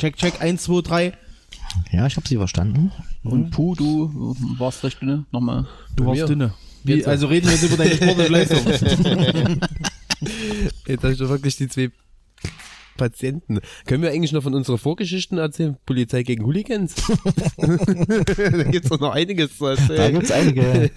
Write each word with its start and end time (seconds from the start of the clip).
Check, 0.00 0.16
check, 0.16 0.40
1, 0.40 0.62
2, 0.62 0.80
3. 0.80 1.12
Ja, 1.92 2.06
ich 2.06 2.16
habe 2.16 2.26
sie 2.26 2.36
verstanden. 2.36 2.90
Und 3.22 3.50
Puh, 3.50 3.74
du 3.74 4.34
warst 4.58 4.82
recht 4.82 5.00
dünne. 5.02 5.26
Nochmal. 5.30 5.66
Du 5.94 6.06
warst 6.06 6.22
mir. 6.22 6.26
dünne. 6.26 6.54
Wie, 6.84 7.04
also 7.04 7.26
reden 7.26 7.46
wir 7.46 7.52
jetzt 7.52 7.64
über 7.64 7.76
deine 7.76 7.94
sportliche 7.96 8.32
Leistung. 8.32 8.60
Jetzt 10.86 11.02
habe 11.02 11.12
ich 11.12 11.18
doch 11.18 11.28
wirklich 11.28 11.56
die 11.56 11.68
zwei 11.68 11.90
Patienten. 12.96 13.60
Können 13.86 14.02
wir 14.02 14.10
eigentlich 14.10 14.32
noch 14.32 14.42
von 14.42 14.54
unseren 14.54 14.76
Vorgeschichten 14.78 15.38
erzählen? 15.38 15.76
Polizei 15.86 16.22
gegen 16.22 16.44
Hooligans? 16.44 16.94
da 17.56 18.62
gibt's 18.64 18.90
doch 18.90 19.00
noch 19.00 19.12
einiges 19.14 19.56
zu 19.56 19.64
Da 19.64 19.70
erzählen. 19.70 20.12
gibt's 20.14 20.30
einige, 20.30 20.90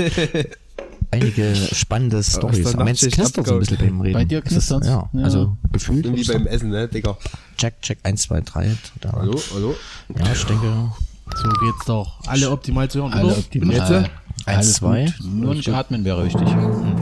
einige 1.14 1.56
spannende 1.56 2.18
Aber 2.36 2.52
Mensch, 2.52 2.76
Nachtschicht 3.02 3.14
knistert 3.16 3.48
so 3.48 3.54
ein 3.54 3.60
bisschen 3.60 3.78
beim 3.78 4.02
Reden. 4.02 4.14
Bei 4.14 4.26
dir 4.26 4.42
knistert's? 4.42 4.88
Ja, 4.88 5.10
Ja. 5.14 5.24
also 5.24 5.58
gefühlt. 5.72 6.06
Und 6.08 6.16
wie 6.16 6.22
ist 6.22 6.32
beim 6.34 6.48
Essen, 6.48 6.70
ne, 6.70 6.88
Digga? 6.88 7.18
Check, 7.58 7.82
check, 7.82 8.00
1, 8.04 8.22
2, 8.24 8.42
3. 8.42 8.76
Da. 9.02 9.12
Hallo, 9.14 9.40
hallo? 9.54 9.76
Ja, 10.18 10.32
ich 10.34 10.44
denke, 10.46 10.92
So 11.36 11.50
geht's 11.66 11.86
doch. 11.86 12.20
Alle 12.28 12.50
optimal 12.52 12.90
zu 12.90 13.02
hören, 13.02 13.14
Alle 13.14 13.36
optimal. 13.36 13.76
Jetzt? 13.76 13.90
Äh, 13.92 13.96
Eins, 13.96 14.58
alles 14.58 14.74
zwei. 14.74 15.06
gut. 15.06 15.26
Nur 15.34 15.56
nicht 15.56 15.70
atmen 15.70 16.04
wäre 16.04 16.26
wichtig. 16.26 16.42
Guten 16.42 16.96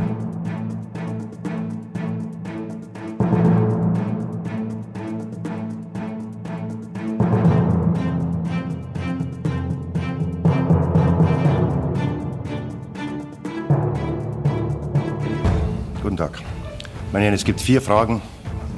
Meine 17.12 17.26
Herren, 17.26 17.36
es 17.36 17.44
gibt 17.44 17.60
vier 17.60 17.82
Fragen, 17.82 18.22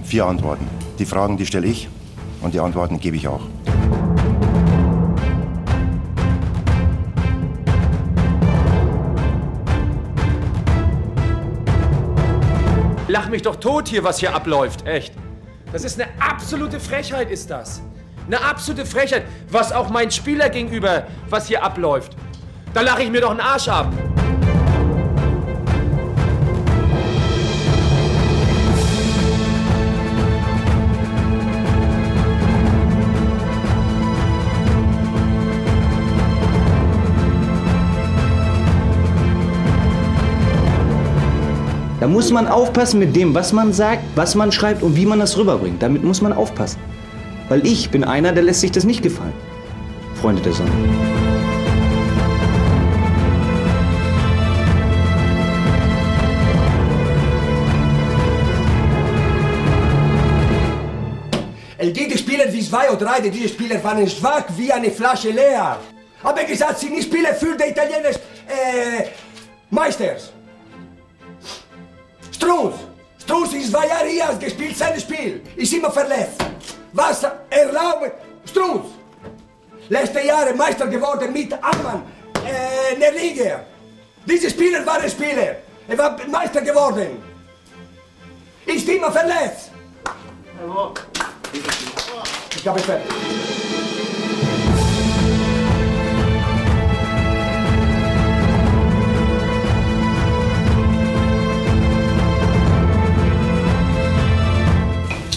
vier 0.03 0.25
Antworten. 0.25 0.67
Die 0.97 1.05
Fragen, 1.05 1.37
die 1.37 1.45
stelle 1.45 1.67
ich 1.67 1.87
und 2.41 2.55
die 2.55 2.59
Antworten 2.59 2.99
gebe 2.99 3.15
ich 3.15 3.27
auch. 3.27 3.41
Lach 13.07 13.29
mich 13.29 13.43
doch 13.43 13.57
tot 13.57 13.87
hier, 13.87 14.03
was 14.03 14.17
hier 14.17 14.33
abläuft, 14.33 14.87
echt. 14.87 15.13
Das 15.71 15.83
ist 15.83 16.01
eine 16.01 16.09
absolute 16.19 16.79
Frechheit, 16.79 17.29
ist 17.29 17.51
das. 17.51 17.83
Eine 18.25 18.41
absolute 18.41 18.87
Frechheit, 18.87 19.25
was 19.51 19.71
auch 19.71 19.91
mein 19.91 20.09
Spieler 20.09 20.49
gegenüber, 20.49 21.05
was 21.29 21.47
hier 21.47 21.63
abläuft. 21.63 22.17
Da 22.73 22.81
lache 22.81 23.03
ich 23.03 23.11
mir 23.11 23.21
doch 23.21 23.29
einen 23.29 23.41
Arsch 23.41 23.67
ab. 23.67 23.93
Da 42.03 42.09
muss 42.09 42.31
man 42.31 42.49
aufpassen 42.49 42.99
mit 42.99 43.15
dem, 43.15 43.33
was 43.33 43.53
man 43.53 43.71
sagt, 43.71 44.03
was 44.15 44.35
man 44.35 44.51
schreibt 44.51 44.83
und 44.83 44.97
wie 44.97 45.05
man 45.05 45.19
das 45.21 45.37
rüberbringt. 45.37 45.81
Damit 45.81 46.03
muss 46.03 46.19
man 46.19 46.33
aufpassen. 46.33 46.77
Weil 47.47 47.65
ich 47.65 47.91
bin 47.91 48.03
einer, 48.03 48.33
der 48.33 48.43
lässt 48.43 48.59
sich 48.59 48.73
das 48.73 48.83
nicht 48.83 49.01
gefallen. 49.01 49.31
Freunde 50.15 50.41
der 50.41 50.51
Sonne. 50.51 50.69
Die 61.79 62.17
Spieler 62.17 62.51
wie 62.51 62.61
zwei 62.61 62.89
oder 62.91 63.05
drei, 63.05 63.21
diese 63.29 63.47
Spieler 63.47 63.81
waren 63.81 64.05
schwach 64.09 64.43
wie 64.57 64.73
eine 64.73 64.91
Flasche 64.91 65.29
leer. 65.29 65.77
Aber 66.21 66.43
gesagt, 66.43 66.79
sie 66.79 66.89
nicht 66.89 67.03
Spieler 67.03 67.33
für 67.33 67.55
die 67.55 67.71
italienischen 67.71 68.19
äh, 68.49 69.05
Meisters. 69.69 70.32
Strunz. 72.43 72.75
Strunz 73.19 73.53
ist 73.53 73.71
zwei 73.71 73.87
Jahre 73.87 74.07
hier 74.07 74.37
gespielt, 74.37 74.77
sein 74.77 74.99
Spiel. 74.99 75.41
Ist 75.55 75.73
immer 75.73 75.91
verletzt. 75.91 76.43
Was 76.91 77.23
erlaubt 77.49 78.11
Strunz? 78.45 78.85
Letzte 79.89 80.21
Jahre 80.21 80.53
Meister 80.53 80.87
geworden 80.87 81.31
mit 81.31 81.53
Ammann 81.53 82.03
äh, 82.45 82.93
in 82.93 82.99
der 82.99 83.11
Liga. 83.13 83.63
Diese 84.25 84.49
Spieler 84.49 84.85
waren 84.85 85.09
Spieler. 85.09 85.55
Er 85.87 85.97
war 85.97 86.17
Meister 86.27 86.61
geworden. 86.61 87.23
Ist 88.65 88.87
immer 88.89 89.11
verletzt. 89.11 89.71
Ich 92.55 92.67
habe 92.67 92.79
fertig. 92.79 93.62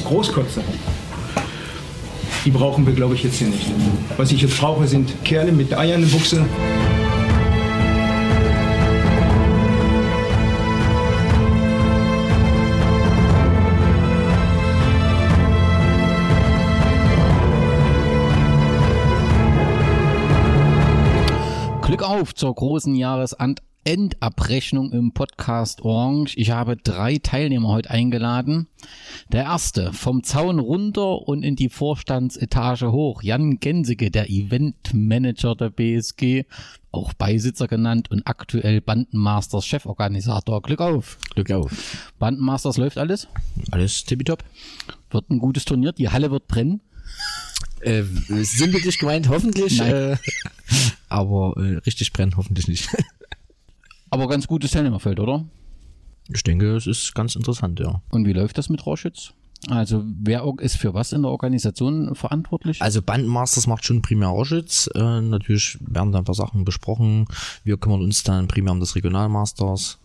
Großkotze. 0.07 0.63
Die 2.45 2.51
brauchen 2.53 2.87
wir, 2.87 2.95
glaube 2.95 3.17
ich, 3.17 3.25
jetzt 3.25 3.39
hier 3.39 3.49
nicht. 3.49 3.67
Was 4.17 4.31
ich 4.31 4.41
jetzt 4.41 4.57
brauche, 4.59 4.87
sind 4.87 5.25
Kerle 5.25 5.51
mit 5.51 5.77
Eiern 5.77 6.03
in 6.03 6.09
Buchse. 6.09 6.47
Glück 21.83 22.03
auf 22.03 22.33
zur 22.33 22.55
großen 22.55 22.95
Jahresendabrechnung 23.87 24.91
im 24.91 25.13
Podcast 25.13 25.83
Orange. 25.83 26.37
Ich 26.37 26.51
habe 26.51 26.77
drei 26.77 27.19
Teilnehmer 27.19 27.69
heute 27.69 27.91
eingeladen. 27.91 28.67
Der 29.31 29.45
erste 29.45 29.93
vom 29.93 30.25
Zaun 30.25 30.59
runter 30.59 31.29
und 31.29 31.45
in 31.45 31.55
die 31.55 31.69
Vorstandsetage 31.69 32.91
hoch. 32.91 33.23
Jan 33.23 33.61
Gensige, 33.61 34.11
der 34.11 34.29
Eventmanager 34.29 35.55
der 35.55 35.71
BSG, 35.71 36.47
auch 36.91 37.13
Beisitzer 37.13 37.69
genannt 37.69 38.11
und 38.11 38.27
aktuell 38.27 38.81
Bandenmasters 38.81 39.65
Cheforganisator. 39.65 40.63
Glück 40.63 40.81
auf. 40.81 41.19
Glück 41.35 41.53
auf. 41.53 41.71
Bandenmasters 42.19 42.79
läuft 42.79 42.99
alles. 42.99 43.29
Alles 43.71 44.05
tippitopp. 44.05 44.43
Wird 45.11 45.31
ein 45.31 45.39
gutes 45.39 45.65
Turnier. 45.65 45.93
Die 45.93 46.09
Halle 46.09 46.33
wird 46.33 46.49
brennen. 46.49 46.81
Äh, 47.83 48.03
sinnbildlich 48.03 48.99
gemeint, 48.99 49.29
hoffentlich. 49.29 49.81
Äh, 49.81 50.17
aber 51.09 51.55
äh, 51.57 51.77
richtig 51.87 52.13
brennen, 52.13 52.37
hoffentlich 52.37 52.67
nicht. 52.67 52.89
Aber 54.11 54.29
ganz 54.29 54.47
gutes 54.47 54.71
Teilnehmerfeld, 54.71 55.21
oder? 55.21 55.45
Ich 56.33 56.43
denke, 56.43 56.77
es 56.77 56.87
ist 56.87 57.15
ganz 57.15 57.37
interessant, 57.37 57.81
ja. 57.81 58.03
Und 58.11 58.27
wie 58.27 58.33
läuft 58.33 58.59
das 58.59 58.69
mit 58.69 58.87
Rauschütz? 58.87 59.33
Also 59.69 60.05
wer 60.23 60.45
ist 60.61 60.77
für 60.77 60.95
was 60.95 61.13
in 61.13 61.23
der 61.23 61.31
Organisation 61.31 62.15
verantwortlich? 62.15 62.83
Also 62.83 63.03
Bandmasters 63.03 63.67
macht 63.67 63.85
schon 63.85 64.03
primär 64.03 64.29
Rauschitz. 64.29 64.89
Äh, 64.95 65.21
natürlich 65.23 65.79
werden 65.81 66.13
da 66.13 66.19
ein 66.19 66.25
paar 66.25 66.35
Sachen 66.35 66.65
besprochen. 66.65 67.27
Wir 67.65 67.77
kümmern 67.77 68.03
uns 68.03 68.23
dann 68.23 68.49
primär 68.49 68.73
um 68.73 68.81
das 68.81 68.95
Regionalmasters. 68.95 69.99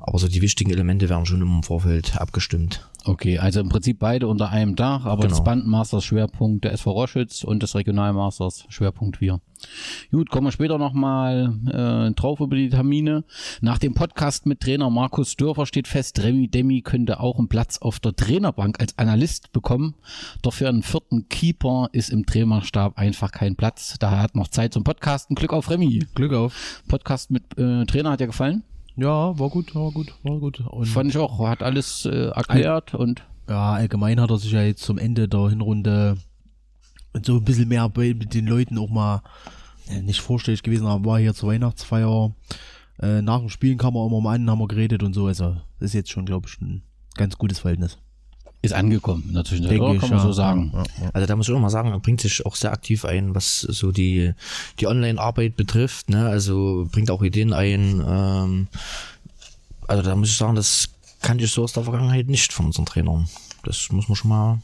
Aber 0.00 0.18
so 0.18 0.28
die 0.28 0.40
wichtigen 0.42 0.70
Elemente 0.70 1.08
werden 1.08 1.26
schon 1.26 1.42
im 1.42 1.62
Vorfeld 1.62 2.16
abgestimmt. 2.18 2.88
Okay, 3.04 3.38
also 3.38 3.60
im 3.60 3.68
Prinzip 3.70 3.98
beide 3.98 4.28
unter 4.28 4.50
einem 4.50 4.76
Dach, 4.76 5.06
aber 5.06 5.22
das 5.22 5.38
Genau. 5.38 5.44
Bandmasters 5.44 6.04
Schwerpunkt 6.04 6.64
der 6.64 6.72
SV 6.72 6.90
Roschütz 6.90 7.44
und 7.44 7.62
das 7.62 7.74
Regionalmasters 7.74 8.66
Schwerpunkt 8.68 9.20
wir. 9.20 9.40
Gut, 10.10 10.30
kommen 10.30 10.46
wir 10.46 10.52
später 10.52 10.78
nochmal 10.78 11.54
äh, 11.66 12.14
drauf 12.14 12.40
über 12.40 12.56
die 12.56 12.68
Termine. 12.68 13.24
Nach 13.60 13.78
dem 13.78 13.94
Podcast 13.94 14.46
mit 14.46 14.60
Trainer 14.60 14.90
Markus 14.90 15.36
Dörfer 15.36 15.66
steht 15.66 15.88
fest, 15.88 16.22
Remy 16.22 16.48
Demi 16.48 16.82
könnte 16.82 17.20
auch 17.20 17.38
einen 17.38 17.48
Platz 17.48 17.78
auf 17.78 18.00
der 18.00 18.14
Trainerbank 18.14 18.80
als 18.80 18.96
Analyst 18.98 19.52
bekommen. 19.52 19.94
Doch 20.42 20.54
für 20.54 20.68
einen 20.68 20.82
vierten 20.82 21.28
Keeper 21.28 21.88
ist 21.92 22.10
im 22.10 22.26
Trainerstab 22.26 22.98
einfach 22.98 23.32
kein 23.32 23.56
Platz. 23.56 23.96
Daher 23.98 24.20
hat 24.22 24.34
noch 24.34 24.48
Zeit 24.48 24.74
zum 24.74 24.84
Podcasten. 24.84 25.36
Glück 25.36 25.52
auf 25.52 25.70
Remy. 25.70 26.06
Glück 26.14 26.32
auf. 26.32 26.82
Podcast 26.88 27.30
mit 27.30 27.44
äh, 27.58 27.84
Trainer 27.86 28.12
hat 28.12 28.20
dir 28.20 28.26
gefallen? 28.26 28.62
Ja, 28.96 29.38
war 29.38 29.48
gut, 29.48 29.74
war 29.74 29.90
gut, 29.92 30.14
war 30.22 30.38
gut. 30.38 30.60
Und 30.60 30.86
Fand 30.86 31.10
ich 31.10 31.16
auch. 31.18 31.38
Hat 31.46 31.62
alles 31.62 32.04
äh, 32.04 32.26
erklärt 32.28 32.94
und 32.94 33.22
ja, 33.48 33.72
allgemein 33.72 34.20
hat 34.20 34.30
er 34.30 34.38
sich 34.38 34.52
ja 34.52 34.62
jetzt 34.62 34.82
zum 34.82 34.98
Ende 34.98 35.28
der 35.28 35.48
Hinrunde 35.48 36.16
so 37.24 37.36
ein 37.36 37.44
bisschen 37.44 37.68
mehr 37.68 37.88
bei 37.88 38.14
mit 38.14 38.34
den 38.34 38.46
Leuten 38.46 38.78
auch 38.78 38.88
mal 38.90 39.22
äh, 39.88 40.00
nicht 40.02 40.20
vorstellig 40.20 40.62
gewesen, 40.62 40.86
aber 40.86 41.04
war 41.04 41.18
hier 41.18 41.34
zur 41.34 41.48
Weihnachtsfeier. 41.48 42.32
Äh, 43.00 43.22
nach 43.22 43.40
dem 43.40 43.48
Spielen 43.48 43.78
kam 43.78 43.96
er 43.96 44.06
immer 44.06 44.20
mal 44.20 44.34
an, 44.34 44.48
haben 44.48 44.60
wir 44.60 44.68
geredet 44.68 45.02
und 45.02 45.14
so. 45.14 45.26
Also 45.26 45.56
ist 45.80 45.94
jetzt 45.94 46.10
schon, 46.10 46.26
glaube 46.26 46.48
ich, 46.48 46.60
ein 46.60 46.82
ganz 47.14 47.36
gutes 47.38 47.58
Verhältnis. 47.58 47.98
Ist 48.62 48.72
angekommen 48.72 49.24
in 49.28 49.34
der 49.34 49.44
Zwischenzeit, 49.44 49.72
Denke 49.72 49.84
oder? 49.84 49.94
ich, 49.94 50.00
Kann 50.00 50.10
man 50.10 50.18
ja. 50.18 50.24
so 50.24 50.32
sagen. 50.32 50.70
Ja, 50.74 50.82
ja. 51.02 51.10
Also 51.14 51.26
da 51.26 51.36
muss 51.36 51.48
ich 51.48 51.54
auch 51.54 51.60
mal 51.60 51.70
sagen, 51.70 51.90
er 51.90 51.98
bringt 51.98 52.20
sich 52.20 52.44
auch 52.44 52.56
sehr 52.56 52.72
aktiv 52.72 53.04
ein, 53.04 53.34
was 53.34 53.60
so 53.60 53.90
die, 53.90 54.32
die 54.78 54.86
Online-Arbeit 54.86 55.56
betrifft. 55.56 56.10
Ne? 56.10 56.26
Also 56.26 56.86
bringt 56.92 57.10
auch 57.10 57.22
Ideen 57.22 57.52
ein. 57.52 58.04
Ähm, 58.06 58.68
also 59.88 60.02
da 60.02 60.14
muss 60.14 60.28
ich 60.28 60.36
sagen, 60.36 60.54
das 60.56 60.90
kannte 61.22 61.44
ich 61.44 61.52
so 61.52 61.62
aus 61.62 61.72
der 61.72 61.84
Vergangenheit 61.84 62.28
nicht 62.28 62.52
von 62.52 62.66
unseren 62.66 62.86
Trainern. 62.86 63.28
Das 63.64 63.90
muss 63.92 64.08
man 64.08 64.16
schon 64.16 64.28
mal 64.28 64.60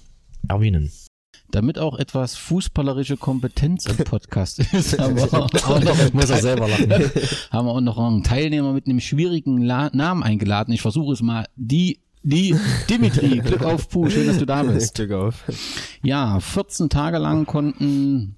erwähnen. 0.49 0.92
damit 1.50 1.78
auch 1.78 1.99
etwas 1.99 2.37
fußballerische 2.37 3.16
Kompetenz 3.16 3.87
im 3.87 3.96
Podcast 3.96 4.58
ist, 4.72 4.99
haben 4.99 5.16
wir 5.16 5.32
auch 5.32 5.81
noch, 5.81 6.12
muss 6.12 6.31
er 6.31 6.38
selber 6.38 6.69
lachen, 6.69 6.90
haben 7.50 7.66
wir 7.66 7.72
auch 7.72 7.81
noch 7.81 7.99
einen 7.99 8.22
Teilnehmer 8.25 8.72
mit 8.72 8.87
einem 8.87 9.00
schwierigen 9.00 9.62
La 9.62 9.90
Namen 9.92 10.22
eingeladen. 10.22 10.72
Ich 10.72 10.82
versuche 10.82 11.14
es 11.14 11.22
mal. 11.22 11.46
Die 11.56 12.00
die 12.26 12.56
Dimitri, 12.90 13.38
Glück 13.38 13.62
auf 13.62 13.88
Puh, 13.88 14.11
schön, 14.11 14.26
dass 14.26 14.38
du 14.38 14.46
da 14.46 14.62
bist. 14.62 14.94
Glück 14.96 15.12
auf. 15.12 15.44
Ja, 16.02 16.40
14 16.40 16.88
Tage 16.88 17.19
lang 17.19 17.46
konnten 17.46 18.34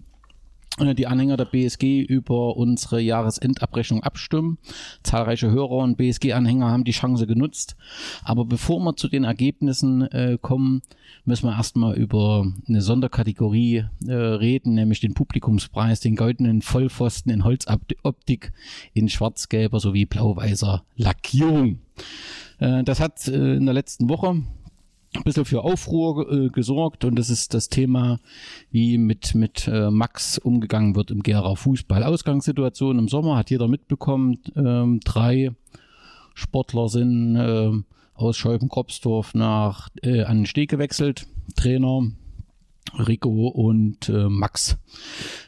die 0.79 1.07
Anhänger 1.07 1.37
der 1.37 1.45
BSG 1.45 2.03
über 2.03 2.57
unsere 2.57 3.01
Jahresendabrechnung 3.01 4.03
abstimmen. 4.03 4.59
Zahlreiche 5.03 5.51
Hörer 5.51 5.79
und 5.79 5.97
BSG-Anhänger 5.97 6.71
haben 6.71 6.85
die 6.85 6.93
Chance 6.93 7.27
genutzt. 7.27 7.77
Aber 8.23 8.45
bevor 8.45 8.81
wir 8.81 8.97
zu 8.97 9.09
den 9.09 9.25
Ergebnissen 9.25 10.03
äh, 10.03 10.39
kommen, 10.41 10.83
müssen 11.25 11.47
wir 11.47 11.57
erstmal 11.57 11.97
über 11.97 12.47
eine 12.69 12.81
Sonderkategorie 12.81 13.85
äh, 14.07 14.13
reden, 14.13 14.75
nämlich 14.75 15.01
den 15.01 15.15
Publikumspreis, 15.15 16.01
den 16.01 16.17
goldenen 16.17 16.63
Vollpfosten 16.63 17.33
in 17.33 17.45
Holzoptik 17.45 18.53
in 18.95 19.09
schwarz-gelber 19.09 19.81
sowie 19.81 20.07
blau-weißer 20.07 20.85
Lackierung. 20.97 21.81
Äh, 22.59 22.85
das 22.85 23.01
hat 23.01 23.27
äh, 23.29 23.55
in 23.55 23.65
der 23.65 23.75
letzten 23.75 24.09
Woche 24.09 24.43
ein 25.15 25.23
bisschen 25.25 25.45
für 25.45 25.63
Aufruhr 25.63 26.31
äh, 26.31 26.49
gesorgt 26.49 27.05
und 27.05 27.17
das 27.17 27.31
ist 27.31 27.55
das 27.55 27.69
Thema, 27.69 28.19
wie 28.71 28.99
mit, 28.99 29.35
mit 29.35 29.67
äh, 29.67 29.91
Max 29.91 30.39
umgegangen 30.39 30.95
wird 30.95 31.11
im 31.11 31.23
Gera 31.23 31.55
Fußball. 31.55 32.05
Ausgangssituation 32.05 32.99
im 32.99 33.09
Sommer 33.09 33.37
hat 33.37 33.51
jeder 33.51 33.69
mitbekommen. 33.69 34.39
Ähm, 34.55 35.01
drei 35.05 35.53
Sportler 36.35 36.89
sind 36.89 37.37
äh, 37.37 37.73
aus 38.15 38.37
Scheuben-Kropsdorf 38.37 39.35
nach 39.35 39.89
äh, 40.03 40.23
an 40.23 40.39
den 40.39 40.47
Steg 40.47 40.71
gewechselt. 40.71 41.27
Trainer 41.57 42.11
Rico 42.99 43.49
und 43.49 44.09
äh, 44.09 44.29
Max. 44.29 44.79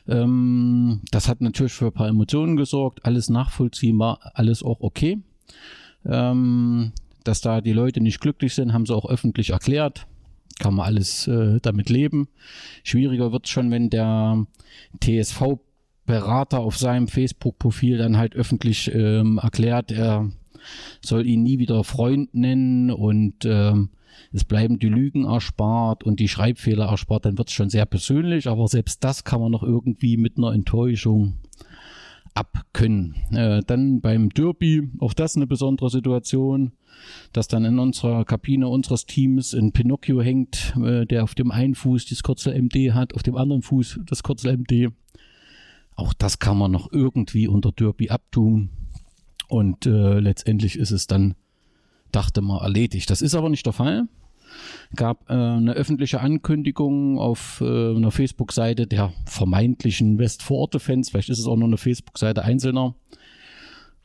Ähm, 0.09 1.01
das 1.11 1.29
hat 1.29 1.41
natürlich 1.41 1.73
für 1.73 1.87
ein 1.87 1.93
paar 1.93 2.09
Emotionen 2.09 2.56
gesorgt. 2.56 3.05
Alles 3.05 3.29
nachvollziehbar, 3.29 4.19
alles 4.35 4.63
auch 4.63 4.81
okay. 4.81 5.23
Ähm, 6.05 6.93
dass 7.25 7.40
da 7.40 7.61
die 7.61 7.72
Leute 7.72 8.00
nicht 8.00 8.20
glücklich 8.20 8.55
sind, 8.55 8.72
haben 8.72 8.87
sie 8.87 8.94
auch 8.94 9.08
öffentlich 9.08 9.50
erklärt. 9.50 10.06
Kann 10.58 10.75
man 10.75 10.87
alles 10.87 11.26
äh, 11.26 11.58
damit 11.62 11.88
leben. 11.88 12.28
Schwieriger 12.84 13.32
wird 13.32 13.46
es 13.46 13.50
schon, 13.50 13.70
wenn 13.70 13.88
der 13.88 14.46
TSV-Berater 15.02 16.61
auf 16.61 16.76
seinem 16.76 17.08
Facebook-Profil 17.08 17.99
dann 17.99 18.19
halt 18.19 18.34
öffentlich 18.34 18.93
ähm, 18.94 19.38
erklärt, 19.43 19.90
er 19.90 20.31
soll 21.00 21.26
ihn 21.26 21.43
nie 21.43 21.58
wieder 21.58 21.82
Freund 21.84 22.34
nennen 22.34 22.90
und 22.90 23.44
ähm, 23.44 23.90
es 24.32 24.44
bleiben 24.44 24.78
die 24.78 24.88
Lügen 24.88 25.25
erspart 25.25 26.05
und 26.05 26.20
die 26.20 26.28
Schreibfehler 26.28 26.87
erspart, 26.87 27.25
dann 27.25 27.38
wird 27.38 27.49
es 27.49 27.55
schon 27.55 27.70
sehr 27.70 27.87
persönlich, 27.87 28.46
aber 28.49 28.69
selbst 28.69 29.02
das 29.02 29.25
kann 29.25 29.40
man 29.40 29.50
noch 29.50 29.62
irgendwie 29.62 30.17
mit 30.17 30.37
einer 30.37 30.52
Enttäuschung 30.52 31.38
abkönnen. 32.41 33.15
Äh, 33.33 33.63
dann 33.67 34.01
beim 34.01 34.31
Derby, 34.31 34.89
auch 34.99 35.15
das 35.15 35.37
eine 35.37 35.47
besondere 35.47 35.91
Situation 35.91 36.73
dass 37.33 37.49
dann 37.49 37.65
in 37.65 37.79
unserer 37.79 38.25
Kabine 38.25 38.69
unseres 38.69 39.07
Teams 39.07 39.55
ein 39.55 39.73
Pinocchio 39.73 40.21
hängt, 40.21 40.75
äh, 40.83 41.07
der 41.07 41.25
auf 41.25 41.35
dem 41.35 41.51
einen 41.51 41.75
Fuß 41.75 42.07
das 42.07 42.23
Kürzel 42.23 42.55
MD 42.55 42.93
hat, 42.93 43.15
auf 43.15 43.23
dem 43.23 43.37
anderen 43.37 43.63
Fuß 43.63 44.01
das 44.07 44.23
Kürzel 44.23 44.57
MD. 44.57 44.89
Auch 45.97 46.15
das 46.15 46.39
kann 46.39 46.59
man 46.59 46.71
noch 46.71 46.91
irgendwie 46.93 47.47
unter 47.47 47.73
Derby 47.73 48.11
abtun. 48.11 48.71
Und 49.49 49.87
äh, 49.87 50.21
letztendlich 50.21 50.77
ist 50.77 50.93
es 50.93 51.07
dann, 51.07 51.35
dachte 52.13 52.41
man, 52.41 52.63
erledigt. 52.63 53.11
Das 53.11 53.23
ist 53.23 53.35
aber 53.35 53.49
nicht 53.49 53.67
der 53.67 53.73
Fall. 53.73 54.09
Gab 54.97 55.29
äh, 55.31 55.35
eine 55.35 55.73
öffentliche 55.73 56.21
Ankündigung 56.21 57.19
auf 57.19 57.61
äh, 57.61 57.97
einer 57.97 58.11
Facebook-Seite 58.11 58.87
der 58.87 59.12
vermeintlichen 59.25 60.19
Westvororte-Fans, 60.19 61.11
vielleicht 61.11 61.31
ist 61.31 61.39
es 61.39 61.47
auch 61.47 61.57
nur 61.57 61.69
eine 61.69 61.77
Facebook-Seite 61.77 62.43
Einzelner, 62.43 62.95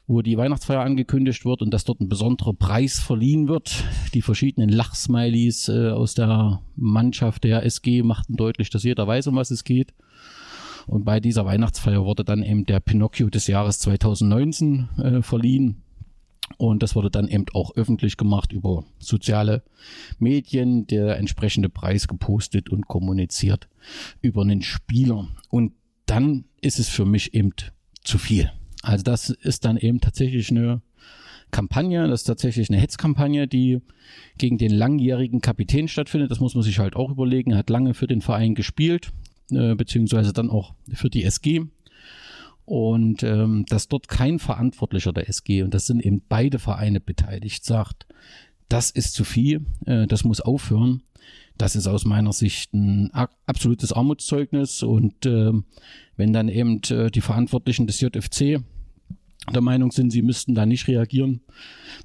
wo 0.08 0.22
die 0.22 0.38
Weihnachtsfeier 0.38 0.82
angekündigt 0.82 1.46
wird 1.46 1.62
und 1.62 1.72
dass 1.74 1.84
dort 1.84 2.00
ein 2.00 2.10
besonderer 2.10 2.54
Preis 2.54 3.00
verliehen 3.00 3.48
wird. 3.48 3.84
Die 4.14 4.22
verschiedenen 4.22 4.70
Lachsmilies 4.70 5.68
äh, 5.68 5.90
aus 5.90 6.14
der 6.14 6.62
Mannschaft 6.76 7.44
der 7.44 7.66
SG 7.66 8.04
machten 8.04 8.36
deutlich, 8.36 8.70
dass 8.70 8.84
jeder 8.84 9.08
weiß, 9.08 9.28
um 9.28 9.36
was 9.36 9.52
es 9.52 9.64
geht. 9.64 9.94
Und 10.88 11.04
bei 11.04 11.20
dieser 11.20 11.46
Weihnachtsfeier 11.46 12.06
wurde 12.06 12.24
dann 12.24 12.44
eben 12.44 12.66
der 12.66 12.80
Pinocchio 12.80 13.30
des 13.30 13.48
Jahres 13.48 13.80
2019 13.80 14.90
äh, 14.98 15.22
verliehen. 15.22 15.82
Und 16.58 16.84
das 16.84 16.96
wurde 16.96 17.10
dann 17.10 17.28
eben 17.28 17.46
auch 17.54 17.76
öffentlich 17.76 18.18
gemacht 18.18 18.52
über 18.52 18.86
soziale 19.00 19.64
Medien, 20.20 20.88
der 20.88 21.18
entsprechende 21.18 21.70
Preis 21.70 22.08
gepostet 22.08 22.70
und 22.70 22.88
kommuniziert 22.88 23.68
über 24.22 24.44
einen 24.44 24.62
Spieler. 24.62 25.28
Und 25.50 25.74
dann 26.06 26.46
ist 26.62 26.80
es 26.80 26.88
für 26.88 27.06
mich 27.06 27.34
eben 27.34 27.52
zu 28.04 28.18
viel. 28.18 28.52
Also 28.84 29.04
das 29.04 29.30
ist 29.30 29.66
dann 29.66 29.78
eben 29.78 30.00
tatsächlich 30.00 30.52
eine 30.52 30.82
Kampagne, 31.52 32.08
das 32.08 32.22
ist 32.22 32.28
tatsächlich 32.28 32.70
eine 32.70 32.80
Hetzkampagne, 32.80 33.48
die 33.48 33.80
gegen 34.38 34.58
den 34.58 34.72
langjährigen 34.72 35.42
Kapitän 35.42 35.88
stattfindet. 35.88 36.30
Das 36.30 36.40
muss 36.40 36.54
man 36.54 36.64
sich 36.64 36.80
halt 36.80 36.96
auch 36.96 37.10
überlegen. 37.10 37.52
Er 37.52 37.60
hat 37.60 37.70
lange 37.70 37.94
für 37.94 38.08
den 38.08 38.22
Verein 38.22 38.56
gespielt, 38.56 39.12
äh, 39.52 39.74
beziehungsweise 39.76 40.34
dann 40.34 40.50
auch 40.50 40.74
für 40.94 41.10
die 41.10 41.24
SG. 41.24 41.64
Und 42.66 43.22
ähm, 43.22 43.66
dass 43.70 43.88
dort 43.88 44.08
kein 44.08 44.40
Verantwortlicher 44.40 45.14
der 45.14 45.30
SG, 45.30 45.62
und 45.62 45.74
das 45.74 45.86
sind 45.86 46.04
eben 46.04 46.24
beide 46.28 46.58
Vereine 46.58 47.00
beteiligt, 47.00 47.64
sagt, 47.64 48.08
das 48.70 48.90
ist 48.90 49.14
zu 49.14 49.24
viel, 49.24 49.66
äh, 49.86 50.08
das 50.08 50.24
muss 50.24 50.42
aufhören. 50.42 51.04
Das 51.58 51.76
ist 51.76 51.88
aus 51.88 52.06
meiner 52.06 52.34
Sicht 52.34 52.74
ein 52.74 53.12
absolutes 53.46 53.94
Armutszeugnis. 53.94 54.84
Und 54.84 55.26
äh, 55.26 55.54
wenn 56.18 56.34
dann 56.34 56.50
eben 56.50 56.82
äh, 56.90 57.10
die 57.10 57.22
Verantwortlichen 57.22 57.88
des 57.88 58.02
JFC 58.02 58.62
der 59.54 59.62
Meinung 59.62 59.92
sind, 59.92 60.12
sie 60.12 60.22
müssten 60.22 60.56
da 60.56 60.66
nicht 60.66 60.88
reagieren, 60.88 61.42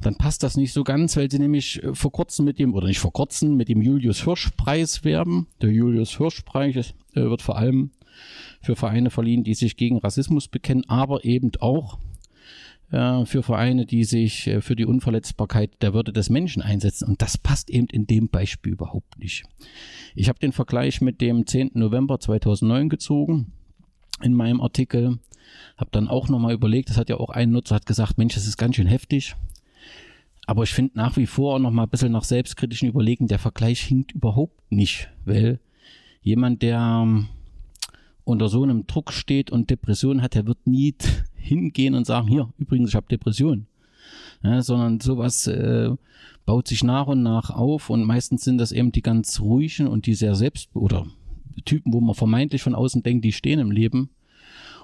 dann 0.03 0.17
passt 0.17 0.43
das 0.43 0.57
nicht 0.57 0.73
so 0.73 0.85
ganz, 0.85 1.17
weil 1.17 1.31
sie 1.31 1.39
nämlich 1.39 1.83
äh, 1.83 1.95
vor 1.95 2.13
kurzem 2.13 2.45
mit 2.45 2.59
dem, 2.59 2.75
oder 2.75 2.87
nicht 2.87 3.01
vor 3.01 3.13
kurzem, 3.13 3.57
mit 3.57 3.69
dem 3.69 3.83
Julius 3.83 4.25
Hirsch 4.25 4.51
Preis 4.57 5.05
werben. 5.05 5.49
Der 5.61 5.71
Julius 5.71 6.17
Hirsch 6.19 6.43
Preis 6.43 6.95
äh, 7.15 7.23
wird 7.23 7.43
vor 7.43 7.57
allem 7.57 7.91
für 8.61 8.77
Vereine 8.77 9.11
verliehen, 9.11 9.45
die 9.45 9.55
sich 9.55 9.77
gegen 9.77 9.99
Rassismus 9.99 10.49
bekennen, 10.49 10.85
aber 10.89 11.25
eben 11.25 11.51
auch 11.61 11.99
äh, 12.91 13.25
für 13.25 13.43
Vereine, 13.43 13.87
die 13.87 14.05
sich 14.05 14.47
äh, 14.47 14.61
für 14.61 14.77
die 14.77 14.87
Unverletzbarkeit 14.87 15.71
der 15.83 15.95
Würde 15.95 16.13
des 16.13 16.31
Menschen 16.31 16.63
einsetzen. 16.63 17.09
Und 17.09 17.23
das 17.23 17.39
passt 17.39 17.71
eben 17.71 17.87
in 17.87 18.07
dem 18.07 18.29
Beispiel 18.29 18.73
überhaupt 18.73 19.19
nicht. 19.19 19.45
Ich 20.15 20.29
habe 20.29 20.39
den 20.39 20.53
Vergleich 20.53 21.01
mit 21.01 21.21
dem 21.21 21.47
10. 21.47 21.73
November 21.75 22.21
2009 22.21 22.89
gezogen 22.89 23.53
in 24.23 24.35
meinem 24.35 24.61
Artikel 24.61 25.19
habe 25.77 25.91
dann 25.93 26.09
auch 26.09 26.29
nochmal 26.29 26.53
überlegt, 26.53 26.91
das 26.91 26.97
hat 26.97 27.09
ja 27.09 27.17
auch 27.17 27.31
ein 27.31 27.51
Nutzer 27.51 27.75
hat 27.77 27.87
gesagt, 27.87 28.19
Mensch, 28.19 28.35
das 28.35 28.47
ist 28.47 28.57
ganz 28.57 28.77
schön 28.77 28.87
heftig. 28.87 29.35
Aber 30.47 30.63
ich 30.65 30.71
finde 30.71 30.97
nach 30.97 31.17
wie 31.17 31.27
vor 31.27 31.59
nochmal 31.59 31.87
ein 31.87 31.91
bisschen 31.91 32.13
nach 32.13 32.25
selbstkritischen 32.25 32.89
Überlegen, 32.89 33.29
der 33.29 33.39
Vergleich 33.39 33.81
hinkt 33.81 34.13
überhaupt 34.13 34.71
nicht, 34.71 35.11
weil 35.25 35.61
jemand, 36.23 36.63
der 36.63 37.25
unter 38.25 38.49
so 38.49 38.63
einem 38.63 38.87
Druck 38.87 39.13
steht 39.13 39.51
und 39.51 39.71
Depression 39.71 40.23
hat, 40.23 40.35
der 40.35 40.47
wird 40.47 40.67
nie 40.67 40.95
hingehen 41.35 41.95
und 41.95 42.07
sagen, 42.07 42.29
hier, 42.29 42.53
übrigens, 42.59 42.91
ich 42.91 42.95
habe 42.95 43.07
Depression. 43.09 43.67
Ja, 44.43 44.63
sondern 44.63 45.01
sowas 45.01 45.47
äh, 45.47 45.91
baut 46.47 46.67
sich 46.67 46.83
nach 46.83 47.07
und 47.07 47.23
nach 47.23 47.51
auf 47.51 47.91
und 47.91 48.05
meistens 48.05 48.43
sind 48.43 48.59
das 48.59 48.73
eben 48.73 48.93
die 48.93 49.03
ganz 49.03 49.41
ruhigen 49.41 49.87
und 49.87 50.07
die 50.07 50.15
sehr 50.15 50.35
selbst 50.35 50.71
oder 50.75 51.07
Typen, 51.65 51.93
wo 51.93 52.01
man 52.01 52.15
vermeintlich 52.15 52.63
von 52.63 52.75
außen 52.75 53.03
denkt, 53.03 53.25
die 53.25 53.33
stehen 53.33 53.61
im 53.61 53.71
Leben 53.71 54.11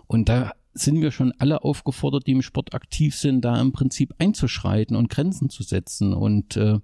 und 0.07 0.29
da 0.29 0.53
sind 0.75 1.01
wir 1.01 1.11
schon 1.11 1.33
alle 1.39 1.65
aufgefordert, 1.65 2.27
die 2.27 2.33
im 2.33 2.43
Sport 2.43 2.75
aktiv 2.75 3.17
sind, 3.17 3.45
da 3.45 3.61
im 3.61 3.73
Prinzip 3.73 4.15
einzuschreiten 4.19 4.95
und 4.95 5.09
Grenzen 5.09 5.49
zu 5.49 5.63
setzen. 5.63 6.13
Und 6.13 6.57
äh, 6.57 6.79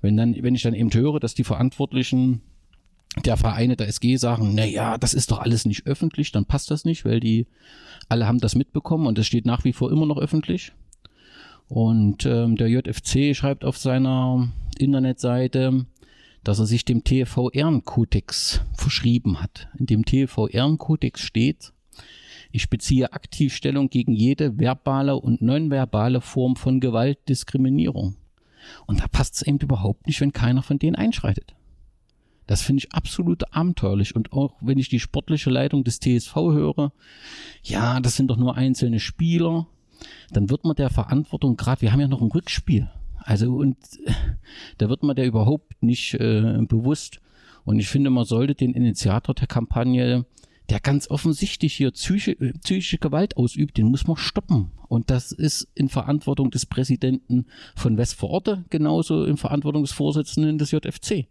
wenn 0.00 0.16
dann, 0.16 0.34
wenn 0.42 0.54
ich 0.54 0.62
dann 0.62 0.74
eben 0.74 0.92
höre, 0.92 1.20
dass 1.20 1.34
die 1.34 1.44
Verantwortlichen 1.44 2.40
der 3.24 3.36
Vereine 3.36 3.76
der 3.76 3.88
SG 3.88 4.16
sagen, 4.16 4.54
na 4.54 4.64
ja, 4.64 4.98
das 4.98 5.14
ist 5.14 5.30
doch 5.30 5.38
alles 5.38 5.64
nicht 5.64 5.86
öffentlich, 5.86 6.32
dann 6.32 6.44
passt 6.44 6.70
das 6.70 6.84
nicht, 6.84 7.04
weil 7.04 7.20
die 7.20 7.46
alle 8.08 8.26
haben 8.26 8.38
das 8.38 8.54
mitbekommen 8.54 9.06
und 9.06 9.18
es 9.18 9.26
steht 9.26 9.46
nach 9.46 9.64
wie 9.64 9.72
vor 9.72 9.90
immer 9.90 10.06
noch 10.06 10.18
öffentlich. 10.18 10.72
Und 11.68 12.26
ähm, 12.26 12.56
der 12.56 12.68
JFC 12.68 13.34
schreibt 13.34 13.64
auf 13.64 13.76
seiner 13.76 14.52
Internetseite, 14.78 15.86
dass 16.44 16.60
er 16.60 16.66
sich 16.66 16.84
dem 16.84 17.02
TV 17.02 17.50
Ehrenkodex 17.50 18.60
verschrieben 18.74 19.42
hat. 19.42 19.68
In 19.76 19.86
dem 19.86 20.04
TV 20.04 20.46
Ehrenkodex 20.46 21.20
steht, 21.20 21.72
ich 22.52 22.70
beziehe 22.70 23.12
aktiv 23.12 23.54
Stellung 23.54 23.90
gegen 23.90 24.12
jede 24.12 24.58
verbale 24.58 25.16
und 25.16 25.42
nonverbale 25.42 26.20
Form 26.20 26.54
von 26.54 26.78
Gewalt, 26.78 27.18
Diskriminierung. 27.28 28.14
Und 28.86 29.00
da 29.00 29.08
passt 29.08 29.34
es 29.34 29.42
eben 29.42 29.58
überhaupt 29.58 30.06
nicht, 30.06 30.20
wenn 30.20 30.32
keiner 30.32 30.62
von 30.62 30.78
denen 30.78 30.94
einschreitet. 30.94 31.54
Das 32.46 32.62
finde 32.62 32.78
ich 32.84 32.92
absolut 32.92 33.52
abenteuerlich. 33.52 34.14
Und 34.14 34.32
auch 34.32 34.54
wenn 34.60 34.78
ich 34.78 34.88
die 34.88 35.00
sportliche 35.00 35.50
Leitung 35.50 35.84
des 35.84 36.00
TSV 36.00 36.34
höre, 36.34 36.92
ja, 37.62 38.00
das 38.00 38.16
sind 38.16 38.28
doch 38.28 38.36
nur 38.36 38.56
einzelne 38.56 39.00
Spieler, 39.00 39.66
dann 40.30 40.50
wird 40.50 40.64
man 40.64 40.76
der 40.76 40.90
Verantwortung, 40.90 41.56
gerade 41.56 41.82
wir 41.82 41.92
haben 41.92 42.00
ja 42.00 42.08
noch 42.08 42.22
ein 42.22 42.30
Rückspiel. 42.30 42.88
Also 43.18 43.54
und 43.56 43.76
da 44.78 44.88
wird 44.88 45.02
man 45.02 45.16
der 45.16 45.26
überhaupt 45.26 45.82
nicht 45.82 46.14
äh, 46.14 46.58
bewusst. 46.62 47.20
Und 47.64 47.80
ich 47.80 47.88
finde, 47.88 48.10
man 48.10 48.24
sollte 48.24 48.54
den 48.54 48.74
Initiator 48.74 49.34
der 49.34 49.48
Kampagne, 49.48 50.24
der 50.68 50.80
ganz 50.80 51.10
offensichtlich 51.10 51.74
hier 51.74 51.90
psychische, 51.90 52.36
psychische 52.62 52.98
Gewalt 52.98 53.36
ausübt, 53.36 53.76
den 53.76 53.86
muss 53.86 54.06
man 54.06 54.16
stoppen. 54.16 54.70
Und 54.88 55.10
das 55.10 55.32
ist 55.32 55.68
in 55.74 55.88
Verantwortung 55.88 56.50
des 56.50 56.66
Präsidenten 56.66 57.46
von 57.74 57.96
Westvororte, 57.98 58.64
genauso 58.70 59.24
in 59.24 59.36
Verantwortung 59.36 59.82
des 59.82 59.92
Vorsitzenden 59.92 60.58
des 60.58 60.70
JFC. 60.70 61.26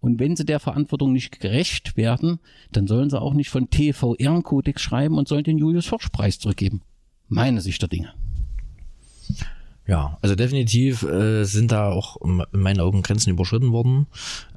Und 0.00 0.18
wenn 0.20 0.36
sie 0.36 0.44
der 0.44 0.60
Verantwortung 0.60 1.12
nicht 1.12 1.40
gerecht 1.40 1.96
werden, 1.96 2.38
dann 2.72 2.86
sollen 2.86 3.10
sie 3.10 3.20
auch 3.20 3.34
nicht 3.34 3.50
von 3.50 3.70
TV 3.70 4.14
Ehrenkodex 4.14 4.80
schreiben 4.80 5.18
und 5.18 5.28
sollen 5.28 5.44
den 5.44 5.58
Julius 5.58 5.90
Hirsch 5.90 6.08
Preis 6.10 6.38
zurückgeben. 6.38 6.82
Meine 7.28 7.60
Sicht 7.60 7.82
der 7.82 7.88
Dinge. 7.88 8.12
Ja, 9.86 10.18
also 10.20 10.34
definitiv 10.34 11.04
äh, 11.04 11.44
sind 11.44 11.70
da 11.70 11.90
auch 11.90 12.16
in 12.20 12.42
meinen 12.50 12.80
Augen 12.80 13.02
Grenzen 13.02 13.30
überschritten 13.30 13.70
worden, 13.70 14.08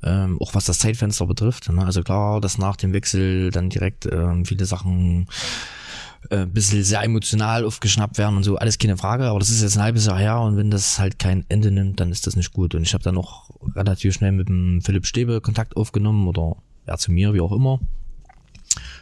ähm, 0.02 0.42
auch 0.42 0.56
was 0.56 0.66
das 0.66 0.80
Zeitfenster 0.80 1.28
betrifft. 1.28 1.72
Ne? 1.72 1.86
Also 1.86 2.02
klar, 2.02 2.42
dass 2.42 2.58
nach 2.58 2.76
dem 2.76 2.94
Wechsel 2.94 3.52
dann 3.52 3.70
direkt 3.70 4.08
ähm, 4.12 4.46
viele 4.46 4.66
Sachen 4.66 5.28
äh, 6.30 6.46
bisschen 6.46 6.84
sehr 6.84 7.04
emotional 7.04 7.66
aufgeschnappt 7.66 8.18
werden 8.18 8.38
und 8.38 8.44
so, 8.44 8.58
alles 8.58 8.78
keine 8.78 8.98
Frage, 8.98 9.26
aber 9.26 9.40
das 9.40 9.50
ist 9.50 9.62
jetzt 9.62 9.78
ein 9.78 9.84
halbes 9.84 10.06
Jahr 10.06 10.20
her 10.20 10.40
und 10.42 10.58
wenn 10.58 10.72
das 10.72 11.00
halt 11.00 11.20
kein 11.20 11.46
Ende 11.50 11.72
nimmt, 11.72 12.00
dann 12.00 12.12
ist 12.12 12.28
das 12.28 12.36
nicht 12.36 12.54
gut. 12.54 12.76
Und 12.76 12.84
ich 12.84 12.94
habe 12.94 13.04
dann 13.04 13.16
noch 13.16 13.50
relativ 13.76 14.14
schnell 14.14 14.32
mit 14.32 14.50
dem 14.50 14.82
Philipp 14.82 15.06
Stäbe 15.06 15.42
Kontakt 15.42 15.78
aufgenommen 15.78 16.28
oder 16.28 16.56
er 16.86 16.98
zu 16.98 17.12
mir, 17.12 17.34
wie 17.34 17.42
auch 17.42 17.52
immer 17.52 17.80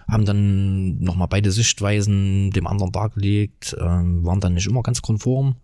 haben 0.09 0.25
dann 0.25 0.99
nochmal 0.99 1.27
beide 1.27 1.51
Sichtweisen 1.51 2.51
dem 2.51 2.67
anderen 2.67 2.91
dargelegt, 2.91 3.73
äh, 3.73 3.81
waren 3.81 4.39
dann 4.39 4.53
nicht 4.53 4.67
immer 4.67 4.81
ganz 4.81 5.01
konform, 5.01 5.57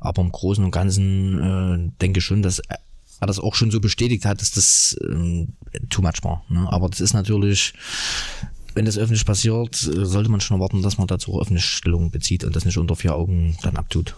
aber 0.00 0.22
im 0.22 0.32
Großen 0.32 0.64
und 0.64 0.72
Ganzen 0.72 1.38
äh, 1.38 1.92
denke 2.00 2.18
ich 2.18 2.24
schon, 2.24 2.42
dass 2.42 2.60
er 3.20 3.26
das 3.26 3.38
auch 3.38 3.54
schon 3.54 3.70
so 3.70 3.80
bestätigt 3.80 4.24
hat, 4.24 4.40
dass 4.40 4.50
das 4.50 4.96
äh, 5.00 5.46
too 5.88 6.02
much 6.02 6.22
war. 6.22 6.44
Ne? 6.48 6.66
Aber 6.70 6.88
das 6.88 7.00
ist 7.00 7.14
natürlich, 7.14 7.74
wenn 8.76 8.84
das 8.84 8.98
öffentlich 8.98 9.24
passiert, 9.24 9.74
sollte 9.74 10.30
man 10.30 10.40
schon 10.40 10.58
erwarten, 10.58 10.82
dass 10.82 10.98
man 10.98 11.06
dazu 11.06 11.32
auch 11.32 11.40
öffentlich 11.40 11.64
Stellung 11.64 12.10
bezieht 12.10 12.44
und 12.44 12.54
das 12.54 12.66
nicht 12.66 12.76
unter 12.76 12.94
vier 12.94 13.14
Augen 13.14 13.56
dann 13.62 13.76
abtut. 13.76 14.14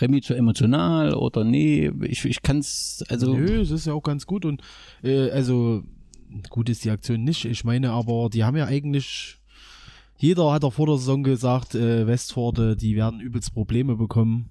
Remy 0.00 0.20
zu 0.20 0.34
emotional 0.34 1.14
oder 1.14 1.44
nee, 1.44 1.90
ich, 2.02 2.24
ich 2.24 2.42
kann 2.42 2.58
es, 2.58 3.04
also. 3.08 3.34
Nö, 3.34 3.60
es 3.60 3.70
ist 3.70 3.86
ja 3.86 3.92
auch 3.92 4.02
ganz 4.02 4.26
gut 4.26 4.44
und 4.44 4.62
äh, 5.02 5.30
also 5.30 5.82
gut 6.48 6.68
ist 6.68 6.84
die 6.84 6.90
Aktion 6.90 7.24
nicht. 7.24 7.44
Ich 7.44 7.64
meine 7.64 7.90
aber, 7.90 8.30
die 8.30 8.44
haben 8.44 8.56
ja 8.56 8.66
eigentlich, 8.66 9.38
jeder 10.18 10.52
hat 10.52 10.64
auch 10.64 10.72
vor 10.72 10.86
der 10.86 10.96
Saison 10.96 11.22
gesagt, 11.22 11.74
äh, 11.74 12.06
Westforde, 12.06 12.76
die 12.76 12.96
werden 12.96 13.20
übelst 13.20 13.52
Probleme 13.52 13.96
bekommen. 13.96 14.48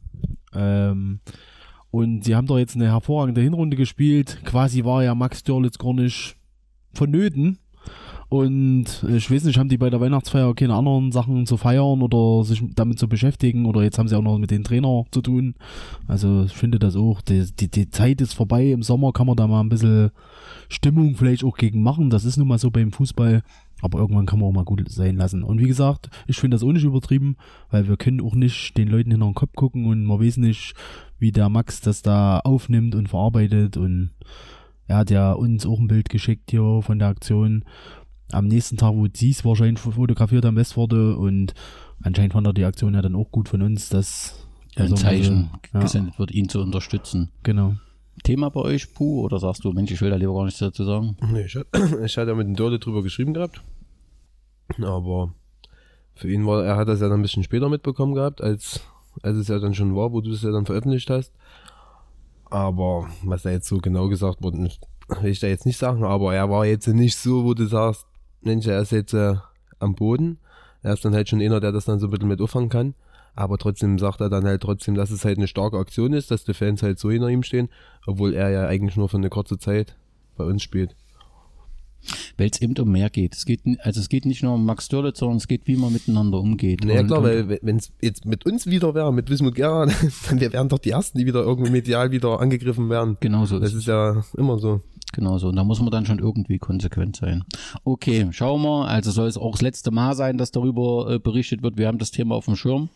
Ähm, 0.53 1.19
und 1.89 2.23
sie 2.23 2.35
haben 2.35 2.47
doch 2.47 2.57
jetzt 2.59 2.75
eine 2.75 2.88
hervorragende 2.88 3.41
Hinrunde 3.41 3.77
gespielt. 3.77 4.39
Quasi 4.45 4.85
war 4.85 5.03
ja 5.03 5.15
Max 5.15 5.43
Dörlitz 5.43 5.77
gar 5.77 5.93
nicht 5.93 6.35
vonnöten. 6.93 7.57
Und 8.31 9.03
ich 9.09 9.29
weiß 9.29 9.43
nicht, 9.43 9.57
haben 9.57 9.67
die 9.67 9.77
bei 9.77 9.89
der 9.89 10.00
Weihnachtsfeier 10.00 10.55
keine 10.55 10.75
anderen 10.75 11.11
Sachen 11.11 11.45
zu 11.45 11.57
feiern 11.57 12.01
oder 12.01 12.45
sich 12.45 12.63
damit 12.75 12.97
zu 12.97 13.09
beschäftigen 13.09 13.65
oder 13.65 13.83
jetzt 13.83 14.00
haben 14.00 14.07
sie 14.07 14.17
auch 14.17 14.21
noch 14.21 14.38
mit 14.38 14.51
dem 14.51 14.63
Trainer 14.63 15.03
zu 15.11 15.21
tun. 15.21 15.53
Also 16.07 16.45
ich 16.45 16.53
finde 16.53 16.79
das 16.79 16.95
auch, 16.95 17.19
die, 17.19 17.45
die, 17.59 17.67
die 17.67 17.89
Zeit 17.89 18.21
ist 18.21 18.33
vorbei. 18.33 18.71
Im 18.71 18.83
Sommer 18.83 19.11
kann 19.11 19.27
man 19.27 19.35
da 19.35 19.47
mal 19.47 19.59
ein 19.59 19.67
bisschen 19.67 20.11
Stimmung 20.69 21.15
vielleicht 21.15 21.43
auch 21.43 21.57
gegen 21.57 21.83
machen. 21.83 22.09
Das 22.09 22.23
ist 22.23 22.38
nun 22.38 22.47
mal 22.47 22.57
so 22.57 22.71
beim 22.71 22.93
Fußball. 22.93 23.41
Aber 23.81 24.00
irgendwann 24.00 24.27
kann 24.27 24.39
man 24.39 24.47
auch 24.47 24.53
mal 24.53 24.63
gut 24.63 24.89
sein 24.89 25.17
lassen. 25.17 25.43
Und 25.43 25.59
wie 25.59 25.67
gesagt, 25.67 26.09
ich 26.25 26.39
finde 26.39 26.55
das 26.55 26.63
auch 26.63 26.71
nicht 26.71 26.85
übertrieben, 26.85 27.35
weil 27.69 27.89
wir 27.89 27.97
können 27.97 28.21
auch 28.21 28.35
nicht 28.35 28.77
den 28.77 28.88
Leuten 28.88 29.11
hinter 29.11 29.25
den 29.25 29.35
Kopf 29.35 29.55
gucken 29.55 29.88
und 29.88 30.05
man 30.05 30.21
weiß 30.21 30.38
nicht, 30.38 30.73
wie 31.19 31.33
der 31.33 31.50
Max 31.50 31.81
das 31.81 32.01
da 32.01 32.39
aufnimmt 32.39 32.95
und 32.95 33.09
verarbeitet. 33.09 33.75
Und 33.75 34.11
er 34.88 34.97
hat 34.97 35.09
ja 35.09 35.33
uns 35.33 35.65
auch 35.65 35.79
ein 35.79 35.88
Bild 35.88 36.07
geschickt 36.07 36.51
hier 36.51 36.81
von 36.81 36.97
der 36.97 37.09
Aktion. 37.09 37.65
Am 38.31 38.47
nächsten 38.47 38.77
Tag, 38.77 38.93
wo 38.93 39.07
sie 39.13 39.31
es 39.31 39.43
wahrscheinlich 39.43 39.79
fotografiert 39.79 40.45
am 40.45 40.55
Westwarte 40.55 41.17
und 41.17 41.53
anscheinend 42.01 42.33
fand 42.33 42.47
er 42.47 42.53
die 42.53 42.65
Aktion 42.65 42.93
ja 42.93 43.01
dann 43.01 43.15
auch 43.15 43.31
gut 43.31 43.50
von 43.50 43.61
uns, 43.61 43.89
dass 43.89 44.47
ein 44.75 44.95
Zeichen 44.95 45.51
ja. 45.73 45.81
gesendet 45.81 46.17
wird, 46.17 46.31
ihn 46.31 46.50
zu 46.50 46.61
unterstützen. 46.61 47.29
Genau. 47.43 47.75
Thema 48.23 48.50
bei 48.50 48.61
euch, 48.61 48.93
Puh, 48.93 49.21
oder 49.21 49.39
sagst 49.39 49.63
du, 49.63 49.71
Mensch, 49.71 49.91
ich 49.91 50.01
will 50.01 50.09
da 50.09 50.15
lieber 50.15 50.33
gar 50.33 50.45
nichts 50.45 50.59
dazu 50.59 50.83
sagen? 50.83 51.17
Nee, 51.31 51.45
ich, 51.45 51.55
ich 52.05 52.17
hatte 52.17 52.29
ja 52.29 52.35
mit 52.35 52.47
dem 52.47 52.55
Dörte 52.55 52.79
drüber 52.79 53.03
geschrieben 53.03 53.33
gehabt. 53.33 53.61
Aber 54.81 55.33
für 56.15 56.31
ihn 56.31 56.45
war, 56.45 56.63
er 56.63 56.75
hat 56.75 56.88
das 56.88 57.01
ja 57.01 57.09
dann 57.09 57.19
ein 57.19 57.23
bisschen 57.23 57.43
später 57.43 57.69
mitbekommen 57.69 58.13
gehabt, 58.13 58.41
als, 58.41 58.81
als 59.23 59.38
es 59.38 59.47
ja 59.47 59.59
dann 59.59 59.73
schon 59.73 59.95
war, 59.95 60.11
wo 60.11 60.21
du 60.21 60.31
es 60.31 60.43
ja 60.43 60.51
dann 60.51 60.65
veröffentlicht 60.65 61.09
hast. 61.09 61.33
Aber 62.50 63.09
was 63.23 63.43
da 63.43 63.50
jetzt 63.50 63.67
so 63.67 63.77
genau 63.77 64.07
gesagt 64.07 64.41
wurde, 64.41 64.57
will 64.57 65.31
ich 65.31 65.39
da 65.39 65.47
jetzt 65.47 65.65
nicht 65.65 65.77
sagen, 65.77 66.03
aber 66.03 66.35
er 66.35 66.50
war 66.50 66.65
jetzt 66.65 66.88
nicht 66.88 67.17
so, 67.17 67.43
wo 67.43 67.53
du 67.53 67.65
sagst, 67.65 68.05
Mensch, 68.41 68.67
er 68.67 68.81
ist 68.81 68.91
jetzt 68.91 69.13
äh, 69.13 69.36
am 69.79 69.95
Boden. 69.95 70.39
Er 70.83 70.93
ist 70.93 71.05
dann 71.05 71.13
halt 71.13 71.29
schon 71.29 71.41
einer, 71.41 71.60
der 71.60 71.71
das 71.71 71.86
dann 71.86 72.00
so 72.00 72.07
ein 72.07 72.10
bisschen 72.10 72.27
mit 72.27 72.41
auffangen 72.41 72.69
kann. 72.69 72.95
Aber 73.36 73.57
trotzdem 73.57 73.98
sagt 73.98 74.19
er 74.19 74.29
dann 74.29 74.45
halt 74.45 74.62
trotzdem, 74.62 74.95
dass 74.95 75.12
es 75.12 75.24
halt 75.24 75.38
eine 75.38 75.48
starke 75.48 75.77
Aktion 75.77 76.13
ist, 76.13 76.31
dass 76.31 76.43
die 76.43 76.53
Fans 76.53 76.83
halt 76.83 77.00
so 77.00 77.10
hinter 77.10 77.29
ihm 77.29 77.43
stehen, 77.43 77.69
obwohl 78.05 78.33
er 78.33 78.50
ja 78.50 78.67
eigentlich 78.67 78.98
nur 78.98 79.10
für 79.10 79.17
eine 79.17 79.29
kurze 79.29 79.57
Zeit 79.57 79.95
bei 80.36 80.43
uns 80.43 80.63
spielt. 80.63 80.95
Weil 82.38 82.50
es 82.51 82.62
eben 82.62 82.77
um 82.77 82.91
mehr 82.91 83.10
geht. 83.10 83.36
Es 83.36 83.46
geht, 83.46 83.62
also 83.79 84.00
es 84.00 84.10
geht 84.10 84.25
nicht 84.25 84.43
nur 84.43 84.55
um 84.55 84.65
Max 84.65 84.89
Dörlitz, 84.89 85.20
sondern 85.20 85.38
es 85.38 85.48
geht, 85.48 85.67
wie 85.67 85.75
man 85.75 85.93
miteinander 85.93 86.39
umgeht. 86.39 86.84
Naja, 86.84 87.03
klar, 87.03 87.24
weil 87.24 87.60
wenn 87.62 87.77
es 87.77 87.91
jetzt 88.01 88.25
mit 88.25 88.46
uns 88.46 88.67
wieder 88.67 88.96
wäre, 88.96 89.13
mit 89.13 89.29
Wismut 89.29 89.55
Gera, 89.55 89.86
dann 90.29 90.39
wir 90.39 90.53
wären 90.53 90.70
doch 90.70 90.79
die 90.79 90.91
Ersten, 90.91 91.17
die 91.17 91.25
wieder 91.25 91.41
irgendwie 91.41 91.72
medial 91.72 92.12
wieder 92.12 92.39
angegriffen 92.39 92.89
werden. 92.89 93.17
Genau 93.20 93.46
so. 93.46 93.60
Das 93.60 93.74
ist, 93.74 93.79
ist 93.79 93.88
ja 93.88 94.24
immer 94.38 94.60
so. 94.60 94.81
Genau 95.13 95.38
so. 95.38 95.50
Und 95.50 95.55
da 95.58 95.63
muss 95.63 95.81
man 95.81 95.91
dann 95.91 96.05
schon 96.05 96.20
irgendwie 96.20 96.58
konsequent 96.58 97.17
sein. 97.17 97.43
Okay, 97.84 98.27
schauen 98.31 98.62
wir. 98.62 98.88
Also 98.88 99.12
soll 99.12 99.27
es 99.27 99.38
auch 99.38 99.51
das 99.51 99.62
letzte 99.62 99.91
Mal 99.91 100.15
sein, 100.15 100.38
dass 100.38 100.51
darüber 100.51 101.10
äh, 101.10 101.20
berichtet 101.20 101.63
wird. 101.63 101.77
Wir 101.77 101.88
haben 101.88 101.98
das 101.98 102.12
Thema 102.12 102.36
auf 102.36 102.46
dem 102.46 102.55
Schirm. 102.55 102.89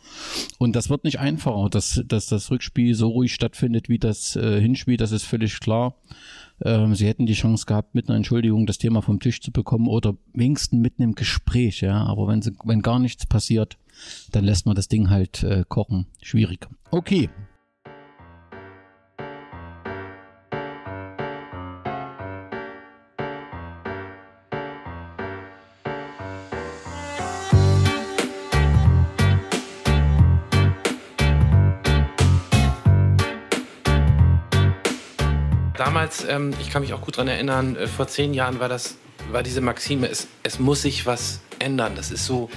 Und 0.57 0.75
das 0.75 0.89
wird 0.89 1.03
nicht 1.03 1.19
einfacher, 1.19 1.69
dass, 1.69 2.01
dass 2.07 2.27
das 2.27 2.49
Rückspiel 2.51 2.95
so 2.95 3.09
ruhig 3.09 3.33
stattfindet 3.33 3.89
wie 3.89 3.99
das 3.99 4.35
äh, 4.35 4.61
Hinspiel. 4.61 4.97
Das 4.97 5.11
ist 5.11 5.23
völlig 5.23 5.59
klar. 5.59 5.95
Ähm, 6.63 6.95
sie 6.95 7.07
hätten 7.07 7.25
die 7.25 7.33
Chance 7.33 7.65
gehabt, 7.65 7.95
mit 7.95 8.07
einer 8.07 8.15
Entschuldigung 8.17 8.65
das 8.65 8.77
Thema 8.77 9.01
vom 9.01 9.19
Tisch 9.19 9.41
zu 9.41 9.51
bekommen 9.51 9.87
oder 9.87 10.15
wenigstens 10.33 10.79
mit 10.79 10.99
einem 10.99 11.15
Gespräch. 11.15 11.81
Ja, 11.81 12.03
aber 12.05 12.27
wenn, 12.27 12.41
sie, 12.41 12.53
wenn 12.63 12.81
gar 12.81 12.99
nichts 12.99 13.25
passiert, 13.25 13.77
dann 14.31 14.45
lässt 14.45 14.65
man 14.65 14.75
das 14.75 14.87
Ding 14.87 15.09
halt 15.09 15.43
äh, 15.43 15.63
kochen. 15.67 16.05
Schwierig. 16.21 16.67
Okay, 16.91 17.29
damals, 35.95 36.25
ähm, 36.27 36.53
ich 36.59 36.71
kann 36.71 36.81
mich 36.81 36.91
auch 36.91 36.99
gut 36.99 37.15
daran 37.15 37.29
erinnern, 37.29 37.77
äh, 37.77 37.87
vor 37.87 38.05
zehn 38.05 38.33
Jahren 38.33 38.59
war 38.59 38.67
das, 38.67 38.97
war 39.31 39.43
diese 39.43 39.61
Maxime, 39.61 40.09
es, 40.09 40.27
es 40.43 40.59
muss 40.59 40.81
sich 40.81 41.05
was 41.05 41.39
ändern. 41.57 41.93
Das 41.95 42.11
ist 42.11 42.25
so 42.25 42.49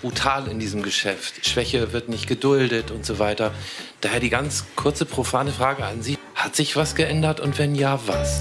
brutal 0.00 0.48
in 0.48 0.58
diesem 0.58 0.82
Geschäft. 0.82 1.46
Schwäche 1.46 1.92
wird 1.92 2.08
nicht 2.08 2.26
geduldet 2.26 2.90
und 2.90 3.04
so 3.04 3.18
weiter. 3.18 3.52
Daher 4.00 4.20
die 4.20 4.30
ganz 4.30 4.64
kurze 4.74 5.04
profane 5.04 5.52
Frage 5.52 5.84
an 5.84 6.00
Sie. 6.00 6.16
Hat 6.34 6.56
sich 6.56 6.76
was 6.76 6.94
geändert 6.94 7.40
und 7.40 7.58
wenn 7.58 7.74
ja, 7.74 8.00
was? 8.06 8.40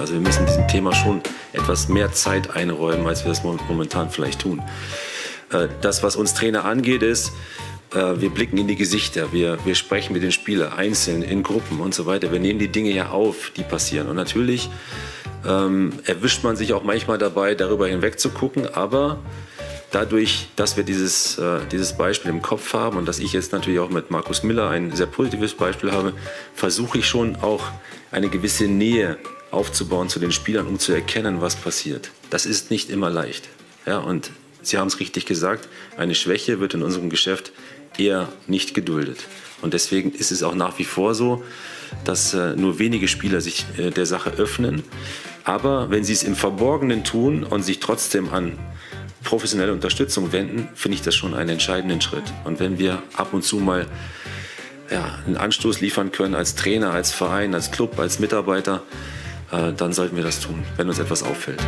Also 0.00 0.14
wir 0.14 0.20
müssen 0.20 0.46
diesem 0.46 0.66
Thema 0.66 0.94
schon 0.94 1.20
etwas 1.52 1.88
mehr 1.88 2.10
Zeit 2.12 2.56
einräumen, 2.56 3.06
als 3.06 3.24
wir 3.24 3.28
das 3.28 3.42
momentan 3.44 4.08
vielleicht 4.08 4.40
tun. 4.40 4.62
Äh, 5.52 5.68
das, 5.80 6.02
was 6.02 6.16
uns 6.16 6.34
Trainer 6.34 6.64
angeht, 6.64 7.02
ist, 7.02 7.32
äh, 7.94 8.20
wir 8.20 8.30
blicken 8.30 8.58
in 8.58 8.68
die 8.68 8.76
Gesichter, 8.76 9.32
wir, 9.32 9.58
wir 9.64 9.74
sprechen 9.74 10.12
mit 10.12 10.22
den 10.22 10.32
Spielern 10.32 10.72
einzeln, 10.72 11.22
in 11.22 11.42
Gruppen 11.42 11.80
und 11.80 11.94
so 11.94 12.06
weiter. 12.06 12.32
Wir 12.32 12.40
nehmen 12.40 12.58
die 12.58 12.68
Dinge 12.68 12.90
ja 12.90 13.10
auf, 13.10 13.52
die 13.56 13.62
passieren. 13.62 14.08
Und 14.08 14.16
natürlich 14.16 14.68
ähm, 15.46 15.92
erwischt 16.04 16.44
man 16.44 16.56
sich 16.56 16.72
auch 16.72 16.84
manchmal 16.84 17.18
dabei, 17.18 17.54
darüber 17.54 17.88
hinweg 17.88 18.20
zu 18.20 18.30
gucken, 18.30 18.66
aber 18.66 19.18
dadurch, 19.90 20.48
dass 20.56 20.76
wir 20.76 20.84
dieses, 20.84 21.38
äh, 21.38 21.60
dieses 21.72 21.96
Beispiel 21.96 22.30
im 22.30 22.42
Kopf 22.42 22.74
haben 22.74 22.98
und 22.98 23.06
dass 23.06 23.18
ich 23.18 23.32
jetzt 23.32 23.52
natürlich 23.52 23.78
auch 23.78 23.90
mit 23.90 24.10
Markus 24.10 24.42
Miller 24.42 24.68
ein 24.68 24.94
sehr 24.94 25.06
positives 25.06 25.54
Beispiel 25.54 25.92
habe, 25.92 26.12
versuche 26.54 26.98
ich 26.98 27.06
schon 27.06 27.36
auch 27.36 27.64
eine 28.10 28.28
gewisse 28.28 28.64
Nähe 28.64 29.16
aufzubauen 29.50 30.10
zu 30.10 30.18
den 30.18 30.32
Spielern, 30.32 30.66
um 30.66 30.78
zu 30.78 30.92
erkennen, 30.92 31.40
was 31.40 31.56
passiert. 31.56 32.10
Das 32.28 32.44
ist 32.44 32.70
nicht 32.70 32.90
immer 32.90 33.08
leicht. 33.08 33.48
Ja, 33.86 33.98
und 33.98 34.30
Sie 34.68 34.76
haben 34.76 34.88
es 34.88 35.00
richtig 35.00 35.24
gesagt, 35.24 35.66
eine 35.96 36.14
Schwäche 36.14 36.60
wird 36.60 36.74
in 36.74 36.82
unserem 36.82 37.08
Geschäft 37.08 37.52
eher 37.96 38.28
nicht 38.46 38.74
geduldet. 38.74 39.24
Und 39.62 39.72
deswegen 39.72 40.12
ist 40.12 40.30
es 40.30 40.42
auch 40.42 40.54
nach 40.54 40.78
wie 40.78 40.84
vor 40.84 41.14
so, 41.14 41.42
dass 42.04 42.34
äh, 42.34 42.54
nur 42.54 42.78
wenige 42.78 43.08
Spieler 43.08 43.40
sich 43.40 43.64
äh, 43.78 43.90
der 43.90 44.04
Sache 44.04 44.28
öffnen. 44.32 44.82
Aber 45.44 45.88
wenn 45.88 46.04
sie 46.04 46.12
es 46.12 46.22
im 46.22 46.36
Verborgenen 46.36 47.02
tun 47.02 47.44
und 47.44 47.62
sich 47.62 47.80
trotzdem 47.80 48.28
an 48.28 48.58
professionelle 49.24 49.72
Unterstützung 49.72 50.32
wenden, 50.32 50.68
finde 50.74 50.96
ich 50.96 51.02
das 51.02 51.14
schon 51.14 51.32
einen 51.32 51.48
entscheidenden 51.48 52.02
Schritt. 52.02 52.24
Und 52.44 52.60
wenn 52.60 52.78
wir 52.78 53.02
ab 53.14 53.32
und 53.32 53.44
zu 53.44 53.56
mal 53.56 53.86
ja, 54.90 55.18
einen 55.26 55.38
Anstoß 55.38 55.80
liefern 55.80 56.12
können 56.12 56.34
als 56.34 56.56
Trainer, 56.56 56.92
als 56.92 57.10
Verein, 57.10 57.54
als 57.54 57.70
Club, 57.70 57.98
als 57.98 58.18
Mitarbeiter, 58.18 58.82
äh, 59.50 59.72
dann 59.72 59.94
sollten 59.94 60.16
wir 60.16 60.24
das 60.24 60.40
tun, 60.40 60.62
wenn 60.76 60.88
uns 60.88 60.98
etwas 60.98 61.22
auffällt. 61.22 61.62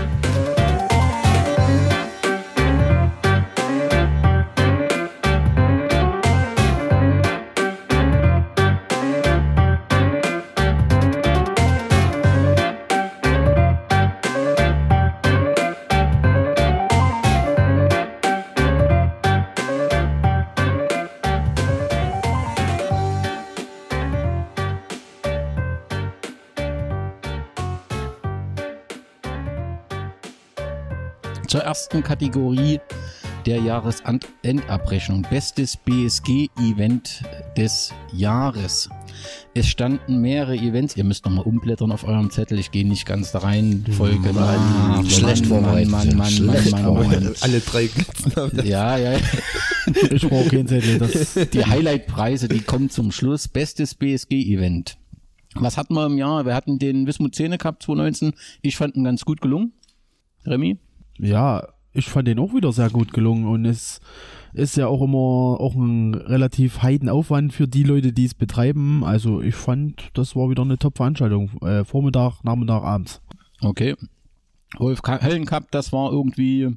Kategorie 32.03 32.81
der 33.47 33.59
Jahresendabrechnung. 33.59 35.23
Bestes 35.23 35.77
BSG-Event 35.77 37.23
des 37.57 37.93
Jahres. 38.13 38.89
Es 39.55 39.69
standen 39.69 40.21
mehrere 40.21 40.57
Events. 40.57 40.97
Ihr 40.97 41.05
müsst 41.05 41.25
nochmal 41.25 41.45
umblättern 41.45 41.93
auf 41.93 42.05
eurem 42.05 42.31
Zettel. 42.31 42.59
Ich 42.59 42.71
gehe 42.71 42.87
nicht 42.87 43.07
ganz 43.07 43.33
da 43.33 43.41
rein. 43.41 43.85
Folge 43.97 44.33
Mann, 44.33 45.09
schlecht 45.09 45.49
Mann, 45.49 45.63
vorbereitet. 45.63 45.91
Mann, 45.91 46.09
Mann, 46.09 46.17
Mann, 46.17 46.31
Schlecht 46.31 46.71
Mann, 46.73 46.85
Mann, 46.85 47.09
Mann. 47.09 47.35
Alle 47.41 47.61
drei 47.61 47.87
Glitzen. 47.87 48.67
Ja, 48.67 48.97
ja. 48.97 49.19
Ich 50.11 50.29
brauche 50.29 50.49
keinen 50.49 50.69
Zettel. 50.69 50.99
Das, 50.99 51.35
Die 51.53 51.65
Highlight-Preise, 51.65 52.49
die 52.49 52.61
kommen 52.61 52.91
zum 52.91 53.11
Schluss. 53.11 53.49
Bestes 53.49 53.95
BSG-Event. 53.95 54.99
Was 55.55 55.77
hatten 55.77 55.95
wir 55.95 56.07
im 56.07 56.19
Jahr? 56.19 56.45
Wir 56.45 56.55
hatten 56.55 56.79
den 56.79 57.07
Wismut 57.07 57.35
Szene 57.35 57.59
Cup 57.59 57.83
2019. 57.83 58.35
Ich 58.63 58.77
fand 58.77 58.95
ihn 58.97 59.05
ganz 59.05 59.25
gut 59.25 59.41
gelungen. 59.41 59.73
Remy? 60.47 60.79
ja, 61.19 61.67
ich 61.93 62.09
fand 62.09 62.29
den 62.29 62.39
auch 62.39 62.55
wieder 62.55 62.73
sehr 62.73 62.91
gut 62.91 63.13
gelungen 63.13 63.47
und 63.47 63.65
es 63.65 64.01
ist 64.53 64.77
ja 64.77 64.87
auch 64.89 65.03
immer 65.03 65.17
auch 65.61 65.75
ein 65.75 66.15
relativ 66.15 66.83
Heidenaufwand 66.83 67.53
für 67.53 67.69
die 67.69 67.83
Leute, 67.85 68.13
die 68.13 68.25
es 68.25 68.35
betreiben. 68.35 69.05
Also 69.05 69.41
ich 69.43 69.55
fand, 69.55 70.11
das 70.15 70.35
war 70.37 70.51
wieder 70.51 70.63
eine 70.63 70.79
Top-Veranstaltung. 70.79 71.51
Äh, 71.63 71.85
Vormittag, 71.85 72.43
Nachmittag, 72.45 72.83
abends. 72.83 73.21
Okay. 73.61 73.95
Wolf 74.79 75.01
Hellen 75.05 75.47
Cup, 75.47 75.65
das 75.73 75.93
war 75.93 76.13
irgendwie, 76.13 76.77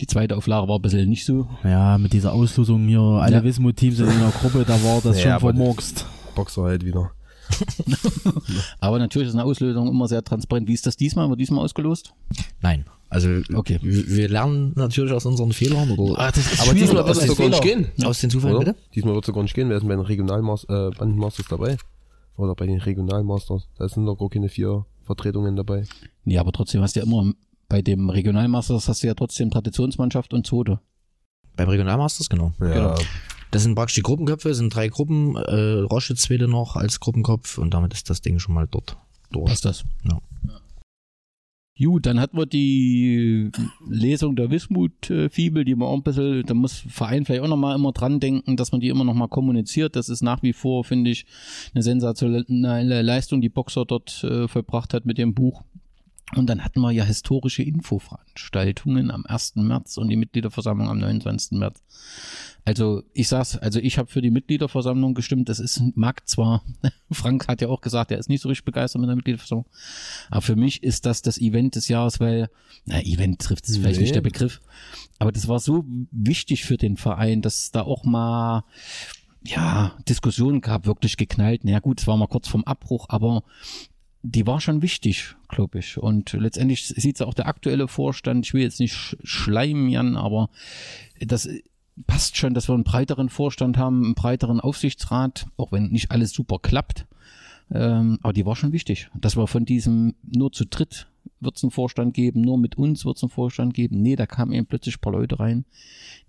die 0.00 0.06
zweite 0.06 0.36
Auflage 0.36 0.68
war 0.68 0.76
ein 0.78 0.82
bisschen 0.82 1.08
nicht 1.08 1.24
so. 1.24 1.48
Ja, 1.64 1.98
mit 1.98 2.12
dieser 2.12 2.32
Auslosung 2.32 2.86
hier, 2.86 3.00
alle 3.00 3.36
Ja. 3.36 3.44
Wismut-Teams 3.44 3.98
in 3.98 4.08
einer 4.08 4.30
Gruppe, 4.30 4.64
da 4.66 4.74
war 4.84 5.00
das 5.00 5.22
Ja, 5.22 5.40
schon 5.40 5.52
vermurkst. 5.52 6.06
Boxer 6.36 6.62
halt 6.62 6.84
wieder. 6.84 7.10
Aber 8.80 8.98
natürlich 8.98 9.28
ist 9.28 9.34
eine 9.34 9.44
Auslösung 9.44 9.88
immer 9.88 10.08
sehr 10.08 10.22
transparent. 10.22 10.68
Wie 10.68 10.72
ist 10.74 10.86
das 10.86 10.96
diesmal? 10.96 11.28
Wird 11.28 11.40
diesmal 11.40 11.64
ausgelost? 11.64 12.12
Nein. 12.60 12.84
Also 13.08 13.28
Okay. 13.54 13.78
wir, 13.82 14.08
wir 14.08 14.28
lernen 14.28 14.72
natürlich 14.74 15.12
aus 15.12 15.26
unseren 15.26 15.52
Fehlern 15.52 15.90
oder 15.90 16.30
das 16.30 16.38
ist 16.38 16.62
Aber 16.62 16.72
diesmal 16.72 17.04
wird 17.06 17.16
es 17.16 17.26
sogar 17.26 17.48
nicht 17.50 17.62
gehen. 17.62 17.88
aus 18.04 18.20
den 18.20 18.30
Zufällen, 18.30 18.56
Oder? 18.56 18.64
bitte? 18.72 18.78
Diesmal 18.94 19.14
wird 19.14 19.24
es 19.24 19.26
sogar 19.26 19.42
nicht 19.42 19.54
gehen. 19.54 19.68
Wer 19.68 19.76
ist 19.76 19.82
denn 19.82 19.88
bei 19.88 19.96
den 19.96 20.04
Regionalmasters 20.04 21.46
äh, 21.46 21.48
dabei? 21.50 21.76
Oder 22.38 22.54
bei 22.54 22.66
den 22.66 22.80
Regionalmasters? 22.80 23.68
Da 23.76 23.88
sind 23.88 24.06
doch 24.06 24.16
gar 24.16 24.30
keine 24.30 24.48
vier 24.48 24.86
Vertretungen 25.02 25.56
dabei. 25.56 25.84
Nee, 26.24 26.38
aber 26.38 26.52
trotzdem 26.52 26.80
hast 26.80 26.96
du 26.96 27.00
ja 27.00 27.06
immer 27.06 27.32
bei 27.68 27.82
dem 27.82 28.08
Regionalmasters 28.08 28.88
hast 28.88 29.02
du 29.02 29.06
ja 29.08 29.14
trotzdem 29.14 29.50
Traditionsmannschaft 29.50 30.32
und 30.32 30.46
Zote. 30.46 30.80
Beim 31.56 31.68
Regionalmasters, 31.68 32.30
genau. 32.30 32.52
Ja, 32.60 32.66
Genau. 32.72 32.94
Das 33.52 33.64
sind 33.64 33.74
praktisch 33.74 33.96
die 33.96 34.02
Gruppenköpfe, 34.02 34.54
sind 34.54 34.74
drei 34.74 34.88
Gruppen, 34.88 35.36
äh, 35.36 35.80
Roche 35.80 36.14
zweite 36.16 36.48
noch 36.48 36.74
als 36.74 37.00
Gruppenkopf 37.00 37.58
und 37.58 37.74
damit 37.74 37.92
ist 37.92 38.08
das 38.08 38.22
Ding 38.22 38.38
schon 38.38 38.54
mal 38.54 38.66
dort 38.68 38.96
durch. 39.30 39.50
Passt 39.50 39.66
das? 39.66 39.84
Ja. 40.04 40.18
Gut, 41.78 42.06
dann 42.06 42.18
hatten 42.18 42.38
wir 42.38 42.46
die 42.46 43.50
Lesung 43.88 44.36
der 44.36 44.50
Wismut-Fibel, 44.50 45.64
die 45.64 45.74
man 45.74 45.88
auch 45.88 45.96
ein 45.96 46.02
bisschen, 46.02 46.44
da 46.46 46.54
muss 46.54 46.84
Verein 46.88 47.24
vielleicht 47.24 47.42
auch 47.42 47.48
nochmal 47.48 47.74
immer 47.74 47.92
dran 47.92 48.20
denken, 48.20 48.56
dass 48.56 48.72
man 48.72 48.80
die 48.80 48.88
immer 48.88 49.04
nochmal 49.04 49.28
kommuniziert. 49.28 49.96
Das 49.96 50.08
ist 50.08 50.22
nach 50.22 50.42
wie 50.42 50.52
vor, 50.54 50.84
finde 50.84 51.10
ich, 51.10 51.26
eine 51.74 51.82
sensationelle 51.82 53.02
Leistung, 53.02 53.42
die 53.42 53.48
Boxer 53.48 53.84
dort 53.84 54.24
äh, 54.24 54.48
vollbracht 54.48 54.94
hat 54.94 55.04
mit 55.04 55.18
dem 55.18 55.34
Buch. 55.34 55.62
Und 56.34 56.46
dann 56.46 56.64
hatten 56.64 56.80
wir 56.80 56.90
ja 56.92 57.04
historische 57.04 57.62
Infoveranstaltungen 57.62 59.10
am 59.10 59.26
1. 59.26 59.56
März 59.56 59.98
und 59.98 60.08
die 60.08 60.16
Mitgliederversammlung 60.16 60.88
am 60.88 60.98
29. 60.98 61.58
März. 61.58 61.82
Also 62.64 63.02
ich 63.12 63.28
sag's, 63.28 63.58
also 63.58 63.80
ich 63.80 63.98
habe 63.98 64.10
für 64.10 64.22
die 64.22 64.30
Mitgliederversammlung 64.30 65.14
gestimmt. 65.14 65.48
Das 65.48 65.58
ist 65.58 65.82
mag 65.94 66.26
zwar, 66.28 66.62
Frank 67.10 67.48
hat 67.48 67.60
ja 67.60 67.68
auch 67.68 67.80
gesagt, 67.80 68.12
er 68.12 68.18
ist 68.18 68.28
nicht 68.28 68.40
so 68.40 68.48
richtig 68.48 68.64
begeistert 68.64 69.00
mit 69.00 69.08
der 69.08 69.16
Mitgliederversammlung, 69.16 69.66
aber 70.30 70.42
für 70.42 70.56
mich 70.56 70.82
ist 70.82 71.04
das 71.04 71.22
das 71.22 71.38
Event 71.38 71.74
des 71.74 71.88
Jahres, 71.88 72.20
weil, 72.20 72.48
na 72.86 73.02
Event 73.02 73.40
trifft 73.40 73.68
es 73.68 73.76
vielleicht 73.76 73.96
Nee. 73.96 74.02
nicht 74.04 74.14
der 74.14 74.20
Begriff, 74.20 74.60
aber 75.18 75.32
das 75.32 75.48
war 75.48 75.58
so 75.60 75.84
wichtig 76.12 76.64
für 76.64 76.76
den 76.76 76.96
Verein, 76.96 77.42
dass 77.42 77.72
da 77.72 77.82
auch 77.82 78.04
mal 78.04 78.64
ja 79.44 79.96
Diskussionen 80.08 80.60
gab, 80.60 80.86
wirklich 80.86 81.16
geknallt. 81.16 81.62
Na 81.64 81.72
ja, 81.72 81.80
gut, 81.80 82.00
es 82.00 82.06
war 82.06 82.16
mal 82.16 82.28
kurz 82.28 82.48
vorm 82.48 82.64
Abbruch, 82.64 83.06
aber 83.08 83.42
die 84.22 84.46
war 84.46 84.60
schon 84.60 84.82
wichtig, 84.82 85.34
glaube 85.48 85.80
ich. 85.80 85.98
Und 85.98 86.32
letztendlich 86.32 86.86
sieht 86.86 87.20
auch 87.22 87.34
der 87.34 87.46
aktuelle 87.46 87.88
Vorstand, 87.88 88.46
ich 88.46 88.54
will 88.54 88.62
jetzt 88.62 88.80
nicht 88.80 88.94
sch- 88.94 89.16
schleimen, 89.24 89.88
Jan, 89.88 90.16
aber 90.16 90.48
das 91.20 91.48
passt 92.06 92.36
schon, 92.36 92.54
dass 92.54 92.68
wir 92.68 92.74
einen 92.74 92.84
breiteren 92.84 93.28
Vorstand 93.28 93.76
haben, 93.76 94.04
einen 94.04 94.14
breiteren 94.14 94.60
Aufsichtsrat, 94.60 95.46
auch 95.56 95.72
wenn 95.72 95.88
nicht 95.88 96.10
alles 96.10 96.32
super 96.32 96.58
klappt. 96.60 97.06
Ähm, 97.70 98.18
aber 98.22 98.32
die 98.32 98.46
war 98.46 98.56
schon 98.56 98.72
wichtig, 98.72 99.10
dass 99.18 99.36
wir 99.36 99.46
von 99.46 99.64
diesem 99.64 100.14
nur 100.22 100.52
zu 100.52 100.66
dritt 100.66 101.08
wird 101.40 101.56
es 101.56 101.62
einen 101.64 101.70
Vorstand 101.70 102.14
geben, 102.14 102.40
nur 102.40 102.58
mit 102.58 102.76
uns 102.76 103.04
wird 103.04 103.16
es 103.16 103.22
einen 103.22 103.30
Vorstand 103.30 103.74
geben. 103.74 104.00
Nee, 104.00 104.16
da 104.16 104.26
kamen 104.26 104.52
eben 104.52 104.66
plötzlich 104.66 104.96
ein 104.96 105.00
paar 105.00 105.12
Leute 105.12 105.40
rein, 105.40 105.64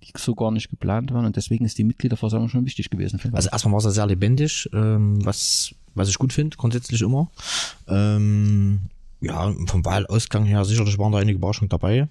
die 0.03 0.11
so 0.17 0.35
gar 0.35 0.51
nicht 0.51 0.69
geplant 0.69 1.13
waren 1.13 1.25
und 1.25 1.35
deswegen 1.35 1.65
ist 1.65 1.77
die 1.77 1.83
Mitgliederversammlung 1.83 2.49
schon 2.49 2.65
wichtig 2.65 2.89
gewesen. 2.89 3.19
Also 3.31 3.49
erstmal 3.51 3.73
war 3.73 3.79
es 3.79 3.85
ja 3.85 3.91
sehr 3.91 4.07
lebendig, 4.07 4.69
ähm, 4.73 5.23
was, 5.23 5.75
was 5.95 6.09
ich 6.09 6.17
gut 6.17 6.33
finde, 6.33 6.57
grundsätzlich 6.57 7.01
immer. 7.01 7.29
Ähm, 7.87 8.81
ja, 9.21 9.53
vom 9.67 9.85
Wahlausgang 9.85 10.45
her 10.45 10.65
sicherlich 10.65 10.97
waren 10.97 11.11
da 11.11 11.19
einige 11.19 11.37
Überraschungen 11.37 11.69
dabei, 11.69 12.07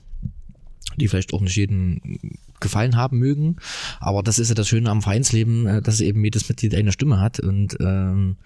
die 0.96 1.08
vielleicht 1.08 1.34
auch 1.34 1.40
nicht 1.40 1.56
jeden 1.56 2.30
gefallen 2.60 2.96
haben 2.96 3.18
mögen. 3.18 3.56
Aber 4.00 4.22
das 4.22 4.38
ist 4.38 4.48
ja 4.48 4.54
das 4.54 4.68
Schöne 4.68 4.88
am 4.88 5.02
Vereinsleben, 5.02 5.66
äh, 5.66 5.82
dass 5.82 6.00
eben 6.00 6.24
jedes 6.24 6.48
Mitglied 6.48 6.74
eine 6.74 6.92
Stimme 6.92 7.20
hat 7.20 7.40
und 7.40 7.76
ähm, 7.80 8.36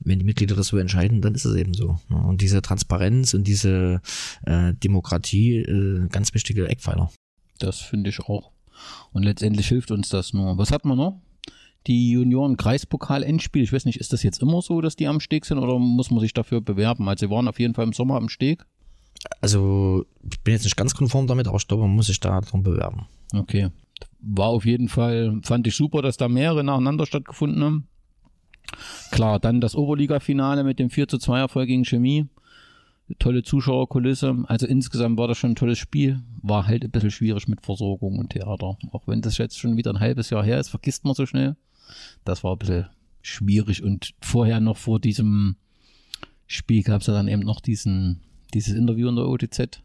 wenn 0.00 0.18
die 0.18 0.24
Mitglieder 0.24 0.56
das 0.56 0.68
so 0.68 0.78
entscheiden, 0.78 1.20
dann 1.20 1.34
ist 1.34 1.44
es 1.44 1.54
eben 1.54 1.74
so. 1.74 2.00
Und 2.08 2.40
diese 2.40 2.62
Transparenz 2.62 3.34
und 3.34 3.44
diese 3.44 4.00
äh, 4.46 4.74
Demokratie, 4.74 5.58
äh, 5.58 6.08
ganz 6.08 6.34
wichtige 6.34 6.68
Eckpfeiler. 6.68 7.10
Das 7.58 7.80
finde 7.80 8.10
ich 8.10 8.20
auch. 8.20 8.50
Und 9.12 9.24
letztendlich 9.24 9.68
hilft 9.68 9.90
uns 9.90 10.08
das 10.08 10.32
nur. 10.32 10.58
Was 10.58 10.70
hat 10.70 10.84
man 10.84 10.96
noch? 10.96 11.20
Die 11.86 12.10
Junioren-Kreispokal-Endspiel. 12.10 13.62
Ich 13.62 13.72
weiß 13.72 13.86
nicht, 13.86 14.00
ist 14.00 14.12
das 14.12 14.22
jetzt 14.22 14.42
immer 14.42 14.60
so, 14.60 14.80
dass 14.80 14.96
die 14.96 15.06
am 15.06 15.20
Steg 15.20 15.46
sind 15.46 15.58
oder 15.58 15.78
muss 15.78 16.10
man 16.10 16.20
sich 16.20 16.34
dafür 16.34 16.60
bewerben? 16.60 17.08
Also, 17.08 17.26
sie 17.26 17.30
waren 17.30 17.48
auf 17.48 17.58
jeden 17.58 17.74
Fall 17.74 17.86
im 17.86 17.92
Sommer 17.92 18.16
am 18.16 18.28
Steg. 18.28 18.66
Also 19.40 20.04
ich 20.30 20.40
bin 20.40 20.54
jetzt 20.54 20.64
nicht 20.64 20.76
ganz 20.76 20.94
konform 20.94 21.26
damit, 21.26 21.48
aber 21.48 21.56
ich 21.56 21.66
glaube, 21.66 21.84
man 21.84 21.96
muss 21.96 22.06
sich 22.06 22.20
da 22.20 22.40
drum 22.40 22.62
bewerben. 22.62 23.06
Okay. 23.34 23.70
War 24.20 24.48
auf 24.48 24.64
jeden 24.64 24.88
Fall, 24.88 25.40
fand 25.42 25.66
ich 25.66 25.76
super, 25.76 26.02
dass 26.02 26.16
da 26.16 26.28
mehrere 26.28 26.64
nacheinander 26.64 27.06
stattgefunden 27.06 27.64
haben. 27.64 27.88
Klar, 29.10 29.40
dann 29.40 29.60
das 29.60 29.74
Oberliga-Finale 29.74 30.62
mit 30.62 30.78
dem 30.78 30.90
4 30.90 31.08
zu 31.08 31.18
2 31.18 31.38
Erfolg 31.38 31.68
gegen 31.68 31.84
Chemie. 31.84 32.26
Tolle 33.18 33.42
Zuschauerkulisse. 33.42 34.44
Also 34.48 34.66
insgesamt 34.66 35.18
war 35.18 35.28
das 35.28 35.38
schon 35.38 35.52
ein 35.52 35.56
tolles 35.56 35.78
Spiel. 35.78 36.20
War 36.42 36.66
halt 36.66 36.84
ein 36.84 36.90
bisschen 36.90 37.10
schwierig 37.10 37.48
mit 37.48 37.64
Versorgung 37.64 38.18
und 38.18 38.30
Theater. 38.30 38.76
Auch 38.92 39.06
wenn 39.06 39.22
das 39.22 39.38
jetzt 39.38 39.58
schon 39.58 39.78
wieder 39.78 39.92
ein 39.92 40.00
halbes 40.00 40.28
Jahr 40.28 40.44
her 40.44 40.60
ist, 40.60 40.68
vergisst 40.68 41.06
man 41.06 41.14
so 41.14 41.24
schnell. 41.24 41.56
Das 42.24 42.44
war 42.44 42.52
ein 42.52 42.58
bisschen 42.58 42.86
schwierig. 43.22 43.82
Und 43.82 44.14
vorher 44.20 44.60
noch 44.60 44.76
vor 44.76 45.00
diesem 45.00 45.56
Spiel 46.46 46.82
gab 46.82 47.00
es 47.00 47.06
ja 47.06 47.14
dann 47.14 47.28
eben 47.28 47.42
noch 47.42 47.60
diesen, 47.60 48.20
dieses 48.54 48.74
Interview 48.74 49.08
in 49.08 49.16
der 49.16 49.26
OTZ 49.26 49.82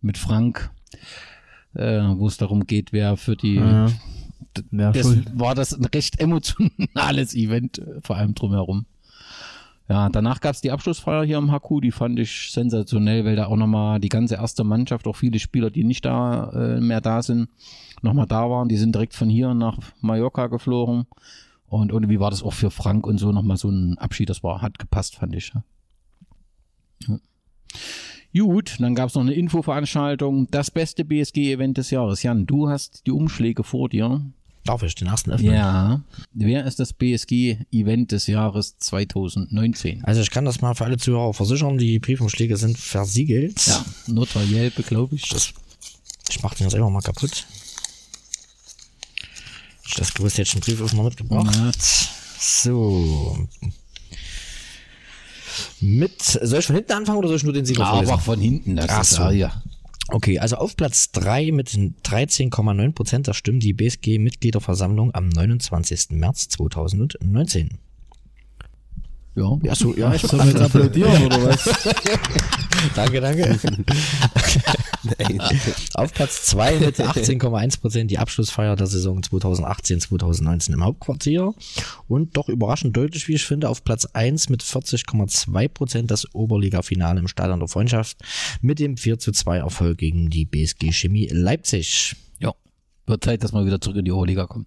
mit 0.00 0.18
Frank, 0.18 0.70
äh, 1.74 2.00
wo 2.00 2.26
es 2.26 2.36
darum 2.36 2.66
geht, 2.66 2.92
wer 2.92 3.16
für 3.16 3.36
die 3.36 3.56
Ja. 3.56 3.90
Ja, 4.70 4.92
das 4.92 5.16
war 5.36 5.54
das 5.56 5.72
ein 5.72 5.84
recht 5.86 6.20
emotionales 6.20 7.34
Event, 7.34 7.78
äh, 7.78 8.00
vor 8.02 8.16
allem 8.16 8.34
drumherum. 8.34 8.86
Ja, 9.88 10.08
danach 10.08 10.40
gab 10.40 10.54
es 10.54 10.62
die 10.62 10.70
Abschlussfeier 10.70 11.24
hier 11.24 11.36
im 11.36 11.52
HQ, 11.52 11.82
die 11.82 11.90
fand 11.90 12.18
ich 12.18 12.50
sensationell, 12.52 13.26
weil 13.26 13.36
da 13.36 13.46
auch 13.46 13.56
nochmal 13.56 14.00
die 14.00 14.08
ganze 14.08 14.36
erste 14.36 14.64
Mannschaft, 14.64 15.06
auch 15.06 15.16
viele 15.16 15.38
Spieler, 15.38 15.70
die 15.70 15.84
nicht 15.84 16.06
da 16.06 16.50
äh, 16.52 16.80
mehr 16.80 17.02
da 17.02 17.22
sind, 17.22 17.50
nochmal 18.00 18.26
da 18.26 18.48
waren. 18.48 18.68
Die 18.68 18.78
sind 18.78 18.94
direkt 18.94 19.12
von 19.12 19.28
hier 19.28 19.52
nach 19.52 19.78
Mallorca 20.00 20.46
geflogen. 20.46 21.06
Und 21.66 21.90
irgendwie 21.90 22.18
war 22.18 22.30
das 22.30 22.42
auch 22.42 22.52
für 22.52 22.70
Frank 22.70 23.06
und 23.06 23.18
so 23.18 23.32
nochmal 23.32 23.56
so 23.58 23.68
ein 23.68 23.98
Abschied, 23.98 24.30
das 24.30 24.42
war, 24.42 24.62
hat 24.62 24.78
gepasst, 24.78 25.16
fand 25.16 25.34
ich. 25.34 25.52
Ja. 25.54 25.62
Gut, 28.36 28.76
dann 28.80 28.94
gab 28.94 29.10
es 29.10 29.14
noch 29.14 29.22
eine 29.22 29.34
Infoveranstaltung. 29.34 30.48
Das 30.50 30.70
beste 30.70 31.04
BSG-Event 31.04 31.78
des 31.78 31.90
Jahres. 31.90 32.22
Jan, 32.22 32.46
du 32.46 32.68
hast 32.68 33.06
die 33.06 33.12
Umschläge 33.12 33.62
vor 33.62 33.88
dir. 33.88 34.22
Darf 34.64 34.82
ich 34.82 34.94
den 34.94 35.08
ersten 35.08 35.30
öffnen? 35.30 35.52
Ja. 35.52 36.00
Wer 36.32 36.64
ist 36.64 36.80
das 36.80 36.94
BSG-Event 36.94 38.12
des 38.12 38.26
Jahres 38.26 38.78
2019? 38.78 40.02
Also 40.04 40.22
ich 40.22 40.30
kann 40.30 40.46
das 40.46 40.62
mal 40.62 40.74
für 40.74 40.84
alle 40.86 40.96
Zuhörer 40.96 41.34
versichern, 41.34 41.76
die 41.76 41.98
Briefumschläge 41.98 42.56
sind 42.56 42.78
versiegelt. 42.78 43.66
Ja, 43.66 43.84
notariell, 44.06 44.70
glaube 44.70 45.16
ich. 45.16 45.28
Das, 45.28 45.52
ich 46.30 46.42
mache 46.42 46.56
den 46.56 46.66
jetzt 46.66 46.74
einfach 46.74 46.88
mal 46.88 47.02
kaputt. 47.02 47.46
Ich 49.86 49.94
das 49.94 50.14
größte 50.14 50.40
jetzt 50.42 50.54
einen 50.54 50.62
Brieföffner 50.62 51.02
mitgebracht. 51.02 51.54
Ja. 51.54 51.70
So. 52.40 53.46
Mit, 55.80 56.22
soll 56.22 56.58
ich 56.58 56.66
von 56.66 56.76
hinten 56.76 56.92
anfangen 56.92 57.18
oder 57.18 57.28
soll 57.28 57.36
ich 57.36 57.44
nur 57.44 57.52
den 57.52 57.66
Sieger 57.66 57.84
vorlesen? 57.86 58.12
Aber 58.12 58.22
von 58.22 58.40
hinten, 58.40 58.76
das 58.76 58.88
Ach 58.88 59.02
ist 59.02 59.10
so. 59.10 59.28
ja. 59.28 59.62
Okay, 60.08 60.38
also 60.38 60.56
auf 60.56 60.76
Platz 60.76 61.10
3 61.12 61.50
mit 61.52 61.70
13,9 61.70 62.92
Prozent 62.92 63.26
der 63.26 63.32
Stimmen 63.32 63.60
die 63.60 63.72
BSG-Mitgliederversammlung 63.72 65.14
am 65.14 65.28
29. 65.28 66.10
März 66.10 66.48
2019. 66.48 67.78
Ja, 69.34 69.58
Ja, 69.62 69.74
so, 69.74 69.96
ja, 69.96 70.14
ich 70.14 70.22
wir 70.22 70.44
jetzt 70.44 70.60
applaudieren 70.60 71.26
oder 71.26 71.44
was? 71.44 71.64
danke, 72.94 73.20
danke. 73.20 73.58
Auf 75.94 76.12
Platz 76.12 76.44
2 76.44 76.80
mit 76.80 76.96
18,1 77.00 77.80
Prozent 77.80 78.10
die 78.10 78.18
Abschlussfeier 78.18 78.76
der 78.76 78.86
Saison 78.86 79.20
2018-2019 79.20 80.72
im 80.72 80.84
Hauptquartier. 80.84 81.54
Und 82.08 82.36
doch 82.36 82.48
überraschend 82.48 82.96
deutlich, 82.96 83.28
wie 83.28 83.34
ich 83.34 83.44
finde, 83.44 83.68
auf 83.68 83.84
Platz 83.84 84.06
1 84.06 84.48
mit 84.48 84.62
40,2 84.62 85.68
Prozent 85.68 86.10
das 86.10 86.34
Oberliga-Finale 86.34 87.20
im 87.20 87.28
Stadion 87.28 87.60
der 87.60 87.68
Freundschaft 87.68 88.18
mit 88.60 88.78
dem 88.78 88.96
4 88.96 89.18
zu 89.18 89.32
2 89.32 89.58
Erfolg 89.58 89.98
gegen 89.98 90.30
die 90.30 90.44
BSG 90.44 90.92
Chemie 90.92 91.28
Leipzig. 91.30 92.16
ja. 92.38 92.54
Wird 93.06 93.24
Zeit, 93.24 93.44
dass 93.44 93.52
wir 93.52 93.66
wieder 93.66 93.80
zurück 93.80 93.98
in 93.98 94.04
die 94.04 94.12
Oberliga 94.12 94.46
kommen. 94.46 94.66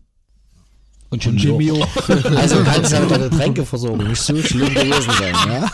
Und 1.10 1.24
schon 1.24 1.38
Jimmy 1.38 1.72
auch. 1.72 1.88
Also 2.36 2.64
kann 2.64 2.82
es 2.84 2.92
ja 2.92 3.00
mit 3.00 3.12
der 3.12 3.20
Getränkeversorgung 3.30 4.08
nicht 4.10 4.22
so 4.22 4.36
schlimm 4.42 4.74
gewesen 4.74 5.12
sein, 5.18 5.36
ja? 5.48 5.70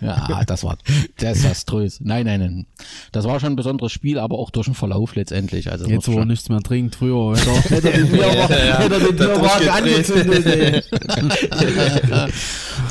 Ja, 0.28 0.44
das 0.44 0.62
war 0.62 0.76
desaströs. 1.20 1.98
Nein, 2.00 2.26
nein, 2.26 2.40
nein. 2.40 2.66
Das 3.10 3.24
war 3.24 3.40
schon 3.40 3.54
ein 3.54 3.56
besonderes 3.56 3.90
Spiel, 3.90 4.18
aber 4.20 4.38
auch 4.38 4.50
durch 4.50 4.66
den 4.66 4.74
Verlauf 4.74 5.16
letztendlich. 5.16 5.70
Also 5.72 5.86
Jetzt, 5.86 6.06
wo 6.06 6.12
war 6.12 6.20
er 6.20 6.26
nichts 6.26 6.48
mehr 6.48 6.60
trinkt, 6.60 6.94
früher 6.94 7.36
hätte 7.36 7.50
er, 7.50 7.60
hätte 7.70 7.90
er 7.92 7.98
den 7.98 8.08
Bierwagen 8.12 8.54
hätte 8.54 8.94
er 8.94 9.00
den 9.00 9.16
Bierwagen 9.16 9.68
angezündet. 9.68 10.46
ey. 10.46 10.82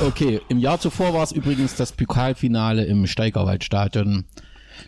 Okay, 0.00 0.40
im 0.48 0.58
Jahr 0.58 0.78
zuvor 0.80 1.14
war 1.14 1.22
es 1.22 1.32
übrigens 1.32 1.74
das 1.74 1.92
Pokalfinale 1.92 2.84
im 2.84 3.06
Steigerwaldstadion. 3.06 4.24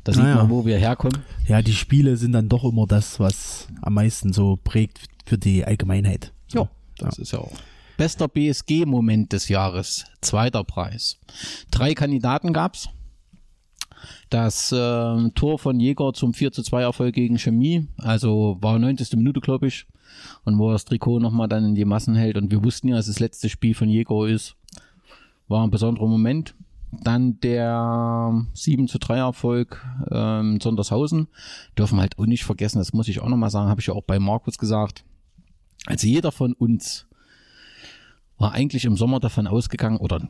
Da 0.03 0.13
sieht 0.13 0.23
Naja. 0.23 0.37
man, 0.37 0.51
wo 0.51 0.67
wir 0.67 0.77
herkommen. 0.77 1.19
Ja, 1.47 1.63
die 1.63 1.73
Spiele 1.75 2.17
sind 2.17 2.33
dann 2.33 2.49
doch 2.49 2.65
immer 2.65 2.87
das, 2.87 3.21
was 3.21 3.69
am 3.81 3.95
meisten 3.95 4.33
so 4.35 4.59
prägt 4.63 4.99
für 5.25 5.39
die 5.39 5.65
Allgemeinheit. 5.65 6.33
Ja, 6.53 6.69
das 6.99 7.19
ist 7.19 7.33
ja 7.33 7.39
auch. 7.39 7.53
Bester 7.97 8.27
BSG-Moment 8.27 9.33
des 9.33 9.49
Jahres, 9.49 10.05
zweiter 10.21 10.65
Preis. 10.65 11.19
Drei 11.71 11.95
Kandidaten 11.95 12.53
gab's. 12.53 12.89
Das 14.31 14.73
äh, 14.73 15.31
Tor 15.35 15.59
von 15.59 15.79
Jäger 15.81 16.13
zum 16.13 16.35
4 16.35 16.53
zu 16.53 16.63
2 16.63 16.83
Erfolg 16.83 17.15
gegen 17.15 17.39
Chemie, 17.39 17.87
also 17.99 18.59
war 18.61 18.79
90. 18.79 19.17
Minute, 19.17 19.41
glaube 19.41 19.69
ich, 19.69 19.87
und 20.45 20.59
wo 20.59 20.71
er 20.71 20.73
das 20.73 20.85
Trikot 20.85 21.21
nochmal 21.21 21.49
dann 21.49 21.65
in 21.65 21.75
die 21.75 21.85
Massen 21.85 22.17
hält. 22.17 22.37
Und 22.37 22.51
wir 22.51 22.65
wussten 22.65 22.89
ja, 22.89 22.97
dass 22.97 23.07
das 23.07 23.21
letzte 23.21 23.49
Spiel 23.49 23.75
von 23.75 23.89
Jäger 23.89 24.27
ist. 24.27 24.57
War 25.49 25.63
ein 25.63 25.71
besonderer 25.71 26.09
Moment. 26.09 26.55
Dann 26.91 27.41
der 27.41 28.45
7 28.55 28.89
zu 28.89 28.99
3 28.99 29.19
Erfolg 29.19 29.85
ähm, 30.11 30.55
in 30.55 30.61
Sondershausen. 30.61 31.29
Dürfen 31.79 31.97
wir 31.97 32.03
halt 32.03 32.19
auch 32.19 32.27
nicht 32.27 32.45
vergessen, 32.45 32.79
das 32.79 32.93
muss 32.93 33.09
ich 33.09 33.21
auch 33.21 33.29
nochmal 33.29 33.51
sagen, 33.51 33.69
habe 33.69 33.81
ich 33.81 33.87
ja 33.87 33.95
auch 33.95 34.05
bei 34.05 34.19
Markus 34.19 34.59
gesagt. 34.59 35.05
Also 35.87 36.07
jeder 36.07 36.33
von 36.33 36.55
uns 36.55 37.07
war 38.37 38.53
eigentlich 38.53 38.85
im 38.85 38.97
Sommer 38.97 39.21
davon 39.21 39.47
ausgegangen, 39.47 39.99
oder 39.99 40.29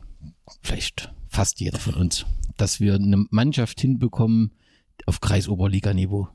vielleicht 0.62 1.12
fast 1.28 1.60
jeder 1.60 1.78
von 1.78 1.94
uns, 1.94 2.26
dass 2.56 2.80
wir 2.80 2.94
eine 2.94 3.24
Mannschaft 3.30 3.80
hinbekommen 3.80 4.52
auf 5.06 5.20
Kreisoberliganiveau. 5.20 6.28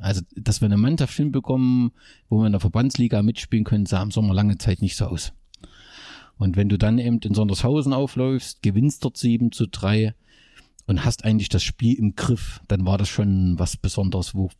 Also, 0.00 0.22
dass 0.36 0.60
wir 0.60 0.66
eine 0.66 0.76
Mannschaft 0.76 1.14
hinbekommen, 1.14 1.90
wo 2.28 2.38
wir 2.38 2.46
in 2.46 2.52
der 2.52 2.60
Verbandsliga 2.60 3.22
mitspielen 3.22 3.64
können, 3.64 3.86
sah 3.86 4.02
im 4.02 4.12
Sommer 4.12 4.32
lange 4.32 4.58
Zeit 4.58 4.80
nicht 4.80 4.96
so 4.96 5.06
aus. 5.06 5.32
Und 6.36 6.56
wenn 6.56 6.68
du 6.68 6.78
dann 6.78 6.98
eben 6.98 7.18
in 7.18 7.34
Sondershausen 7.34 7.92
aufläufst, 7.92 8.62
gewinnst 8.62 9.04
dort 9.04 9.16
7 9.16 9.50
zu 9.50 9.66
3 9.66 10.14
und 10.86 11.04
hast 11.04 11.24
eigentlich 11.24 11.48
das 11.48 11.64
Spiel 11.64 11.98
im 11.98 12.14
Griff, 12.14 12.60
dann 12.68 12.86
war 12.86 12.96
das 12.96 13.08
schon 13.08 13.58
was 13.58 13.76
Besonderes, 13.76 14.36
wo 14.36 14.50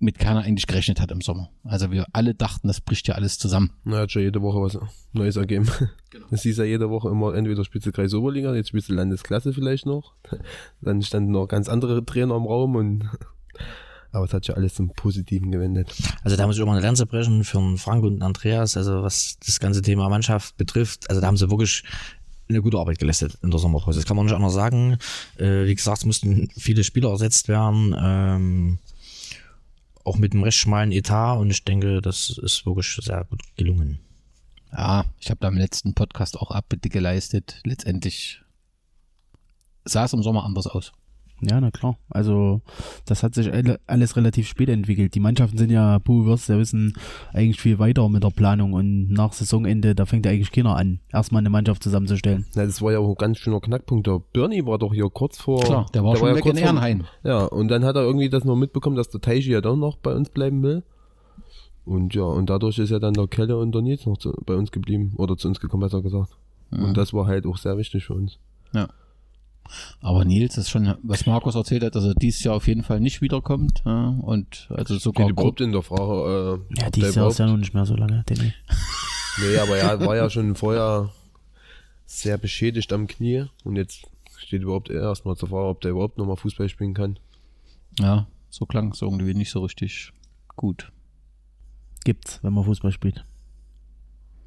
mit 0.00 0.18
keiner 0.18 0.42
eigentlich 0.42 0.66
gerechnet 0.66 1.00
hat 1.00 1.10
im 1.10 1.20
Sommer. 1.20 1.50
Also 1.64 1.90
wir 1.90 2.06
alle 2.12 2.34
dachten, 2.34 2.68
das 2.68 2.80
bricht 2.80 3.08
ja 3.08 3.14
alles 3.14 3.38
zusammen. 3.38 3.72
Na, 3.84 3.98
hat 3.98 4.12
schon 4.12 4.22
jede 4.22 4.42
Woche 4.42 4.60
was 4.60 4.78
Neues 5.12 5.36
ergeben. 5.36 5.68
Das 6.30 6.42
hieß 6.42 6.56
ja 6.56 6.64
jede 6.64 6.88
Woche 6.88 7.10
immer, 7.10 7.34
entweder 7.34 7.64
spielst 7.64 7.86
du 7.86 7.92
Kreis 7.92 8.14
Oberliga, 8.14 8.54
jetzt 8.54 8.68
spielst 8.68 8.88
du 8.88 8.94
Landesklasse 8.94 9.52
vielleicht 9.52 9.84
noch. 9.84 10.14
Dann 10.80 11.02
standen 11.02 11.32
noch 11.32 11.46
ganz 11.46 11.68
andere 11.68 12.02
Trainer 12.02 12.34
im 12.34 12.44
Raum 12.44 12.76
und 12.76 13.10
aber 14.12 14.24
es 14.24 14.32
hat 14.32 14.46
schon 14.46 14.54
alles 14.56 14.74
zum 14.74 14.90
Positiven 14.94 15.50
gewendet. 15.50 15.94
Also 16.24 16.36
da 16.36 16.46
muss 16.46 16.56
ich 16.56 16.62
auch 16.62 16.66
mal 16.66 16.72
eine 16.72 16.86
Lanze 16.86 17.04
brechen 17.04 17.44
für 17.44 17.58
den 17.58 17.76
Frank 17.76 18.04
und 18.04 18.14
den 18.14 18.22
Andreas, 18.22 18.76
also 18.78 19.02
was 19.02 19.36
das 19.44 19.60
ganze 19.60 19.82
Thema 19.82 20.08
Mannschaft 20.08 20.56
betrifft. 20.56 21.08
Also 21.10 21.20
da 21.20 21.26
haben 21.26 21.36
sie 21.36 21.50
wirklich 21.50 21.84
eine 22.48 22.62
gute 22.62 22.78
Arbeit 22.78 22.98
geleistet 22.98 23.36
in 23.42 23.50
der 23.50 23.60
Sommerpause. 23.60 23.98
Das 23.98 24.06
kann 24.06 24.16
man 24.16 24.26
nicht 24.26 24.34
anders 24.34 24.54
sagen. 24.54 24.96
Äh, 25.36 25.66
wie 25.66 25.74
gesagt, 25.74 25.98
es 25.98 26.04
mussten 26.06 26.48
viele 26.56 26.84
Spieler 26.84 27.10
ersetzt 27.10 27.48
werden. 27.48 27.94
Ähm, 27.98 28.78
auch 30.08 30.16
mit 30.16 30.32
einem 30.32 30.42
recht 30.42 30.58
schmalen 30.58 30.90
Etat 30.90 31.36
und 31.36 31.50
ich 31.50 31.64
denke, 31.64 32.00
das 32.00 32.30
ist 32.30 32.64
wirklich 32.64 32.98
sehr 33.00 33.24
gut 33.24 33.42
gelungen. 33.56 33.98
Ja, 34.72 35.04
ich 35.20 35.30
habe 35.30 35.40
da 35.40 35.48
im 35.48 35.56
letzten 35.56 35.94
Podcast 35.94 36.38
auch 36.38 36.50
Abbitte 36.50 36.88
geleistet. 36.88 37.60
Letztendlich 37.64 38.42
sah 39.84 40.04
es 40.04 40.12
im 40.12 40.22
Sommer 40.22 40.44
anders 40.44 40.66
aus. 40.66 40.92
Ja, 41.40 41.60
na 41.60 41.70
klar. 41.70 41.96
Also, 42.10 42.62
das 43.06 43.22
hat 43.22 43.34
sich 43.34 43.52
alle- 43.52 43.78
alles 43.86 44.16
relativ 44.16 44.48
spät 44.48 44.68
entwickelt. 44.68 45.14
Die 45.14 45.20
Mannschaften 45.20 45.56
sind 45.56 45.70
ja, 45.70 45.98
du 46.00 46.26
wirst 46.26 46.48
ja 46.48 46.58
wissen, 46.58 46.94
eigentlich 47.32 47.60
viel 47.60 47.78
weiter 47.78 48.08
mit 48.08 48.24
der 48.24 48.30
Planung 48.30 48.72
und 48.72 49.08
nach 49.10 49.32
Saisonende, 49.32 49.94
da 49.94 50.04
fängt 50.04 50.26
ja 50.26 50.32
eigentlich 50.32 50.50
keiner 50.50 50.74
an, 50.76 50.98
erstmal 51.12 51.40
eine 51.40 51.50
Mannschaft 51.50 51.82
zusammenzustellen. 51.82 52.46
Na, 52.56 52.64
das 52.66 52.82
war 52.82 52.90
ja 52.92 52.98
auch 52.98 53.08
ein 53.08 53.14
ganz 53.14 53.38
schöner 53.38 53.60
Knackpunkt. 53.60 54.06
Der 54.08 54.20
Bernie 54.32 54.66
war 54.66 54.78
doch 54.78 54.92
hier 54.92 55.08
kurz 55.10 55.38
vor. 55.40 55.60
Klar, 55.60 55.86
der 55.94 56.02
war 56.02 56.16
schon 56.16 56.34
weg 56.34 56.42
kurz 56.42 56.58
in 56.58 56.64
vor- 56.64 56.72
Ehrenhain. 56.74 57.04
Ja, 57.22 57.44
und 57.44 57.68
dann 57.68 57.84
hat 57.84 57.94
er 57.94 58.02
irgendwie 58.02 58.28
das 58.28 58.44
noch 58.44 58.56
mitbekommen, 58.56 58.96
dass 58.96 59.08
der 59.10 59.20
Teichi 59.20 59.52
ja 59.52 59.60
doch 59.60 59.76
noch 59.76 59.96
bei 59.98 60.12
uns 60.14 60.30
bleiben 60.30 60.62
will. 60.62 60.82
Und 61.84 62.14
ja, 62.14 62.22
und 62.24 62.50
dadurch 62.50 62.78
ist 62.78 62.90
ja 62.90 62.98
dann 62.98 63.14
der 63.14 63.28
Kelle 63.28 63.56
und 63.56 63.72
der 63.74 63.80
Nils 63.82 64.04
noch 64.04 64.18
zu, 64.18 64.32
bei 64.44 64.54
uns 64.54 64.72
geblieben. 64.72 65.14
Oder 65.16 65.36
zu 65.36 65.48
uns 65.48 65.58
gekommen, 65.60 65.82
besser 65.82 66.02
gesagt. 66.02 66.36
Und 66.70 66.96
das 66.98 67.14
war 67.14 67.26
halt 67.26 67.46
auch 67.46 67.56
sehr 67.56 67.78
wichtig 67.78 68.04
für 68.04 68.12
uns. 68.14 68.38
Ja. 68.74 68.88
Aber 70.00 70.24
Nils 70.24 70.56
ist 70.56 70.70
schon, 70.70 70.94
was 71.02 71.26
Markus 71.26 71.54
erzählt 71.54 71.82
hat, 71.84 71.94
dass 71.94 72.04
er 72.04 72.14
dieses 72.14 72.42
Jahr 72.44 72.54
auf 72.56 72.66
jeden 72.66 72.82
Fall 72.82 73.00
nicht 73.00 73.20
wiederkommt. 73.20 73.82
Ja, 73.84 74.08
und 74.08 74.68
also 74.70 74.98
sogar 74.98 75.26
Steht 75.26 75.32
überhaupt 75.32 75.60
in 75.60 75.72
der 75.72 75.82
Frage. 75.82 76.60
Äh, 76.72 76.80
Ja, 76.80 76.90
dieses 76.90 77.14
Jahr 77.14 77.28
ist 77.28 77.38
ja 77.38 77.46
noch 77.46 77.56
nicht 77.56 77.74
mehr 77.74 77.86
so 77.86 77.94
lange, 77.94 78.24
Danny. 78.26 78.52
Nee, 79.40 79.56
aber 79.58 79.76
er 79.78 80.00
war 80.00 80.16
ja 80.16 80.28
schon 80.30 80.56
vorher 80.56 81.10
sehr 82.06 82.38
beschädigt 82.38 82.92
am 82.92 83.06
Knie. 83.06 83.44
Und 83.62 83.76
jetzt 83.76 84.02
steht 84.36 84.62
überhaupt 84.62 84.90
erstmal 84.90 85.36
zur 85.36 85.48
Frage, 85.48 85.68
ob 85.68 85.80
der 85.80 85.92
überhaupt 85.92 86.18
nochmal 86.18 86.34
Fußball 86.36 86.68
spielen 86.68 86.92
kann. 86.94 87.20
Ja, 88.00 88.26
so 88.50 88.66
klang 88.66 88.90
es 88.90 89.00
irgendwie 89.02 89.34
nicht 89.34 89.50
so 89.52 89.60
richtig 89.60 90.12
gut. 90.56 90.90
Gibt's, 92.04 92.40
wenn 92.42 92.52
man 92.52 92.64
Fußball 92.64 92.90
spielt. 92.90 93.24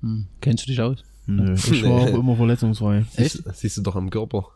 Hm. 0.02 0.28
Kennst 0.42 0.66
du 0.66 0.72
dich 0.72 0.82
aus? 0.82 1.04
Nö, 1.28 1.54
ich 1.54 1.84
war 1.84 1.92
auch 2.02 2.08
immer 2.08 2.36
verletzungsfrei. 2.36 3.06
Echt? 3.16 3.46
Das 3.46 3.60
siehst 3.60 3.78
du 3.78 3.82
doch 3.84 3.96
am 3.96 4.10
Körper. 4.10 4.48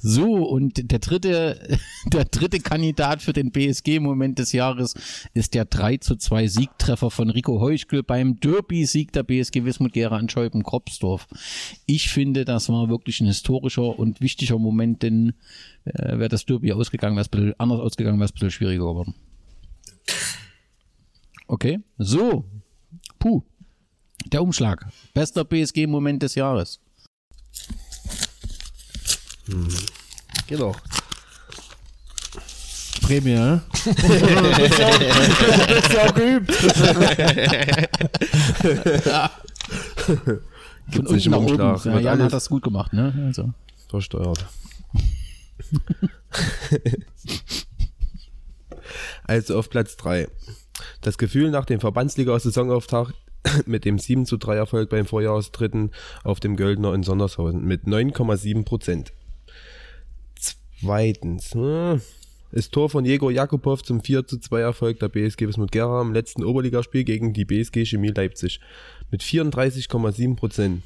So, 0.00 0.36
und 0.48 0.90
der 0.90 1.00
dritte, 1.00 1.78
der 2.12 2.24
dritte 2.24 2.60
Kandidat 2.60 3.20
für 3.20 3.32
den 3.32 3.50
BSG-Moment 3.50 4.38
des 4.38 4.52
Jahres 4.52 4.94
ist 5.34 5.54
der 5.54 5.64
3 5.64 5.98
zu 5.98 6.16
2 6.16 6.46
Siegtreffer 6.46 7.10
von 7.10 7.30
Rico 7.30 7.60
Heuschkel 7.60 8.02
beim 8.02 8.38
Derby-Sieg 8.38 9.12
der 9.12 9.24
BSG 9.24 9.64
Wismut 9.64 9.92
Gera 9.92 10.16
an 10.16 10.28
Scheuben-Kropsdorf. 10.28 11.26
Ich 11.86 12.10
finde, 12.10 12.44
das 12.44 12.68
war 12.68 12.88
wirklich 12.88 13.20
ein 13.20 13.26
historischer 13.26 13.98
und 13.98 14.20
wichtiger 14.20 14.58
Moment, 14.58 15.02
denn 15.02 15.34
äh, 15.84 16.18
wäre 16.18 16.28
das 16.28 16.46
Derby 16.46 16.72
ausgegangen, 16.72 17.16
wäre 17.16 17.50
es 17.50 17.60
anders 17.60 17.80
ausgegangen, 17.80 18.18
wäre 18.18 18.26
es 18.26 18.30
ein 18.30 18.34
bisschen 18.34 18.50
schwieriger 18.50 18.86
geworden. 18.86 19.14
Okay, 21.48 21.80
so. 21.98 22.44
Puh. 23.18 23.42
Der 24.26 24.42
Umschlag. 24.42 24.86
Bester 25.14 25.44
BSG-Moment 25.44 26.22
des 26.22 26.34
Jahres. 26.34 26.80
Genau. 30.46 30.74
Prämie, 33.02 33.34
ne? 33.34 33.62
das 33.72 33.94
ist 35.84 35.92
ja 35.92 36.06
auch 36.06 36.14
geübt. 36.14 36.52
Von 40.06 40.40
Gibt's 40.90 41.10
nicht 41.12 41.26
unten 41.26 41.26
im 41.26 41.30
nach 41.30 41.38
oben. 41.38 41.60
Umschlag. 41.60 41.84
Ja, 41.84 42.00
Jan 42.00 42.12
alles 42.12 42.24
hat 42.24 42.32
das 42.32 42.48
gut 42.48 42.62
gemacht, 42.62 42.92
ne? 42.92 43.14
Also. 43.26 43.52
versteuert. 43.88 44.46
Also 49.24 49.58
auf 49.58 49.68
Platz 49.68 49.96
3. 49.98 50.28
Das 51.02 51.18
Gefühl 51.18 51.50
nach 51.50 51.66
dem 51.66 51.80
Verbandsliga-Saisonauftakt 51.80 53.14
mit 53.66 53.84
dem 53.84 53.98
7 53.98 54.24
zu 54.24 54.38
3 54.38 54.56
Erfolg 54.56 54.88
beim 54.88 55.04
Vorjahresdritten 55.04 55.92
auf 56.24 56.40
dem 56.40 56.56
Göldner 56.56 56.94
in 56.94 57.02
Sondershausen 57.02 57.64
mit 57.64 57.84
9,7 57.84 58.64
Prozent. 58.64 59.12
Zweitens, 60.80 61.54
hm, 61.54 62.00
das 62.52 62.70
Tor 62.70 62.88
von 62.88 63.04
Jegor 63.04 63.30
Jakubow 63.30 63.82
zum 63.82 64.00
4 64.02 64.26
zu 64.26 64.38
2 64.38 64.60
Erfolg 64.60 65.00
der 65.00 65.08
BSG 65.08 65.46
Wismut 65.48 65.72
Gera 65.72 66.00
im 66.00 66.12
letzten 66.12 66.44
Oberligaspiel 66.44 67.04
gegen 67.04 67.32
die 67.32 67.44
BSG 67.44 67.84
Chemie 67.84 68.12
Leipzig 68.14 68.60
mit 69.10 69.22
34,7 69.22 70.36
Prozent. 70.36 70.82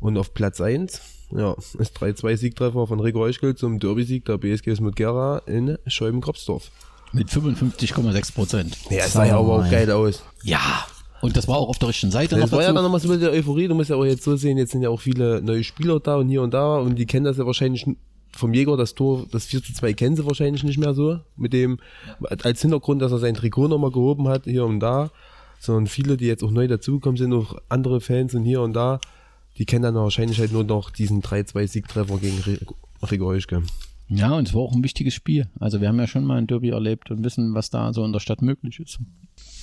Und 0.00 0.18
auf 0.18 0.34
Platz 0.34 0.60
1, 0.60 1.00
ja, 1.30 1.54
ist 1.78 1.96
3-2 1.98 2.36
Siegtreffer 2.36 2.86
von 2.86 3.00
Rico 3.00 3.20
Euschkel 3.22 3.54
zum 3.54 3.78
Derby-Sieg 3.78 4.24
der 4.24 4.38
BSG 4.38 4.72
Wismut 4.72 4.96
Gera 4.96 5.38
in 5.46 5.78
Scheiben-Kropsdorf. 5.86 6.70
Mit 7.12 7.28
55,6 7.28 8.34
Prozent. 8.34 8.76
Ja, 8.90 9.04
es 9.04 9.12
sah 9.12 9.24
ja 9.24 9.38
aber 9.38 9.60
auch 9.60 9.70
geil 9.70 9.90
aus. 9.90 10.22
Ja. 10.42 10.84
Und 11.20 11.36
das 11.36 11.46
war 11.48 11.56
auch 11.56 11.68
auf 11.68 11.78
der 11.78 11.88
richtigen 11.90 12.12
Seite 12.12 12.36
Das 12.36 12.50
war 12.50 12.60
ja 12.60 12.66
dazu. 12.66 12.74
dann 12.74 12.84
nochmal 12.84 13.00
so 13.00 13.08
mit 13.08 13.22
der 13.22 13.30
Euphorie. 13.30 13.68
Du 13.68 13.74
musst 13.74 13.88
ja 13.88 13.96
auch 13.96 14.04
jetzt 14.04 14.24
so 14.24 14.36
sehen, 14.36 14.58
jetzt 14.58 14.72
sind 14.72 14.82
ja 14.82 14.90
auch 14.90 15.00
viele 15.00 15.40
neue 15.40 15.62
Spieler 15.64 16.00
da 16.00 16.16
und 16.16 16.28
hier 16.28 16.42
und 16.42 16.52
da 16.52 16.76
und 16.78 16.96
die 16.96 17.06
kennen 17.06 17.24
das 17.24 17.38
ja 17.38 17.46
wahrscheinlich 17.46 17.86
vom 18.36 18.54
Jäger, 18.54 18.76
das 18.76 18.94
Tor, 18.94 19.26
das 19.30 19.46
4 19.46 19.62
zu 19.62 19.72
2 19.72 19.92
kennen 19.94 20.16
sie 20.16 20.26
wahrscheinlich 20.26 20.64
nicht 20.64 20.78
mehr 20.78 20.94
so. 20.94 21.20
Mit 21.36 21.52
dem, 21.52 21.78
als 22.42 22.62
Hintergrund, 22.62 23.02
dass 23.02 23.12
er 23.12 23.18
sein 23.18 23.34
Trikot 23.34 23.68
nochmal 23.68 23.90
gehoben 23.90 24.28
hat, 24.28 24.44
hier 24.44 24.64
und 24.64 24.80
da. 24.80 25.10
Sondern 25.60 25.86
viele, 25.86 26.16
die 26.16 26.26
jetzt 26.26 26.44
auch 26.44 26.50
neu 26.50 26.68
dazugekommen 26.68 27.16
sind, 27.16 27.32
auch 27.32 27.56
andere 27.68 28.00
Fans 28.00 28.34
und 28.34 28.44
hier 28.44 28.60
und 28.60 28.74
da, 28.74 29.00
die 29.56 29.64
kennen 29.64 29.82
dann 29.82 29.94
wahrscheinlich 29.94 30.38
halt 30.38 30.52
nur 30.52 30.64
noch 30.64 30.90
diesen 30.90 31.22
3-2-Siegtreffer 31.22 32.18
gegen 32.18 32.38
Rigo 33.02 33.26
Heuschke. 33.26 33.62
Ja, 34.08 34.32
und 34.36 34.48
es 34.48 34.54
war 34.54 34.62
auch 34.62 34.74
ein 34.74 34.84
wichtiges 34.84 35.14
Spiel. 35.14 35.48
Also 35.60 35.80
wir 35.80 35.88
haben 35.88 35.98
ja 35.98 36.06
schon 36.06 36.24
mal 36.24 36.36
ein 36.36 36.46
Derby 36.46 36.70
erlebt 36.70 37.10
und 37.10 37.24
wissen, 37.24 37.54
was 37.54 37.70
da 37.70 37.92
so 37.92 38.04
in 38.04 38.12
der 38.12 38.20
Stadt 38.20 38.42
möglich 38.42 38.78
ist. 38.80 38.98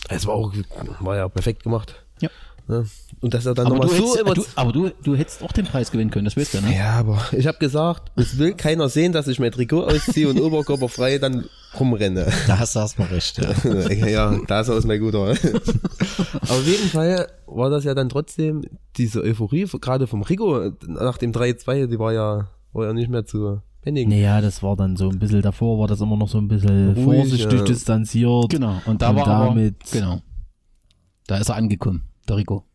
Es 0.10 0.26
war 0.26 0.34
auch, 0.34 0.54
war 1.00 1.16
ja 1.16 1.30
perfekt 1.30 1.64
gemacht. 1.64 2.04
Ja. 2.22 2.30
Ne? 2.68 2.86
Und 3.20 3.34
dass 3.34 3.46
er 3.46 3.54
dann 3.54 3.68
nochmal 3.68 3.90
so 3.90 4.16
hättest, 4.16 4.38
du, 4.38 4.44
aber 4.56 4.72
du, 4.72 4.90
du 5.04 5.16
hättest 5.16 5.44
auch 5.44 5.52
den 5.52 5.66
Preis 5.66 5.92
gewinnen 5.92 6.10
können, 6.10 6.26
das 6.26 6.38
weißt 6.38 6.56
du, 6.56 6.62
ne? 6.62 6.76
Ja, 6.76 6.92
aber 6.94 7.20
ich 7.32 7.48
habe 7.48 7.58
gesagt, 7.58 8.12
es 8.16 8.38
will 8.38 8.54
keiner 8.54 8.90
sehen, 8.90 9.12
dass 9.12 9.28
ich 9.28 9.40
mein 9.40 9.52
Trikot 9.52 9.84
ausziehe 9.84 10.30
und 10.30 10.40
oberkörperfrei 10.40 11.18
dann 11.18 11.46
rumrenne. 11.80 12.28
Da 12.48 12.60
hast 12.60 12.76
du 12.76 12.80
erstmal 12.80 13.08
recht. 13.10 13.40
Ja. 13.40 14.08
ja, 14.08 14.40
da 14.48 14.62
ist 14.62 14.70
aus 14.70 14.86
mein 14.86 15.00
guter. 15.00 15.20
Aber 16.42 16.52
auf 16.52 16.66
jeden 16.66 16.90
Fall 16.90 17.28
war 17.46 17.70
das 17.70 17.84
ja 17.84 17.94
dann 17.94 18.10
trotzdem 18.10 18.64
diese 18.98 19.22
Euphorie, 19.22 19.66
gerade 19.80 20.08
vom 20.08 20.24
Rico 20.24 20.72
nach 20.88 21.18
dem 21.18 21.32
3-2, 21.32 21.88
die 21.88 22.00
war 22.00 22.14
ja, 22.14 22.50
war 22.74 22.86
ja 22.86 22.94
nicht 22.94 23.10
mehr 23.10 23.26
zu 23.26 23.62
bändigen. 23.82 24.10
Naja, 24.10 24.42
das 24.42 24.64
war 24.64 24.76
dann 24.76 24.96
so 24.96 25.10
ein 25.10 25.20
bisschen 25.20 25.42
davor, 25.42 25.80
war 25.80 25.88
das 25.88 26.02
immer 26.02 26.18
noch 26.18 26.30
so 26.30 26.38
ein 26.38 26.48
bisschen 26.48 26.94
Ruhig, 26.94 27.04
vorsichtig 27.04 27.60
ja. 27.60 27.66
distanziert. 27.66 28.50
Genau. 28.50 28.82
Und 28.86 29.02
da 29.02 29.10
Und 29.10 29.16
war 29.18 29.26
damit, 29.26 29.76
aber, 29.82 29.92
genau. 29.92 30.22
Da 31.28 31.38
ist 31.38 31.50
er 31.50 31.56
angekommen, 31.56 32.04
der 32.28 32.38
Rico. 32.38 32.66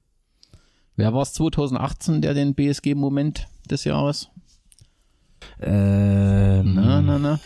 Wer 0.97 1.13
war 1.13 1.23
es 1.23 1.33
2018, 1.35 2.23
der 2.23 2.35
den 2.35 2.55
BSG-Moment 2.55 3.47
des 3.71 3.85
Jahres? 3.85 4.29
ähm, 5.61 6.75
Na, 6.75 7.01
na, 7.03 7.19
na. 7.19 7.41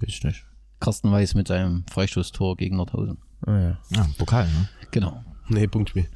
Weiß 0.00 0.24
nicht. 0.24 0.44
Carsten 0.80 1.12
Weiß 1.12 1.34
mit 1.34 1.48
seinem 1.48 1.84
Freistoßtor 1.90 2.56
gegen 2.56 2.76
Nordhausen. 2.76 3.18
Ah, 3.46 3.58
ja. 3.58 3.78
Ja, 3.90 4.08
Pokal, 4.16 4.46
ne? 4.46 4.68
Genau. 4.90 5.22
Nee, 5.48 5.66
Punktspiel. 5.66 6.08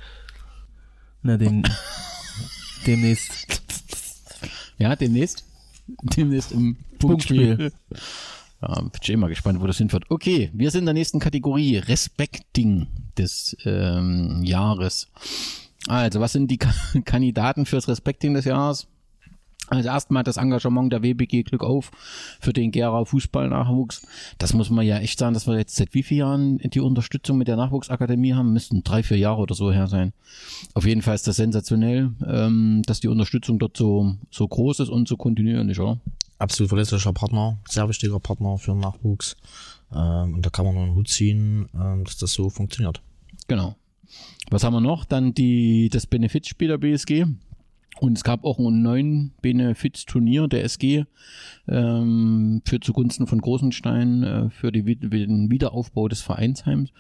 Na, 1.22 1.36
den, 1.36 1.62
demnächst. 2.86 3.46
Ja, 4.78 4.96
demnächst. 4.96 5.44
Demnächst 6.16 6.52
im 6.52 6.76
Punktspiel. 6.98 7.56
Punktspiel. 7.56 7.72
Ja, 8.62 8.80
bin 8.80 8.90
ich 9.02 9.16
mal 9.16 9.28
gespannt, 9.28 9.60
wo 9.60 9.66
das 9.66 9.76
hinführt. 9.76 10.04
Okay, 10.08 10.50
wir 10.54 10.70
sind 10.70 10.80
in 10.80 10.86
der 10.86 10.94
nächsten 10.94 11.18
Kategorie. 11.20 11.76
Respecting 11.76 12.86
des 13.18 13.56
ähm, 13.64 14.42
Jahres. 14.44 15.08
Also, 15.86 16.20
was 16.20 16.32
sind 16.32 16.50
die 16.50 16.58
Ka 16.58 16.72
Kandidaten 17.04 17.66
fürs 17.66 17.88
Respecting 17.88 18.34
des 18.34 18.44
Jahres? 18.44 18.86
Also 19.68 19.88
erstmal 19.88 20.22
das 20.22 20.36
Engagement 20.36 20.92
der 20.92 21.02
WBG 21.02 21.42
Glück 21.42 21.64
auf 21.64 21.90
für 22.38 22.52
den 22.52 22.70
Gera 22.70 23.04
Fußballnachwuchs. 23.04 24.06
Das 24.36 24.52
muss 24.52 24.68
man 24.68 24.84
ja 24.84 24.98
echt 24.98 25.18
sagen, 25.18 25.32
dass 25.32 25.46
wir 25.46 25.56
jetzt 25.56 25.76
seit 25.76 25.94
wie 25.94 26.02
vielen 26.02 26.18
Jahren 26.18 26.58
die 26.58 26.80
Unterstützung 26.80 27.38
mit 27.38 27.48
der 27.48 27.56
Nachwuchsakademie 27.56 28.34
haben. 28.34 28.52
Müssten 28.52 28.84
drei, 28.84 29.02
vier 29.02 29.16
Jahre 29.16 29.40
oder 29.40 29.54
so 29.54 29.72
her 29.72 29.86
sein. 29.86 30.12
Auf 30.74 30.84
jeden 30.84 31.00
Fall 31.00 31.14
ist 31.14 31.26
das 31.26 31.36
sensationell, 31.36 32.12
ähm, 32.26 32.82
dass 32.84 33.00
die 33.00 33.08
Unterstützung 33.08 33.58
dort 33.58 33.76
so, 33.76 34.14
so 34.30 34.46
groß 34.46 34.80
ist 34.80 34.90
und 34.90 35.08
so 35.08 35.16
kontinuierlich, 35.16 35.80
oder? 35.80 35.98
Absolut 36.38 36.68
verlässlicher 36.68 37.12
Partner, 37.14 37.56
sehr 37.66 37.88
wichtiger 37.88 38.20
Partner 38.20 38.58
für 38.58 38.72
den 38.72 38.80
Nachwuchs. 38.80 39.36
Ähm, 39.94 40.34
und 40.34 40.44
da 40.44 40.50
kann 40.50 40.64
man 40.64 40.74
nur 40.74 40.84
einen 40.84 40.94
Hut 40.94 41.08
ziehen, 41.08 41.68
ähm, 41.74 42.04
dass 42.04 42.16
das 42.18 42.32
so 42.32 42.50
funktioniert. 42.50 43.00
Genau. 43.48 43.76
Was 44.50 44.64
haben 44.64 44.74
wir 44.74 44.80
noch? 44.80 45.04
Dann 45.04 45.34
die, 45.34 45.88
das 45.90 46.06
Benefizspiel 46.06 46.68
der 46.68 46.78
BSG. 46.78 47.24
Und 48.00 48.16
es 48.18 48.24
gab 48.24 48.42
auch 48.44 48.58
einen 48.58 48.82
neuen 48.82 49.34
Benefiz-Turnier 49.40 50.48
der 50.48 50.64
SG 50.64 51.04
ähm, 51.68 52.60
für 52.64 52.80
zugunsten 52.80 53.28
von 53.28 53.40
Großenstein 53.40 54.22
äh, 54.24 54.50
für 54.50 54.72
die, 54.72 54.84
Wi- 54.84 54.96
den 54.96 55.48
Wiederaufbau 55.50 56.08
des 56.08 56.20
Vereinsheims. 56.20 56.90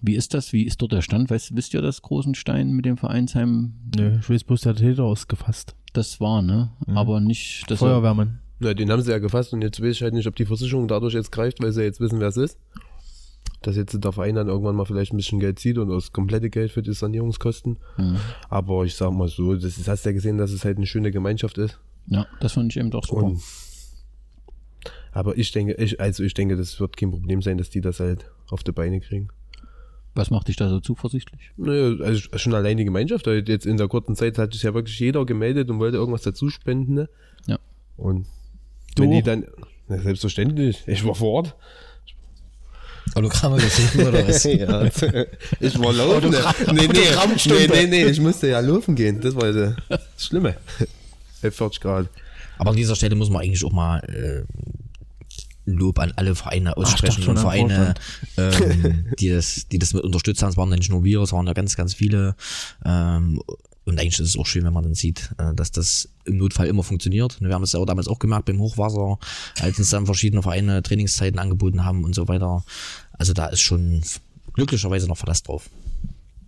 Wie 0.00 0.14
ist 0.14 0.34
das? 0.34 0.52
Wie 0.52 0.62
ist 0.62 0.80
dort 0.80 0.92
der 0.92 1.02
Stand? 1.02 1.28
Weißt, 1.30 1.56
wisst 1.56 1.74
ihr 1.74 1.82
das 1.82 2.02
Großenstein 2.02 2.70
mit 2.70 2.84
dem 2.84 2.96
Vereinsheim? 2.96 3.74
Nö, 3.96 4.18
ich 4.20 4.30
weiß 4.30 4.44
bloß, 4.44 4.60
der 4.62 4.76
Täter 4.76 5.02
ausgefasst. 5.04 5.74
Das 5.92 6.20
war, 6.20 6.40
ne? 6.40 6.70
Aber 6.86 7.20
nicht 7.20 7.64
das. 7.68 7.80
Feuerwehrmann. 7.80 8.38
Na, 8.60 8.74
den 8.74 8.90
haben 8.90 9.02
sie 9.02 9.10
ja 9.10 9.18
gefasst 9.18 9.52
und 9.52 9.62
jetzt 9.62 9.80
weiß 9.80 9.90
ich 9.90 10.02
halt 10.02 10.14
nicht, 10.14 10.26
ob 10.26 10.36
die 10.36 10.46
Versicherung 10.46 10.88
dadurch 10.88 11.14
jetzt 11.14 11.30
greift, 11.30 11.62
weil 11.62 11.72
sie 11.72 11.82
jetzt 11.82 12.00
wissen, 12.00 12.20
wer 12.20 12.28
es 12.28 12.36
ist. 12.36 12.58
Dass 13.62 13.76
jetzt 13.76 14.02
der 14.02 14.12
Verein 14.12 14.34
dann 14.34 14.48
irgendwann 14.48 14.76
mal 14.76 14.84
vielleicht 14.84 15.12
ein 15.12 15.16
bisschen 15.16 15.40
Geld 15.40 15.58
zieht 15.58 15.78
und 15.78 15.88
das 15.88 16.12
komplette 16.12 16.50
Geld 16.50 16.70
für 16.70 16.82
die 16.82 16.92
Sanierungskosten. 16.92 17.78
Aber 18.48 18.84
ich 18.84 18.94
sag 18.94 19.12
mal 19.12 19.28
so, 19.28 19.54
das 19.54 19.78
ist, 19.78 19.88
hast 19.88 20.06
ja 20.06 20.12
gesehen, 20.12 20.38
dass 20.38 20.52
es 20.52 20.64
halt 20.64 20.76
eine 20.76 20.86
schöne 20.86 21.10
Gemeinschaft 21.10 21.58
ist. 21.58 21.78
Ja, 22.06 22.26
das 22.40 22.52
fand 22.52 22.72
ich 22.72 22.78
eben 22.78 22.90
doch 22.90 23.04
super. 23.04 23.24
Und, 23.24 23.42
aber 25.12 25.36
ich 25.36 25.50
denke, 25.52 25.74
ich, 25.74 26.00
also 26.00 26.22
ich 26.22 26.34
denke, 26.34 26.56
das 26.56 26.78
wird 26.78 26.96
kein 26.96 27.10
Problem 27.10 27.42
sein, 27.42 27.58
dass 27.58 27.70
die 27.70 27.80
das 27.80 28.00
halt 28.00 28.30
auf 28.50 28.62
die 28.62 28.72
Beine 28.72 29.00
kriegen. 29.00 29.28
Was 30.14 30.30
macht 30.30 30.48
dich 30.48 30.56
da 30.56 30.68
so 30.68 30.80
zuversichtlich? 30.80 31.52
Naja, 31.56 32.04
also 32.04 32.38
schon 32.38 32.54
allein 32.54 32.76
die 32.76 32.84
Gemeinschaft. 32.84 33.26
halt 33.26 33.48
Jetzt 33.48 33.66
in 33.66 33.76
der 33.76 33.88
kurzen 33.88 34.16
Zeit 34.16 34.38
hat 34.38 34.52
sich 34.52 34.62
ja 34.62 34.74
wirklich 34.74 34.98
jeder 34.98 35.24
gemeldet 35.26 35.70
und 35.70 35.78
wollte 35.78 35.96
irgendwas 35.96 36.22
dazu 36.22 36.48
spenden. 36.48 36.94
Ne? 36.94 37.08
Ja. 37.46 37.58
Und 37.96 38.26
Du? 38.94 39.02
wenn 39.02 39.10
die 39.10 39.22
dann, 39.22 39.46
na, 39.88 39.98
selbstverständlich, 39.98 40.82
ich 40.86 41.04
war 41.04 41.14
vor 41.14 41.32
Ort. 41.32 41.54
Autogramme 43.14 43.56
gesehen 43.56 44.06
oder 44.06 44.28
was? 44.28 44.44
ja, 44.44 44.84
ich 45.60 45.78
war 45.78 45.92
laufen. 45.92 46.30
Nee, 46.74 46.88
nee, 46.88 46.98
nee, 47.46 47.66
nee, 47.66 47.86
nee, 47.86 48.04
ich 48.04 48.20
musste 48.20 48.48
ja 48.48 48.60
laufen 48.60 48.94
gehen. 48.94 49.20
Das 49.20 49.34
war 49.34 49.50
das 49.52 49.72
Schlimme. 50.18 50.56
Bei 51.42 51.50
40 51.50 51.80
Grad. 51.80 52.08
Aber 52.58 52.70
an 52.70 52.76
dieser 52.76 52.96
Stelle 52.96 53.14
muss 53.14 53.30
man 53.30 53.42
eigentlich 53.42 53.64
auch 53.64 53.72
mal 53.72 54.00
äh, 54.00 54.42
Lob 55.64 55.98
an 55.98 56.12
alle 56.16 56.34
Vereine 56.34 56.76
aussprechen 56.76 57.22
schon 57.22 57.36
und 57.36 57.42
Vereine, 57.42 57.94
ähm, 58.36 59.06
die, 59.18 59.30
das, 59.30 59.66
die 59.70 59.78
das 59.78 59.92
mit 59.92 60.02
unterstützt 60.02 60.42
haben. 60.42 60.50
Es 60.50 60.56
waren 60.56 60.70
ja 60.70 60.76
nicht 60.76 60.90
nur 60.90 61.04
wir, 61.04 61.20
es 61.20 61.32
waren 61.32 61.46
ja 61.46 61.52
ganz, 61.52 61.76
ganz 61.76 61.94
viele. 61.94 62.34
Ähm, 62.84 63.40
und 63.88 63.98
eigentlich 63.98 64.20
ist 64.20 64.28
es 64.28 64.38
auch 64.38 64.46
schön, 64.46 64.64
wenn 64.64 64.72
man 64.72 64.84
dann 64.84 64.94
sieht, 64.94 65.30
äh, 65.38 65.54
dass 65.54 65.72
das 65.72 66.10
im 66.24 66.36
Notfall 66.36 66.66
immer 66.66 66.82
funktioniert. 66.82 67.40
Wir 67.40 67.54
haben 67.54 67.62
es 67.62 67.74
auch 67.74 67.86
damals 67.86 68.06
auch 68.06 68.18
gemerkt 68.18 68.44
beim 68.44 68.60
Hochwasser, 68.60 69.18
als 69.60 69.78
uns 69.78 69.88
dann 69.90 70.04
verschiedene 70.04 70.42
Vereine 70.42 70.82
Trainingszeiten 70.82 71.38
angeboten 71.38 71.84
haben 71.84 72.04
und 72.04 72.14
so 72.14 72.28
weiter. 72.28 72.64
Also 73.12 73.32
da 73.32 73.46
ist 73.46 73.60
schon 73.60 74.02
glücklicherweise 74.52 75.08
noch 75.08 75.16
Verlass 75.16 75.42
drauf. 75.42 75.70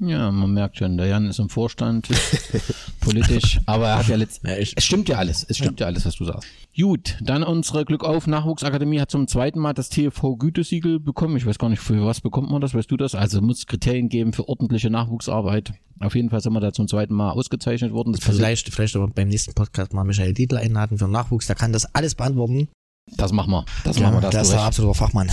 Ja, 0.03 0.31
man 0.31 0.53
merkt 0.55 0.79
schon, 0.79 0.97
der 0.97 1.07
Jan 1.07 1.27
ist 1.27 1.39
im 1.39 1.51
Vorstand, 1.51 2.09
politisch, 3.01 3.61
aber 3.67 3.89
er 3.89 3.99
hat 3.99 4.09
ja 4.09 4.17
letztendlich. 4.17 4.73
es 4.75 4.85
stimmt 4.85 5.11
ja 5.11 5.19
alles, 5.19 5.45
es 5.47 5.59
stimmt 5.59 5.79
ja. 5.81 5.87
alles, 5.87 6.07
was 6.07 6.17
du 6.17 6.25
sagst. 6.25 6.49
Gut, 6.75 7.19
dann 7.21 7.43
unsere 7.43 7.85
Glück 7.85 8.03
auf 8.03 8.27
Nachwuchsakademie 8.27 8.99
hat 8.99 9.11
zum 9.11 9.29
zweiten 9.29 9.59
Mal 9.59 9.75
das 9.75 9.91
TV 9.91 10.37
Gütesiegel 10.37 11.01
bekommen. 11.01 11.37
Ich 11.37 11.45
weiß 11.45 11.59
gar 11.59 11.69
nicht, 11.69 11.81
für 11.81 12.07
was 12.07 12.23
bekommt 12.23 12.51
man 12.51 12.63
das, 12.63 12.73
weißt 12.75 12.91
du 12.91 12.97
das? 12.97 13.15
Also 13.15 13.43
muss 13.43 13.59
es 13.59 13.67
Kriterien 13.67 14.09
geben 14.09 14.33
für 14.33 14.49
ordentliche 14.49 14.89
Nachwuchsarbeit. 14.89 15.75
Auf 16.01 16.15
jeden 16.15 16.31
Fall 16.31 16.41
sind 16.41 16.55
wir 16.55 16.61
da 16.61 16.73
zum 16.73 16.89
zweiten 16.89 17.13
Mal 17.13 17.33
ausgezeichnet 17.33 17.93
worden. 17.93 18.15
Das, 18.15 18.25
Vielleicht, 18.25 18.73
vielleicht 18.73 18.97
aber 18.97 19.09
beim 19.09 19.29
nächsten 19.29 19.53
Podcast 19.53 19.93
mal 19.93 20.05
Michael 20.05 20.33
Dietl 20.33 20.57
einladen 20.57 20.97
für 20.97 21.05
den 21.05 21.13
Nachwuchs, 21.13 21.47
der 21.47 21.57
kann 21.57 21.75
das 21.75 21.95
alles 21.95 22.15
beantworten. 22.15 22.69
das 23.17 23.33
machen 23.33 23.51
wir. 23.51 23.67
Das 23.85 23.99
Ja, 23.99 24.05
machen 24.05 24.15
wir. 24.17 24.21
das 24.23 24.31
der 24.31 24.43
ist 24.43 24.53
der 24.53 24.63
absolute 24.63 24.97
Fachmann. 24.97 25.29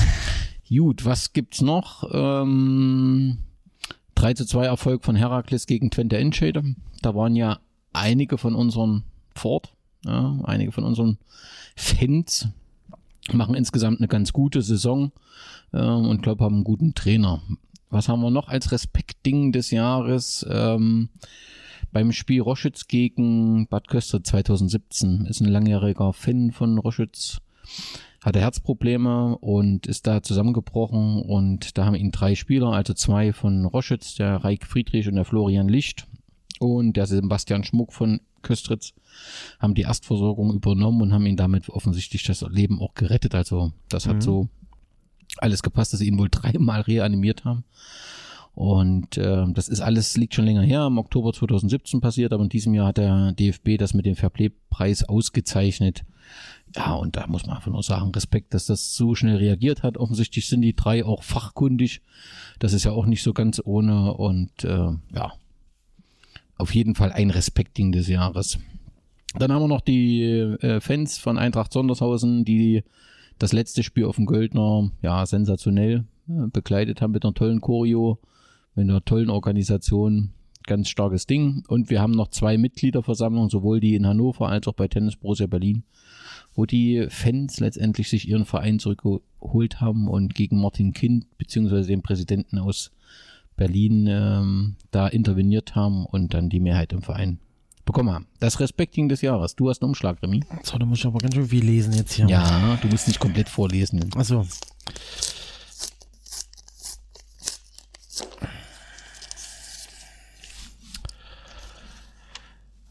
Gut, 0.68 1.06
was 1.06 1.32
gibt's 1.32 1.62
noch? 1.62 2.04
Ähm, 2.12 3.38
3 4.18 4.34
zu 4.34 4.46
2 4.48 4.66
Erfolg 4.66 5.06
von 5.06 5.16
Herakles 5.16 5.68
gegen 5.68 5.92
Twente 5.92 6.18
Enschede. 6.18 6.64
Da 7.04 7.14
waren 7.14 7.36
ja 7.36 7.60
einige 7.94 8.40
von 8.40 8.56
unseren 8.56 9.04
Ford, 9.36 9.74
ja, 10.04 10.40
einige 10.44 10.72
von 10.72 10.84
unseren 10.84 11.20
Fans 11.76 12.48
machen 13.32 13.54
insgesamt 13.54 14.00
eine 14.00 14.08
ganz 14.08 14.34
gute 14.34 14.64
Saison 14.64 15.12
ähm, 15.72 16.08
und 16.08 16.24
glaube 16.24 16.44
haben 16.44 16.56
einen 16.56 16.64
guten 16.64 16.96
Trainer. 16.96 17.44
Was 17.92 18.10
haben 18.10 18.22
wir 18.22 18.32
noch 18.32 18.48
als 18.48 18.72
Respektding 18.72 19.52
des 19.52 19.70
Jahres? 19.70 20.44
Ähm, 20.50 21.10
beim 21.92 22.12
Spiel 22.12 22.42
Roschütz 22.42 22.88
gegen 22.88 23.68
Bad 23.68 23.88
Köster 23.88 24.24
2017. 24.24 25.28
Ist 25.28 25.42
ein 25.42 25.50
langjähriger 25.50 26.12
Fan 26.12 26.52
von 26.52 26.80
Roschütz. 26.80 27.38
Hatte 28.28 28.42
Herzprobleme 28.42 29.38
und 29.38 29.88
ist 29.88 30.06
da 30.06 30.22
zusammengebrochen 30.22 31.22
und 31.22 31.78
da 31.78 31.86
haben 31.86 31.96
ihn 31.96 32.12
drei 32.12 32.36
Spieler, 32.36 32.74
also 32.74 32.94
zwei 32.94 33.32
von 33.32 33.64
Roschütz, 33.64 34.16
der 34.16 34.44
Reik 34.44 34.66
Friedrich 34.66 35.08
und 35.08 35.16
der 35.16 35.24
Florian 35.24 35.70
Licht 35.70 36.08
und 36.60 36.98
der 36.98 37.06
Sebastian 37.06 37.64
Schmuck 37.64 37.94
von 37.94 38.20
Köstritz 38.42 38.92
haben 39.60 39.76
die 39.76 39.84
Erstversorgung 39.84 40.54
übernommen 40.54 41.02
und 41.04 41.14
haben 41.14 41.26
ihn 41.26 41.38
damit 41.38 41.70
offensichtlich 41.70 42.24
das 42.26 42.42
Leben 42.42 42.82
auch 42.82 42.96
gerettet. 42.96 43.34
Also 43.34 43.72
das 43.88 44.08
hat 44.08 44.18
Mhm. 44.18 44.22
so 44.22 44.50
alles 45.38 45.64
gepasst, 45.64 45.94
dass 45.94 46.02
sie 46.02 46.08
ihn 46.08 46.20
wohl 46.20 46.28
dreimal 46.30 46.82
reanimiert 46.82 47.46
haben. 47.46 47.64
Und 48.58 49.20
äh, 49.20 49.46
das 49.54 49.68
ist 49.68 49.82
alles, 49.82 50.18
liegt 50.18 50.34
schon 50.34 50.46
länger 50.46 50.64
her, 50.64 50.88
im 50.88 50.98
Oktober 50.98 51.32
2017 51.32 52.02
passiert, 52.02 52.34
aber 52.34 52.42
in 52.42 52.50
diesem 52.50 52.74
Jahr 52.74 52.88
hat 52.88 52.98
der 52.98 53.34
DFB 53.34 53.78
das 53.78 53.94
mit 53.94 54.08
dem 54.08 54.16
Fairplay-Preis 54.16 55.04
ausgezeichnet. 55.04 56.06
Ja, 56.76 56.96
und 56.96 57.16
da 57.16 57.28
muss 57.28 57.46
man 57.46 57.58
einfach 57.58 57.72
nur 57.72 57.84
sagen, 57.84 58.10
Respekt, 58.16 58.56
dass 58.56 58.66
das 58.66 58.96
so 58.96 59.14
schnell 59.14 59.36
reagiert 59.36 59.84
hat. 59.84 60.00
Offensichtlich 60.00 60.48
sind 60.48 60.62
die 60.62 60.76
drei 60.76 61.06
auch 61.06 61.22
fachkundig. 61.22 62.02
Das 62.58 62.74
ist 62.74 62.84
ja 62.84 62.94
auch 62.94 63.06
nicht 63.06 63.22
so 63.22 63.32
ganz 63.32 63.62
ohne. 63.64 64.16
Und 64.16 64.64
äh, 64.64 64.90
ja, 65.14 65.34
auf 66.58 66.74
jeden 66.74 66.96
Fall 66.96 67.12
ein 67.12 67.30
Respekting 67.30 67.92
des 67.92 68.08
Jahres. 68.08 68.58
Dann 69.38 69.52
haben 69.52 69.62
wir 69.62 69.68
noch 69.68 69.82
die 69.82 70.24
äh, 70.24 70.82
Fans 70.82 71.20
von 71.20 71.38
Eintracht 71.38 71.74
Sondershausen, 71.74 72.44
die 72.44 72.84
das 73.38 73.54
letzte 73.54 73.84
Spiel 73.84 74.06
auf 74.06 74.16
dem 74.16 74.26
Göldner 74.26 74.90
ja 75.04 75.28
sensationell 75.28 76.06
äh, 76.28 76.48
begleitet 76.52 77.04
haben 77.04 77.12
mit 77.12 77.24
einer 77.24 77.36
tollen 77.36 77.62
Choreo, 77.62 78.18
mit 78.78 78.90
einer 78.90 79.04
tollen 79.04 79.30
Organisation. 79.30 80.30
Ganz 80.66 80.90
starkes 80.90 81.26
Ding. 81.28 81.64
Und 81.68 81.90
wir 81.90 82.02
haben 82.02 82.12
noch 82.12 82.30
zwei 82.30 82.58
Mitgliederversammlungen, 82.58 83.50
sowohl 83.50 83.80
die 83.80 83.96
in 83.96 84.06
Hannover 84.06 84.50
als 84.50 84.68
auch 84.68 84.74
bei 84.74 84.88
Tennis 84.88 85.16
Borussia 85.16 85.48
Berlin, 85.48 85.84
wo 86.56 86.66
die 86.66 87.08
Fans 87.10 87.60
letztendlich 87.60 88.10
sich 88.10 88.28
ihren 88.28 88.46
Verein 88.46 88.80
zurückgeholt 88.80 89.82
haben 89.82 90.08
und 90.08 90.36
gegen 90.36 90.62
Martin 90.62 90.94
Kind 90.94 91.26
beziehungsweise 91.38 91.88
den 91.88 92.02
Präsidenten 92.02 92.60
aus 92.60 92.92
Berlin 93.56 94.08
ähm, 94.08 94.76
da 94.92 95.08
interveniert 95.08 95.76
haben 95.76 96.06
und 96.06 96.34
dann 96.34 96.50
die 96.50 96.60
Mehrheit 96.60 96.94
im 96.94 97.02
Verein 97.02 97.40
bekommen 97.86 98.12
haben. 98.12 98.28
Das 98.40 98.60
Respekting 98.60 99.10
des 99.10 99.22
Jahres. 99.22 99.56
Du 99.56 99.70
hast 99.70 99.82
einen 99.82 99.90
Umschlag, 99.90 100.22
Remy. 100.22 100.44
So, 100.64 100.78
da 100.78 100.86
muss 100.86 101.00
ich 101.00 101.06
aber 101.06 101.18
ganz 101.20 101.34
schön 101.34 101.48
viel 101.48 101.64
lesen 101.64 101.94
jetzt 101.94 102.14
hier. 102.14 102.28
Ja, 102.28 102.78
du 102.82 102.88
musst 102.90 103.08
nicht 103.08 103.20
komplett 103.20 103.50
vorlesen. 103.50 104.10
Also. 104.16 104.46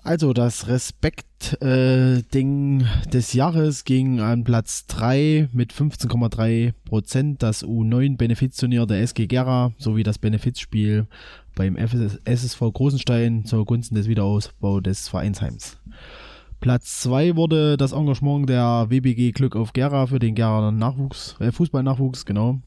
Also 0.06 0.32
das 0.32 0.68
Respekt-Ding 0.68 2.86
des 3.12 3.32
Jahres 3.32 3.82
ging 3.82 4.20
an 4.20 4.44
Platz 4.44 4.86
3 4.86 5.48
mit 5.52 5.72
15,3 5.72 6.74
Prozent. 6.84 7.42
Das 7.42 7.64
U9-Benefizturnier 7.64 8.86
der 8.86 9.00
SG 9.00 9.26
Gera 9.26 9.72
sowie 9.78 10.04
das 10.04 10.18
Benefizspiel 10.18 11.08
beim 11.56 11.76
FS 11.76 12.20
SSV 12.24 12.60
Großenstein 12.72 13.46
zur 13.46 13.64
Gunsten 13.64 13.96
des 13.96 14.06
Wiederausbau 14.06 14.80
des 14.80 15.08
Vereinsheims. 15.08 15.80
Platz 16.60 17.00
2 17.00 17.34
wurde 17.34 17.76
das 17.76 17.90
Engagement 17.90 18.48
der 18.48 18.86
WBG 18.88 19.32
Glück 19.32 19.56
auf 19.56 19.72
Gera 19.72 20.06
für 20.06 20.20
den 20.20 20.36
Gera 20.36 20.70
Nachwuchs, 20.70 21.34
äh, 21.40 21.50
Fußballnachwuchs, 21.50 22.24
genau. 22.24 22.60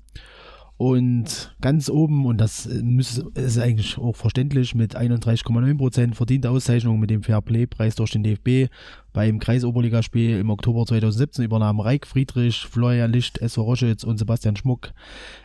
Und 0.80 1.54
ganz 1.60 1.90
oben, 1.90 2.26
und 2.26 2.38
das 2.38 2.70
muss, 2.82 3.18
ist 3.18 3.60
eigentlich 3.60 3.98
auch 3.98 4.16
verständlich, 4.16 4.76
mit 4.76 4.96
31,9% 4.96 6.14
verdiente 6.14 6.50
Auszeichnung 6.50 7.02
mit 7.02 7.10
dem 7.10 7.22
Fairplay-Preis 7.22 7.96
durch 7.96 8.12
den 8.12 8.24
DFB. 8.24 8.72
Beim 9.12 9.40
Kreisoberligaspiel 9.40 10.40
im 10.40 10.50
Oktober 10.50 10.86
2017 10.86 11.44
übernahmen 11.44 11.82
Reik 11.82 12.08
Friedrich, 12.08 12.66
Florian 12.66 13.12
Licht, 13.12 13.40
SV 13.40 13.62
Roschitz 13.62 14.06
und 14.06 14.20
Sebastian 14.20 14.56
Schmuck 14.56 14.94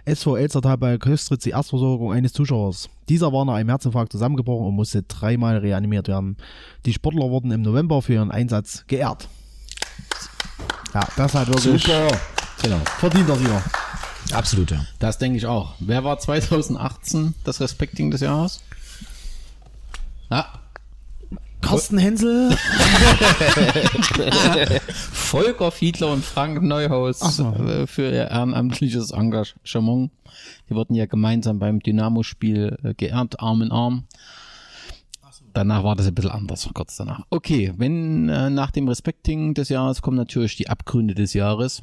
SV 0.05 0.37
Elstertal 0.37 0.79
bei 0.79 0.99
Köstritz 0.99 1.43
die 1.43 1.51
Erstversorgung 1.51 2.13
eines 2.13 2.33
Zuschauers. 2.33 2.89
Dieser 3.09 3.33
war 3.33 3.45
nach 3.45 3.55
einem 3.55 3.71
Herzinfarkt 3.71 4.13
zusammengebrochen 4.13 4.69
und 4.69 4.77
musste 4.77 5.03
dreimal 5.03 5.59
reanimiert 5.59 6.07
werden. 6.07 6.37
Die 6.87 6.93
Sportler 6.93 7.29
wurden 7.29 7.51
im 7.51 7.63
November 7.63 8.03
für 8.03 8.13
ihren 8.13 8.31
Einsatz 8.31 8.85
geehrt. 8.87 9.29
Ja, 10.95 11.09
das 11.17 11.35
hat 11.35 11.49
wirklich 11.49 11.83
Super. 11.83 12.07
Genau. 12.63 12.79
verdienter 13.01 13.35
Sieger. 13.35 13.61
Absolut, 14.33 14.71
ja. 14.71 14.85
Das 14.99 15.19
denke 15.19 15.39
ich 15.39 15.47
auch. 15.47 15.75
Wer 15.81 16.05
war 16.05 16.19
2018 16.19 17.35
das 17.45 17.61
Respekting 17.61 18.11
des 18.11 18.21
Jahres? 18.21 18.63
Ah, 20.31 20.47
Carsten 21.65 21.99
Hensel. 21.99 22.51
Volker 25.13 25.71
Fiedler 25.71 26.13
und 26.13 26.25
Frank 26.25 26.63
Neuhaus 26.63 27.21
so. 27.21 27.53
äh, 27.53 27.87
für 27.87 28.11
ihr 28.11 28.29
ehrenamtliches 28.31 29.13
Engagement. 29.13 30.11
Die 30.69 30.75
wurden 30.75 30.95
ja 30.95 31.07
gemeinsam 31.07 31.59
beim 31.59 31.81
Dynamo-Spiel 31.81 32.77
äh, 32.83 32.95
geehrt, 32.95 33.41
Arm 33.41 33.63
in 33.63 33.73
Arm. 33.73 34.05
Danach 35.55 35.85
war 35.85 35.97
das 35.97 36.07
ein 36.07 36.15
bisschen 36.15 36.33
anders, 36.33 36.69
kurz 36.75 36.97
danach. 36.97 37.21
Okay, 37.31 37.73
wenn 37.77 38.29
äh, 38.29 38.51
nach 38.51 38.71
dem 38.71 38.89
Respekting 38.89 39.55
des 39.55 39.69
Jahres 39.69 40.03
kommen 40.03 40.17
natürlich 40.17 40.57
die 40.57 40.69
Abgründe 40.69 41.15
des 41.15 41.33
Jahres. 41.33 41.83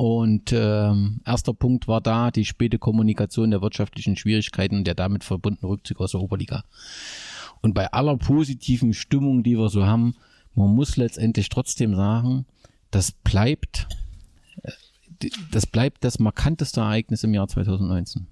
Und 0.00 0.54
ähm, 0.54 1.20
erster 1.26 1.52
Punkt 1.52 1.86
war 1.86 2.00
da 2.00 2.30
die 2.30 2.46
späte 2.46 2.78
Kommunikation 2.78 3.50
der 3.50 3.60
wirtschaftlichen 3.60 4.16
Schwierigkeiten 4.16 4.76
und 4.76 4.86
der 4.86 4.94
damit 4.94 5.24
verbundene 5.24 5.68
Rückzug 5.68 6.00
aus 6.00 6.12
der 6.12 6.22
Oberliga. 6.22 6.64
Und 7.60 7.74
bei 7.74 7.92
aller 7.92 8.16
positiven 8.16 8.94
Stimmung, 8.94 9.42
die 9.42 9.58
wir 9.58 9.68
so 9.68 9.84
haben, 9.84 10.14
man 10.54 10.74
muss 10.74 10.96
letztendlich 10.96 11.50
trotzdem 11.50 11.94
sagen, 11.94 12.46
das 12.90 13.12
bleibt, 13.12 13.88
äh, 14.62 15.28
das 15.52 15.66
bleibt 15.66 16.02
das 16.02 16.18
markanteste 16.18 16.80
Ereignis 16.80 17.22
im 17.22 17.34
Jahr 17.34 17.48
2019. 17.48 18.26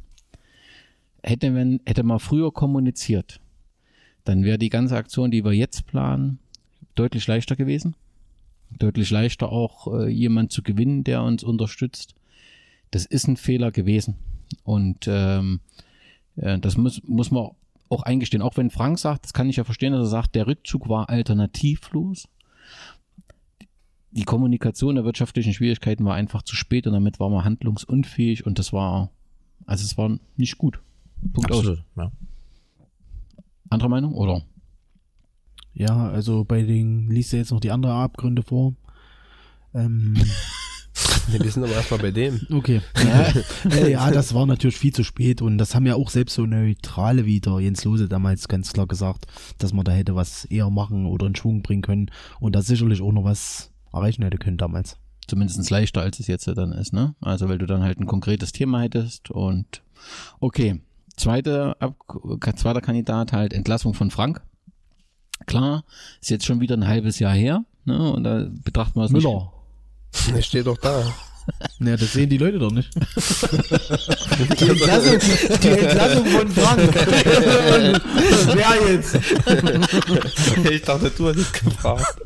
Hätte 1.23 1.51
man, 1.51 1.81
hätte 1.85 2.03
man 2.03 2.19
früher 2.19 2.51
kommuniziert, 2.51 3.41
dann 4.25 4.43
wäre 4.43 4.57
die 4.57 4.71
ganze 4.71 4.97
Aktion, 4.97 5.31
die 5.31 5.45
wir 5.45 5.53
jetzt 5.53 5.85
planen, 5.85 6.39
deutlich 6.95 7.27
leichter 7.27 7.57
gewesen. 7.57 7.95
Deutlich 8.71 9.11
leichter 9.11 9.51
auch 9.51 9.93
äh, 9.93 10.09
jemand 10.09 10.53
zu 10.53 10.63
gewinnen, 10.63 11.05
der 11.05 11.23
uns 11.23 11.43
unterstützt. 11.43 12.15
Das 12.91 13.07
ist 13.07 13.27
ein 13.29 13.37
Fehler 13.37 13.71
gewesen. 13.71 14.17
Und 14.65 15.07
ähm, 15.09 15.61
äh, 16.37 16.59
das 16.59 16.77
muss, 16.77 17.03
muss 17.05 17.31
man 17.31 17.51
auch 17.89 18.03
eingestehen. 18.03 18.43
Auch 18.43 18.57
wenn 18.57 18.71
Frank 18.71 18.99
sagt, 18.99 19.25
das 19.25 19.33
kann 19.33 19.49
ich 19.49 19.57
ja 19.57 19.65
verstehen, 19.65 19.93
dass 19.93 20.03
er 20.03 20.11
sagt, 20.11 20.35
der 20.35 20.47
Rückzug 20.47 20.89
war 20.89 21.09
alternativlos. 21.09 22.29
Die 24.11 24.25
Kommunikation 24.25 24.95
der 24.95 25.05
wirtschaftlichen 25.05 25.53
Schwierigkeiten 25.53 26.05
war 26.05 26.15
einfach 26.15 26.43
zu 26.43 26.57
spät 26.57 26.87
und 26.87 26.93
damit 26.95 27.21
war 27.21 27.29
man 27.31 27.45
handlungsunfähig 27.45 28.47
und 28.47 28.59
das 28.59 28.73
war, 28.73 29.11
also 29.67 29.85
es 29.85 29.99
war 29.99 30.19
nicht 30.37 30.59
gut. 30.59 30.81
Punkt 31.33 31.51
aus. 31.53 31.59
Absolut, 31.59 31.85
ja. 31.97 32.13
Andere 33.71 33.91
Meinung, 33.91 34.15
oder? 34.15 34.43
Ja, 35.79 36.09
also 36.09 36.45
bei 36.45 36.63
den 36.63 37.09
liest 37.09 37.33
er 37.33 37.39
jetzt 37.39 37.53
noch 37.53 37.61
die 37.61 37.71
anderen 37.71 37.95
Abgründe 37.95 38.43
vor. 38.43 38.75
Ähm, 39.73 40.17
wir 41.29 41.51
sind 41.53 41.63
aber 41.63 41.73
erstmal 41.73 42.01
bei 42.01 42.11
dem. 42.11 42.41
okay. 42.51 42.81
Ja, 43.71 43.87
ja, 43.87 44.11
das 44.11 44.35
war 44.35 44.45
natürlich 44.45 44.77
viel 44.77 44.93
zu 44.93 45.05
spät 45.05 45.41
und 45.41 45.57
das 45.57 45.77
haben 45.77 45.87
ja 45.87 45.95
auch 45.95 46.11
selbst 46.11 46.35
so 46.35 46.47
Neutrale 46.47 47.27
wie 47.27 47.41
der 47.41 47.61
Jens 47.61 47.85
Lose 47.85 48.09
damals 48.09 48.49
ganz 48.49 48.73
klar 48.73 48.89
gesagt, 48.89 49.27
dass 49.59 49.73
man 49.73 49.85
da 49.85 49.93
hätte 49.93 50.17
was 50.17 50.47
eher 50.47 50.69
machen 50.69 51.07
oder 51.07 51.29
in 51.29 51.37
Schwung 51.37 51.63
bringen 51.63 51.83
können 51.83 52.11
und 52.41 52.57
da 52.57 52.63
sicherlich 52.63 53.01
auch 53.01 53.13
noch 53.13 53.25
was 53.25 53.71
erreichen 53.93 54.25
hätte 54.25 54.39
können 54.39 54.59
damals. 54.59 54.99
Zumindest 55.29 55.71
leichter, 55.71 56.01
als 56.01 56.19
es 56.19 56.27
jetzt 56.27 56.47
ja 56.47 56.55
dann 56.55 56.73
ist, 56.73 56.93
ne? 56.93 57.15
Also, 57.21 57.49
weil 57.49 57.59
du 57.59 57.67
dann 57.67 57.83
halt 57.83 58.01
ein 58.01 58.07
konkretes 58.07 58.51
Thema 58.51 58.81
hättest 58.81 59.31
und 59.31 59.83
okay. 60.41 60.81
Zweite, 61.17 61.77
Ab 61.81 61.97
zweiter 62.57 62.81
Kandidat 62.81 63.33
halt 63.33 63.53
Entlassung 63.53 63.93
von 63.93 64.11
Frank. 64.11 64.41
Klar, 65.49 65.85
ist 66.21 66.31
jetzt 66.31 66.45
schon 66.45 66.61
wieder 66.61 66.77
ein 66.77 66.87
halbes 66.87 67.19
Jahr 67.19 67.35
her, 67.35 67.65
ne? 67.85 68.13
Und 68.13 68.25
da 68.25 68.47
betrachten 68.65 69.01
wir 69.01 69.05
es 69.05 69.11
nicht. 69.11 69.25
Müller. 69.25 69.53
Der 70.35 70.43
steht 70.43 70.67
doch 70.67 70.79
da. 70.79 71.03
Naja, 71.79 71.97
das 71.97 72.13
sehen 72.13 72.29
die 72.29 72.37
Leute 72.37 72.59
doch 72.59 72.71
nicht. 72.71 72.95
die, 72.95 74.69
Entlassung, 74.69 75.19
die 75.63 75.69
Entlassung 75.69 76.27
von 76.27 76.49
Frank. 76.51 76.95
Wer 78.55 78.93
jetzt? 78.93 79.19
Ich 80.71 80.83
dachte, 80.83 81.11
du 81.11 81.29
hast 81.29 81.37
es 81.39 81.51
gefragt. 81.51 82.21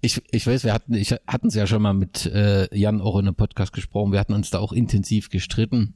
Ich, 0.00 0.22
ich 0.30 0.46
weiß, 0.46 0.62
wir 0.62 0.72
hatten, 0.72 0.94
ich 0.94 1.10
hatten 1.26 1.48
es 1.48 1.54
ja 1.54 1.66
schon 1.66 1.82
mal 1.82 1.94
mit 1.94 2.26
äh, 2.26 2.72
Jan 2.72 3.00
auch 3.00 3.16
in 3.16 3.26
einem 3.26 3.34
Podcast 3.34 3.72
gesprochen. 3.72 4.12
Wir 4.12 4.20
hatten 4.20 4.34
uns 4.34 4.50
da 4.50 4.60
auch 4.60 4.72
intensiv 4.72 5.28
gestritten. 5.28 5.94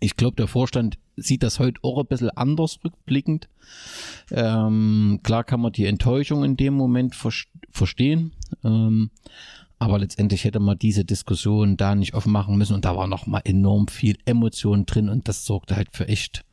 Ich 0.00 0.16
glaube, 0.16 0.36
der 0.36 0.46
Vorstand 0.46 0.98
sieht 1.16 1.42
das 1.42 1.58
heute 1.58 1.80
auch 1.82 1.98
ein 1.98 2.06
bisschen 2.06 2.30
anders 2.30 2.78
rückblickend. 2.84 3.48
Ähm, 4.30 5.20
klar 5.22 5.44
kann 5.44 5.60
man 5.60 5.72
die 5.72 5.86
Enttäuschung 5.86 6.44
in 6.44 6.56
dem 6.56 6.74
Moment 6.74 7.14
ver 7.14 7.32
verstehen. 7.70 8.32
Ähm, 8.64 9.10
Aber 9.78 9.98
letztendlich 9.98 10.44
hätte 10.44 10.58
man 10.60 10.78
diese 10.78 11.04
Diskussion 11.04 11.76
da 11.76 11.94
nicht 11.94 12.14
aufmachen 12.14 12.56
müssen 12.56 12.74
und 12.74 12.84
da 12.86 12.96
war 12.96 13.06
noch 13.06 13.26
mal 13.26 13.42
enorm 13.44 13.88
viel 13.88 14.16
Emotion 14.24 14.86
drin 14.86 15.10
und 15.10 15.28
das 15.28 15.44
sorgte 15.44 15.76
halt 15.76 15.88
für 15.92 16.08
echt 16.08 16.44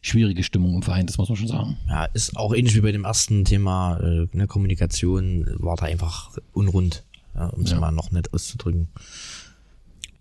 schwierige 0.00 0.42
Stimmung 0.42 0.76
im 0.76 0.82
Verein, 0.82 1.06
das 1.06 1.18
muss 1.18 1.28
man 1.28 1.36
schon 1.36 1.48
sagen. 1.48 1.76
Ja, 1.88 2.06
ist 2.06 2.34
auch 2.36 2.54
ähnlich 2.54 2.74
wie 2.74 2.80
bei 2.80 2.90
dem 2.92 3.04
ersten 3.04 3.44
Thema, 3.44 3.98
äh, 4.00 4.26
ne, 4.32 4.46
Kommunikation 4.46 5.46
war 5.58 5.76
da 5.76 5.84
einfach 5.84 6.36
unrund, 6.54 7.04
ja, 7.34 7.48
um 7.48 7.62
es 7.62 7.72
Ja. 7.72 7.78
mal 7.80 7.92
noch 7.92 8.10
nett 8.10 8.32
auszudrücken. 8.32 8.88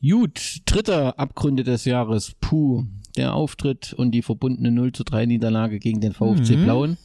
Gut, 0.01 0.61
dritter 0.65 1.19
Abgründe 1.19 1.63
des 1.63 1.85
Jahres, 1.85 2.35
Puh, 2.41 2.85
der 3.17 3.35
Auftritt 3.35 3.93
und 3.93 4.11
die 4.11 4.21
verbundene 4.21 4.71
0 4.71 4.93
zu 4.93 5.03
3 5.03 5.25
Niederlage 5.25 5.79
gegen 5.79 6.01
den 6.01 6.13
VfC 6.13 6.55
Mhm. 6.57 6.63
Blauen. 6.63 6.97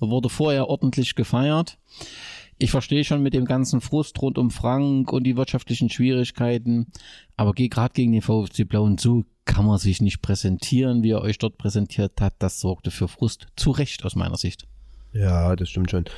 Da 0.00 0.08
wurde 0.08 0.28
vorher 0.28 0.68
ordentlich 0.68 1.14
gefeiert. 1.14 1.78
Ich 2.60 2.70
verstehe 2.70 3.04
schon 3.04 3.22
mit 3.22 3.34
dem 3.34 3.44
ganzen 3.44 3.80
Frust 3.80 4.20
rund 4.20 4.38
um 4.38 4.50
Frank 4.50 5.12
und 5.12 5.24
die 5.24 5.36
wirtschaftlichen 5.36 5.90
Schwierigkeiten, 5.90 6.86
aber 7.36 7.52
gerade 7.54 7.92
gegen 7.94 8.12
den 8.12 8.22
VfC 8.22 8.64
Blauen 8.64 8.98
so 8.98 9.24
kann 9.44 9.64
man 9.64 9.78
sich 9.78 10.00
nicht 10.00 10.22
präsentieren, 10.22 11.02
wie 11.02 11.10
er 11.10 11.22
euch 11.22 11.38
dort 11.38 11.56
präsentiert 11.58 12.20
hat. 12.20 12.34
Das 12.38 12.60
sorgte 12.60 12.90
für 12.90 13.08
Frust. 13.08 13.46
Zu 13.56 13.70
Recht 13.70 14.04
aus 14.04 14.16
meiner 14.16 14.36
Sicht. 14.36 14.66
Ja, 15.18 15.56
das 15.56 15.68
stimmt 15.70 15.90
schon. 15.90 16.04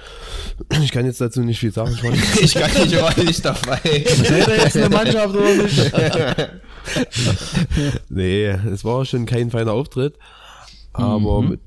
Ich 0.82 0.90
kann 0.92 1.05
jetzt 1.07 1.20
dazu 1.20 1.42
nicht 1.42 1.59
viel 1.61 1.72
sagen. 1.72 1.92
Ich, 1.94 2.03
war 2.05 2.12
Ich 2.42 2.55
kann 2.55 2.70
nicht, 2.72 2.92
ich 2.92 3.01
war 3.01 3.16
nicht 3.24 3.44
dabei. 3.44 3.78
Seid 3.82 4.48
ihr 4.48 4.57
jetzt 4.57 4.76
eine 4.76 4.88
Mannschaft 4.88 5.34
oder 5.34 5.55
nicht? 5.55 5.92
nee, 8.09 8.46
es 8.46 8.84
war 8.84 9.05
schon 9.05 9.26
kein 9.26 9.51
feiner 9.51 9.72
Auftritt. 9.72 10.14
Aber 10.92 11.42
Mhm. 11.42 11.59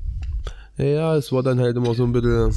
ja, 0.77 1.15
es 1.15 1.31
war 1.31 1.43
dann 1.43 1.59
halt 1.59 1.77
immer 1.77 1.93
so 1.93 2.03
ein 2.03 2.11
bisschen. 2.11 2.53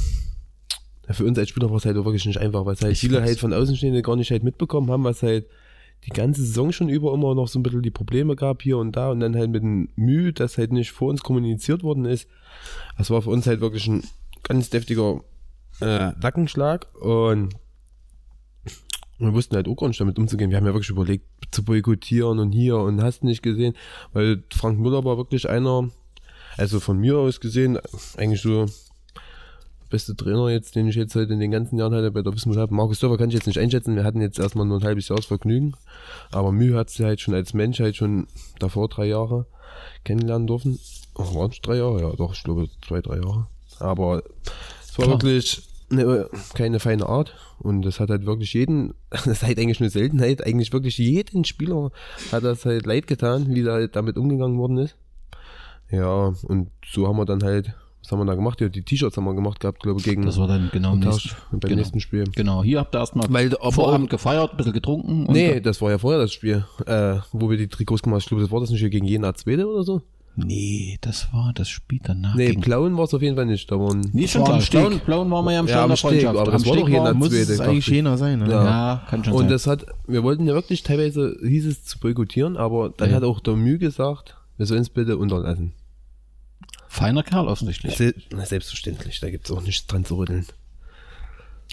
Für 1.09 1.23
uns 1.23 1.39
als 1.39 1.49
Spieler 1.49 1.69
war 1.69 1.77
es 1.77 1.85
halt 1.85 1.95
auch 1.97 2.03
wirklich 2.03 2.25
nicht 2.25 2.39
einfach, 2.39 2.65
weil 2.65 2.73
es 2.73 2.81
halt 2.81 2.93
Ich 2.93 2.99
viele 2.99 3.19
weiß. 3.21 3.27
halt 3.27 3.39
von 3.39 3.53
Außenstehenden 3.53 4.03
gar 4.03 4.17
nicht 4.17 4.31
halt 4.31 4.43
mitbekommen 4.43 4.91
haben, 4.91 5.05
was 5.05 5.23
halt 5.23 5.45
die 6.05 6.09
ganze 6.09 6.41
Saison 6.41 6.73
schon 6.73 6.89
über 6.89 7.13
immer 7.13 7.33
noch 7.33 7.47
so 7.47 7.57
ein 7.57 7.63
bisschen 7.63 7.81
die 7.81 7.91
Probleme 7.91 8.35
gab 8.35 8.61
hier 8.61 8.77
und 8.77 8.95
da 8.95 9.09
und 9.11 9.21
dann 9.21 9.35
halt 9.35 9.49
mit 9.49 9.63
dem 9.63 9.87
Mühe, 9.95 10.33
das 10.33 10.57
halt 10.57 10.73
nicht 10.73 10.91
vor 10.91 11.09
uns 11.09 11.23
kommuniziert 11.23 11.81
worden 11.81 12.05
ist. 12.05 12.27
Das 12.97 13.09
war 13.09 13.21
für 13.21 13.29
uns 13.29 13.47
halt 13.47 13.61
wirklich 13.61 13.87
ein 13.87 14.03
ganz 14.43 14.69
deftiger 14.69 15.21
äh, 15.81 16.11
Nackenschlag 16.19 16.87
und 16.95 17.55
wir 19.19 19.33
wussten 19.33 19.55
halt 19.55 19.67
auch 19.67 19.75
gar 19.75 19.87
nicht 19.87 19.99
damit 19.99 20.19
umzugehen. 20.19 20.51
Wir 20.51 20.57
haben 20.57 20.65
ja 20.65 20.73
wirklich 20.73 20.89
überlegt, 20.89 21.25
zu 21.51 21.63
boykottieren 21.63 22.39
und 22.39 22.51
hier 22.51 22.77
und 22.77 23.01
hast 23.01 23.23
nicht 23.23 23.41
gesehen, 23.41 23.73
weil 24.13 24.43
Frank 24.53 24.79
Müller 24.79 25.03
war 25.05 25.17
wirklich 25.17 25.49
einer, 25.49 25.89
also 26.57 26.79
von 26.79 26.97
mir 26.99 27.17
aus 27.17 27.39
gesehen, 27.39 27.79
eigentlich 28.17 28.41
so 28.41 28.67
beste 29.89 30.15
Trainer 30.15 30.49
jetzt, 30.49 30.75
den 30.75 30.87
ich 30.87 30.95
jetzt 30.95 31.15
halt 31.15 31.29
in 31.29 31.39
den 31.39 31.51
ganzen 31.51 31.77
Jahren 31.77 31.93
hatte 31.93 32.11
bei 32.11 32.21
der 32.21 32.33
Wismut. 32.33 32.71
Markus 32.71 32.99
Dörfer 32.99 33.17
kann 33.17 33.29
ich 33.29 33.35
jetzt 33.35 33.47
nicht 33.47 33.59
einschätzen. 33.59 33.95
Wir 33.95 34.03
hatten 34.03 34.21
jetzt 34.21 34.39
erstmal 34.39 34.65
nur 34.65 34.79
ein 34.79 34.83
halbes 34.83 35.07
Jahr 35.07 35.21
Vergnügen. 35.21 35.73
Aber 36.31 36.51
Mühe 36.51 36.77
hat 36.77 36.89
sie 36.89 37.05
halt 37.05 37.21
schon 37.21 37.33
als 37.33 37.53
Mensch 37.53 37.79
halt 37.79 37.95
schon 37.95 38.27
davor 38.59 38.89
drei 38.89 39.05
Jahre 39.05 39.45
kennenlernen 40.03 40.47
dürfen. 40.47 40.79
Oh, 41.15 41.35
waren 41.35 41.51
es 41.51 41.61
drei 41.61 41.77
Jahre? 41.77 42.01
Ja, 42.01 42.11
doch, 42.15 42.33
ich 42.33 42.43
glaube 42.43 42.69
zwei, 42.85 43.01
drei 43.01 43.15
Jahre. 43.15 43.47
Aber 43.79 44.23
es 44.81 44.97
war 44.97 45.05
Klar. 45.05 45.21
wirklich 45.21 45.61
eine, 45.89 46.29
keine 46.53 46.79
feine 46.79 47.07
Art. 47.07 47.35
Und 47.59 47.83
das 47.83 47.99
hat 47.99 48.09
halt 48.09 48.25
wirklich 48.25 48.53
jeden, 48.53 48.93
das 49.09 49.27
ist 49.27 49.43
halt 49.43 49.59
eigentlich 49.59 49.79
eine 49.79 49.89
Seltenheit, 49.89 50.45
eigentlich 50.45 50.73
wirklich 50.73 50.97
jeden 50.97 51.45
Spieler 51.45 51.91
hat 52.31 52.43
das 52.43 52.65
halt 52.65 52.85
leid 52.85 53.07
getan, 53.07 53.53
wie 53.53 53.63
da 53.63 53.73
halt 53.73 53.95
damit 53.95 54.17
umgegangen 54.17 54.57
worden 54.57 54.77
ist. 54.77 54.95
Ja, 55.89 56.33
und 56.43 56.69
so 56.85 57.07
haben 57.07 57.17
wir 57.17 57.25
dann 57.25 57.43
halt, 57.43 57.73
was 58.03 58.11
haben 58.11 58.19
wir 58.19 58.25
da 58.25 58.35
gemacht? 58.35 58.59
Ja, 58.59 58.67
die 58.67 58.83
T-Shirts 58.83 59.15
haben 59.15 59.23
wir 59.23 59.33
gemacht 59.33 59.61
gehabt, 59.61 59.81
glaube 59.81 59.99
ich, 59.99 60.05
gegen 60.05 60.25
Das 60.25 60.37
war 60.37 60.47
dann 60.47 60.69
genau 60.71 60.95
nächsten, 60.95 61.29
beim 61.51 61.59
genau. 61.61 61.75
nächsten 61.75 61.99
Spiel. 62.01 62.25
Genau, 62.35 62.61
hier 62.61 62.79
habt 62.79 62.93
ihr 62.93 62.99
erstmal 62.99 63.27
Weil, 63.29 63.51
Vorabend 63.51 64.09
gefeiert, 64.09 64.51
ein 64.51 64.57
bisschen 64.57 64.73
getrunken. 64.73 65.31
Nee, 65.31 65.61
das 65.61 65.81
war 65.81 65.91
ja 65.91 65.97
vorher 65.97 66.19
das 66.19 66.33
Spiel, 66.33 66.65
äh, 66.85 67.17
wo 67.31 67.49
wir 67.49 67.57
die 67.57 67.69
Trikots 67.69 68.03
gemacht 68.03 68.15
haben. 68.15 68.23
Ich 68.23 68.27
glaube, 68.27 68.43
das 68.43 68.51
war 68.51 68.59
das 68.59 68.69
nicht 68.69 68.81
hier 68.81 68.89
gegen 68.89 69.05
Jena 69.05 69.33
Zweite 69.33 69.65
oder 69.65 69.83
so? 69.83 70.01
Nee, 70.39 70.99
das 71.01 71.33
war 71.33 71.51
das 71.55 71.67
Spiel 71.67 71.99
danach. 72.03 72.35
Nee, 72.35 72.53
Blauen 72.53 72.95
war 72.95 73.05
es 73.05 73.13
auf 73.15 73.23
jeden 73.23 73.35
Fall 73.35 73.47
nicht. 73.47 73.71
Da 73.71 73.79
waren 73.79 74.01
Nee, 74.13 74.27
schon 74.27 74.41
war 74.41 74.45
klar. 74.49 74.57
am 74.57 74.61
Steg. 74.63 74.81
Blauen, 74.81 74.99
Blauen 74.99 75.31
waren 75.31 75.45
wir 75.45 75.51
ja 75.53 75.59
am 75.61 75.65
Ja, 75.67 75.71
Stand 75.73 75.83
am 75.83 75.89
der 75.89 75.95
Steg, 75.97 76.25
aber 76.27 76.43
das 76.45 76.61
Am 76.61 76.69
war 76.69 76.75
doch 76.75 76.83
Steg 76.83 76.93
Jena 76.93 77.13
Muss 77.15 77.29
Zweite, 77.29 77.53
es 77.53 77.59
eigentlich 77.59 77.87
ich. 77.87 77.93
jener 77.93 78.17
sein, 78.19 78.39
ne? 78.39 78.49
Ja. 78.51 78.63
Ja, 78.65 79.05
kann 79.09 79.23
schon 79.23 79.33
Und 79.33 79.39
sein. 79.41 79.49
das 79.49 79.65
hat, 79.65 79.85
wir 80.05 80.21
wollten 80.21 80.45
ja 80.45 80.53
wirklich 80.53 80.83
teilweise, 80.83 81.35
hieß 81.41 81.65
es 81.65 81.85
zu 81.85 81.99
boykottieren, 81.99 82.55
aber 82.55 82.89
dann 82.95 83.09
Ja. 83.09 83.15
hat 83.15 83.23
auch 83.23 83.39
der 83.39 83.55
Mühe 83.55 83.79
gesagt, 83.79 84.37
wir 84.57 84.67
sollen 84.67 84.81
es 84.81 84.89
bitte 84.89 85.17
unterlassen. 85.17 85.73
Feiner 86.87 87.23
Kerl 87.23 87.47
offensichtlich. 87.47 87.97
Se 87.97 88.13
na, 88.31 88.45
selbstverständlich, 88.45 89.19
da 89.19 89.31
gibt 89.31 89.45
es 89.49 89.51
auch 89.55 89.61
nichts 89.63 89.87
dran 89.87 90.05
zu 90.05 90.17
rütteln. 90.17 90.45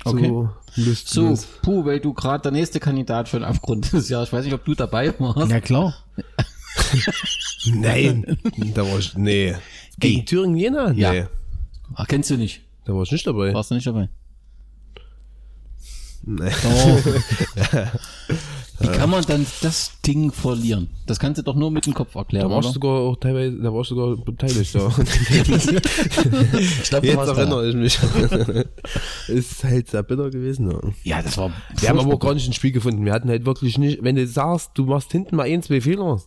Okay. 0.05 0.27
So, 0.29 0.51
So, 0.75 0.83
lustlos. 0.91 1.47
puh, 1.63 1.85
weil 1.85 2.01
du 2.01 2.15
gerade 2.15 2.43
der 2.43 2.53
nächste 2.53 2.81
Kandidat 2.81 3.29
für 3.29 3.39
den 3.39 3.45
Abgrund 3.45 3.91
bist. 3.93 4.11
Ja, 4.11 4.23
ich 4.23 4.33
weiß 4.33 4.45
nicht, 4.45 4.55
ob 4.55 4.65
du 4.65 4.75
dabei 4.75 5.15
warst. 5.21 5.51
Ja, 5.51 5.61
klar. 5.61 5.95
Nein, 7.75 8.39
da 8.75 8.83
war 8.83 8.99
ich, 8.99 9.17
nee. 9.17 9.55
Gegen 9.99 10.21
Ey. 10.21 10.25
Thüringen 10.25 10.57
Jena? 10.57 10.93
Nee, 10.93 11.01
Ja. 11.01 11.29
Ach, 11.95 12.07
kennst 12.07 12.31
du 12.31 12.37
nicht? 12.37 12.63
da 12.85 12.95
war 12.95 13.03
ich 13.03 13.13
nicht 13.13 13.27
dabei. 13.27 13.55
Warst 13.55 13.71
du 13.71 13.75
nicht 13.75 13.87
dabei? 13.87 14.09
Nee. 16.27 16.51
Wie 18.81 18.89
kann 18.89 19.11
man 19.11 19.23
dann 19.27 19.47
das 19.61 19.93
Ding 20.07 20.33
verlieren? 20.33 20.89
Das 21.07 21.19
kannst 21.19 21.39
du 21.39 21.43
doch 21.43 21.55
nur 21.55 21.71
mit 21.71 21.85
dem 21.87 21.93
Kopf 21.95 22.15
Da 22.15 22.21
erklären, 22.21 22.51
warst 22.51 22.71
du 22.71 22.73
sogar 22.73 22.93
auch 22.93 23.17
teilweise, 23.17 23.57
da 23.61 23.73
warst 23.73 23.91
du 23.91 23.95
sogar 23.95 24.17
beteiligt. 24.17 24.75
Da. 24.75 24.89
Ich 26.59 26.83
glaube, 26.89 27.07
Jetzt 27.07 27.29
erinnere 27.29 27.69
ich 27.69 27.75
mich. 27.75 27.99
ist 29.29 29.65
halt 29.65 29.91
sehr 29.91 30.03
bitter 30.03 30.31
gewesen. 30.31 30.71
Ja. 30.71 30.79
Ja, 31.05 31.23
das 31.23 31.37
war. 31.37 31.53
Wir 31.79 31.89
haben 31.91 31.99
aber 32.01 32.15
auch 32.15 32.21
gar 32.21 32.35
nicht 32.35 32.49
ein 32.49 32.55
Spiel 32.55 32.73
gefunden. 32.73 33.05
Wir 33.05 33.13
hatten 33.13 33.29
halt 33.29 33.45
wirklich 33.45 33.77
nicht, 33.79 34.03
wenn 34.03 34.17
du 34.17 34.27
sagst, 34.27 34.71
du 34.75 34.87
machst 34.87 35.13
hinten 35.13 35.37
mal 35.37 35.45
ein, 35.47 35.63
zwei 35.63 35.81
Fehler 35.81 36.21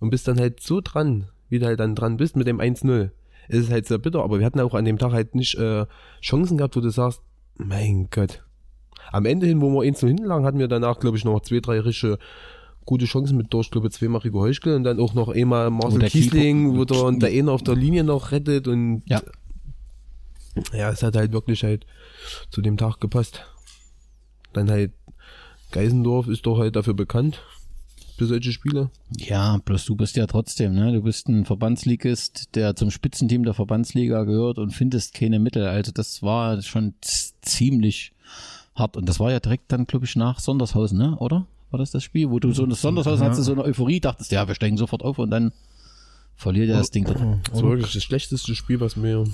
und 0.00 0.10
bist 0.10 0.28
dann 0.28 0.38
halt 0.38 0.60
so 0.60 0.80
dran, 0.80 1.28
wie 1.48 1.58
du 1.58 1.66
halt 1.66 1.80
dann 1.80 1.94
dran 1.94 2.16
bist 2.16 2.36
mit 2.36 2.46
dem 2.46 2.60
1-0, 2.60 3.10
ist 3.48 3.64
es 3.64 3.70
halt 3.70 3.86
sehr 3.86 3.98
bitter. 3.98 4.22
Aber 4.22 4.38
wir 4.38 4.46
hatten 4.46 4.60
auch 4.60 4.74
an 4.74 4.84
dem 4.84 4.98
Tag 4.98 5.12
halt 5.12 5.34
nicht 5.34 5.56
äh, 5.56 5.86
Chancen 6.20 6.58
gehabt, 6.58 6.76
wo 6.76 6.80
du 6.80 6.90
sagst, 6.90 7.20
mein 7.56 8.08
Gott. 8.10 8.42
Am 9.10 9.24
Ende 9.24 9.46
hin, 9.46 9.60
wo 9.60 9.70
wir 9.70 9.82
1 9.86 10.00
hinten 10.00 10.24
lagen, 10.24 10.44
hatten 10.44 10.58
wir 10.58 10.68
danach, 10.68 11.00
glaube 11.00 11.16
ich, 11.16 11.24
noch 11.24 11.40
zwei, 11.40 11.60
drei 11.60 11.80
richtige 11.80 12.18
gute 12.84 13.04
Chancen 13.04 13.36
mit 13.36 13.52
durch, 13.52 13.66
ich 13.66 13.70
glaube 13.70 13.90
zweimal 13.90 14.22
Rico 14.22 14.40
Heuschkel 14.40 14.74
und 14.74 14.82
dann 14.84 14.98
auch 14.98 15.12
noch 15.12 15.28
einmal 15.28 15.68
Marcel 15.68 16.08
Kiesling, 16.08 16.74
wo 16.74 16.86
der, 16.86 17.04
und 17.04 17.22
der 17.22 17.28
eine 17.28 17.52
auf 17.52 17.62
der 17.62 17.74
Linie 17.76 18.02
noch 18.02 18.32
rettet 18.32 18.66
und 18.66 19.02
Ja. 19.04 19.20
ja, 20.72 20.90
es 20.90 21.02
hat 21.02 21.14
halt 21.14 21.32
wirklich 21.32 21.64
halt 21.64 21.84
zu 22.50 22.62
dem 22.62 22.78
Tag 22.78 22.98
gepasst. 22.98 23.44
Dann 24.54 24.70
halt 24.70 24.92
Geisendorf 25.70 26.28
ist 26.28 26.46
doch 26.46 26.58
halt 26.58 26.76
dafür 26.76 26.94
bekannt 26.94 27.42
für 28.18 28.26
solche 28.26 28.52
Spiele. 28.52 28.90
Ja, 29.16 29.58
bloß 29.64 29.84
du 29.86 29.94
bist 29.96 30.16
ja 30.16 30.26
trotzdem, 30.26 30.74
ne? 30.74 30.92
Du 30.92 31.02
bist 31.02 31.28
ein 31.28 31.44
Verbandsligist, 31.44 32.54
der 32.56 32.74
zum 32.76 32.90
Spitzenteam 32.90 33.44
der 33.44 33.54
Verbandsliga 33.54 34.24
gehört 34.24 34.58
und 34.58 34.72
findest 34.72 35.14
keine 35.14 35.38
Mittel. 35.38 35.64
Also 35.66 35.92
das 35.92 36.22
war 36.22 36.60
schon 36.62 36.94
ziemlich 37.40 38.12
hart. 38.74 38.96
Und 38.96 39.08
das 39.08 39.20
war 39.20 39.30
ja 39.30 39.40
direkt 39.40 39.70
dann, 39.72 39.86
glaube 39.86 40.04
ich, 40.04 40.16
nach 40.16 40.40
Sondershausen, 40.40 40.98
ne? 40.98 41.16
Oder? 41.18 41.46
War 41.70 41.78
das 41.78 41.90
das 41.90 42.02
Spiel, 42.02 42.30
wo 42.30 42.38
du 42.40 42.52
so 42.52 42.64
eine 42.64 42.74
Sondershausen 42.74 43.24
Ja. 43.24 43.30
hattest, 43.30 43.44
so 43.46 43.52
eine 43.52 43.62
Euphorie, 43.62 44.00
dachtest, 44.00 44.32
ja, 44.32 44.48
wir 44.48 44.54
steigen 44.54 44.76
sofort 44.76 45.02
auf 45.02 45.18
und 45.18 45.30
dann 45.30 45.52
verliert 46.34 46.70
er 46.70 46.78
das 46.78 46.90
Ding 46.90 47.04
dort. 47.04 47.20
Das 47.52 47.62
war 47.62 47.70
wirklich 47.70 47.92
das 47.92 48.02
schlechteste 48.02 48.54
Spiel, 48.54 48.80
was 48.80 48.96
mir. 48.96 49.24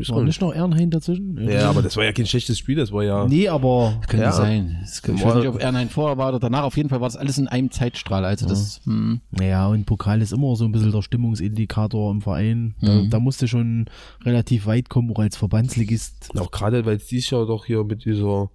Ich 0.00 0.08
weiß 0.08 0.16
War 0.16 0.24
nicht 0.24 0.40
noch 0.40 0.54
Ehrenhain 0.54 0.90
dazwischen? 0.90 1.36
Ja, 1.48 1.68
aber 1.68 1.82
das 1.82 1.96
war 1.96 2.04
ja 2.04 2.12
kein 2.12 2.26
schlechtes 2.26 2.58
Spiel, 2.58 2.76
das 2.76 2.90
war 2.90 3.04
ja. 3.04 3.26
Nee, 3.28 3.48
aber 3.48 4.00
Könnte 4.08 4.24
Ja. 4.26 4.32
sein. 4.32 4.78
Das, 4.80 5.02
ich 5.06 5.24
weiß 5.24 5.34
nicht, 5.36 5.46
ob 5.48 5.60
Ernheim 5.62 5.88
vorher 5.90 6.16
war 6.16 6.30
oder 6.30 6.38
danach. 6.40 6.62
Auf 6.64 6.76
jeden 6.76 6.88
Fall 6.88 7.00
war 7.00 7.08
das 7.08 7.16
alles 7.16 7.36
in 7.38 7.48
einem 7.48 7.70
Zeitstrahl. 7.70 8.24
Also 8.24 8.48
das, 8.48 8.80
hm, 8.84 9.20
Ja, 9.40 9.68
und 9.68 9.84
Pokal 9.86 10.22
ist 10.22 10.32
immer 10.32 10.56
so 10.56 10.64
ein 10.64 10.72
bisschen 10.72 10.90
der 10.92 11.02
Stimmungsindikator 11.02 12.10
im 12.10 12.22
Verein. 12.22 12.74
Da, 12.80 12.92
Mhm. 12.94 13.10
da 13.10 13.20
musst 13.20 13.42
du 13.42 13.46
schon 13.46 13.86
relativ 14.24 14.66
weit 14.66 14.88
kommen, 14.88 15.10
auch 15.14 15.18
als 15.20 15.36
Verbandsligist. 15.36 16.30
Auch 16.38 16.50
gerade, 16.50 16.86
weil 16.86 16.96
es 16.96 17.06
dieses 17.06 17.30
Jahr 17.30 17.46
doch 17.46 17.64
hier 17.66 17.84
mit 17.84 18.04
dieser 18.04 18.50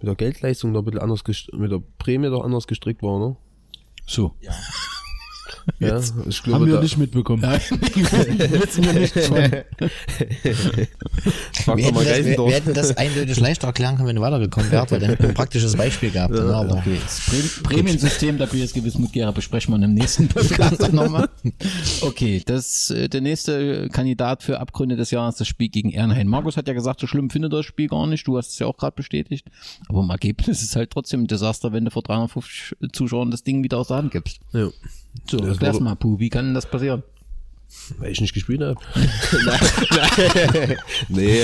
mit 0.00 0.06
der 0.06 0.14
Geldleistung 0.14 0.70
noch 0.72 0.82
ein 0.82 0.84
bisschen 0.84 1.00
anders 1.00 1.24
gest- 1.24 1.54
mit 1.56 1.72
der 1.72 1.82
Prämie 1.98 2.28
doch 2.30 2.44
anders 2.44 2.66
gestrickt 2.68 3.02
war, 3.02 3.18
ne? 3.18 3.36
so. 4.06 4.32
Ja, 4.40 4.52
ich 5.78 6.42
glaube, 6.42 6.54
Haben 6.60 6.66
wir 6.66 6.74
da, 6.76 6.82
nicht 6.82 6.98
mitbekommen. 6.98 7.42
Wissen 7.42 7.80
wir 8.84 8.92
nicht 8.94 9.14
schon. 9.14 9.36
Wir 11.76 11.84
hätten, 11.86 11.94
das, 11.94 12.24
wir, 12.38 12.50
hätten 12.52 12.74
das 12.74 12.96
eindeutig 12.96 13.38
leichter 13.40 13.66
erklären 13.68 13.96
können, 13.96 14.08
wenn 14.08 14.16
du 14.16 14.22
weitergekommen 14.22 14.70
wärst, 14.70 14.92
weil 14.92 15.00
dann 15.00 15.10
hätten 15.10 15.22
wir 15.22 15.28
ein 15.30 15.34
praktisches 15.34 15.76
Beispiel 15.76 16.10
gehabt. 16.10 16.32
ne, 16.34 16.40
aber 16.54 16.78
Okay, 16.78 16.98
das 17.02 17.20
Prä- 17.28 17.62
Prämiensystem 17.62 18.38
der 18.38 18.46
BSG 18.46 18.82
Wismut 18.84 19.12
Gera 19.12 19.30
besprechen 19.30 19.74
wir 19.78 19.84
im 19.84 19.94
nächsten 19.94 20.28
Podcast 20.28 20.92
nochmal. 20.92 21.28
Okay, 22.02 22.42
das, 22.44 22.90
äh, 22.90 23.08
der 23.08 23.20
nächste 23.20 23.88
Kandidat 23.90 24.42
für 24.42 24.60
Abgründe 24.60 24.96
des 24.96 25.10
Jahres, 25.10 25.36
das 25.36 25.48
Spiel 25.48 25.68
gegen 25.68 25.90
Ehrenhain. 25.90 26.28
Markus 26.28 26.56
hat 26.56 26.68
ja 26.68 26.74
gesagt, 26.74 27.00
so 27.00 27.06
schlimm 27.06 27.30
findet 27.30 27.52
er 27.52 27.58
das 27.58 27.66
Spiel 27.66 27.88
gar 27.88 28.06
nicht. 28.06 28.26
Du 28.26 28.36
hast 28.36 28.48
es 28.52 28.58
ja 28.58 28.66
auch 28.66 28.76
gerade 28.76 28.94
bestätigt. 28.96 29.46
Aber 29.88 30.00
im 30.02 30.10
Ergebnis 30.10 30.62
ist 30.62 30.70
es 30.70 30.76
halt 30.76 30.90
trotzdem 30.90 31.22
ein 31.22 31.26
Desaster, 31.26 31.72
wenn 31.72 31.84
du 31.84 31.90
vor 31.90 32.02
350 32.02 32.76
Zuschauern 32.92 33.30
das 33.30 33.42
Ding 33.42 33.62
wieder 33.64 33.78
aus 33.78 33.88
der 33.88 33.98
Hand 33.98 34.12
gibst. 34.12 34.40
Ja. 34.52 34.68
So, 35.30 35.38
Das 35.38 35.48
erklär's 35.48 35.80
mal, 35.80 35.94
Puh, 35.96 36.18
wie 36.18 36.28
kann 36.28 36.46
denn 36.46 36.54
das 36.54 36.66
passieren? 36.70 37.02
Weil 37.98 38.12
ich 38.12 38.20
nicht 38.20 38.32
gespielt 38.32 38.62
habe. 38.62 38.80
nein, 39.44 39.60
nein. 39.90 40.76
nee, 41.08 41.40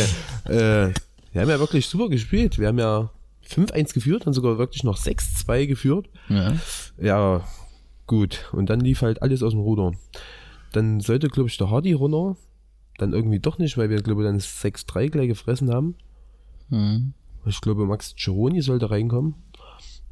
äh, 0.46 0.92
wir 1.32 1.40
haben 1.42 1.50
ja 1.50 1.58
wirklich 1.58 1.86
super 1.86 2.08
gespielt. 2.08 2.58
Wir 2.58 2.68
haben 2.68 2.78
ja 2.78 3.10
5-1 3.46 3.92
geführt, 3.92 4.26
dann 4.26 4.32
sogar 4.32 4.56
wirklich 4.56 4.84
noch 4.84 4.96
6-2 4.96 5.66
geführt. 5.66 6.08
Ja. 6.28 6.54
Ja, 6.98 7.46
gut. 8.06 8.48
Und 8.52 8.70
dann 8.70 8.80
lief 8.80 9.02
halt 9.02 9.20
alles 9.20 9.42
aus 9.42 9.52
dem 9.52 9.60
Ruder. 9.60 9.92
Dann 10.72 11.00
sollte, 11.00 11.28
glaube 11.28 11.48
ich, 11.48 11.58
der 11.58 11.70
Hardy 11.70 11.92
runter. 11.92 12.36
Dann 12.96 13.12
irgendwie 13.12 13.40
doch 13.40 13.58
nicht, 13.58 13.76
weil 13.76 13.90
wir, 13.90 14.00
glaube 14.00 14.22
ich, 14.22 14.28
dann 14.28 14.38
6-3 14.38 15.10
gleich 15.10 15.28
gefressen 15.28 15.70
haben. 15.70 15.96
Mhm. 16.70 17.12
Ich 17.44 17.60
glaube, 17.60 17.84
Max 17.84 18.14
Gironi 18.16 18.62
sollte 18.62 18.90
reinkommen. 18.90 19.34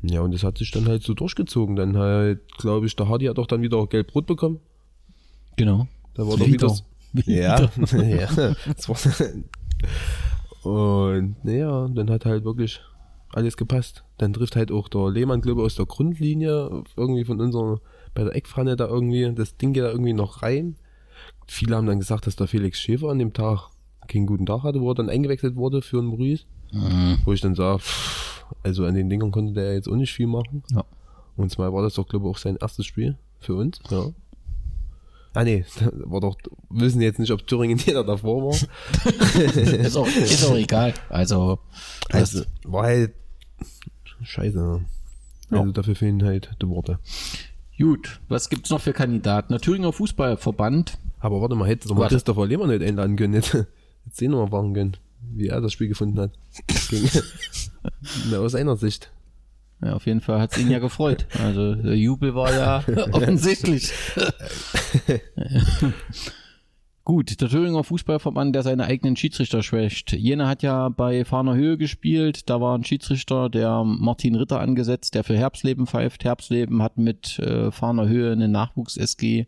Ja, 0.02 0.20
und 0.20 0.34
das 0.34 0.42
hat 0.42 0.58
sich 0.58 0.70
dann 0.70 0.86
halt 0.86 1.02
so 1.02 1.14
durchgezogen. 1.14 1.76
Dann 1.76 1.96
halt, 1.96 2.40
glaube 2.58 2.86
ich, 2.86 2.96
der 2.96 3.08
Hardy 3.08 3.26
hat 3.26 3.38
doch 3.38 3.46
dann 3.46 3.62
wieder 3.62 3.86
gelb-rot 3.86 4.26
bekommen. 4.26 4.60
Genau. 5.56 5.86
Da 6.14 6.26
war 6.26 6.36
doch 6.36 6.46
wieder. 6.46 6.74
Wieder. 7.12 7.32
Ja, 7.32 7.60
ja. 7.92 8.54
Das 8.74 8.88
war, 8.88 8.96
und 10.62 11.44
naja, 11.44 11.88
dann 11.88 12.10
hat 12.10 12.24
halt 12.24 12.44
wirklich 12.44 12.80
alles 13.32 13.56
gepasst. 13.56 14.04
Dann 14.18 14.32
trifft 14.32 14.56
halt 14.56 14.70
auch 14.70 14.88
der 14.88 15.10
Lehmann, 15.10 15.40
glaube 15.40 15.60
ich, 15.60 15.66
aus 15.66 15.74
der 15.74 15.86
Grundlinie, 15.86 16.84
irgendwie 16.96 17.24
von 17.24 17.40
unserer, 17.40 17.80
bei 18.14 18.24
der 18.24 18.34
Eckpfanne 18.34 18.76
da 18.76 18.86
irgendwie, 18.86 19.32
das 19.34 19.56
Ding 19.56 19.72
geht 19.72 19.84
da 19.84 19.90
irgendwie 19.90 20.12
noch 20.12 20.42
rein. 20.42 20.76
Viele 21.46 21.76
haben 21.76 21.86
dann 21.86 21.98
gesagt, 21.98 22.26
dass 22.26 22.36
der 22.36 22.46
Felix 22.46 22.80
Schäfer 22.80 23.08
an 23.08 23.18
dem 23.18 23.32
Tag 23.32 23.70
keinen 24.08 24.26
guten 24.26 24.46
Tag 24.46 24.62
hatte, 24.62 24.80
wo 24.80 24.90
er 24.90 24.94
dann 24.94 25.10
eingewechselt 25.10 25.56
wurde 25.56 25.82
für 25.82 25.98
einen 25.98 26.08
Maurice. 26.08 26.44
Mhm. 26.72 27.18
Wo 27.24 27.32
ich 27.32 27.40
dann 27.40 27.54
sage, 27.54 27.80
pff, 27.80 28.41
also 28.62 28.84
an 28.84 28.94
den 28.94 29.08
Dingern 29.10 29.30
konnte 29.30 29.52
der 29.52 29.74
jetzt 29.74 29.88
auch 29.88 29.96
nicht 29.96 30.12
viel 30.12 30.26
machen. 30.26 30.62
Ja. 30.72 30.84
Und 31.36 31.50
zwar 31.50 31.72
war 31.72 31.82
das 31.82 31.94
doch, 31.94 32.06
glaube 32.06 32.26
ich, 32.28 32.30
auch 32.34 32.38
sein 32.38 32.56
erstes 32.60 32.86
Spiel 32.86 33.16
für 33.40 33.54
uns. 33.54 33.80
Ja. 33.90 34.06
Ah 35.34 35.44
nee, 35.44 35.64
war 36.04 36.20
doch, 36.20 36.36
wir 36.70 36.82
wissen 36.82 37.00
jetzt 37.00 37.18
nicht, 37.18 37.30
ob 37.30 37.46
Thüringen 37.46 37.78
jeder 37.86 38.04
davor 38.04 38.44
war. 38.52 38.54
ist, 39.80 39.96
auch, 39.96 40.06
ist 40.06 40.44
auch 40.44 40.56
egal. 40.56 40.92
Also, 41.08 41.58
Also, 42.10 42.42
war 42.64 42.84
halt 42.84 43.12
scheiße. 44.22 44.58
Also 45.50 45.64
Ja. 45.66 45.72
dafür 45.72 45.94
fehlen 45.94 46.22
halt 46.22 46.50
die 46.60 46.68
Worte. 46.68 46.98
gut. 47.78 48.20
Was 48.28 48.48
gibt's 48.50 48.70
noch 48.70 48.80
für 48.80 48.92
Kandidaten? 48.92 49.52
Der 49.52 49.60
Thüringer 49.60 49.92
Fußballverband. 49.92 50.98
Aber 51.20 51.40
warte 51.40 51.54
mal, 51.54 51.68
hätte 51.68 51.88
doch 51.88 51.94
mal. 51.96 52.08
Christopher 52.08 52.46
Lehmann 52.46 52.68
nicht 52.68 52.82
einladen 52.82 53.16
können. 53.16 53.34
Jetzt, 53.34 53.54
jetzt 53.54 54.16
sehen 54.16 54.32
wir 54.32 54.38
mal 54.46 54.50
machen 54.50 54.74
können, 54.74 54.96
wie 55.30 55.48
er 55.48 55.60
das 55.60 55.72
Spiel 55.72 55.88
gefunden 55.88 56.18
hat. 56.20 56.32
Na, 58.30 58.38
aus 58.38 58.52
seiner 58.52 58.76
Sicht. 58.76 59.10
Ja, 59.82 59.94
auf 59.94 60.06
jeden 60.06 60.20
Fall 60.20 60.40
hat's 60.40 60.58
ihn 60.58 60.70
ja 60.70 60.78
gefreut. 60.78 61.26
Also 61.42 61.74
der 61.74 61.96
Jubel 61.96 62.34
war 62.34 62.52
ja 62.54 62.84
offensichtlich. 63.12 63.92
Gut, 67.04 67.40
der 67.40 67.48
Thüringer 67.48 67.82
Fußballverband, 67.82 68.54
der 68.54 68.62
seine 68.62 68.84
eigenen 68.84 69.16
Schiedsrichter 69.16 69.64
schwächt. 69.64 70.12
Jena 70.12 70.46
hat 70.46 70.62
ja 70.62 70.88
bei 70.88 71.24
Fahner 71.24 71.56
Höhe 71.56 71.76
gespielt. 71.76 72.48
Da 72.48 72.60
war 72.60 72.78
ein 72.78 72.84
Schiedsrichter, 72.84 73.48
der 73.50 73.82
Martin 73.82 74.36
Ritter 74.36 74.60
angesetzt, 74.60 75.16
der 75.16 75.24
für 75.24 75.36
Herbstleben 75.36 75.88
pfeift. 75.88 76.22
Herbstleben 76.22 76.80
hat 76.80 76.98
mit 76.98 77.40
äh, 77.40 77.72
Fahner 77.72 78.06
Höhe 78.06 78.30
eine 78.30 78.46
Nachwuchs-SG. 78.46 79.46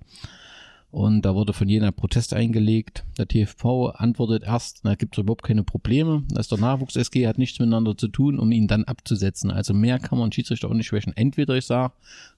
Und 0.94 1.22
da 1.22 1.34
wurde 1.34 1.52
von 1.52 1.68
Jena 1.68 1.90
Protest 1.90 2.34
eingelegt. 2.34 3.02
Der 3.18 3.26
TFV 3.26 3.88
antwortet 3.96 4.44
erst, 4.44 4.84
da 4.84 4.94
gibt 4.94 5.16
es 5.16 5.22
überhaupt 5.22 5.42
keine 5.42 5.64
Probleme. 5.64 6.22
Das 6.28 6.42
ist 6.46 6.52
der 6.52 6.60
Nachwuchs-SG, 6.60 7.26
hat 7.26 7.36
nichts 7.36 7.58
miteinander 7.58 7.96
zu 7.96 8.06
tun, 8.06 8.38
um 8.38 8.52
ihn 8.52 8.68
dann 8.68 8.84
abzusetzen. 8.84 9.50
Also 9.50 9.74
mehr 9.74 9.98
kann 9.98 10.20
man 10.20 10.30
Schiedsrichter 10.30 10.68
auch 10.68 10.74
nicht 10.74 10.86
schwächen. 10.86 11.12
Entweder 11.16 11.56
ich 11.56 11.66
sage, 11.66 11.94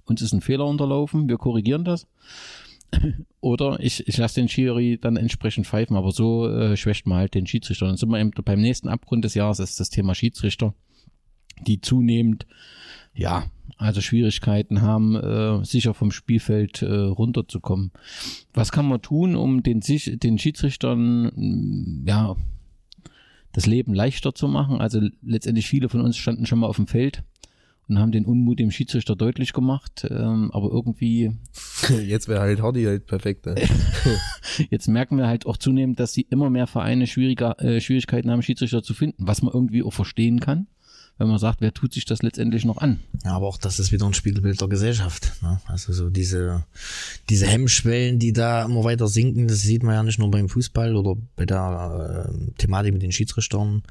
uns 0.07 0.23
ist 0.23 0.33
ein 0.33 0.41
Fehler 0.41 0.65
unterlaufen, 0.65 1.29
wir 1.29 1.37
korrigieren 1.37 1.85
das. 1.85 2.07
Oder 3.43 3.79
ich, 3.81 4.09
ich 4.09 4.17
lasse 4.17 4.41
den 4.41 4.49
Schiri 4.49 4.99
dann 4.99 5.19
entsprechend 5.19 5.67
pfeifen, 5.67 5.95
aber 5.95 6.13
so 6.13 6.49
äh, 6.49 6.79
schwächt 6.79 7.07
man 7.07 7.19
halt 7.19 7.35
den 7.35 7.47
Schiedsrichter. 7.47 7.85
Dann 7.85 7.99
sind 7.99 8.09
wir 8.09 8.19
eben 8.19 8.31
beim 8.43 8.63
nächsten 8.63 8.89
Abgrund 8.89 9.27
des 9.27 9.35
Jahres, 9.35 9.59
das 9.59 9.73
ist 9.73 9.81
das 9.81 9.91
Thema 9.91 10.15
Schiedsrichter, 10.15 10.73
die 11.67 11.83
zunehmend, 11.83 12.47
ja, 13.17 13.45
also 13.79 14.01
Schwierigkeiten 14.01 14.83
haben, 14.83 15.17
äh, 15.17 15.65
sicher 15.65 15.95
vom 15.95 16.11
Spielfeld 16.11 16.83
äh, 16.83 16.87
runterzukommen. 16.87 17.91
Was 18.55 18.73
kann 18.73 18.89
man 18.89 19.03
tun, 19.03 19.37
um 19.37 19.63
den, 19.63 19.81
den 19.81 20.39
Schiedsrichtern, 20.39 21.33
mh, 21.35 22.11
ja, 22.11 22.37
das 23.53 23.67
Leben 23.67 23.95
leichter 23.95 24.35
zu 24.35 24.49
machen? 24.49 24.81
Also 24.81 25.01
letztendlich 25.23 25.67
viele 25.67 25.89
von 25.89 26.01
uns 26.01 26.17
standen 26.17 26.47
schon 26.47 26.61
mal 26.61 26.69
auf 26.69 26.77
dem 26.77 26.87
Feld 26.87 27.23
und 27.89 27.99
haben 27.99 28.13
den 28.13 28.25
Unmut 28.25 28.59
dem 28.59 28.71
Schiedsrichter 28.71 29.15
deutlich 29.15 29.53
gemacht, 29.53 30.07
ähm, 30.11 30.51
aber 30.53 30.71
irgendwie 30.71 31.33
Jetzt 32.05 32.29
wäre 32.29 32.41
halt 32.41 32.63
Hardy 32.63 32.85
halt 32.85 33.07
perfekt. 33.07 33.47
Ne? 33.47 33.57
Jetzt 34.71 34.89
merken 34.89 35.19
wir 35.19 35.27
halt 35.27 35.47
auch 35.47 35.57
zunehmend, 35.57 36.01
dass 36.01 36.13
sie 36.13 36.27
immer 36.31 36.51
mehr 36.51 36.67
Vereine 36.67 37.07
schwieriger, 37.07 37.61
äh, 37.63 37.81
Schwierigkeiten 37.81 38.31
haben, 38.31 38.43
Schiedsrichter 38.43 38.83
zu 38.83 38.95
finden, 38.95 39.27
was 39.27 39.43
man 39.43 39.53
irgendwie 39.53 39.83
auch 39.83 39.93
verstehen 39.93 40.41
kann, 40.41 40.67
wenn 41.19 41.29
man 41.29 41.39
sagt, 41.39 41.61
wer 41.61 41.73
tut 41.73 41.95
sich 41.95 42.05
das 42.05 42.23
letztendlich 42.23 42.65
noch 42.65 42.77
an? 42.79 43.01
Ja, 43.25 43.33
aber 43.33 43.47
auch 43.47 43.57
das 43.57 43.79
ist 43.79 43.91
wieder 43.91 44.07
ein 44.07 44.15
Spiegelbild 44.15 44.61
der 44.61 44.69
Gesellschaft. 44.69 45.33
Ne? 45.43 45.61
Also 45.67 45.93
so 45.93 46.11
diese, 46.11 46.65
diese 47.31 47.47
Hemmschwellen, 47.47 48.19
die 48.19 48.33
da 48.33 48.65
immer 48.65 48.85
weiter 48.85 49.09
sinken, 49.09 49.49
das 49.49 49.61
sieht 49.61 49.83
man 49.83 49.95
ja 49.95 50.03
nicht 50.03 50.19
nur 50.19 50.31
beim 50.31 50.49
Fußball 50.49 50.95
oder 50.95 51.17
bei 51.35 51.47
der 51.47 52.29
äh, 52.29 52.53
Thematik 52.59 52.93
mit 52.93 53.03
den 53.03 53.13
Schiedsrichtern. 53.13 53.83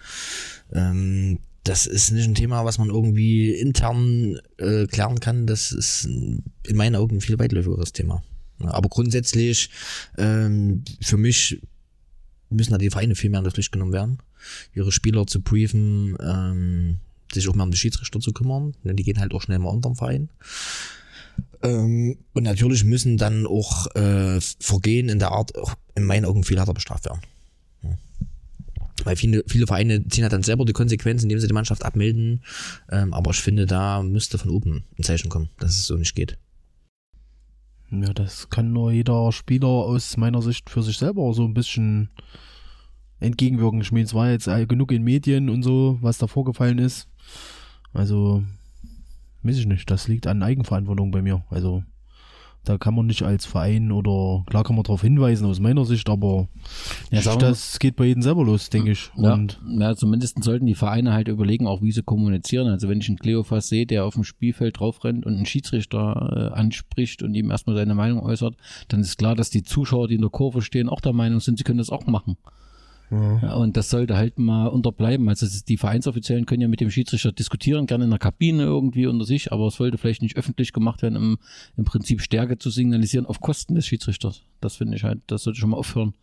Ähm, 0.71 1.39
das 1.63 1.88
ist 1.88 2.11
nicht 2.11 2.28
ein 2.28 2.36
Thema, 2.36 2.63
was 2.63 2.78
man 2.78 2.89
irgendwie 2.89 3.51
intern 3.51 4.39
äh, 4.57 4.86
klären 4.86 5.19
kann. 5.19 5.47
Das 5.47 5.71
ist 5.71 6.05
in 6.05 6.43
meinen 6.76 6.95
Augen 6.95 7.17
ein 7.17 7.21
viel 7.21 7.39
weitläufigeres 7.39 7.91
Thema. 7.91 8.23
Aber 8.59 8.88
grundsätzlich, 8.88 9.71
ähm, 10.17 10.84
für 11.01 11.17
mich 11.17 11.59
müssen 12.49 12.71
da 12.71 12.78
die 12.78 12.91
Vereine 12.91 13.15
viel 13.15 13.32
mehr 13.32 13.39
in 13.39 13.45
der 13.45 13.51
Pflicht 13.51 13.71
genommen 13.71 13.93
werden, 13.93 14.19
ihre 14.76 14.91
Spieler 14.91 15.26
zu 15.26 15.41
briefen, 15.41 16.15
ähm, 16.21 16.99
sich 17.34 17.47
auch 17.47 17.55
mehr 17.55 17.65
um 17.65 17.71
die 17.71 17.78
Schiedsrichter 17.78 18.19
zu 18.19 18.34
kümmern. 18.34 18.76
Ne, 18.84 18.95
die 18.95 19.03
gehen 19.03 19.19
halt 19.19 19.34
auch 19.34 19.41
schnell 19.41 19.59
mal 19.59 19.69
unterm 19.69 19.95
Verein. 19.95 20.30
Ähm, 21.61 22.17
und 22.34 22.43
natürlich 22.43 22.84
müssen 22.84 23.17
dann 23.17 23.45
auch 23.47 23.88
äh, 23.95 24.39
Vergehen 24.59 25.09
in 25.09 25.19
der 25.19 25.32
Art 25.32 25.57
auch 25.57 25.76
in 25.95 26.03
meinen 26.03 26.26
Augen 26.26 26.43
viel 26.43 26.57
härter 26.57 26.73
bestraft 26.73 27.05
werden. 27.05 27.21
Ja. 27.84 27.97
Weil 29.03 29.15
viele, 29.15 29.43
viele 29.47 29.67
Vereine 29.67 30.07
ziehen 30.07 30.23
halt 30.23 30.34
dann 30.34 30.43
selber 30.43 30.65
die 30.65 30.73
Konsequenzen, 30.73 31.26
indem 31.26 31.39
sie 31.39 31.47
die 31.47 31.53
Mannschaft 31.53 31.84
abmelden. 31.84 32.43
Ähm, 32.91 33.13
aber 33.13 33.32
ich 33.32 33.41
finde, 33.41 33.65
da 33.65 34.03
müsste 34.03 34.38
von 34.38 34.51
oben 34.51 34.84
ein 34.97 35.03
Zeichen 35.03 35.30
kommen, 35.30 35.49
dass 35.59 35.71
es 35.71 35.88
so 35.88 35.95
nicht 35.95 36.15
geht. 36.15 36.38
Ja, 37.91 38.13
das 38.13 38.49
kann 38.49 38.73
nur 38.73 38.91
jeder 38.91 39.32
Spieler 39.32 39.67
aus 39.67 40.17
meiner 40.17 40.41
Sicht 40.41 40.69
für 40.69 40.82
sich 40.82 40.97
selber 40.97 41.34
so 41.34 41.45
ein 41.45 41.53
bisschen 41.53 42.09
entgegenwirken. 43.19 43.82
Ich 43.82 43.91
meine, 43.91 44.05
es 44.05 44.13
war 44.13 44.32
jetzt 44.32 44.49
genug 44.67 44.91
in 44.91 45.03
Medien 45.03 45.49
und 45.49 45.63
so, 45.63 45.97
was 46.01 46.17
da 46.17 46.28
vorgefallen 46.28 46.80
ist. 46.80 47.07
Also, 47.96 48.43
weiß 49.43 49.58
ich 49.58 49.66
nicht, 49.66 49.89
das 49.89 50.08
liegt 50.08 50.28
an 50.28 50.43
Eigenverantwortung 50.43 51.12
bei 51.12 51.22
mir. 51.22 51.43
Also, 51.50 51.84
da 52.66 52.78
kann 52.78 52.96
man 52.96 53.06
nicht 53.06 53.22
als 53.22 53.46
Verein 53.46 53.91
oder, 53.91 54.43
klar 54.48 54.64
kann 54.64 54.76
man 54.76 54.84
darauf 54.84 55.02
hinweisen 55.02 55.46
aus 55.46 55.60
meiner 55.60 55.86
Sicht, 55.86 56.10
aber 56.10 56.48
Ja, 57.12 57.36
das 57.36 57.80
geht 57.80 57.96
bei 57.96 58.06
jedem 58.06 58.24
selber 58.24 58.43
los, 58.43 58.70
denke 58.70 58.91
ich. 58.91 59.12
Ja, 59.16 59.34
Und 59.34 59.60
ja, 59.68 59.96
zumindest 59.96 60.43
sollten 60.43 60.66
die 60.66 60.76
Vereine 60.76 61.14
halt 61.14 61.28
überlegen, 61.28 61.68
auch 61.68 61.82
wie 61.84 61.91
sie 61.91 62.02
kommunizieren. 62.02 62.68
Also 62.68 62.89
wenn 62.89 63.00
ich 63.00 63.08
einen 63.08 63.20
Kleofas 63.20 63.70
sehe, 63.70 63.86
der 63.86 64.06
auf 64.06 64.16
dem 64.16 64.24
Spielfeld 64.24 64.80
drauf 64.80 65.04
rennt 65.04 65.26
und 65.26 65.36
einen 65.36 65.46
Schiedsrichter 65.46 66.52
äh, 66.54 66.58
anspricht 66.58 67.22
und 67.22 67.36
ihm 67.36 67.52
erstmal 67.52 67.76
seine 67.76 67.93
Meinung 67.93 68.20
äußert, 68.22 68.56
dann 68.88 69.02
ist 69.02 69.18
klar, 69.18 69.36
dass 69.36 69.52
die 69.52 69.64
Zuschauer, 69.64 70.08
die 70.08 70.16
in 70.16 70.22
der 70.22 70.32
Kurve 70.32 70.62
stehen, 70.62 70.89
auch 70.89 71.02
der 71.02 71.14
Meinung 71.14 71.39
sind, 71.39 71.58
sie 71.60 71.64
können 71.64 71.78
das 71.78 71.91
auch 71.91 72.08
machen. 72.08 72.36
Ja, 73.12 73.53
und 73.56 73.78
das 73.78 73.89
sollte 73.89 74.18
halt 74.18 74.39
mal 74.39 74.68
unterbleiben. 74.68 75.30
Also 75.30 75.45
die 75.68 75.78
Vereinsoffiziellen 75.78 76.45
können 76.45 76.62
ja 76.62 76.68
mit 76.68 76.82
dem 76.82 76.89
Schiedsrichter 76.89 77.32
diskutieren, 77.32 77.86
gerne 77.86 78.06
in 78.06 78.10
der 78.10 78.20
Kabine 78.20 78.64
irgendwie 78.64 79.06
unter 79.06 79.26
sich, 79.26 79.51
aber 79.51 79.68
es 79.68 79.76
sollte 79.76 79.97
vielleicht 79.97 80.22
nicht 80.22 80.38
öffentlich 80.38 80.74
gemacht 80.74 81.01
werden, 81.01 81.18
um 81.18 81.38
im 81.78 81.86
Prinzip 81.86 82.22
Stärke 82.22 82.58
zu 82.58 82.70
signalisieren 82.70 83.26
auf 83.26 83.41
Kosten 83.41 83.76
des 83.76 83.86
Schiedsrichters. 83.86 84.41
Das 84.60 84.78
finde 84.78 84.97
ich 84.97 85.03
halt, 85.03 85.22
das 85.28 85.43
sollte 85.43 85.60
schon 85.60 85.70
mal 85.70 85.78
aufhören. 85.78 86.14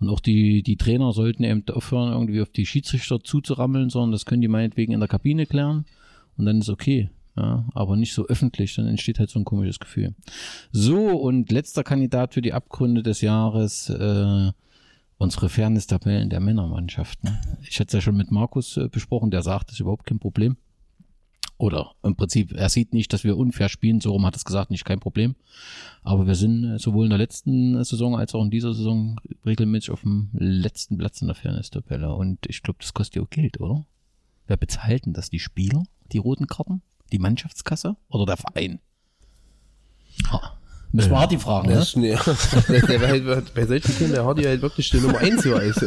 Und 0.00 0.08
auch 0.08 0.20
die, 0.20 0.62
die 0.62 0.76
Trainer 0.76 1.12
sollten 1.12 1.44
eben 1.44 1.62
aufhören, 1.68 2.12
irgendwie 2.12 2.40
auf 2.40 2.50
die 2.50 2.66
Schiedsrichter 2.66 3.22
zuzurammeln, 3.22 3.90
sondern 3.90 4.12
das 4.12 4.24
können 4.24 4.40
die 4.40 4.48
meinetwegen 4.48 4.92
in 4.92 5.00
der 5.00 5.08
Kabine 5.08 5.46
klären 5.46 5.84
und 6.36 6.46
dann 6.46 6.58
ist 6.58 6.70
okay. 6.70 7.10
Ja, 7.36 7.66
aber 7.74 7.96
nicht 7.96 8.14
so 8.14 8.26
öffentlich, 8.26 8.76
dann 8.76 8.86
entsteht 8.86 9.18
halt 9.18 9.28
so 9.28 9.40
ein 9.40 9.44
komisches 9.44 9.80
Gefühl. 9.80 10.14
So, 10.70 11.08
und 11.18 11.50
letzter 11.50 11.82
Kandidat 11.82 12.32
für 12.32 12.42
die 12.42 12.52
Abgründe 12.52 13.02
des 13.02 13.22
Jahres, 13.22 13.90
äh, 13.90 14.52
unsere 15.24 15.48
Fairness-Tabellen 15.48 16.30
der 16.30 16.40
Männermannschaft. 16.40 17.24
Ne? 17.24 17.40
Ich 17.62 17.80
hatte 17.80 17.88
es 17.88 17.92
ja 17.94 18.00
schon 18.00 18.16
mit 18.16 18.30
Markus 18.30 18.76
äh, 18.76 18.88
besprochen, 18.88 19.30
der 19.30 19.42
sagt, 19.42 19.68
das 19.68 19.74
ist 19.74 19.80
überhaupt 19.80 20.06
kein 20.06 20.20
Problem. 20.20 20.56
Oder 21.56 21.92
im 22.02 22.16
Prinzip, 22.16 22.52
er 22.52 22.68
sieht 22.68 22.92
nicht, 22.92 23.12
dass 23.12 23.24
wir 23.24 23.36
unfair 23.36 23.68
spielen, 23.68 24.00
so 24.00 24.12
rum 24.12 24.26
hat 24.26 24.36
es 24.36 24.44
gesagt, 24.44 24.70
nicht 24.70 24.84
kein 24.84 25.00
Problem. 25.00 25.34
Aber 26.02 26.26
wir 26.26 26.34
sind 26.34 26.64
äh, 26.64 26.78
sowohl 26.78 27.06
in 27.06 27.10
der 27.10 27.18
letzten 27.18 27.82
Saison 27.84 28.16
als 28.16 28.34
auch 28.34 28.42
in 28.42 28.50
dieser 28.50 28.74
Saison 28.74 29.20
regelmäßig 29.46 29.90
auf 29.90 30.02
dem 30.02 30.30
letzten 30.32 30.98
Platz 30.98 31.20
in 31.22 31.28
der 31.28 31.36
Fairness-Tabelle. 31.36 32.14
Und 32.14 32.46
ich 32.46 32.62
glaube, 32.62 32.78
das 32.80 32.94
kostet 32.94 33.16
ja 33.16 33.22
auch 33.22 33.30
Geld, 33.30 33.60
oder? 33.60 33.86
Wer 34.46 34.56
bezahlt 34.56 35.06
denn 35.06 35.14
das? 35.14 35.30
Die 35.30 35.38
Spieler? 35.38 35.84
Die 36.12 36.18
roten 36.18 36.46
Karten? 36.46 36.82
Die 37.12 37.18
Mannschaftskasse? 37.18 37.96
Oder 38.08 38.26
der 38.26 38.36
Verein? 38.36 38.80
Ha. 40.30 40.58
Müssen 40.94 41.10
wir 41.10 41.18
Hardy 41.18 41.38
fragen, 41.38 41.68
ne? 41.68 41.74
Das 41.74 41.88
ist, 41.88 41.96
nee, 41.96 42.10
der 42.88 43.00
war 43.00 43.08
halt, 43.08 43.52
bei 43.52 43.66
solchen 43.66 43.96
Themen, 43.96 44.12
der 44.12 44.24
Hardy 44.24 44.44
halt 44.44 44.62
wirklich 44.62 44.90
die 44.90 45.00
Nummer 45.00 45.18
1 45.18 45.42
hier 45.42 45.60
ist. 45.60 45.84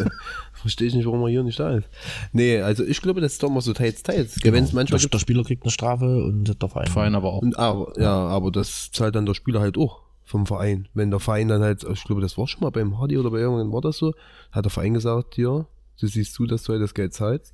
Verstehe 0.54 0.90
ich 0.90 0.96
nicht, 0.96 1.06
warum 1.06 1.22
er 1.22 1.30
hier 1.30 1.44
nicht 1.44 1.58
da 1.58 1.78
ist. 1.78 1.88
Nee, 2.34 2.60
also 2.60 2.84
ich 2.84 3.02
glaube, 3.02 3.22
das 3.22 3.34
ist 3.34 3.44
doch 3.44 3.50
mal 3.50 3.62
so 3.62 3.72
teils, 3.72 4.04
teils. 4.04 4.36
Genau. 4.36 4.56
Wenn 4.56 4.66
es 4.66 4.74
manchmal 4.74 5.00
der, 5.00 5.10
der 5.10 5.20
Spieler 5.20 5.44
kriegt 5.46 5.64
eine 5.64 5.72
Strafe 5.72 6.26
und 6.26 6.62
der 6.62 6.70
Verein. 6.70 6.88
Verein 6.88 7.16
aber 7.16 7.32
auch. 7.32 7.42
Und, 7.42 7.58
aber, 7.58 7.94
ja, 7.98 8.14
aber 8.14 8.52
das 8.52 8.92
zahlt 8.92 9.16
dann 9.16 9.26
der 9.26 9.34
Spieler 9.34 9.62
halt 9.62 9.78
auch 9.78 10.02
vom 10.26 10.46
Verein. 10.46 10.90
Wenn 10.94 11.10
der 11.10 11.22
Verein 11.22 11.48
dann 11.48 11.62
halt, 11.62 11.86
ich 11.90 12.04
glaube, 12.04 12.22
das 12.22 12.38
war 12.38 12.48
schon 12.48 12.62
mal 12.62 12.72
beim 12.72 13.00
Hardy 13.00 13.18
oder 13.18 13.32
bei 13.32 13.38
irgendwann 13.38 13.72
war 13.72 13.80
das 13.80 13.98
so, 13.98 14.14
hat 14.52 14.66
der 14.66 14.72
Verein 14.72 14.94
gesagt, 14.94 15.38
ja, 15.38 15.66
du 16.00 16.08
siehst 16.08 16.34
zu, 16.34 16.46
dass 16.46 16.64
du 16.64 16.74
halt 16.74 16.82
das 16.82 16.94
Geld 16.94 17.14
zahlst. 17.14 17.54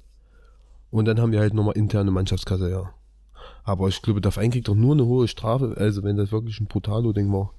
Und 0.90 1.06
dann 1.06 1.22
haben 1.22 1.32
wir 1.32 1.40
halt 1.40 1.54
nochmal 1.54 1.78
interne 1.78 2.10
Mannschaftskasse, 2.10 2.72
ja. 2.72 2.94
Aber 3.64 3.88
ich 3.88 4.02
glaube, 4.02 4.22
der 4.22 4.32
Verein 4.32 4.52
kriegt 4.52 4.68
doch 4.68 4.76
nur 4.76 4.94
eine 4.94 5.06
hohe 5.06 5.28
Strafe, 5.28 5.76
also 5.78 6.04
wenn 6.04 6.18
das 6.18 6.32
wirklich 6.32 6.60
ein 6.60 6.68
Brutalo-Ding 6.68 7.32
war. 7.32 7.54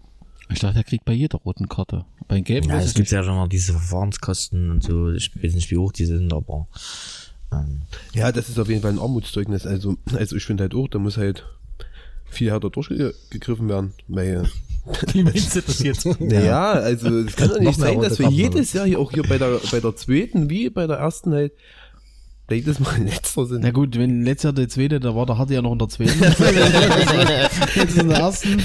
Ich 0.51 0.61
dachte, 0.61 0.79
er 0.79 0.85
kriegt 0.85 1.05
bei 1.07 1.15
jeder 1.15 1.39
roten 1.39 1.69
Karte. 1.69 2.05
Bei 2.29 2.35
den 2.35 2.45
gelben 2.45 2.69
Ja, 2.69 2.79
es 2.79 2.95
gibt 2.95 3.11
ja 3.11 3.23
schon 3.25 3.37
noch 3.37 3.49
diese 3.49 3.73
Verfahrenskosten 3.73 4.71
und 4.71 4.83
so. 4.83 5.11
Ich 5.13 5.31
weiß 5.43 5.55
nicht, 5.55 5.71
wie 5.71 5.79
hoch 5.79 5.93
die 5.93 6.05
sind, 6.05 6.33
aber 6.33 6.69
ähm, 7.51 7.83
Ja, 8.13 8.31
das 8.31 8.51
ist 8.51 8.59
auf 8.59 8.69
jeden 8.69 8.83
Fall 8.83 8.93
ein 8.93 8.99
Armutszeugnis. 8.99 9.67
Also, 9.67 9.97
also 10.13 10.37
ich 10.37 10.45
finde 10.45 10.65
halt 10.65 10.75
auch, 10.75 10.89
da 10.89 10.99
muss 10.99 11.17
halt 11.17 11.47
viel 12.27 12.51
härter 12.51 12.69
durchgegriffen 12.69 13.69
werden. 13.69 13.95
Weil, 14.09 14.49
Wie 15.13 15.23
meinst 15.23 15.57
du 15.57 15.63
das 15.63 15.83
jetzt? 15.83 16.05
ja, 16.21 16.73
also 16.73 17.21
es 17.21 17.37
kann 17.37 17.49
doch 17.49 17.61
nicht 17.61 17.79
sein, 17.79 18.01
dass 18.01 18.19
wir 18.19 18.29
jedes 18.29 18.73
Jahr 18.75 18.87
hier 18.87 18.99
auch 18.99 19.13
hier 19.13 19.23
bei 19.23 19.39
der, 19.39 19.61
bei 19.71 19.81
der 19.81 19.97
zweiten 19.97 20.51
wie 20.51 20.69
bei 20.69 20.87
der 20.87 20.97
ersten 20.97 21.33
halt 21.33 21.53
jedes 22.51 22.79
Mal 22.79 23.03
letzter 23.03 23.47
sind. 23.47 23.63
Na 23.63 23.71
gut, 23.71 23.97
wenn 23.97 24.23
letztes 24.23 24.45
Jahr 24.45 24.53
der 24.53 24.69
zweite, 24.69 25.01
da 25.01 25.15
war 25.15 25.25
der 25.25 25.39
Hardy 25.39 25.55
ja 25.55 25.63
noch 25.63 25.73
in 25.73 25.79
der 25.79 25.89
zweiten. 25.89 26.21
Jetzt 27.75 27.97
in 27.97 28.09
der 28.09 28.19
ersten. 28.19 28.57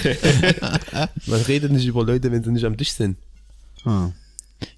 Man 1.28 1.42
redet 1.42 1.72
nicht 1.72 1.86
über 1.86 2.04
Leute, 2.04 2.32
wenn 2.32 2.44
sie 2.44 2.52
nicht 2.52 2.66
am 2.66 2.78
Tisch 2.78 2.92
sind. 2.92 3.18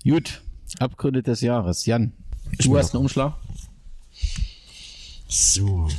Gut, 0.04 0.42
Abgründe 0.80 1.24
des 1.24 1.42
Jahres. 1.42 1.86
Jan, 1.86 2.14
du 2.60 2.70
bin 2.70 2.78
hast 2.78 2.94
einen 2.94 3.02
Umschlag. 3.02 3.34
so. 5.28 5.90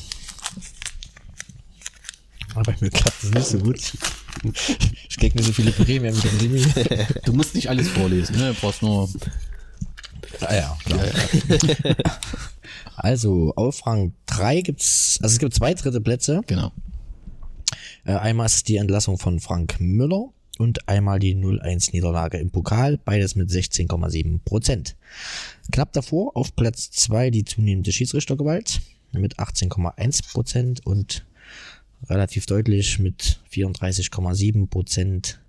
Aber 2.54 2.74
mir 2.80 2.90
klappt 2.90 3.22
das 3.22 3.30
nicht 3.30 3.46
so 3.46 3.58
gut. 3.58 3.92
Ich 5.08 5.16
krieg 5.16 5.34
nicht 5.34 5.46
so 5.46 5.52
viele 5.52 5.72
Prämien 5.72 6.14
mit 6.14 6.24
dem 6.24 6.38
Simi. 6.38 6.64
Du 7.24 7.32
musst 7.32 7.54
nicht 7.54 7.68
alles 7.68 7.88
vorlesen, 7.88 8.36
ne? 8.36 8.52
Du 8.52 8.60
brauchst 8.60 8.82
nur. 8.82 9.08
Ah 10.40 10.54
ja, 10.54 10.78
klar. 10.84 11.00
Also, 12.96 13.52
auf 13.56 13.86
Rang 13.86 14.14
3 14.26 14.60
gibt's, 14.62 15.18
also 15.22 15.32
es 15.32 15.38
gibt 15.38 15.54
zwei 15.54 15.74
dritte 15.74 16.00
Plätze. 16.00 16.42
Genau. 16.46 16.72
Äh, 18.04 18.12
einmal 18.12 18.46
ist 18.46 18.68
die 18.68 18.76
Entlassung 18.76 19.18
von 19.18 19.40
Frank 19.40 19.80
Müller 19.80 20.30
und 20.58 20.88
einmal 20.88 21.18
die 21.18 21.34
0-1-Niederlage 21.34 22.38
im 22.38 22.50
Pokal, 22.50 22.98
beides 22.98 23.34
mit 23.34 23.50
16,7 23.50 24.40
Prozent. 24.44 24.96
Knapp 25.70 25.92
davor 25.92 26.36
auf 26.36 26.54
Platz 26.54 26.90
2 26.90 27.30
die 27.30 27.44
zunehmende 27.44 27.92
Schiedsrichtergewalt 27.92 28.80
mit 29.12 29.38
18,1 29.38 30.32
Prozent 30.32 30.86
und 30.86 31.26
relativ 32.08 32.46
deutlich 32.46 32.98
mit 32.98 33.40
34,7 33.52 34.68
Prozent 34.68 35.41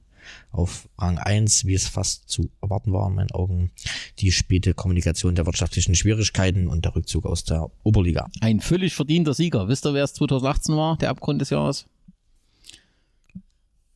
auf 0.53 0.87
Rang 0.97 1.17
1, 1.17 1.65
wie 1.65 1.73
es 1.73 1.87
fast 1.87 2.29
zu 2.29 2.49
erwarten 2.61 2.93
war 2.93 3.07
in 3.09 3.15
meinen 3.15 3.31
Augen, 3.31 3.71
die 4.19 4.31
späte 4.31 4.73
Kommunikation 4.73 5.35
der 5.35 5.45
wirtschaftlichen 5.45 5.95
Schwierigkeiten 5.95 6.67
und 6.67 6.85
der 6.85 6.95
Rückzug 6.95 7.25
aus 7.25 7.43
der 7.43 7.69
Oberliga. 7.83 8.29
Ein 8.41 8.59
völlig 8.59 8.93
verdienter 8.93 9.33
Sieger. 9.33 9.67
Wisst 9.67 9.85
ihr, 9.85 9.93
wer 9.93 10.03
es 10.03 10.13
2018 10.13 10.75
war, 10.75 10.97
der 10.97 11.09
Abgrund 11.09 11.41
des 11.41 11.49
Jahres? 11.49 11.87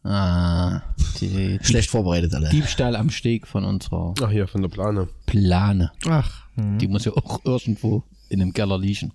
Ah, 0.03 0.81
die, 1.19 1.59
Schlecht 1.63 1.89
vorbereitet 1.89 2.33
alle. 2.33 2.49
Diebstahl 2.49 2.95
am 2.95 3.09
Steg 3.09 3.45
von 3.45 3.63
unserer 3.65 4.13
Ach 4.21 4.31
hier, 4.31 4.47
von 4.47 4.61
der 4.61 4.69
Plane. 4.69 5.09
Plane. 5.25 5.91
Ach, 6.07 6.47
Die 6.55 6.87
muss 6.87 7.05
ja 7.05 7.11
auch 7.13 7.43
irgendwo 7.45 8.03
in 8.29 8.41
einem 8.41 8.53
Keller 8.53 8.77
liegen. 8.79 9.13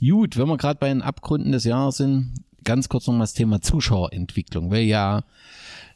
Gut, 0.00 0.36
wenn 0.36 0.48
wir 0.48 0.56
gerade 0.58 0.78
bei 0.78 0.88
den 0.88 1.02
Abgründen 1.02 1.52
des 1.52 1.64
Jahres 1.64 1.96
sind, 1.96 2.34
ganz 2.62 2.88
kurz 2.88 3.06
noch 3.06 3.14
mal 3.14 3.20
das 3.20 3.32
Thema 3.32 3.60
Zuschauerentwicklung, 3.60 4.70
weil 4.70 4.82
ja 4.84 5.24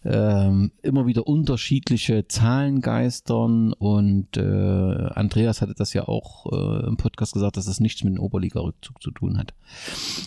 ähm, 0.08 0.70
immer 0.82 1.06
wieder 1.06 1.26
unterschiedliche 1.26 2.28
Zahlen 2.28 2.80
geistern 2.80 3.72
und 3.72 4.36
äh, 4.36 5.08
Andreas 5.14 5.60
hatte 5.60 5.74
das 5.74 5.92
ja 5.94 6.06
auch 6.06 6.46
äh, 6.52 6.86
im 6.86 6.96
Podcast 6.96 7.32
gesagt, 7.32 7.56
dass 7.56 7.66
es 7.66 7.80
nichts 7.80 8.04
mit 8.04 8.14
dem 8.14 8.22
Oberliga-Rückzug 8.22 9.02
zu 9.02 9.10
tun 9.10 9.36
hat. 9.36 9.54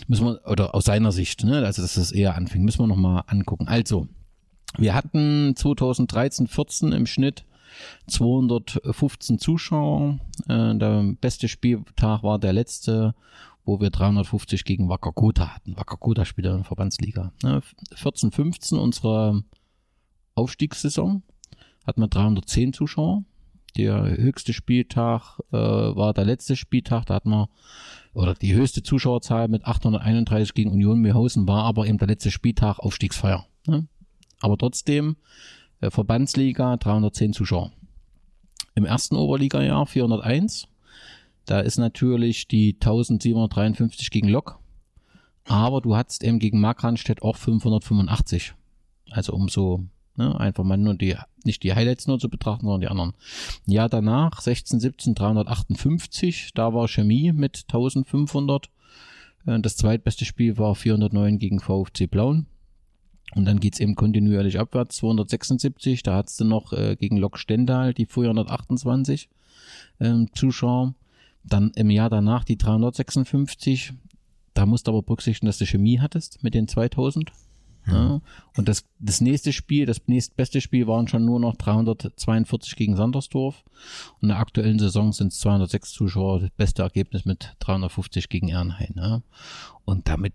Müssen 0.06 0.26
wir, 0.26 0.40
oder 0.46 0.74
aus 0.74 0.84
seiner 0.84 1.12
Sicht, 1.12 1.44
ne, 1.44 1.64
also 1.64 1.80
dass 1.80 1.94
das 1.94 2.12
eher 2.12 2.34
anfing, 2.34 2.62
müssen 2.62 2.80
wir 2.80 2.88
noch 2.88 2.96
mal 2.96 3.24
angucken. 3.26 3.68
Also, 3.68 4.06
wir 4.76 4.94
hatten 4.94 5.54
2013, 5.56 6.46
14 6.46 6.92
im 6.92 7.06
Schnitt 7.06 7.44
215 8.08 9.38
Zuschauer. 9.38 10.18
Äh, 10.46 10.74
der 10.76 11.14
beste 11.20 11.48
Spieltag 11.48 12.22
war 12.22 12.38
der 12.38 12.52
letzte, 12.52 13.14
wo 13.64 13.80
wir 13.80 13.90
350 13.90 14.64
gegen 14.64 14.90
Wacker 14.90 15.12
Gotha 15.12 15.54
hatten. 15.54 15.76
Wacker 15.76 15.96
Gotha 15.96 16.26
spielt 16.26 16.48
in 16.48 16.56
der 16.56 16.64
Verbandsliga. 16.64 17.32
Ne? 17.42 17.62
14, 17.94 18.30
15 18.30 18.78
unsere 18.78 19.42
Aufstiegssaison 20.40 21.22
hatten 21.86 22.00
wir 22.00 22.08
310 22.08 22.72
Zuschauer. 22.72 23.24
Der 23.76 24.16
höchste 24.16 24.52
Spieltag 24.52 25.38
äh, 25.52 25.56
war 25.56 26.12
der 26.12 26.24
letzte 26.24 26.56
Spieltag, 26.56 27.06
da 27.06 27.14
hatten 27.14 27.30
wir, 27.30 27.48
oder 28.14 28.34
die 28.34 28.54
höchste 28.54 28.82
Zuschauerzahl 28.82 29.46
mit 29.46 29.64
831 29.64 30.54
gegen 30.54 30.72
Union 30.72 31.00
Mirhausen 31.00 31.46
war 31.46 31.64
aber 31.64 31.86
eben 31.86 31.98
der 31.98 32.08
letzte 32.08 32.32
Spieltag 32.32 32.80
Aufstiegsfeier. 32.80 33.46
Ne? 33.66 33.86
Aber 34.40 34.58
trotzdem, 34.58 35.16
äh, 35.80 35.90
Verbandsliga 35.90 36.76
310 36.78 37.32
Zuschauer. 37.32 37.70
Im 38.74 38.84
ersten 38.84 39.16
Oberliga-Jahr 39.16 39.86
401. 39.86 40.68
Da 41.44 41.60
ist 41.60 41.78
natürlich 41.78 42.48
die 42.48 42.74
1753 42.74 44.10
gegen 44.10 44.28
Lok. 44.28 44.58
Aber 45.44 45.80
du 45.80 45.96
hattest 45.96 46.22
eben 46.22 46.38
gegen 46.38 46.60
Markranstädt 46.60 47.22
auch 47.22 47.36
585. 47.36 48.54
Also 49.10 49.32
umso, 49.32 49.84
ne, 50.16 50.38
einfach 50.38 50.64
mal 50.64 50.76
nur 50.76 50.94
die, 50.94 51.16
nicht 51.44 51.62
die 51.62 51.74
Highlights 51.74 52.06
nur 52.06 52.18
zu 52.18 52.28
betrachten, 52.28 52.66
sondern 52.66 52.80
die 52.80 52.88
anderen. 52.88 53.12
Ja, 53.66 53.88
danach 53.88 54.40
16, 54.40 54.80
17, 54.80 55.14
358. 55.14 56.50
Da 56.54 56.74
war 56.74 56.88
Chemie 56.88 57.32
mit 57.32 57.64
1500. 57.68 58.70
Äh, 59.46 59.60
Das 59.60 59.76
zweitbeste 59.76 60.24
Spiel 60.24 60.58
war 60.58 60.74
409 60.74 61.38
gegen 61.38 61.60
VfC 61.60 62.06
Blauen. 62.06 62.46
Und 63.34 63.44
dann 63.44 63.60
geht's 63.60 63.80
eben 63.80 63.94
kontinuierlich 63.94 64.58
abwärts. 64.58 64.96
276, 64.96 66.02
da 66.02 66.16
hattest 66.16 66.40
du 66.40 66.44
noch 66.44 66.72
äh, 66.72 66.96
gegen 66.96 67.16
Lok 67.16 67.38
Stendal 67.38 67.94
die 67.94 68.06
428 68.06 69.28
ähm, 70.00 70.28
Zuschauer. 70.34 70.94
Dann 71.44 71.70
im 71.76 71.90
Jahr 71.90 72.10
danach 72.10 72.44
die 72.44 72.58
356. 72.58 73.92
Da 74.52 74.66
musst 74.66 74.86
du 74.86 74.92
aber 74.92 75.02
berücksichtigen, 75.02 75.46
dass 75.46 75.58
du 75.58 75.66
Chemie 75.66 76.00
hattest 76.00 76.42
mit 76.42 76.54
den 76.54 76.66
2000. 76.66 77.30
Ja. 77.86 78.20
Und 78.56 78.68
das, 78.68 78.84
das 78.98 79.20
nächste 79.20 79.52
Spiel, 79.52 79.86
das 79.86 80.02
nächstbeste 80.06 80.60
Spiel 80.60 80.86
waren 80.86 81.08
schon 81.08 81.24
nur 81.24 81.40
noch 81.40 81.56
342 81.56 82.76
gegen 82.76 82.96
Sandersdorf. 82.96 83.64
Und 84.16 84.22
in 84.22 84.28
der 84.28 84.38
aktuellen 84.38 84.78
Saison 84.78 85.12
sind 85.12 85.32
es 85.32 85.38
206 85.40 85.92
Zuschauer, 85.92 86.40
das 86.40 86.50
beste 86.50 86.82
Ergebnis 86.82 87.24
mit 87.24 87.56
350 87.60 88.28
gegen 88.28 88.48
Ehrenhain. 88.48 88.94
Ja. 88.96 89.22
Und 89.84 90.08
damit 90.08 90.34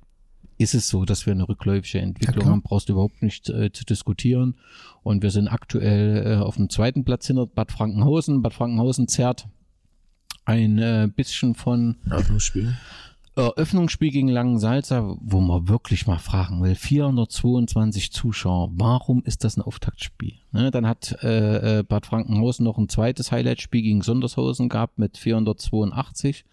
ist 0.58 0.74
es 0.74 0.88
so, 0.88 1.06
dass 1.06 1.26
wir 1.26 1.34
eine 1.34 1.48
rückläufige 1.48 2.00
Entwicklung 2.00 2.44
klar. 2.44 2.52
haben, 2.52 2.62
brauchst 2.62 2.90
du 2.90 2.94
überhaupt 2.94 3.22
nicht 3.22 3.50
äh, 3.50 3.72
zu 3.72 3.84
diskutieren. 3.84 4.56
Und 5.04 5.22
wir 5.22 5.32
sind 5.32 5.48
aktuell 5.48 6.26
äh, 6.26 6.36
auf 6.38 6.56
dem 6.56 6.70
zweiten 6.70 7.04
Platz 7.04 7.28
hinter 7.28 7.46
Bad 7.46 7.72
Frankenhausen. 7.72 8.42
Bad 8.42 8.54
Frankenhausen 8.54 9.08
zerrt 9.08 9.48
ein 10.46 10.78
äh, 10.78 11.10
bisschen 11.14 11.56
von 11.56 11.98
Eröffnungsspiel. 12.10 12.76
Eröffnungsspiel 13.36 14.12
gegen 14.12 14.30
Langensalza, 14.30 15.18
wo 15.20 15.42
man 15.42 15.68
wirklich 15.68 16.08
mal 16.08 16.20
fragen 16.20 16.64
will, 16.64 16.76
422 16.76 18.12
Zuschauer, 18.14 18.72
warum 18.76 19.24
ist 19.24 19.44
das 19.44 19.58
ein 19.58 19.62
Auftaktspiel? 19.62 20.36
Ne, 20.54 20.72
dann 20.72 20.88
hat 20.88 21.18
äh, 21.22 21.80
äh, 21.80 21.84
Bad 21.84 22.06
Frankenhausen 22.06 22.64
noch 22.64 22.78
ein 22.78 22.88
zweites 22.88 23.34
Highlightspiel 23.34 23.82
gegen 23.82 24.02
Sondershausen 24.02 24.70
gehabt 24.70 25.00
mit 25.00 25.18
482, 25.18 26.46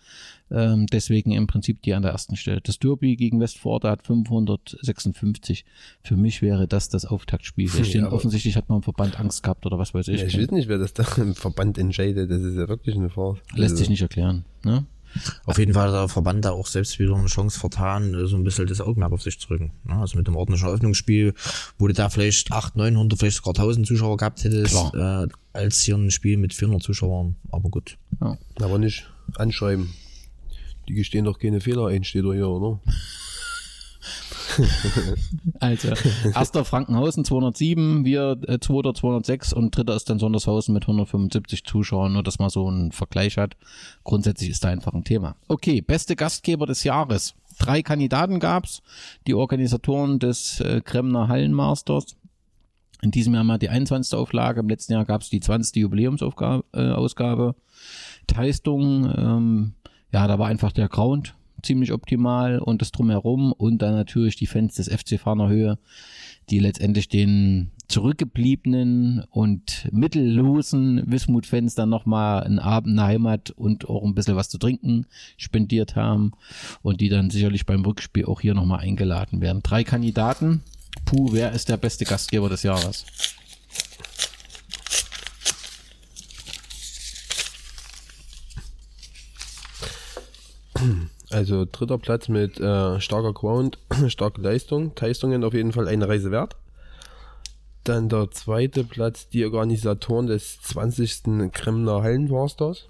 ähm, 0.51 0.87
deswegen 0.87 1.31
im 1.31 1.47
Prinzip 1.47 1.83
die 1.83 1.95
an 1.95 2.03
der 2.03 2.11
ersten 2.11 2.35
Stelle. 2.35 2.61
Das 2.61 2.81
Derby 2.81 3.15
gegen 3.15 3.39
Westforte 3.39 3.89
hat 3.89 4.05
556. 4.05 5.65
Für 6.03 6.17
mich 6.17 6.43
wäre 6.43 6.67
das 6.67 6.89
das 6.89 7.05
Auftaktspiel. 7.05 7.69
Ja, 7.69 8.11
offensichtlich 8.11 8.57
hat 8.57 8.69
man 8.69 8.79
im 8.79 8.83
Verband 8.83 9.21
Angst 9.21 9.45
gehabt 9.45 9.67
oder 9.67 9.79
was 9.79 9.95
weiß 9.95 10.09
ich. 10.09 10.21
Ja, 10.21 10.27
ich 10.27 10.37
weiß 10.37 10.51
nicht, 10.51 10.69
wer 10.69 10.79
das 10.79 10.95
da 10.95 11.05
im 11.17 11.37
Verband 11.37 11.79
entscheidet. 11.79 12.29
Das 12.29 12.43
ist 12.43 12.57
ja 12.57 12.69
wirklich 12.69 12.97
eine 12.97 13.09
Farce. 13.09 13.39
Lässt 13.55 13.73
Also, 13.73 13.77
sich 13.77 13.89
nicht 13.91 14.03
erklären. 14.03 14.45
Ne? 14.65 14.85
Auf 15.45 15.59
jeden 15.59 15.75
Fall 15.75 15.89
hat 15.89 15.95
der 15.95 16.09
Verband 16.09 16.45
da 16.45 16.51
auch 16.51 16.67
selbst 16.67 16.99
wieder 16.99 17.15
eine 17.15 17.27
Chance 17.27 17.59
vertan, 17.59 18.15
äh, 18.15 18.27
so 18.27 18.37
ein 18.37 18.45
bisschen 18.45 18.67
das 18.67 18.81
Augenmerk 18.81 19.13
auf 19.13 19.23
sich 19.23 19.39
zu 19.39 19.49
drücken. 19.49 19.73
Ja, 19.89 20.01
Also 20.01 20.17
mit 20.19 20.27
dem 20.27 20.37
ordentlichen 20.37 20.69
Eröffnungsspiel, 20.69 21.35
wo 21.79 21.89
du 21.89 21.95
da 21.95 22.09
vielleicht 22.09 22.51
800, 22.53 22.93
900, 22.93 23.19
vielleicht 23.19 23.37
sogar 23.37 23.55
1000 23.55 23.87
Zuschauer 23.87 24.17
gehabt 24.17 24.43
hättest, 24.45 24.95
äh, 24.95 25.27
als 25.53 25.81
hier 25.83 25.97
ein 25.97 26.11
Spiel 26.11 26.37
mit 26.37 26.55
400 26.55 26.83
Zuschauern. 26.83 27.37
Aber 27.51 27.69
gut. 27.69 27.99
Ja. 28.21 28.39
Aber 28.61 28.79
nicht 28.79 29.11
anschreiben. 29.37 29.91
Die 30.89 30.95
gestehen 30.95 31.25
doch 31.25 31.39
keine 31.39 31.61
Fehler 31.61 31.87
ein, 31.87 32.05
steht 32.05 32.25
doch 32.25 32.33
hier, 32.33 32.49
oder? 32.49 32.81
Also, 35.61 35.89
erster 36.35 36.65
Frankenhausen 36.65 37.25
207, 37.25 38.05
wir 38.05 38.39
äh, 38.49 38.59
zweiter 38.59 38.95
206 38.95 39.53
und 39.53 39.77
dritter 39.77 39.95
ist 39.95 40.11
dann 40.11 40.19
Sondershausen 40.19 40.75
mit 40.75 40.85
175 40.85 41.65
Zuschauern, 41.65 42.13
nur 42.13 42.23
dass 42.23 42.39
man 42.39 42.51
so 42.51 42.67
einen 42.67 42.91
Vergleich 42.93 43.37
hat. 43.37 43.57
Grundsätzlich 44.03 44.51
ist 44.51 44.65
da 44.65 44.69
einfach 44.69 44.93
ein 44.93 45.05
Thema. 45.05 45.37
Okay, 45.49 45.81
beste 45.81 46.17
Gastgeber 46.17 46.67
des 46.67 46.85
Jahres. 46.85 47.35
Drei 47.59 47.83
Kandidaten 47.83 48.41
gab's, 48.41 48.83
die 49.27 49.35
Organisatoren 49.35 50.19
des 50.19 50.61
äh, 50.61 50.81
Kremner 50.81 51.29
Hallenmasters. 51.29 52.17
In 53.03 53.11
diesem 53.11 53.35
Jahr 53.35 53.45
mal 53.45 53.59
die 53.59 53.69
21. 53.69 54.15
Auflage, 54.15 54.61
im 54.61 54.69
letzten 54.69 54.93
Jahr 54.93 55.05
gab's 55.05 55.29
die 55.29 55.41
20. 55.41 55.77
Jubiläumsausgabe. 55.77 56.65
Äh. 56.73 57.63
Teistung, 58.27 59.13
ähm, 59.17 59.73
ja, 60.13 60.27
da 60.27 60.39
war 60.39 60.47
einfach 60.47 60.73
der 60.73 60.89
Ground 60.89 61.35
ziemlich 61.63 61.93
optimal 61.93 62.59
und 62.59 62.83
das 62.83 62.93
drumherum 62.93 63.53
und 63.53 63.79
dann 63.79 63.95
natürlich 63.95 64.37
die 64.37 64.47
Fans 64.47 64.75
des 64.75 64.89
FC 64.89 65.19
Fahner 65.19 65.49
Höhe, 65.49 65.79
die 66.51 66.59
letztendlich 66.59 67.09
den 67.09 67.71
zurückgebliebenen 67.89 69.25
und 69.31 69.89
mittellosen 69.93 71.03
Wismut-Fans 71.07 71.75
dann 71.75 71.91
nochmal 71.91 72.43
einen 72.45 72.59
Abend 72.59 72.93
in 72.93 72.97
der 72.97 73.07
Heimat 73.07 73.51
und 73.51 73.89
auch 73.89 74.03
ein 74.03 74.15
bisschen 74.15 74.37
was 74.37 74.49
zu 74.49 74.59
trinken 74.59 75.07
spendiert 75.37 75.95
haben 75.95 76.33
und 76.81 77.01
die 77.01 77.11
dann 77.11 77.31
sicherlich 77.31 77.67
beim 77.67 77.85
Rückspiel 77.85 78.25
auch 78.25 78.41
hier 78.41 78.55
nochmal 78.55 78.81
eingeladen 78.81 79.41
werden. 79.41 79.63
Drei 79.63 79.85
Kandidaten. 79.85 80.63
Puh, 81.05 81.33
wer 81.33 81.53
ist 81.53 81.69
der 81.69 81.77
beste 81.77 82.05
Gastgeber 82.05 82.49
des 82.49 82.63
Jahres? 82.63 83.05
Also 91.33 91.67
dritter 91.71 91.99
Platz 91.99 92.29
mit 92.29 92.61
äh, 92.61 93.01
starker 93.01 93.33
Ground, 93.33 93.79
starke 94.09 94.41
Leistung, 94.41 94.93
Leistungen 95.01 95.45
auf 95.45 95.55
jeden 95.55 95.73
Fall 95.73 95.89
eine 95.89 96.09
Reise 96.09 96.31
wert. 96.31 96.57
Dann 97.85 98.09
der 98.09 98.31
zweite 98.31 98.85
Platz, 98.85 99.29
die 99.29 99.45
Organisatoren 99.45 100.27
des 100.27 100.61
20. 100.61 101.51
Kremner 101.53 102.03
Hallenmasters. 102.03 102.89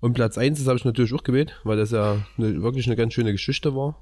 Und 0.00 0.14
Platz 0.14 0.38
1, 0.38 0.58
das 0.58 0.68
habe 0.68 0.78
ich 0.78 0.84
natürlich 0.84 1.12
auch 1.14 1.24
gewählt, 1.24 1.60
weil 1.64 1.76
das 1.76 1.90
ja 1.90 2.24
eine, 2.38 2.62
wirklich 2.62 2.86
eine 2.86 2.96
ganz 2.96 3.12
schöne 3.12 3.32
Geschichte 3.32 3.74
war. 3.74 3.98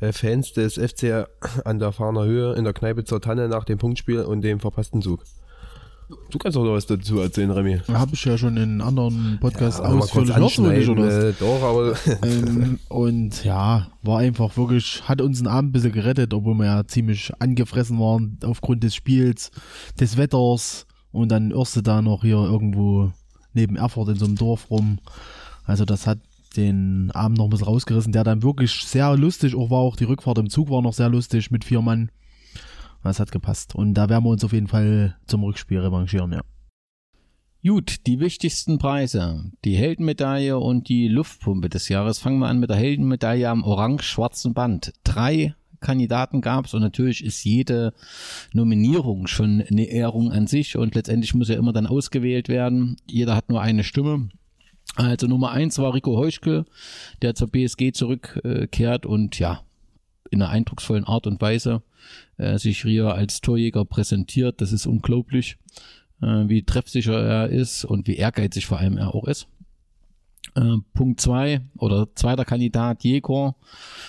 Äh, 0.00 0.12
Fans 0.12 0.52
des 0.54 0.74
FC 0.74 1.28
an 1.64 1.78
der 1.78 1.92
Fahner 1.92 2.24
Höhe 2.24 2.54
in 2.54 2.64
der 2.64 2.72
Kneipe 2.72 3.04
zur 3.04 3.20
Tanne 3.20 3.48
nach 3.48 3.64
dem 3.64 3.78
Punktspiel 3.78 4.20
und 4.20 4.40
dem 4.40 4.60
verpassten 4.60 5.02
Zug. 5.02 5.24
Du 6.30 6.38
kannst 6.38 6.56
auch 6.56 6.64
noch 6.64 6.72
was 6.72 6.86
dazu 6.86 7.20
erzählen, 7.20 7.50
Remy. 7.50 7.80
Habe 7.88 8.14
ich 8.14 8.24
ja 8.24 8.36
schon 8.38 8.56
in 8.56 8.80
anderen 8.80 9.38
Podcasts 9.40 9.80
Ja, 9.80 9.86
ausführlich 9.86 10.34
ausführlich, 10.36 10.88
oder? 10.88 11.28
äh, 11.28 11.32
doch, 11.38 11.62
aber 11.62 11.94
ähm, 12.22 12.78
und 12.88 13.44
ja, 13.44 13.88
war 14.02 14.18
einfach 14.18 14.56
wirklich, 14.56 15.02
hat 15.08 15.20
uns 15.20 15.38
einen 15.38 15.48
Abend 15.48 15.70
ein 15.70 15.72
bisschen 15.72 15.92
gerettet, 15.92 16.34
obwohl 16.34 16.54
wir 16.54 16.66
ja 16.66 16.86
ziemlich 16.86 17.32
angefressen 17.38 17.98
waren 17.98 18.38
aufgrund 18.44 18.82
des 18.82 18.94
Spiels, 18.94 19.50
des 19.98 20.16
Wetters 20.16 20.86
und 21.12 21.30
dann 21.30 21.50
irrst 21.50 21.76
du 21.76 21.80
da 21.80 22.02
noch 22.02 22.22
hier 22.22 22.36
irgendwo 22.36 23.12
neben 23.52 23.76
Erfurt 23.76 24.08
in 24.10 24.16
so 24.16 24.26
einem 24.26 24.36
Dorf 24.36 24.70
rum. 24.70 24.98
Also 25.64 25.84
das 25.84 26.06
hat 26.06 26.18
den 26.56 27.10
Abend 27.12 27.38
noch 27.38 27.44
ein 27.44 27.50
bisschen 27.50 27.66
rausgerissen, 27.66 28.12
der 28.12 28.24
dann 28.24 28.42
wirklich 28.42 28.72
sehr 28.72 29.16
lustig 29.16 29.54
auch 29.54 29.70
war, 29.70 29.78
auch 29.78 29.96
die 29.96 30.04
Rückfahrt 30.04 30.38
im 30.38 30.50
Zug 30.50 30.70
war 30.70 30.82
noch 30.82 30.92
sehr 30.94 31.08
lustig 31.08 31.50
mit 31.50 31.64
vier 31.64 31.80
Mann. 31.82 32.10
Das 33.02 33.20
hat 33.20 33.32
gepasst. 33.32 33.74
Und 33.74 33.94
da 33.94 34.08
werden 34.08 34.24
wir 34.24 34.30
uns 34.30 34.44
auf 34.44 34.52
jeden 34.52 34.68
Fall 34.68 35.16
zum 35.26 35.44
Rückspiel 35.44 35.78
revanchieren, 35.80 36.32
ja. 36.32 36.42
Gut, 37.62 38.06
die 38.06 38.20
wichtigsten 38.20 38.78
Preise. 38.78 39.50
Die 39.66 39.76
Heldenmedaille 39.76 40.58
und 40.58 40.88
die 40.88 41.08
Luftpumpe 41.08 41.68
des 41.68 41.90
Jahres. 41.90 42.18
Fangen 42.18 42.38
wir 42.38 42.48
an 42.48 42.58
mit 42.58 42.70
der 42.70 42.78
Heldenmedaille 42.78 43.48
am 43.48 43.64
orange-schwarzen 43.64 44.54
Band. 44.54 44.94
Drei 45.04 45.54
Kandidaten 45.80 46.40
gab 46.40 46.66
es 46.66 46.74
und 46.74 46.80
natürlich 46.80 47.24
ist 47.24 47.44
jede 47.44 47.92
Nominierung 48.52 49.26
schon 49.26 49.62
eine 49.62 49.84
Ehrung 49.84 50.30
an 50.32 50.46
sich 50.46 50.76
und 50.76 50.94
letztendlich 50.94 51.34
muss 51.34 51.48
ja 51.48 51.56
immer 51.56 51.72
dann 51.72 51.86
ausgewählt 51.86 52.48
werden. 52.48 52.96
Jeder 53.06 53.36
hat 53.36 53.48
nur 53.48 53.60
eine 53.60 53.84
Stimme. 53.84 54.28
Also 54.96 55.26
Nummer 55.26 55.52
eins 55.52 55.78
war 55.78 55.94
Rico 55.94 56.16
Heuschke, 56.16 56.64
der 57.22 57.34
zur 57.34 57.48
BSG 57.48 57.92
zurückkehrt 57.92 59.06
und 59.06 59.38
ja, 59.38 59.62
in 60.30 60.42
einer 60.42 60.50
eindrucksvollen 60.50 61.04
Art 61.04 61.26
und 61.26 61.40
Weise 61.40 61.82
äh, 62.38 62.58
sich 62.58 62.82
hier 62.82 63.14
als 63.14 63.40
Torjäger 63.40 63.84
präsentiert. 63.84 64.60
Das 64.60 64.72
ist 64.72 64.86
unglaublich, 64.86 65.56
äh, 66.22 66.48
wie 66.48 66.62
treffsicher 66.62 67.20
er 67.20 67.48
ist 67.48 67.84
und 67.84 68.06
wie 68.06 68.16
ehrgeizig 68.16 68.66
vor 68.66 68.78
allem 68.78 68.96
er 68.96 69.14
auch 69.14 69.26
ist. 69.26 69.46
Äh, 70.54 70.78
Punkt 70.94 71.20
zwei 71.20 71.60
oder 71.76 72.08
zweiter 72.14 72.44
Kandidat 72.44 73.04
Jekor 73.04 73.56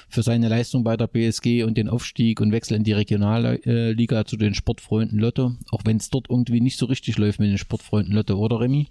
für 0.09 0.23
seine 0.23 0.49
Leistung 0.49 0.83
bei 0.83 0.97
der 0.97 1.07
BSG 1.07 1.63
und 1.63 1.77
den 1.77 1.89
Aufstieg 1.89 2.41
und 2.41 2.51
Wechsel 2.51 2.77
in 2.77 2.83
die 2.83 2.93
Regionalliga 2.93 4.25
zu 4.25 4.37
den 4.37 4.55
Sportfreunden 4.55 5.19
Lotte, 5.19 5.55
auch 5.71 5.81
wenn 5.85 5.97
es 5.97 6.09
dort 6.09 6.29
irgendwie 6.29 6.61
nicht 6.61 6.77
so 6.77 6.87
richtig 6.87 7.17
läuft 7.17 7.39
mit 7.39 7.49
den 7.49 7.57
Sportfreunden 7.57 8.13
Lotte, 8.13 8.37
oder 8.37 8.59
Remy? 8.59 8.87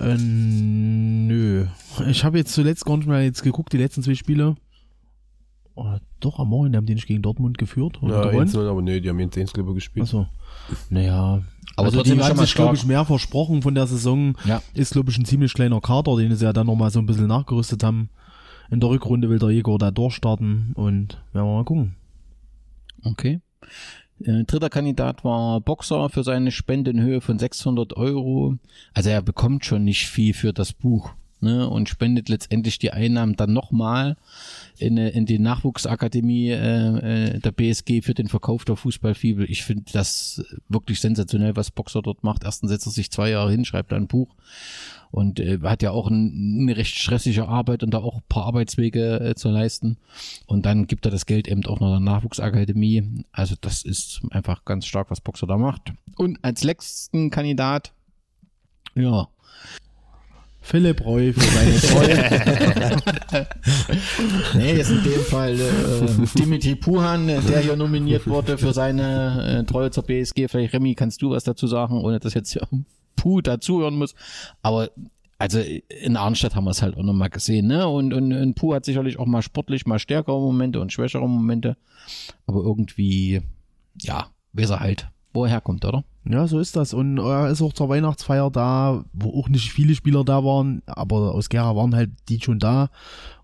Äh, 0.00 0.16
nö. 0.16 1.66
Ich 2.08 2.24
habe 2.24 2.38
jetzt 2.38 2.54
zuletzt 2.54 2.84
gar 2.84 2.96
nicht 2.96 3.08
mehr 3.08 3.22
jetzt 3.22 3.42
geguckt, 3.42 3.72
die 3.72 3.78
letzten 3.78 4.02
zwei 4.02 4.14
Spiele. 4.14 4.56
Oh, 5.80 5.96
doch, 6.18 6.40
am 6.40 6.48
Morgen, 6.48 6.72
die 6.72 6.76
haben 6.76 6.86
die 6.86 6.94
nicht 6.96 7.06
gegen 7.06 7.22
Dortmund 7.22 7.56
geführt 7.56 8.02
oder 8.02 8.24
ja, 8.24 8.30
gewonnen. 8.30 8.48
1-0, 8.48 8.68
aber 8.68 8.82
nee, 8.82 8.98
die 8.98 9.08
haben 9.08 9.20
jetzt 9.20 9.38
1 9.38 9.52
Glück 9.52 9.72
gespielt. 9.74 10.06
Achso. 10.06 10.26
Naja. 10.90 11.40
Aber 11.76 11.86
also 11.86 11.98
trotzdem 11.98 12.18
die 12.18 12.24
haben 12.24 12.36
sich, 12.36 12.54
glaube 12.56 12.74
ich, 12.74 12.84
mehr 12.84 13.04
versprochen 13.04 13.62
von 13.62 13.76
der 13.76 13.86
Saison. 13.86 14.36
Ja. 14.44 14.60
Ist, 14.74 14.94
glaube 14.94 15.12
ich, 15.12 15.18
ein 15.18 15.24
ziemlich 15.24 15.54
kleiner 15.54 15.80
Kader, 15.80 16.16
den 16.16 16.34
sie 16.34 16.44
ja 16.44 16.52
dann 16.52 16.66
nochmal 16.66 16.90
so 16.90 16.98
ein 16.98 17.06
bisschen 17.06 17.28
nachgerüstet 17.28 17.84
haben. 17.84 18.10
In 18.72 18.80
der 18.80 18.90
Rückrunde 18.90 19.30
will 19.30 19.38
der 19.38 19.50
Jäger 19.50 19.78
da 19.78 19.92
durchstarten 19.92 20.72
und 20.74 21.22
werden 21.32 21.46
wir 21.46 21.54
mal 21.54 21.64
gucken. 21.64 21.94
Okay. 23.04 23.40
Äh, 24.20 24.42
dritter 24.44 24.70
Kandidat 24.70 25.22
war 25.22 25.60
Boxer 25.60 26.08
für 26.08 26.24
seine 26.24 26.50
Spende 26.50 26.90
in 26.90 27.00
Höhe 27.00 27.20
von 27.20 27.38
600 27.38 27.96
Euro. 27.96 28.56
Also 28.94 29.10
er 29.10 29.22
bekommt 29.22 29.64
schon 29.64 29.84
nicht 29.84 30.08
viel 30.08 30.34
für 30.34 30.52
das 30.52 30.72
Buch 30.72 31.12
ne, 31.40 31.68
und 31.68 31.88
spendet 31.88 32.28
letztendlich 32.28 32.78
die 32.78 32.90
Einnahmen 32.90 33.36
dann 33.36 33.52
nochmal 33.52 34.16
in, 34.80 34.96
in 34.96 35.26
die 35.26 35.38
Nachwuchsakademie 35.38 36.50
äh, 36.50 37.34
äh, 37.34 37.38
der 37.38 37.52
BSG 37.52 38.02
für 38.02 38.14
den 38.14 38.28
Verkauf 38.28 38.64
der 38.64 38.76
Fußballfibel. 38.76 39.50
Ich 39.50 39.64
finde 39.64 39.84
das 39.92 40.42
wirklich 40.68 41.00
sensationell, 41.00 41.56
was 41.56 41.70
Boxer 41.70 42.02
dort 42.02 42.24
macht. 42.24 42.44
Erstens 42.44 42.70
setzt 42.70 42.86
er 42.86 42.92
sich 42.92 43.10
zwei 43.10 43.30
Jahre 43.30 43.50
hin, 43.50 43.64
schreibt 43.64 43.92
ein 43.92 44.06
Buch 44.06 44.34
und 45.10 45.40
äh, 45.40 45.58
hat 45.62 45.82
ja 45.82 45.90
auch 45.90 46.08
ein, 46.08 46.60
eine 46.62 46.76
recht 46.76 46.96
stressige 46.96 47.48
Arbeit 47.48 47.82
und 47.82 47.92
da 47.92 47.98
auch 47.98 48.16
ein 48.16 48.22
paar 48.28 48.46
Arbeitswege 48.46 49.20
äh, 49.20 49.34
zu 49.34 49.50
leisten. 49.50 49.98
Und 50.46 50.66
dann 50.66 50.86
gibt 50.86 51.06
er 51.06 51.10
das 51.10 51.26
Geld 51.26 51.48
eben 51.48 51.64
auch 51.66 51.80
noch 51.80 51.90
der 51.90 52.00
Nachwuchsakademie. 52.00 53.24
Also 53.32 53.54
das 53.60 53.84
ist 53.84 54.20
einfach 54.30 54.64
ganz 54.64 54.86
stark, 54.86 55.10
was 55.10 55.20
Boxer 55.20 55.46
da 55.46 55.56
macht. 55.56 55.92
Und 56.16 56.38
als 56.42 56.64
letzten 56.64 57.30
Kandidat, 57.30 57.92
ja, 58.94 59.28
Philipp 60.68 61.02
Reu 61.02 61.32
für 61.32 61.40
seine 61.40 61.76
Treue. 61.80 63.46
nee, 64.54 64.76
jetzt 64.76 64.90
in 64.90 65.02
dem 65.02 65.20
Fall 65.22 65.58
äh, 65.58 66.38
Dimitri 66.38 66.74
Puhan, 66.74 67.26
der 67.26 67.60
hier 67.60 67.74
nominiert 67.74 68.26
wurde 68.26 68.58
für 68.58 68.74
seine 68.74 69.60
äh, 69.60 69.64
Treue 69.64 69.90
zur 69.90 70.02
BSG. 70.02 70.46
Vielleicht 70.46 70.74
Remy, 70.74 70.94
kannst 70.94 71.22
du 71.22 71.30
was 71.30 71.44
dazu 71.44 71.66
sagen, 71.66 72.04
ohne 72.04 72.20
dass 72.20 72.34
jetzt 72.34 72.52
hier 72.52 72.68
Puh 73.16 73.40
dazuhören 73.40 73.96
muss. 73.96 74.14
Aber 74.60 74.90
also 75.38 75.58
in 75.58 76.18
Arnstadt 76.18 76.54
haben 76.54 76.64
wir 76.64 76.72
es 76.72 76.82
halt 76.82 76.98
auch 76.98 77.02
nochmal 77.02 77.30
gesehen, 77.30 77.68
ne? 77.68 77.88
Und, 77.88 78.12
und, 78.12 78.34
und 78.34 78.54
Puh 78.54 78.74
hat 78.74 78.84
sicherlich 78.84 79.18
auch 79.18 79.26
mal 79.26 79.40
sportlich 79.40 79.86
mal 79.86 79.98
stärkere 79.98 80.38
Momente 80.38 80.82
und 80.82 80.92
schwächere 80.92 81.26
Momente. 81.26 81.78
Aber 82.46 82.60
irgendwie, 82.60 83.40
ja, 84.02 84.26
weiß 84.52 84.68
er 84.68 84.80
halt, 84.80 85.08
wo 85.32 85.44
er 85.44 85.50
herkommt, 85.50 85.86
oder? 85.86 86.04
Ja, 86.30 86.46
so 86.46 86.58
ist 86.58 86.76
das. 86.76 86.92
Und 86.92 87.16
er 87.16 87.48
ist 87.48 87.62
auch 87.62 87.72
zur 87.72 87.88
Weihnachtsfeier 87.88 88.50
da, 88.50 89.02
wo 89.14 89.40
auch 89.40 89.48
nicht 89.48 89.72
viele 89.72 89.94
Spieler 89.94 90.24
da 90.24 90.44
waren, 90.44 90.82
aber 90.84 91.34
aus 91.34 91.48
Gera 91.48 91.74
waren 91.74 91.94
halt 91.94 92.10
die 92.28 92.38
schon 92.38 92.58
da. 92.58 92.90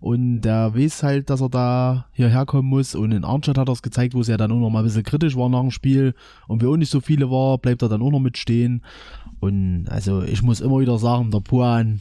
Und 0.01 0.43
der 0.43 0.75
weiß 0.75 1.03
halt, 1.03 1.31
dass 1.31 1.41
er 1.41 1.49
da 1.49 2.07
hierher 2.13 2.45
kommen 2.45 2.69
muss. 2.69 2.95
Und 2.95 3.13
in 3.13 3.25
Arnstadt 3.25 3.57
hat 3.57 3.71
er 3.71 3.73
es 3.73 3.81
gezeigt, 3.81 4.13
wo 4.13 4.21
es 4.21 4.29
ja 4.29 4.37
dann 4.37 4.53
auch 4.53 4.59
noch 4.59 4.69
mal 4.69 4.81
ein 4.81 4.85
bisschen 4.85 5.03
kritisch 5.03 5.35
war 5.35 5.49
nach 5.49 5.63
dem 5.63 5.71
Spiel. 5.71 6.15
Und 6.47 6.63
wie 6.63 6.67
auch 6.67 6.77
nicht 6.77 6.91
so 6.91 7.01
viele 7.01 7.31
war, 7.31 7.57
bleibt 7.57 7.81
er 7.81 7.89
dann 7.89 8.03
auch 8.03 8.11
noch 8.11 8.21
mitstehen. 8.21 8.83
Und 9.41 9.87
also 9.89 10.23
ich 10.23 10.43
muss 10.43 10.61
immer 10.61 10.79
wieder 10.79 10.99
sagen, 10.99 11.31
der 11.31 11.41
Puan, 11.41 12.01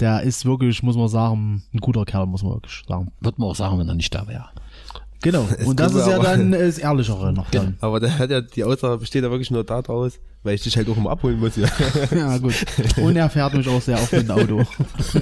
der 0.00 0.22
ist 0.22 0.46
wirklich, 0.46 0.82
muss 0.82 0.96
man 0.96 1.08
sagen, 1.08 1.62
ein 1.74 1.80
guter 1.80 2.06
Kerl, 2.06 2.24
muss 2.24 2.42
man 2.42 2.52
wirklich 2.52 2.84
sagen. 2.88 3.12
Wird 3.20 3.38
man 3.38 3.50
auch 3.50 3.54
sagen, 3.54 3.78
wenn 3.78 3.88
er 3.88 3.94
nicht 3.94 4.14
da 4.14 4.26
wäre. 4.26 4.48
Genau. 5.26 5.44
Es 5.58 5.66
Und 5.66 5.80
das 5.80 5.92
ist 5.94 6.06
ja 6.06 6.14
aber- 6.16 6.24
dann 6.24 6.52
das 6.52 6.78
Ehrlichere 6.78 7.32
noch 7.32 7.50
dann. 7.50 7.76
Aber 7.80 7.98
der 8.00 8.16
hat 8.18 8.30
ja, 8.30 8.40
die 8.40 8.62
Aussage 8.64 8.98
besteht 8.98 9.24
ja 9.24 9.30
wirklich 9.30 9.50
nur 9.50 9.64
daraus, 9.64 10.20
weil 10.44 10.54
ich 10.54 10.62
dich 10.62 10.76
halt 10.76 10.88
auch 10.88 10.96
immer 10.96 11.10
abholen 11.10 11.40
muss. 11.40 11.56
Ja. 11.56 11.66
Ja, 12.16 12.38
gut. 12.38 12.54
Und 13.02 13.16
er 13.16 13.28
fährt 13.28 13.54
mich 13.54 13.68
auch 13.68 13.80
sehr 13.82 13.96
oft 13.96 14.12
mit 14.12 14.28
dem 14.28 14.30
Auto. 14.30 14.62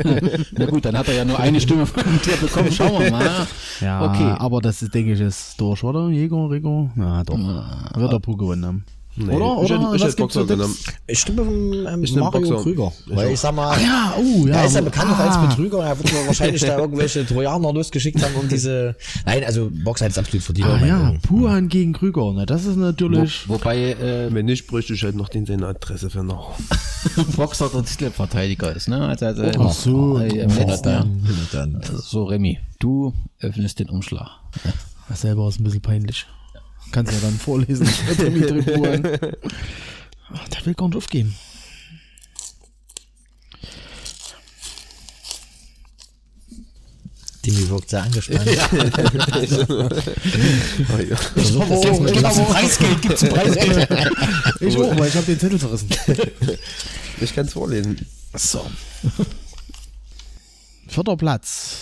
Na 0.52 0.66
gut, 0.66 0.84
dann 0.84 0.96
hat 0.98 1.08
er 1.08 1.14
ja 1.14 1.24
nur 1.24 1.38
eine 1.40 1.58
Stimme 1.60 1.86
von 1.86 2.02
dir 2.24 2.36
bekommen. 2.36 2.70
Schauen 2.70 3.02
wir 3.02 3.10
mal. 3.10 3.46
Ja, 3.80 4.04
Okay. 4.10 4.34
aber 4.38 4.60
das 4.60 4.82
ist, 4.82 4.94
denke 4.94 5.12
ich, 5.14 5.20
ist 5.20 5.58
durch, 5.60 5.82
oder? 5.82 6.08
Jäger, 6.10 6.50
Rigo? 6.50 6.90
Ja, 6.96 7.24
doch. 7.24 7.38
Wird 7.38 8.12
der 8.12 8.18
Puh 8.18 8.36
gewonnen 8.36 8.64
haben. 8.66 8.84
Nee, 9.16 9.32
Oder? 9.32 9.62
ich 9.62 9.70
Oder? 9.70 9.78
hätte- 9.80 9.96
ich 9.96 10.02
Was 10.02 10.08
hätte 10.12 10.16
gibt's 10.16 10.16
für 10.16 10.22
Boxer 10.22 10.40
Tipps? 10.40 10.48
genommen. 10.50 10.76
Ich 11.06 11.18
stimme 11.20 11.42
ähm, 11.92 12.02
Ich 12.02 12.14
Mario 12.16 12.40
Boxer. 12.40 12.56
Krüger. 12.64 12.92
Ich 13.08 13.16
weil 13.16 13.30
ich 13.30 13.38
sag 13.40 13.54
mal, 13.54 13.70
Ach 13.76 13.80
ja, 13.80 14.14
oh, 14.18 14.46
ja. 14.46 14.54
er 14.56 14.66
ist 14.66 14.74
ja 14.74 14.80
bekannt 14.80 15.12
auch 15.12 15.18
als 15.18 15.36
Ah. 15.36 15.46
Betrüger. 15.46 15.84
Er 15.84 15.96
wird 15.98 16.26
wahrscheinlich 16.26 16.62
da 16.62 16.78
irgendwelche 16.80 17.24
Trojaner 17.24 17.72
losgeschickt 17.72 18.20
haben, 18.24 18.34
um 18.34 18.48
diese. 18.48 18.96
Nein, 19.24 19.44
also 19.44 19.70
Boxer 19.84 20.06
hat 20.06 20.12
es 20.12 20.18
absolut 20.18 20.42
verdient. 20.42 20.68
Ah 20.68 20.84
ja. 20.86 21.14
Puhan 21.22 21.68
gegen 21.68 21.92
Krüger. 21.92 22.32
Na, 22.34 22.44
das 22.44 22.64
ist 22.64 22.76
natürlich. 22.76 23.48
Wo, 23.48 23.54
wobei 23.54 23.92
äh, 23.92 24.34
Wenn 24.34 24.46
nicht, 24.46 24.66
bräuchte 24.66 24.94
ich 24.94 25.02
halt 25.04 25.14
noch 25.14 25.28
den 25.28 25.46
seine 25.46 25.66
Adresse 25.68 26.10
für 26.10 26.24
noch. 26.24 26.54
Boxer 27.36 27.68
der 27.68 27.84
Titelverteidiger 27.84 28.74
ist, 28.74 28.88
ne? 28.88 29.06
Also, 29.06 29.26
also 29.26 29.44
Ach 29.60 29.72
so. 29.72 30.18
äh, 30.18 30.28
im 30.40 30.56
letzten 30.56 30.88
Jahr. 30.88 31.06
Dann. 31.52 31.76
Also, 31.76 31.98
so, 31.98 32.24
Remy, 32.24 32.58
du 32.80 33.12
öffnest 33.40 33.78
den 33.78 33.90
Umschlag. 33.90 34.28
Das 35.08 35.20
selber 35.20 35.46
ist 35.48 35.60
ein 35.60 35.64
bisschen 35.64 35.82
peinlich. 35.82 36.26
Kannst 36.94 37.12
ja 37.12 37.18
dann 37.18 37.36
vorlesen. 37.40 37.88
Ach, 40.32 40.48
Der 40.48 40.64
will 40.64 40.74
gar 40.74 40.86
nicht 40.86 40.96
aufgeben. 40.96 41.34
Dimi 47.44 47.68
wirkt 47.68 47.90
sehr 47.90 48.02
angespannt. 48.02 48.40
Ah, 48.48 48.50
ja. 51.00 51.16
Versucht 51.16 51.70
das 51.70 51.84
jetzt 51.84 52.00
mit 52.00 52.24
aber- 52.24 52.44
Preisgeld, 52.44 53.02
gibt's 53.02 53.22
ein 53.24 53.28
Preisgeld. 53.30 53.88
Ich 54.60 54.76
auch, 54.78 54.96
weil 54.98 55.08
ich 55.08 55.14
habe 55.14 55.26
den 55.26 55.38
Zettel 55.38 55.58
zerrissen. 55.60 55.88
Ich 57.20 57.34
kann 57.34 57.44
es 57.46 57.52
vorlesen. 57.52 58.06
So. 58.34 58.64
Vierter 60.88 61.16
Platz. 61.16 61.76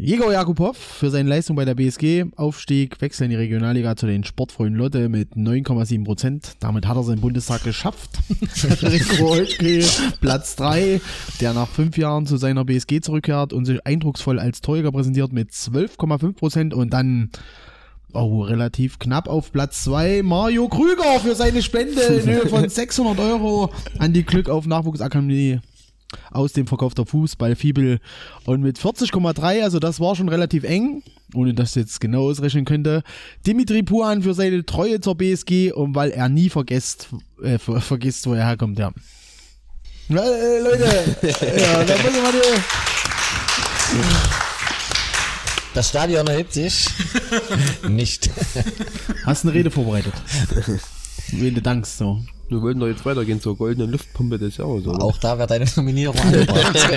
Jegor 0.00 0.32
Jakubov 0.32 0.76
für 0.76 1.10
seine 1.10 1.28
Leistung 1.28 1.56
bei 1.56 1.64
der 1.64 1.74
BSG. 1.74 2.26
Aufstieg, 2.36 3.00
Wechsel 3.00 3.24
in 3.24 3.30
die 3.30 3.36
Regionalliga 3.36 3.96
zu 3.96 4.06
den 4.06 4.22
Sportfreunden 4.22 4.76
Lotte 4.76 5.08
mit 5.08 5.32
9,7 5.32 6.04
Prozent. 6.04 6.52
Damit 6.60 6.86
hat 6.86 6.96
er 6.96 7.02
seinen 7.02 7.20
Bundestag 7.20 7.64
geschafft. 7.64 8.10
Holtke, 9.18 9.84
Platz 10.20 10.54
3, 10.54 11.00
der 11.40 11.52
nach 11.52 11.66
fünf 11.66 11.98
Jahren 11.98 12.26
zu 12.26 12.36
seiner 12.36 12.64
BSG 12.64 13.00
zurückkehrt 13.00 13.52
und 13.52 13.64
sich 13.64 13.84
eindrucksvoll 13.84 14.38
als 14.38 14.60
Torjäger 14.60 14.92
präsentiert 14.92 15.32
mit 15.32 15.50
12,5 15.50 16.32
Prozent 16.34 16.74
und 16.74 16.92
dann 16.92 17.30
Oh, 18.14 18.40
relativ 18.40 18.98
knapp 18.98 19.28
auf 19.28 19.52
Platz 19.52 19.82
2. 19.84 20.22
Mario 20.22 20.68
Krüger 20.68 21.20
für 21.20 21.34
seine 21.34 21.60
Spende 21.60 22.00
in 22.00 22.26
Höhe 22.26 22.46
von 22.48 22.66
600 22.68 23.18
Euro 23.18 23.70
an 23.98 24.14
die 24.14 24.22
Glück 24.24 24.48
auf 24.48 24.64
Nachwuchsakademie 24.64 25.60
aus 26.30 26.52
dem 26.52 26.66
Verkauf 26.66 26.94
der 26.94 27.06
Fußballfibel. 27.06 28.00
Und 28.44 28.62
mit 28.62 28.78
40,3, 28.78 29.62
also 29.62 29.78
das 29.78 30.00
war 30.00 30.16
schon 30.16 30.28
relativ 30.28 30.64
eng, 30.64 31.02
ohne 31.34 31.54
dass 31.54 31.70
ich 31.70 31.82
jetzt 31.82 32.00
genau 32.00 32.28
ausrechnen 32.28 32.64
könnte. 32.64 33.02
Dimitri 33.46 33.82
Puhan 33.82 34.22
für 34.22 34.34
seine 34.34 34.64
Treue 34.64 35.00
zur 35.00 35.16
BSG 35.16 35.72
und 35.72 35.94
weil 35.94 36.10
er 36.10 36.28
nie 36.28 36.48
vergisst, 36.48 37.08
äh, 37.42 37.58
ver 37.58 37.80
vergisst, 37.80 38.26
wo 38.26 38.34
er 38.34 38.46
herkommt, 38.46 38.78
ja. 38.78 38.92
Ja, 40.08 40.22
äh, 40.22 40.60
Leute, 40.60 40.84
ja, 41.60 41.84
da 41.84 41.96
muss 41.98 42.16
ich 42.16 42.22
mal 42.22 42.32
die, 42.32 42.60
Das 45.74 45.90
Stadion 45.90 46.26
erhebt 46.26 46.52
sich. 46.54 46.86
Nicht. 47.88 48.30
Hast 49.24 49.44
eine 49.44 49.52
Rede 49.52 49.70
vorbereitet. 49.70 50.14
Wen 51.32 51.54
du 51.54 51.60
dankst, 51.60 51.98
so. 51.98 52.22
Wir 52.48 52.62
wollten 52.62 52.80
doch 52.80 52.86
jetzt 52.86 53.04
weitergehen 53.04 53.42
zur 53.42 53.58
goldenen 53.58 53.90
Luftpumpe 53.90 54.38
des 54.38 54.56
Jahres, 54.56 54.86
oder? 54.86 55.02
Auch 55.02 55.18
da 55.18 55.38
wird 55.38 55.52
eine 55.52 55.66
Nominierung 55.76 56.16
angebracht. 56.22 56.88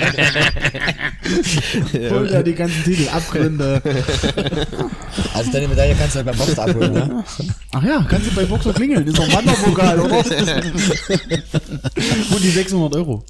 Holt 2.10 2.30
ja 2.30 2.42
die 2.42 2.54
ganzen 2.54 2.82
Titel, 2.84 3.08
Abgründe. 3.10 3.82
Also 5.34 5.52
deine 5.52 5.68
Medaille 5.68 5.94
kannst 5.94 6.14
du 6.14 6.20
ja 6.20 6.24
beim 6.24 6.36
Boxen 6.36 6.58
abholen, 6.58 6.92
ne? 6.94 7.22
Ach 7.72 7.82
ja, 7.82 8.06
kannst 8.08 8.30
du 8.30 8.34
bei 8.34 8.46
Boxer 8.46 8.72
klingeln, 8.72 9.06
ist 9.06 9.18
doch 9.18 9.24
ein 9.24 9.32
Wanderpokal, 9.34 10.00
oder? 10.00 10.18
Und 10.18 10.30
die 12.42 12.50
600 12.50 12.96
Euro. 12.96 13.22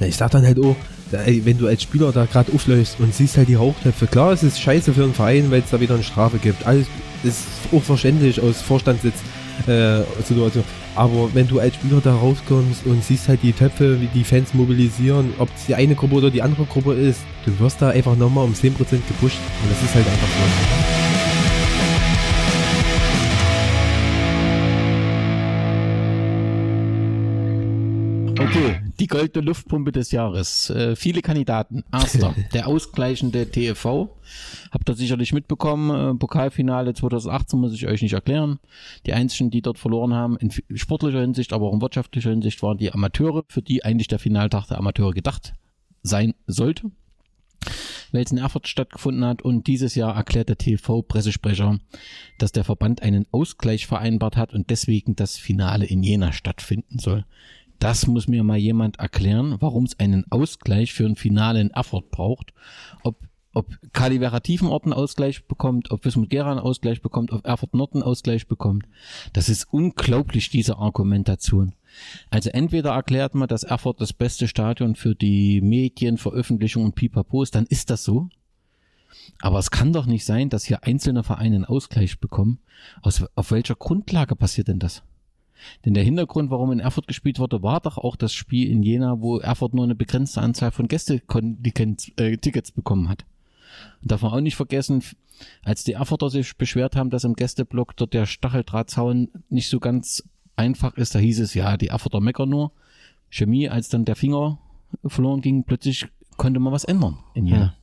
ich 0.06 0.16
sag 0.16 0.30
dann 0.30 0.44
halt 0.44 0.58
auch, 0.58 0.76
wenn 1.10 1.58
du 1.58 1.66
als 1.66 1.82
Spieler 1.82 2.12
da 2.12 2.24
gerade 2.24 2.52
aufläufst 2.52 2.98
und 2.98 3.14
siehst 3.14 3.36
halt 3.36 3.48
die 3.48 3.54
Rauchtöpfe, 3.54 4.06
klar, 4.06 4.32
es 4.32 4.42
ist 4.42 4.60
scheiße 4.60 4.92
für 4.92 5.02
den 5.02 5.14
Verein, 5.14 5.50
weil 5.50 5.60
es 5.60 5.70
da 5.70 5.80
wieder 5.80 5.94
eine 5.94 6.02
Strafe 6.02 6.38
gibt. 6.38 6.66
Alles 6.66 6.86
ist 7.22 7.44
auch 7.72 7.82
verständlich 7.82 8.40
aus 8.40 8.60
Vorstandssitz 8.62 9.16
äh. 9.66 10.02
Aber 10.94 11.34
wenn 11.34 11.46
du 11.46 11.60
als 11.60 11.74
Spieler 11.74 12.00
da 12.02 12.14
rauskommst 12.14 12.86
und 12.86 13.04
siehst 13.04 13.28
halt 13.28 13.42
die 13.42 13.52
Töpfe, 13.52 14.00
wie 14.00 14.06
die 14.06 14.24
Fans 14.24 14.54
mobilisieren, 14.54 15.34
ob 15.38 15.50
es 15.54 15.66
die 15.66 15.74
eine 15.74 15.94
Gruppe 15.94 16.14
oder 16.14 16.30
die 16.30 16.40
andere 16.40 16.64
Gruppe 16.64 16.94
ist, 16.94 17.20
du 17.44 17.58
wirst 17.58 17.82
da 17.82 17.90
einfach 17.90 18.16
nochmal 18.16 18.44
um 18.44 18.52
10% 18.52 18.70
gepusht. 18.72 19.38
Und 19.62 19.70
das 19.70 19.82
ist 19.82 19.94
halt 19.94 20.06
einfach 20.06 20.28
so. 20.28 21.05
Okay, 28.56 28.80
die 28.98 29.06
goldene 29.06 29.44
Luftpumpe 29.44 29.92
des 29.92 30.12
Jahres. 30.12 30.70
Äh, 30.70 30.96
viele 30.96 31.20
Kandidaten. 31.20 31.84
Erster, 31.92 32.34
der 32.54 32.68
ausgleichende 32.68 33.50
TFV. 33.50 34.08
Habt 34.70 34.88
ihr 34.88 34.94
sicherlich 34.94 35.34
mitbekommen. 35.34 36.14
Äh, 36.14 36.18
Pokalfinale 36.18 36.94
2018 36.94 37.60
muss 37.60 37.74
ich 37.74 37.86
euch 37.86 38.00
nicht 38.00 38.14
erklären. 38.14 38.58
Die 39.04 39.12
einzigen, 39.12 39.50
die 39.50 39.60
dort 39.60 39.78
verloren 39.78 40.14
haben, 40.14 40.38
in 40.38 40.50
sportlicher 40.74 41.20
Hinsicht, 41.20 41.52
aber 41.52 41.66
auch 41.66 41.74
in 41.74 41.82
wirtschaftlicher 41.82 42.30
Hinsicht, 42.30 42.62
waren 42.62 42.78
die 42.78 42.90
Amateure, 42.92 43.44
für 43.48 43.60
die 43.60 43.84
eigentlich 43.84 44.08
der 44.08 44.18
Finaltag 44.18 44.68
der 44.68 44.78
Amateure 44.78 45.12
gedacht 45.12 45.52
sein 46.02 46.34
sollte. 46.46 46.90
Weil 48.12 48.22
es 48.22 48.32
in 48.32 48.38
Erfurt 48.38 48.68
stattgefunden 48.68 49.24
hat 49.24 49.42
und 49.42 49.66
dieses 49.66 49.96
Jahr 49.96 50.14
erklärt 50.14 50.48
der 50.48 50.56
TV-Pressesprecher, 50.56 51.78
dass 52.38 52.52
der 52.52 52.64
Verband 52.64 53.02
einen 53.02 53.26
Ausgleich 53.32 53.86
vereinbart 53.86 54.38
hat 54.38 54.54
und 54.54 54.70
deswegen 54.70 55.14
das 55.14 55.36
Finale 55.36 55.84
in 55.84 56.02
Jena 56.02 56.32
stattfinden 56.32 56.98
soll. 56.98 57.26
Das 57.78 58.06
muss 58.06 58.28
mir 58.28 58.42
mal 58.42 58.56
jemand 58.56 58.98
erklären, 58.98 59.56
warum 59.60 59.84
es 59.84 59.98
einen 59.98 60.24
Ausgleich 60.30 60.92
für 60.92 61.04
ein 61.04 61.16
Finale 61.16 61.60
in 61.60 61.70
Erfurt 61.70 62.10
braucht. 62.10 62.52
Ob, 63.02 63.18
ob 63.52 63.76
Kalivera 63.92 64.40
Tiefenort 64.40 64.84
einen 64.84 64.92
Ausgleich 64.92 65.46
bekommt, 65.46 65.90
ob 65.90 66.04
Wismut 66.04 66.30
Gera 66.30 66.50
einen 66.50 66.60
Ausgleich 66.60 67.02
bekommt, 67.02 67.32
ob 67.32 67.46
Erfurt 67.46 67.74
Nord 67.74 67.94
einen 67.94 68.02
Ausgleich 68.02 68.46
bekommt. 68.46 68.86
Das 69.32 69.48
ist 69.48 69.72
unglaublich, 69.72 70.48
diese 70.50 70.78
Argumentation. 70.78 71.74
Also 72.30 72.50
entweder 72.50 72.90
erklärt 72.90 73.34
man, 73.34 73.48
dass 73.48 73.62
Erfurt 73.62 74.00
das 74.00 74.12
beste 74.12 74.48
Stadion 74.48 74.94
für 74.94 75.14
die 75.14 75.60
Medien, 75.60 76.18
Veröffentlichung 76.18 76.84
und 76.84 76.94
Pipapo 76.94 77.42
ist, 77.42 77.54
dann 77.54 77.66
ist 77.66 77.90
das 77.90 78.04
so. 78.04 78.28
Aber 79.40 79.58
es 79.58 79.70
kann 79.70 79.92
doch 79.92 80.06
nicht 80.06 80.24
sein, 80.24 80.48
dass 80.48 80.64
hier 80.64 80.84
einzelne 80.84 81.22
Vereine 81.22 81.56
einen 81.56 81.64
Ausgleich 81.64 82.20
bekommen. 82.20 82.58
Aus, 83.02 83.24
auf 83.34 83.50
welcher 83.50 83.74
Grundlage 83.74 84.36
passiert 84.36 84.68
denn 84.68 84.78
das? 84.78 85.02
Denn 85.84 85.94
der 85.94 86.04
Hintergrund, 86.04 86.50
warum 86.50 86.72
in 86.72 86.80
Erfurt 86.80 87.06
gespielt 87.08 87.38
wurde, 87.38 87.62
war 87.62 87.80
doch 87.80 87.98
auch 87.98 88.16
das 88.16 88.32
Spiel 88.32 88.70
in 88.70 88.82
Jena, 88.82 89.20
wo 89.20 89.38
Erfurt 89.38 89.74
nur 89.74 89.84
eine 89.84 89.94
begrenzte 89.94 90.40
Anzahl 90.40 90.70
von 90.70 90.88
Gäste-Tickets 90.88 92.10
äh, 92.16 92.72
bekommen 92.74 93.08
hat. 93.08 93.24
Und 94.02 94.10
darf 94.10 94.22
man 94.22 94.32
auch 94.32 94.40
nicht 94.40 94.56
vergessen, 94.56 95.02
als 95.64 95.84
die 95.84 95.92
Erfurter 95.92 96.30
sich 96.30 96.56
beschwert 96.56 96.96
haben, 96.96 97.10
dass 97.10 97.24
im 97.24 97.34
Gästeblock 97.34 97.96
dort 97.96 98.14
der 98.14 98.26
Stacheldrahtzaun 98.26 99.28
nicht 99.50 99.68
so 99.68 99.80
ganz 99.80 100.24
einfach 100.56 100.96
ist, 100.96 101.14
da 101.14 101.18
hieß 101.18 101.40
es, 101.40 101.52
ja, 101.54 101.76
die 101.76 101.88
Erfurter 101.88 102.20
meckern 102.20 102.48
nur. 102.48 102.72
Chemie, 103.28 103.68
als 103.68 103.88
dann 103.88 104.04
der 104.04 104.16
Finger 104.16 104.58
verloren 105.04 105.40
ging, 105.42 105.64
plötzlich 105.64 106.06
konnte 106.36 106.60
man 106.60 106.72
was 106.72 106.84
ändern 106.84 107.18
in 107.34 107.46
Jena. 107.46 107.74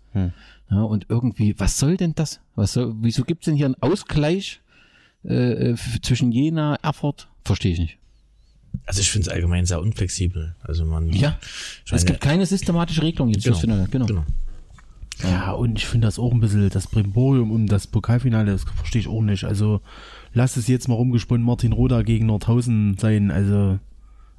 Ja, 0.70 0.82
und 0.84 1.08
irgendwie, 1.10 1.60
was 1.60 1.78
soll 1.78 1.98
denn 1.98 2.16
das? 2.16 2.40
Was 2.56 2.74
soll, 2.74 2.96
wieso 3.02 3.24
gibt 3.24 3.44
es 3.44 3.46
denn 3.46 3.56
hier 3.56 3.66
einen 3.66 3.82
Ausgleich 3.82 4.62
äh, 5.24 5.72
f- 5.72 6.00
zwischen 6.02 6.32
Jena, 6.32 6.76
Erfurt? 6.82 7.28
Verstehe 7.44 7.74
ich 7.74 7.80
nicht. 7.80 7.98
Also 8.86 9.02
ich 9.02 9.12
finde 9.12 9.28
es 9.30 9.34
allgemein 9.34 9.66
sehr 9.66 9.80
unflexibel. 9.82 10.56
Also 10.62 10.86
man. 10.86 11.12
Ja, 11.12 11.38
ich 11.42 11.92
es 11.92 11.92
meine- 11.92 12.06
gibt 12.06 12.22
keine 12.22 12.46
systematische 12.46 13.02
Regelung 13.04 13.30
jetzt 13.30 13.44
Genau, 13.44 13.58
Finale. 13.58 13.88
Genau. 13.92 14.06
genau. 14.06 14.24
Ja, 15.24 15.52
und 15.52 15.78
ich 15.78 15.86
finde 15.86 16.08
das 16.08 16.18
auch 16.18 16.32
ein 16.32 16.40
bisschen, 16.40 16.70
das 16.70 16.88
Brimborium 16.88 17.52
um 17.52 17.68
das 17.68 17.86
Pokalfinale, 17.88 18.52
das 18.52 18.64
verstehe 18.64 19.00
ich 19.02 19.08
auch 19.08 19.22
nicht. 19.22 19.44
Also, 19.44 19.82
lass 20.34 20.58
es 20.58 20.68
jetzt 20.68 20.88
mal 20.88 20.96
rumgesponnen 20.96 21.46
Martin 21.46 21.72
Roda 21.72 22.02
gegen 22.02 22.26
Nordhausen 22.26 22.98
sein, 22.98 23.30
also, 23.30 23.78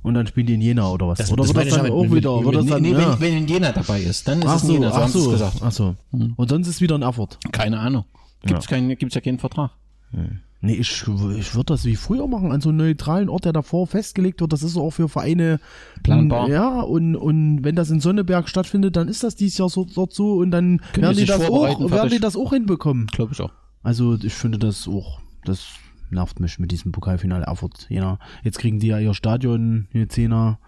und 0.03 0.15
dann 0.15 0.27
spielen 0.27 0.47
die 0.49 0.55
in 0.55 0.61
Jena 0.61 0.91
oder 0.91 1.07
was? 1.09 1.19
Das- 1.19 1.31
oder 1.33 1.43
das 1.45 1.49
wird 1.55 1.57
meine 1.59 1.71
das 1.71 1.79
dann 1.79 1.91
auch 1.93 2.03
mit- 2.03 2.11
mit- 2.11 2.19
wieder, 2.19 2.37
mit- 2.37 2.45
wird 2.47 2.55
das 2.57 2.65
Nee, 2.65 2.71
dann, 2.71 2.83
nee, 2.83 2.91
ja. 2.91 3.13
wenn, 3.13 3.21
wenn 3.21 3.37
in 3.39 3.47
Jena 3.49 3.71
dabei 3.73 4.01
ist, 4.03 4.27
dann 4.27 4.41
ist 4.43 4.49
Ach 4.49 4.57
es 4.57 4.63
so, 4.63 4.73
Jena, 4.73 4.91
so 4.91 4.97
ach 4.97 5.09
so, 5.09 5.31
gesagt. 5.31 5.57
ach 5.63 5.73
so. 5.73 5.97
Und 6.11 6.49
sonst 6.51 6.67
ist 6.67 6.81
wieder 6.81 6.97
in 6.97 7.03
Erfurt. 7.03 7.39
Keine 7.53 7.79
Ahnung. 7.79 8.05
Gibt's 8.45 8.65
Ja. 8.67 8.71
keinen, 8.71 8.99
gibt's 8.99 9.15
ja 9.15 9.21
keinen 9.21 9.39
Vertrag. 9.39 9.71
Nee, 10.65 10.77
ich, 10.77 11.03
ich 11.03 11.55
würde 11.55 11.67
das 11.67 11.85
wie 11.85 11.95
früher 11.95 12.27
machen, 12.27 12.51
an 12.51 12.63
so 12.63 12.71
einem 12.71 12.79
neutralen 12.79 13.29
Ort, 13.29 13.45
der 13.45 13.53
davor 13.53 13.87
festgelegt 13.87 14.41
wird. 14.41 14.51
Das 14.51 14.63
ist 14.63 14.79
auch 14.79 14.93
für 14.93 15.11
Vereine 15.11 15.61
Planbar. 16.03 16.49
Ja, 16.49 16.81
und, 16.81 17.17
und 17.17 17.63
wenn 17.63 17.77
das 17.77 17.91
in 17.91 18.01
Sonneberg 18.01 18.49
stattfindet, 18.49 18.97
dann 18.97 19.07
ist 19.07 19.23
das 19.23 19.37
dieses 19.37 19.59
Jahr 19.59 19.69
so, 19.69 19.85
dort 19.85 20.15
so 20.15 20.39
und 20.39 20.53
dann 20.53 20.81
Können 20.95 21.03
werden 21.03 21.19
die 21.19 21.27
das 21.27 21.43
auch, 21.43 21.91
werden 21.91 22.09
die 22.09 22.19
das 22.19 22.35
auch 22.35 22.55
hinbekommen. 22.55 23.09
Glaube 23.09 23.35
ich 23.35 23.43
auch. 23.43 23.53
Also 23.83 24.15
ich 24.15 24.33
finde 24.33 24.59
das 24.59 24.89
auch, 24.89 25.21
das 25.45 25.67
nervt 26.09 26.41
mich 26.41 26.59
mit 26.59 26.71
diesem 26.71 26.93
Pokalfinale 26.93 27.45
Erfurt. 27.45 27.87
Jena. 27.91 28.19
Jetzt 28.43 28.59
kriegen 28.59 28.79
die 28.79 28.87
ja 28.87 28.99
ihr 28.99 29.13
Stadion, 29.13 29.89
hier 29.93 30.09
Zehner. 30.09 30.59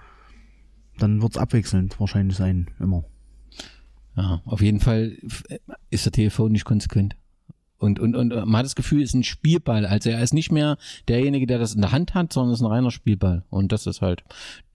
dann 0.98 1.22
wird's 1.22 1.38
abwechselnd 1.38 1.98
wahrscheinlich 1.98 2.36
sein, 2.36 2.68
immer. 2.80 3.04
Ja, 4.14 4.42
auf 4.44 4.60
jeden 4.60 4.80
Fall 4.80 5.16
ist 5.88 6.04
der 6.04 6.12
TV 6.12 6.48
nicht 6.48 6.66
konsequent. 6.66 7.16
Und, 7.78 8.00
und, 8.00 8.16
und 8.16 8.30
man 8.30 8.56
hat 8.56 8.64
das 8.64 8.74
Gefühl, 8.74 9.02
es 9.02 9.10
ist 9.10 9.14
ein 9.14 9.24
Spielball. 9.24 9.84
Also 9.84 10.10
er 10.10 10.22
ist 10.22 10.32
nicht 10.32 10.50
mehr 10.50 10.78
derjenige, 11.08 11.46
der 11.46 11.58
das 11.58 11.74
in 11.74 11.82
der 11.82 11.92
Hand 11.92 12.14
hat, 12.14 12.32
sondern 12.32 12.52
es 12.52 12.60
ist 12.60 12.64
ein 12.64 12.72
reiner 12.72 12.90
Spielball. 12.90 13.44
Und 13.50 13.72
das 13.72 13.86
ist 13.86 14.00
halt 14.00 14.24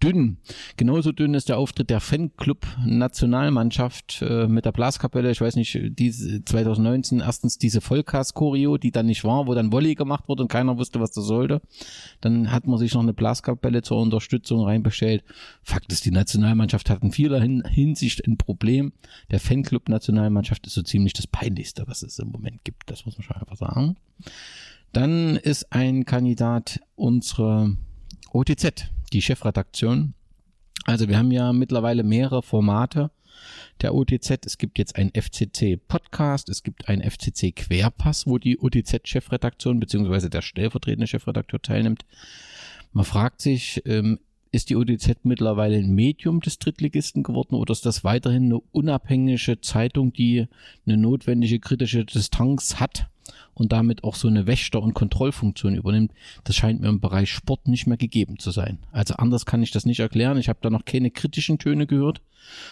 dünn. 0.01 0.37
Genauso 0.77 1.11
dünn 1.11 1.33
ist 1.33 1.49
der 1.49 1.57
Auftritt 1.57 1.89
der 1.89 1.99
Fanclub 1.99 2.65
Nationalmannschaft 2.85 4.21
äh, 4.21 4.47
mit 4.47 4.65
der 4.65 4.71
Blaskapelle. 4.71 5.31
Ich 5.31 5.41
weiß 5.41 5.55
nicht, 5.55 5.77
diese 5.97 6.43
2019 6.43 7.19
erstens 7.19 7.57
diese 7.57 7.81
Vollkas-Choreo, 7.81 8.77
die 8.77 8.91
dann 8.91 9.05
nicht 9.05 9.23
war, 9.23 9.47
wo 9.47 9.53
dann 9.53 9.71
Volley 9.71 9.95
gemacht 9.95 10.27
wurde 10.27 10.43
und 10.43 10.49
keiner 10.49 10.77
wusste, 10.77 10.99
was 10.99 11.11
das 11.11 11.25
sollte. 11.25 11.61
Dann 12.19 12.51
hat 12.51 12.67
man 12.67 12.77
sich 12.77 12.93
noch 12.93 13.01
eine 13.01 13.13
Blaskapelle 13.13 13.81
zur 13.81 13.99
Unterstützung 13.99 14.63
reinbestellt. 14.63 15.23
Fakt 15.63 15.91
ist, 15.91 16.05
die 16.05 16.11
Nationalmannschaft 16.11 16.89
hat 16.89 17.03
in 17.03 17.11
vieler 17.11 17.41
Hinsicht 17.41 18.27
ein 18.27 18.37
Problem. 18.37 18.93
Der 19.29 19.39
Fanclub 19.39 19.89
Nationalmannschaft 19.89 20.67
ist 20.67 20.73
so 20.73 20.81
ziemlich 20.81 21.13
das 21.13 21.27
Peinlichste, 21.27 21.83
was 21.87 22.03
es 22.03 22.19
im 22.19 22.29
Moment 22.29 22.63
gibt. 22.63 22.90
Das 22.91 23.05
muss 23.05 23.17
man 23.17 23.23
schon 23.23 23.37
einfach 23.37 23.55
sagen. 23.55 23.95
Dann 24.91 25.37
ist 25.37 25.71
ein 25.71 26.03
Kandidat 26.03 26.81
unsere 26.95 27.77
OTZ, 28.33 28.89
die 29.13 29.21
Chefredaktion. 29.21 30.13
Also 30.83 31.07
wir 31.07 31.17
haben 31.17 31.31
ja 31.31 31.53
mittlerweile 31.53 32.03
mehrere 32.03 32.43
Formate 32.43 33.09
der 33.79 33.95
OTZ. 33.95 34.45
Es 34.45 34.57
gibt 34.57 34.77
jetzt 34.77 34.97
einen 34.97 35.11
FCC 35.11 35.77
Podcast, 35.77 36.49
es 36.49 36.63
gibt 36.63 36.89
einen 36.89 37.09
FCC 37.09 37.53
Querpass, 37.53 38.27
wo 38.27 38.37
die 38.37 38.59
OTZ 38.59 39.07
Chefredaktion 39.07 39.79
beziehungsweise 39.79 40.29
der 40.29 40.41
stellvertretende 40.41 41.07
Chefredakteur 41.07 41.61
teilnimmt. 41.61 42.05
Man 42.91 43.05
fragt 43.05 43.39
sich, 43.41 43.81
ähm, 43.85 44.19
ist 44.51 44.69
die 44.69 44.75
OTZ 44.75 45.23
mittlerweile 45.23 45.77
ein 45.77 45.93
Medium 45.93 46.41
des 46.41 46.59
Drittligisten 46.59 47.23
geworden 47.23 47.55
oder 47.55 47.71
ist 47.71 47.85
das 47.85 48.03
weiterhin 48.03 48.45
eine 48.45 48.59
unabhängige 48.59 49.61
Zeitung, 49.61 50.11
die 50.11 50.47
eine 50.85 50.97
notwendige 50.97 51.59
kritische 51.59 52.03
Distanz 52.03 52.79
hat 52.79 53.07
und 53.53 53.71
damit 53.71 54.03
auch 54.03 54.15
so 54.15 54.27
eine 54.27 54.47
Wächter- 54.47 54.81
und 54.81 54.93
Kontrollfunktion 54.93 55.75
übernimmt? 55.75 56.11
Das 56.43 56.57
scheint 56.57 56.81
mir 56.81 56.89
im 56.89 56.99
Bereich 56.99 57.31
Sport 57.31 57.69
nicht 57.69 57.87
mehr 57.87 57.97
gegeben 57.97 58.39
zu 58.39 58.51
sein. 58.51 58.79
Also 58.91 59.13
anders 59.15 59.45
kann 59.45 59.63
ich 59.63 59.71
das 59.71 59.85
nicht 59.85 60.01
erklären. 60.01 60.37
Ich 60.37 60.49
habe 60.49 60.59
da 60.61 60.69
noch 60.69 60.83
keine 60.83 61.11
kritischen 61.11 61.57
Töne 61.57 61.87
gehört, 61.87 62.21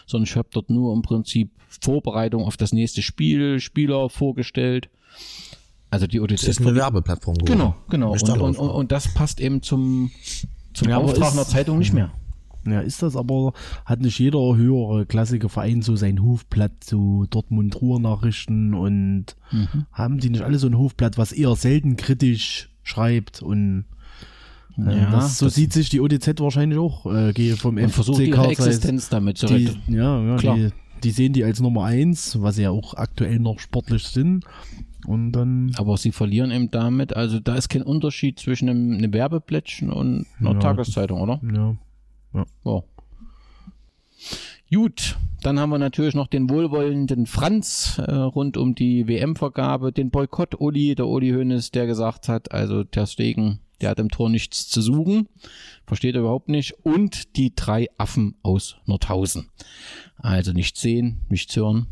sondern 0.05 0.27
ich 0.27 0.35
habe 0.35 0.49
dort 0.51 0.69
nur 0.69 0.93
im 0.93 1.01
Prinzip 1.01 1.51
Vorbereitung 1.81 2.43
auf 2.43 2.57
das 2.57 2.73
nächste 2.73 3.01
Spiel, 3.01 3.61
Spieler 3.61 4.09
vorgestellt. 4.09 4.89
Also 5.91 6.07
die 6.07 6.19
OTZ. 6.19 6.41
Das 6.41 6.43
ist 6.43 6.61
eine 6.61 6.75
Werbeplattform. 6.75 7.37
Genau, 7.37 7.75
genau. 7.89 8.11
Und, 8.11 8.29
und, 8.29 8.57
und, 8.57 8.69
und 8.69 8.91
das 8.91 9.13
passt 9.13 9.39
eben 9.39 9.63
zum 9.63 10.11
zum 10.73 10.89
ja, 10.89 10.97
Auftrag 10.97 11.33
einer 11.33 11.45
Zeitung 11.45 11.77
nicht 11.77 11.93
mehr. 11.93 12.11
Ja, 12.65 12.81
ist 12.81 13.01
das 13.01 13.15
aber, 13.15 13.53
hat 13.85 14.01
nicht 14.01 14.19
jeder 14.19 14.55
höhere 14.55 15.05
klassische 15.05 15.49
Verein 15.49 15.81
so 15.81 15.95
sein 15.95 16.21
Hofblatt, 16.21 16.83
so 16.83 17.25
Dortmund 17.29 17.81
Ruhr-Nachrichten 17.81 18.73
und 18.73 19.35
mhm. 19.51 19.85
haben 19.93 20.19
die 20.19 20.29
nicht 20.29 20.43
alle 20.43 20.59
so 20.59 20.67
ein 20.67 20.77
Hofblatt, 20.77 21.17
was 21.17 21.31
eher 21.31 21.55
selten 21.55 21.95
kritisch 21.95 22.69
schreibt 22.83 23.41
und 23.41 23.85
äh, 24.77 24.97
ja, 24.97 25.11
das, 25.11 25.37
so 25.37 25.45
das 25.45 25.55
sieht 25.55 25.73
sich 25.73 25.89
die 25.89 26.01
ODZ 26.01 26.39
wahrscheinlich 26.39 26.79
auch 26.79 27.05
äh, 27.05 27.55
vom 27.55 27.77
und 27.77 27.89
versucht 27.89 28.19
ihre 28.19 28.47
Existenz 28.47 29.09
damit 29.09 29.37
zu 29.37 29.47
retten. 29.47 29.81
Ja, 29.87 30.21
ja 30.21 30.35
Klar. 30.37 30.55
Die, 30.57 30.69
die 31.03 31.11
sehen 31.11 31.33
die 31.33 31.43
als 31.43 31.59
Nummer 31.59 31.85
eins, 31.85 32.41
was 32.41 32.55
sie 32.55 32.63
ja 32.63 32.71
auch 32.71 32.93
aktuell 32.93 33.39
noch 33.39 33.59
sportlich 33.59 34.03
sind. 34.03 34.45
Und 35.07 35.31
dann. 35.31 35.71
Aber 35.77 35.97
sie 35.97 36.11
verlieren 36.11 36.51
eben 36.51 36.71
damit, 36.71 37.15
also 37.15 37.39
da 37.39 37.55
ist 37.55 37.69
kein 37.69 37.83
Unterschied 37.83 38.39
zwischen 38.39 38.69
einem, 38.69 38.93
einem 38.93 39.13
Werbeplättchen 39.13 39.91
und 39.91 40.25
einer 40.39 40.53
ja, 40.53 40.59
Tageszeitung, 40.59 41.21
oder? 41.21 41.39
Ja. 41.53 41.75
ja. 42.33 42.45
Oh. 42.63 42.83
Gut, 44.71 45.17
dann 45.41 45.59
haben 45.59 45.71
wir 45.71 45.79
natürlich 45.79 46.13
noch 46.13 46.27
den 46.27 46.49
wohlwollenden 46.49 47.25
Franz 47.25 47.99
äh, 48.05 48.11
rund 48.13 48.55
um 48.55 48.75
die 48.75 49.07
WM-Vergabe, 49.07 49.91
den 49.91 50.11
Boykott 50.11 50.59
Uli, 50.59 50.93
der 50.93 51.07
Uli 51.07 51.31
Hoeneß, 51.31 51.71
der 51.71 51.87
gesagt 51.87 52.27
hat, 52.27 52.51
also 52.51 52.83
der 52.83 53.07
Stegen, 53.07 53.61
der 53.81 53.91
hat 53.91 53.99
im 53.99 54.09
Tor 54.09 54.29
nichts 54.29 54.67
zu 54.67 54.81
suchen, 54.81 55.27
versteht 55.87 56.13
er 56.15 56.21
überhaupt 56.21 56.49
nicht, 56.49 56.73
und 56.83 57.35
die 57.35 57.55
drei 57.55 57.87
Affen 57.97 58.35
aus 58.43 58.75
Nordhausen. 58.85 59.49
Also 60.17 60.51
nichts 60.51 60.81
sehen, 60.81 61.21
nichts 61.29 61.55
hören, 61.55 61.87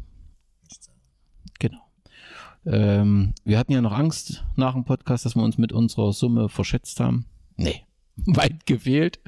ähm, 2.70 3.34
wir 3.46 3.58
hatten 3.58 3.72
ja 3.72 3.82
noch 3.82 3.94
Angst 3.94 4.44
nach 4.56 4.74
dem 4.74 4.84
Podcast, 4.84 5.26
dass 5.26 5.36
wir 5.36 5.44
uns 5.44 5.58
mit 5.58 5.72
unserer 5.72 6.12
Summe 6.12 6.50
verschätzt 6.50 7.00
haben. 7.00 7.26
Nee, 7.56 7.86
weit 8.26 8.66
gefehlt. 8.66 9.20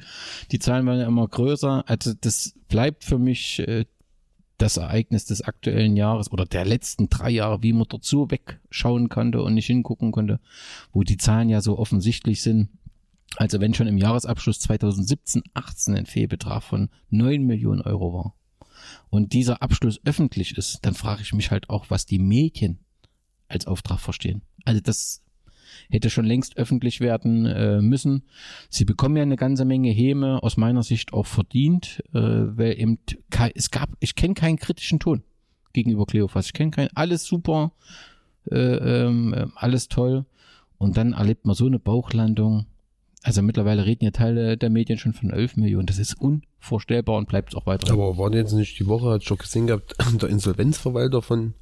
Die 0.52 0.58
Zahlen 0.58 0.86
werden 0.86 1.00
ja 1.00 1.06
immer 1.06 1.26
größer. 1.26 1.84
Also 1.86 2.12
das 2.20 2.54
bleibt 2.68 3.04
für 3.04 3.18
mich 3.18 3.60
äh, 3.60 3.86
das 4.58 4.76
Ereignis 4.76 5.24
des 5.24 5.40
aktuellen 5.40 5.96
Jahres 5.96 6.30
oder 6.30 6.44
der 6.44 6.66
letzten 6.66 7.08
drei 7.08 7.30
Jahre, 7.30 7.62
wie 7.62 7.72
man 7.72 7.86
so 8.02 8.30
wegschauen 8.30 9.08
konnte 9.08 9.42
und 9.42 9.54
nicht 9.54 9.66
hingucken 9.66 10.12
konnte, 10.12 10.38
wo 10.92 11.02
die 11.02 11.16
Zahlen 11.16 11.48
ja 11.48 11.62
so 11.62 11.78
offensichtlich 11.78 12.42
sind. 12.42 12.68
Also 13.36 13.60
wenn 13.60 13.72
schon 13.72 13.86
im 13.86 13.96
Jahresabschluss 13.96 14.60
2017, 14.60 15.42
18 15.54 15.94
ein 15.94 16.06
Fehlbetrag 16.06 16.62
von 16.62 16.90
9 17.08 17.42
Millionen 17.42 17.80
Euro 17.80 18.12
war 18.12 18.34
und 19.08 19.32
dieser 19.32 19.62
Abschluss 19.62 20.00
öffentlich 20.04 20.58
ist, 20.58 20.80
dann 20.82 20.94
frage 20.94 21.22
ich 21.22 21.32
mich 21.32 21.50
halt 21.50 21.70
auch, 21.70 21.86
was 21.88 22.04
die 22.04 22.18
Medien 22.18 22.80
als 23.50 23.66
Auftrag 23.66 24.00
verstehen. 24.00 24.42
Also 24.64 24.80
das 24.80 25.22
hätte 25.90 26.10
schon 26.10 26.24
längst 26.24 26.56
öffentlich 26.56 27.00
werden 27.00 27.46
äh, 27.46 27.80
müssen. 27.80 28.24
Sie 28.68 28.84
bekommen 28.84 29.16
ja 29.16 29.22
eine 29.22 29.36
ganze 29.36 29.64
Menge 29.64 29.90
Häme, 29.90 30.42
aus 30.42 30.56
meiner 30.56 30.82
Sicht 30.82 31.12
auch 31.12 31.26
verdient, 31.26 32.02
äh, 32.12 32.18
weil 32.18 32.78
eben 32.78 32.98
es 33.54 33.70
gab, 33.70 33.90
ich 34.00 34.14
kenne 34.14 34.34
keinen 34.34 34.56
kritischen 34.56 35.00
Ton 35.00 35.22
gegenüber 35.72 36.06
Cleophas. 36.06 36.46
Ich 36.46 36.52
kenne 36.52 36.70
keinen, 36.70 36.90
alles 36.94 37.24
super, 37.24 37.72
äh, 38.50 38.56
ähm, 38.56 39.52
alles 39.54 39.88
toll. 39.88 40.24
Und 40.78 40.96
dann 40.96 41.12
erlebt 41.12 41.44
man 41.44 41.54
so 41.54 41.66
eine 41.66 41.78
Bauchlandung. 41.78 42.66
Also 43.22 43.42
mittlerweile 43.42 43.84
reden 43.84 44.04
ja 44.04 44.12
Teile 44.12 44.56
der 44.56 44.70
Medien 44.70 44.98
schon 44.98 45.12
von 45.12 45.30
11 45.30 45.56
Millionen. 45.56 45.86
Das 45.86 45.98
ist 45.98 46.18
unvorstellbar 46.18 47.18
und 47.18 47.28
bleibt 47.28 47.50
es 47.50 47.54
auch 47.54 47.66
weiter. 47.66 47.92
Aber 47.92 48.16
waren 48.16 48.32
jetzt 48.32 48.54
nicht 48.54 48.78
die 48.78 48.86
Woche, 48.86 49.10
hat 49.10 49.24
schon 49.24 49.36
gesehen 49.36 49.66
gehabt, 49.66 49.94
der 50.22 50.30
Insolvenzverwalter 50.30 51.20
von 51.20 51.54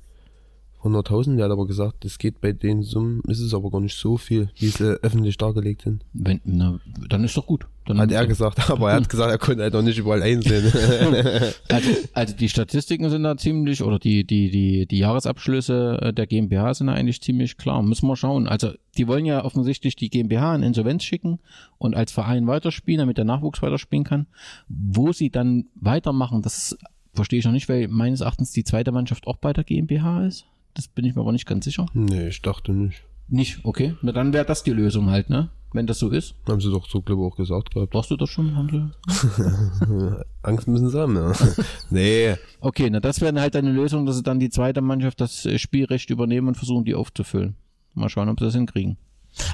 100.000, 0.82 1.36
der 1.36 1.46
hat 1.46 1.52
aber 1.52 1.66
gesagt, 1.66 2.04
es 2.04 2.18
geht 2.18 2.40
bei 2.40 2.52
den 2.52 2.82
Summen, 2.82 3.20
ist 3.26 3.40
es 3.40 3.52
aber 3.52 3.70
gar 3.70 3.80
nicht 3.80 3.96
so 3.96 4.16
viel, 4.16 4.50
wie 4.56 4.68
sie 4.68 4.98
öffentlich 5.02 5.36
dargelegt 5.36 5.82
sind. 5.82 6.04
Wenn, 6.12 6.40
na, 6.44 6.78
dann 7.08 7.24
ist 7.24 7.36
doch 7.36 7.46
gut. 7.46 7.66
Dann 7.86 7.98
hat 7.98 8.12
er 8.12 8.26
gesagt, 8.26 8.70
aber 8.70 8.90
er 8.90 8.96
hat 8.96 9.08
gesagt, 9.08 9.30
er 9.30 9.38
konnte 9.38 9.62
halt 9.62 9.74
auch 9.74 9.82
nicht 9.82 9.98
überall 9.98 10.22
einsehen. 10.22 10.72
also, 11.68 11.90
also 12.12 12.36
die 12.36 12.48
Statistiken 12.48 13.10
sind 13.10 13.24
da 13.24 13.36
ziemlich, 13.36 13.82
oder 13.82 13.98
die, 13.98 14.24
die, 14.24 14.50
die, 14.50 14.86
die 14.86 14.98
Jahresabschlüsse 14.98 15.98
äh, 16.00 16.12
der 16.12 16.26
GmbH 16.26 16.74
sind 16.74 16.88
da 16.88 16.92
eigentlich 16.92 17.22
ziemlich 17.22 17.56
klar. 17.56 17.82
Müssen 17.82 18.06
wir 18.06 18.16
schauen. 18.16 18.46
Also 18.46 18.72
die 18.96 19.08
wollen 19.08 19.24
ja 19.24 19.44
offensichtlich 19.44 19.96
die 19.96 20.10
GmbH 20.10 20.54
in 20.54 20.62
Insolvenz 20.62 21.02
schicken 21.02 21.40
und 21.78 21.96
als 21.96 22.12
Verein 22.12 22.46
weiterspielen, 22.46 23.00
damit 23.00 23.16
der 23.16 23.24
Nachwuchs 23.24 23.62
weiterspielen 23.62 24.04
kann. 24.04 24.26
Wo 24.68 25.12
sie 25.12 25.30
dann 25.30 25.66
weitermachen, 25.74 26.42
das 26.42 26.76
verstehe 27.14 27.40
ich 27.40 27.44
noch 27.44 27.52
nicht, 27.52 27.68
weil 27.68 27.88
meines 27.88 28.20
Erachtens 28.20 28.52
die 28.52 28.64
zweite 28.64 28.92
Mannschaft 28.92 29.26
auch 29.26 29.36
bei 29.36 29.52
der 29.52 29.64
GmbH 29.64 30.26
ist. 30.26 30.46
Das 30.78 30.86
bin 30.86 31.04
ich 31.04 31.16
mir 31.16 31.22
aber 31.22 31.32
nicht 31.32 31.46
ganz 31.46 31.64
sicher. 31.64 31.86
Nee, 31.92 32.28
ich 32.28 32.40
dachte 32.40 32.70
nicht. 32.70 33.02
Nicht, 33.26 33.64
okay. 33.64 33.96
Na 34.00 34.12
dann 34.12 34.32
wäre 34.32 34.44
das 34.44 34.62
die 34.62 34.70
Lösung 34.70 35.10
halt, 35.10 35.28
ne? 35.28 35.50
Wenn 35.72 35.88
das 35.88 35.98
so 35.98 36.08
ist. 36.08 36.36
Haben 36.48 36.60
sie 36.60 36.70
doch 36.70 36.88
so, 36.88 37.02
glaube 37.02 37.22
ich, 37.22 37.32
auch 37.32 37.36
gesagt 37.36 37.74
gehabt. 37.74 37.90
Brauchst 37.90 38.12
du 38.12 38.16
das 38.16 38.30
schon? 38.30 38.54
Haben 38.54 38.92
sie? 39.08 40.14
Angst 40.42 40.68
müssen 40.68 40.88
sie 40.88 40.96
haben, 40.96 41.16
ja. 41.16 41.32
nee. 41.90 42.36
Okay, 42.60 42.90
na 42.90 43.00
das 43.00 43.20
wäre 43.20 43.40
halt 43.40 43.56
eine 43.56 43.72
Lösung, 43.72 44.06
dass 44.06 44.18
sie 44.18 44.22
dann 44.22 44.38
die 44.38 44.50
zweite 44.50 44.80
Mannschaft 44.80 45.20
das 45.20 45.44
äh, 45.46 45.58
Spielrecht 45.58 46.10
übernehmen 46.10 46.46
und 46.46 46.54
versuchen, 46.54 46.84
die 46.84 46.94
aufzufüllen. 46.94 47.56
Mal 47.94 48.08
schauen, 48.08 48.28
ob 48.28 48.38
sie 48.38 48.44
das 48.44 48.54
hinkriegen. 48.54 48.98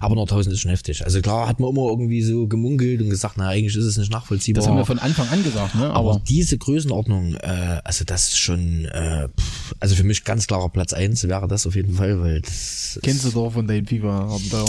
Aber 0.01 0.15
Nordhausen 0.15 0.53
ist 0.53 0.61
schon 0.61 0.71
heftig. 0.71 1.05
Also 1.05 1.21
klar 1.21 1.49
hat 1.49 1.61
man 1.61 1.71
immer 1.71 1.89
irgendwie 1.89 2.23
so 2.23 2.47
gemunkelt 2.47 3.01
und 3.01 3.11
gesagt, 3.11 3.35
na 3.37 3.49
eigentlich 3.49 3.77
ist 3.77 3.85
es 3.85 3.97
nicht 3.97 4.13
nachvollziehbar. 4.13 4.63
Das 4.63 4.69
haben 4.69 4.77
wir 4.77 4.87
von 4.87 4.99
Anfang 4.99 5.29
an 5.29 5.43
gesagt, 5.43 5.75
ne? 5.75 5.91
Aber, 5.91 6.13
Aber 6.13 6.23
diese 6.29 6.59
Größenordnung, 6.59 7.35
äh, 7.35 7.81
also 7.85 8.05
das 8.05 8.29
ist 8.31 8.39
schon, 8.39 8.85
äh, 8.87 9.29
pff, 9.29 9.75
also 9.81 9.95
für 9.95 10.05
mich 10.05 10.25
ganz 10.25 10.47
klarer 10.47 10.69
Platz 10.69 10.93
eins 10.93 11.27
wäre 11.27 11.49
das 11.49 11.67
auf 11.67 11.75
jeden 11.75 11.95
Fall, 11.95 12.21
weil 12.21 12.41
das 12.41 12.99
Kennst 13.03 13.25
du 13.25 13.31
doch 13.31 13.51
von 13.51 13.67
deinen 13.67 13.87
FIFA-Abenteuer. 13.87 14.67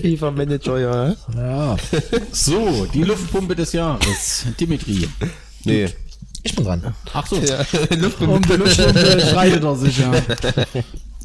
FIFA-Manager, 0.00 0.78
ja. 0.80 1.16
Ja. 1.34 1.76
So, 2.32 2.86
die 2.86 3.02
Luftpumpe 3.02 3.54
des 3.54 3.72
Jahres. 3.72 4.46
Dimitri. 4.58 5.08
Nee. 5.64 5.88
Ich 6.42 6.54
bin 6.54 6.64
dran. 6.64 6.94
Ach 7.12 7.26
so. 7.26 7.36
Ja. 7.36 7.64
Luftpumpe, 7.96 8.54
um 8.54 8.60
Luftpumpe 8.60 9.20
streitet 9.20 9.64
er 9.64 9.76
sich, 9.76 9.98
ja. 9.98 10.12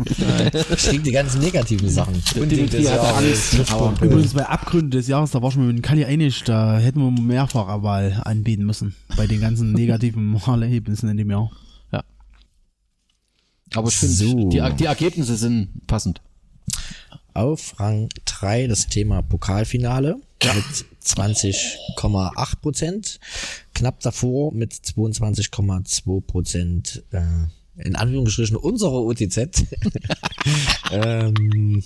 Ich 0.06 0.78
krieg 0.90 1.04
die 1.04 1.12
ganzen 1.12 1.42
negativen 1.42 1.90
Sachen. 1.90 2.22
Dimitri 2.36 2.84
hat 2.84 3.00
Angst. 3.00 3.72
Aber 3.72 3.94
übrigens 4.02 4.34
bei 4.34 4.46
Abgründen 4.46 4.92
des 4.92 5.08
Jahres, 5.08 5.32
da 5.32 5.42
war 5.42 5.52
schon 5.52 5.68
mit 5.68 5.78
dem 5.78 5.82
Kali 5.82 6.06
einig, 6.06 6.44
da 6.44 6.78
hätten 6.78 7.00
wir 7.00 7.12
mehrfach 7.12 7.84
Wahl 7.84 8.22
anbieten 8.24 8.66
müssen. 8.66 8.96
Bei 9.18 9.28
den 9.28 9.42
ganzen 9.42 9.72
negativen 9.74 10.40
Erlebnissen 10.46 11.10
in 11.10 11.18
dem 11.18 11.30
Jahr. 11.30 11.52
Ja. 11.92 12.04
Aber 13.74 13.90
ich 13.90 13.96
finde, 13.96 14.16
so. 14.16 14.50
die, 14.50 14.62
die 14.78 14.86
Ergebnisse 14.86 15.36
sind 15.36 15.86
passend. 15.88 16.22
auf 17.34 17.80
Rang 17.80 18.10
3 18.26 18.68
das 18.68 18.88
Thema 18.88 19.22
Pokalfinale 19.22 20.18
mit 20.44 20.86
20,8 21.04 22.62
Prozent. 22.62 23.20
Knapp 23.74 24.00
davor 24.00 24.54
mit 24.54 24.74
22,2 24.74 26.22
Prozent 26.22 27.04
äh, 27.12 27.22
in 27.80 27.96
Anführungsstrichen 27.96 28.58
unsere 28.58 29.02
OTZ. 29.02 29.40
ähm, 30.92 31.84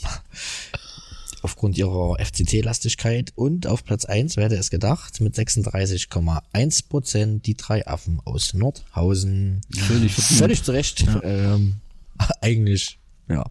aufgrund 1.43 1.77
ihrer 1.77 2.15
FCT-Lastigkeit 2.19 3.33
und 3.35 3.67
auf 3.67 3.83
Platz 3.83 4.05
1, 4.05 4.37
wer 4.37 4.45
hätte 4.45 4.55
es 4.55 4.69
gedacht, 4.69 5.19
mit 5.19 5.35
36,1 5.35 6.87
Prozent 6.87 7.45
die 7.45 7.55
drei 7.55 7.85
Affen 7.85 8.21
aus 8.23 8.53
Nordhausen. 8.53 9.61
Völlig. 9.71 10.13
Völlig 10.13 10.63
zu 10.63 10.71
Recht. 10.71 11.05
Ähm, 11.23 11.75
eigentlich, 12.41 12.97
ja. 13.27 13.45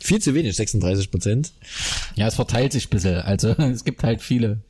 Viel 0.00 0.20
zu 0.20 0.34
wenig, 0.34 0.54
36 0.56 1.10
Prozent. 1.10 1.52
Ja, 2.14 2.28
es 2.28 2.34
verteilt 2.34 2.72
sich 2.72 2.86
ein 2.86 2.90
bisschen. 2.90 3.16
Also 3.16 3.48
es 3.58 3.84
gibt 3.84 4.02
halt 4.04 4.22
viele. 4.22 4.60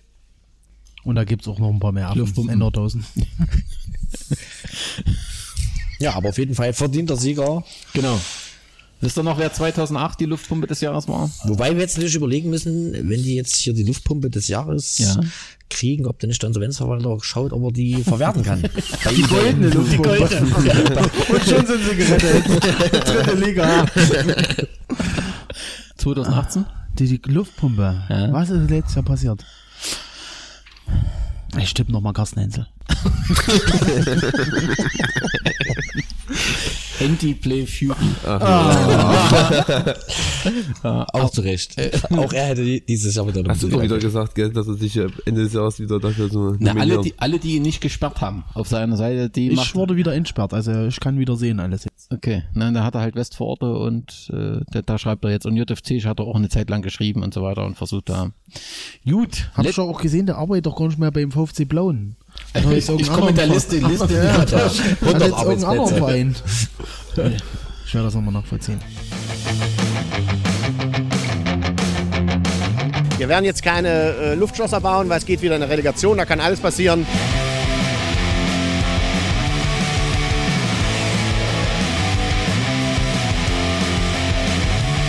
Und 1.02 1.16
da 1.16 1.24
gibt's 1.24 1.46
auch 1.48 1.58
noch 1.58 1.70
ein 1.70 1.80
paar 1.80 1.92
mehr 1.92 2.08
Affen 2.08 2.48
in 2.48 2.58
Nordhausen. 2.58 3.04
Ja, 6.00 6.14
aber 6.14 6.30
auf 6.30 6.38
jeden 6.38 6.54
Fall 6.54 6.72
verdienter 6.72 7.16
Sieger. 7.16 7.62
Genau. 7.92 8.18
Wisst 9.00 9.18
ihr 9.18 9.22
noch, 9.22 9.38
wer 9.38 9.52
2008 9.52 10.20
die 10.20 10.24
Luftpumpe 10.24 10.66
des 10.66 10.80
Jahres 10.80 11.06
war? 11.08 11.30
Wobei 11.44 11.74
wir 11.74 11.82
jetzt 11.82 11.96
natürlich 11.96 12.14
überlegen 12.14 12.48
müssen, 12.48 12.92
wenn 12.92 13.22
die 13.22 13.34
jetzt 13.34 13.56
hier 13.56 13.74
die 13.74 13.82
Luftpumpe 13.82 14.30
des 14.30 14.48
Jahres 14.48 14.98
Ja. 14.98 15.20
kriegen, 15.68 16.06
ob 16.06 16.18
der 16.20 16.28
nicht 16.28 16.40
der 16.42 16.48
Insolvenzverwalter 16.48 17.18
schaut, 17.20 17.52
ob 17.52 17.64
er 17.64 17.72
die 17.72 17.94
verwerten 18.04 18.42
kann. 18.42 18.62
Die 18.62 19.22
goldene 19.22 19.68
Luftpumpe. 19.68 20.28
Und 21.28 21.44
schon 21.44 21.66
sind 21.66 21.80
sie 21.90 21.96
gerettet. 21.96 22.44
Dritte 23.06 23.34
Liga. 23.34 23.84
2018? 25.98 26.64
Die, 26.98 27.18
die 27.18 27.30
Luftpumpe. 27.30 28.04
Ja. 28.08 28.32
Was 28.32 28.48
ist 28.50 28.70
letztes 28.70 28.94
Jahr 28.94 29.04
passiert? 29.04 29.44
Ich 31.58 31.74
tippe 31.74 31.92
nochmal 31.92 32.12
Carsten 32.14 32.40
Hensel. 32.40 32.66
Anti-Play 37.04 37.66
Fury. 37.66 37.94
Auch 40.82 41.30
zu 41.30 41.40
Recht. 41.42 41.76
Auch 42.10 42.32
er 42.32 42.46
hätte 42.46 42.64
die- 42.64 42.84
dieses 42.84 43.14
Jahr 43.14 43.26
wieder 43.26 43.40
eine 43.40 43.48
Hast 43.50 43.62
du 43.62 43.68
doch 43.68 43.82
wieder 43.82 43.98
gesagt, 43.98 44.34
gell, 44.34 44.50
dass 44.50 44.66
er 44.68 44.74
sich 44.74 44.96
äh, 44.96 45.08
Ende 45.24 45.42
des 45.44 45.52
Jahres 45.52 45.78
wieder 45.80 45.98
dafür 46.00 46.28
so 46.28 46.56
Na, 46.58 46.72
alle, 46.74 47.00
die, 47.00 47.14
alle, 47.18 47.38
die 47.38 47.56
ihn 47.56 47.62
nicht 47.62 47.80
gesperrt 47.80 48.20
haben 48.20 48.44
auf 48.54 48.68
seiner 48.68 48.96
Seite, 48.96 49.30
die 49.30 49.50
Ich 49.50 49.56
macht. 49.56 49.74
wurde 49.74 49.96
wieder 49.96 50.14
entsperrt, 50.14 50.54
also 50.54 50.86
ich 50.86 51.00
kann 51.00 51.18
wieder 51.18 51.36
sehen 51.36 51.60
alles 51.60 51.84
jetzt. 51.84 52.12
Okay, 52.12 52.42
nein, 52.54 52.74
da 52.74 52.84
hat 52.84 52.94
er 52.94 53.00
halt 53.00 53.14
Westvororte 53.16 53.74
und 53.76 54.30
äh, 54.32 54.60
da, 54.70 54.82
da 54.82 54.98
schreibt 54.98 55.24
er 55.24 55.30
jetzt. 55.30 55.46
Und 55.46 55.56
JFC 55.56 56.04
hat 56.04 56.20
er 56.20 56.26
auch 56.26 56.36
eine 56.36 56.48
Zeit 56.48 56.70
lang 56.70 56.82
geschrieben 56.82 57.22
und 57.22 57.32
so 57.34 57.42
weiter 57.42 57.64
und 57.64 57.76
versucht 57.76 58.08
da. 58.10 58.30
Gut, 59.08 59.50
Hab 59.54 59.66
ich 59.66 59.78
auch 59.78 60.00
gesehen, 60.00 60.26
der 60.26 60.36
arbeitet 60.36 60.66
doch 60.66 60.76
gar 60.76 60.86
nicht 60.88 60.98
mehr 60.98 61.10
beim 61.10 61.30
VfC 61.32 61.64
Blauen. 61.64 62.16
Ich, 62.54 62.88
ich 62.88 63.12
komme 63.12 63.26
mit 63.26 63.38
der 63.38 63.46
Liste, 63.46 63.76
Liste. 63.76 64.14
Ja, 64.14 64.38
Hat 64.38 64.52
er 64.52 64.64
Hat 64.64 64.80
100 65.00 65.22
jetzt 65.22 65.42
irgendein 65.42 65.64
anderer 65.64 65.68
Arbeitsplätze. 65.70 65.98
Verein. 67.14 67.36
Ich 67.86 67.94
werde 67.94 68.06
das 68.06 68.14
nochmal 68.14 68.34
nachvollziehen. 68.34 68.80
Wir 73.16 73.28
werden 73.28 73.44
jetzt 73.44 73.62
keine 73.62 73.88
äh, 73.88 74.34
Luftschlosser 74.34 74.80
bauen, 74.80 75.08
weil 75.08 75.18
es 75.18 75.26
geht 75.26 75.40
wieder 75.40 75.56
in 75.56 75.62
eine 75.62 75.70
Relegation, 75.70 76.18
da 76.18 76.24
kann 76.24 76.40
alles 76.40 76.60
passieren. 76.60 77.06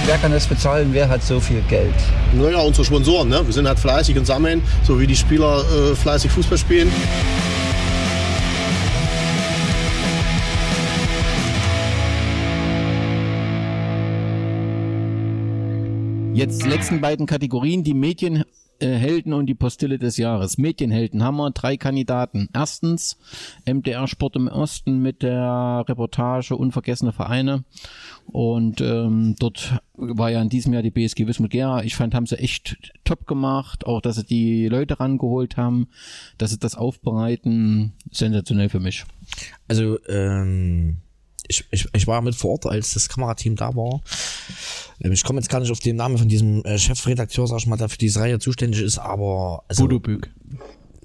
Wer 0.08 0.20
kann 0.20 0.32
das 0.32 0.46
bezahlen? 0.46 0.90
Wer 0.92 1.10
hat 1.10 1.24
so 1.24 1.40
viel 1.40 1.62
Geld? 1.68 1.96
Naja, 2.34 2.60
unsere 2.60 2.86
Sponsoren, 2.86 3.28
ne? 3.28 3.44
wir 3.44 3.52
sind 3.52 3.68
halt 3.68 3.80
fleißig 3.80 4.16
und 4.20 4.26
sammeln, 4.26 4.62
so 4.84 5.00
wie 5.00 5.08
die 5.08 5.16
Spieler 5.16 5.64
äh, 5.64 5.96
fleißig 5.96 6.30
Fußball 6.30 6.60
spielen. 6.60 6.92
Jetzt 16.36 16.68
letzten 16.68 17.02
beiden 17.02 17.26
Kategorien, 17.26 17.84
die 17.84 17.96
Medienhelden 17.96 19.34
und 19.34 19.48
die 19.48 19.56
Postille 19.56 19.98
des 19.98 20.18
Jahres. 20.18 20.60
Medienhelden 20.60 21.24
haben 21.24 21.38
wir 21.38 21.50
drei 21.50 21.78
Kandidaten. 21.78 22.48
Erstens 22.54 23.18
MDR 23.66 24.06
Sport 24.06 24.36
im 24.36 24.50
Osten 24.50 25.02
mit 25.02 25.24
der 25.24 25.84
Reportage 25.88 26.56
Unvergessene 26.56 27.12
Vereine. 27.12 27.64
Und 28.32 28.82
ähm, 28.82 29.36
dort 29.40 29.80
war 29.94 30.30
ja 30.30 30.42
in 30.42 30.50
diesem 30.50 30.74
Jahr 30.74 30.84
die 30.84 30.92
BSG 30.92 31.28
Wismut 31.28 31.52
Gera. 31.52 31.84
Ich 31.84 31.96
fand, 31.96 32.14
haben 32.14 32.26
sie 32.26 32.38
echt 32.38 32.78
top 33.04 33.28
gemacht. 33.28 33.86
Auch, 33.86 34.02
dass 34.02 34.18
sie 34.18 34.26
die 34.26 34.68
Leute 34.68 35.00
rangeholt 35.00 35.58
haben, 35.58 35.88
dass 36.38 36.52
sie 36.52 36.60
das 36.60 36.76
aufbereiten. 36.76 37.94
Sensationell 38.12 38.70
für 38.70 38.80
mich. 38.80 39.06
Also, 39.68 40.00
ähm, 40.08 40.98
ich, 41.48 41.64
ich, 41.72 41.88
ich 41.94 42.08
war 42.08 42.22
mit 42.22 42.36
vor 42.36 42.52
Ort, 42.54 42.66
als 42.66 42.94
das 42.94 43.08
Kamerateam 43.08 43.56
da 43.56 43.76
war. 43.76 44.02
Ähm, 45.00 45.12
Ich 45.12 45.24
komme 45.24 45.40
jetzt 45.40 45.50
gar 45.50 45.60
nicht 45.60 45.72
auf 45.72 45.80
den 45.80 45.96
Namen 45.96 46.18
von 46.18 46.28
diesem 46.28 46.64
äh, 46.66 46.78
Chefredakteur, 46.78 47.48
sag 47.48 47.60
ich 47.60 47.68
mal, 47.68 47.78
der 47.78 47.90
für 47.90 47.98
diese 47.98 48.20
Reihe 48.20 48.40
zuständig 48.40 48.82
ist, 48.82 48.98
aber. 48.98 49.64
Also, 49.68 49.84
Bodo 49.84 50.00
Bück. 50.00 50.32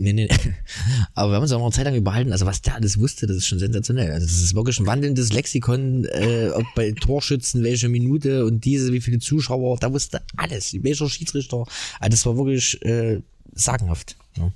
Nee, 0.00 0.14
nee. 0.14 0.28
Aber 1.14 1.30
wir 1.30 1.36
haben 1.36 1.42
uns 1.42 1.52
auch 1.52 1.58
noch 1.58 1.66
eine 1.66 1.72
Zeit 1.72 1.84
lang 1.84 1.94
überhalten. 1.94 2.32
Also 2.32 2.46
was 2.46 2.62
der 2.62 2.74
alles 2.74 2.98
wusste, 2.98 3.26
das 3.26 3.36
ist 3.36 3.46
schon 3.46 3.58
sensationell. 3.58 4.10
Also 4.10 4.26
das 4.26 4.40
ist 4.40 4.54
wirklich 4.54 4.80
ein 4.80 4.86
wandelndes 4.86 5.32
Lexikon, 5.32 6.06
äh, 6.06 6.48
ob 6.54 6.64
bei 6.74 6.92
Torschützen, 6.92 7.62
welche 7.62 7.90
Minute 7.90 8.46
und 8.46 8.64
diese, 8.64 8.92
wie 8.94 9.00
viele 9.02 9.18
Zuschauer, 9.18 9.76
da 9.78 9.92
wusste 9.92 10.22
alles. 10.36 10.74
Welcher 10.82 11.08
Schiedsrichter. 11.08 11.66
Also 12.00 12.10
das 12.10 12.24
war 12.24 12.36
wirklich 12.36 12.80
äh, 12.82 13.20
sagenhaft. 13.52 14.16
Ja. 14.38 14.50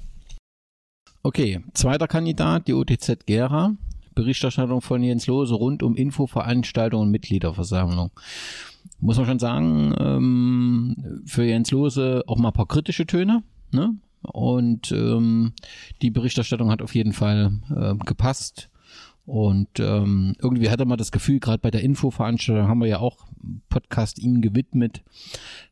Okay, 1.22 1.60
zweiter 1.74 2.08
Kandidat, 2.08 2.66
die 2.66 2.72
OTZ 2.72 3.26
Gera. 3.26 3.76
Berichterstattung 4.14 4.80
von 4.80 5.02
Jens 5.02 5.26
Lose 5.26 5.54
rund 5.54 5.82
um 5.82 5.96
Infoveranstaltungen 5.96 7.08
und 7.08 7.10
Mitgliederversammlung. 7.10 8.10
Muss 9.00 9.16
man 9.18 9.26
schon 9.26 9.38
sagen, 9.38 9.94
ähm, 9.98 11.22
für 11.26 11.44
Jens 11.44 11.70
Lose 11.70 12.22
auch 12.26 12.38
mal 12.38 12.48
ein 12.48 12.54
paar 12.54 12.68
kritische 12.68 13.06
Töne. 13.06 13.42
Ne? 13.72 13.94
Und 14.24 14.92
ähm, 14.92 15.52
die 16.02 16.10
Berichterstattung 16.10 16.70
hat 16.70 16.82
auf 16.82 16.94
jeden 16.94 17.12
Fall 17.12 17.52
ähm, 17.76 17.98
gepasst. 18.00 18.70
Und 19.26 19.80
ähm, 19.80 20.34
irgendwie 20.38 20.68
hatte 20.68 20.84
man 20.84 20.98
das 20.98 21.10
Gefühl, 21.10 21.40
gerade 21.40 21.58
bei 21.58 21.70
der 21.70 21.82
Infoveranstaltung 21.82 22.68
haben 22.68 22.80
wir 22.80 22.88
ja 22.88 22.98
auch 22.98 23.26
Podcast 23.70 24.18
ihm 24.18 24.42
gewidmet. 24.42 25.02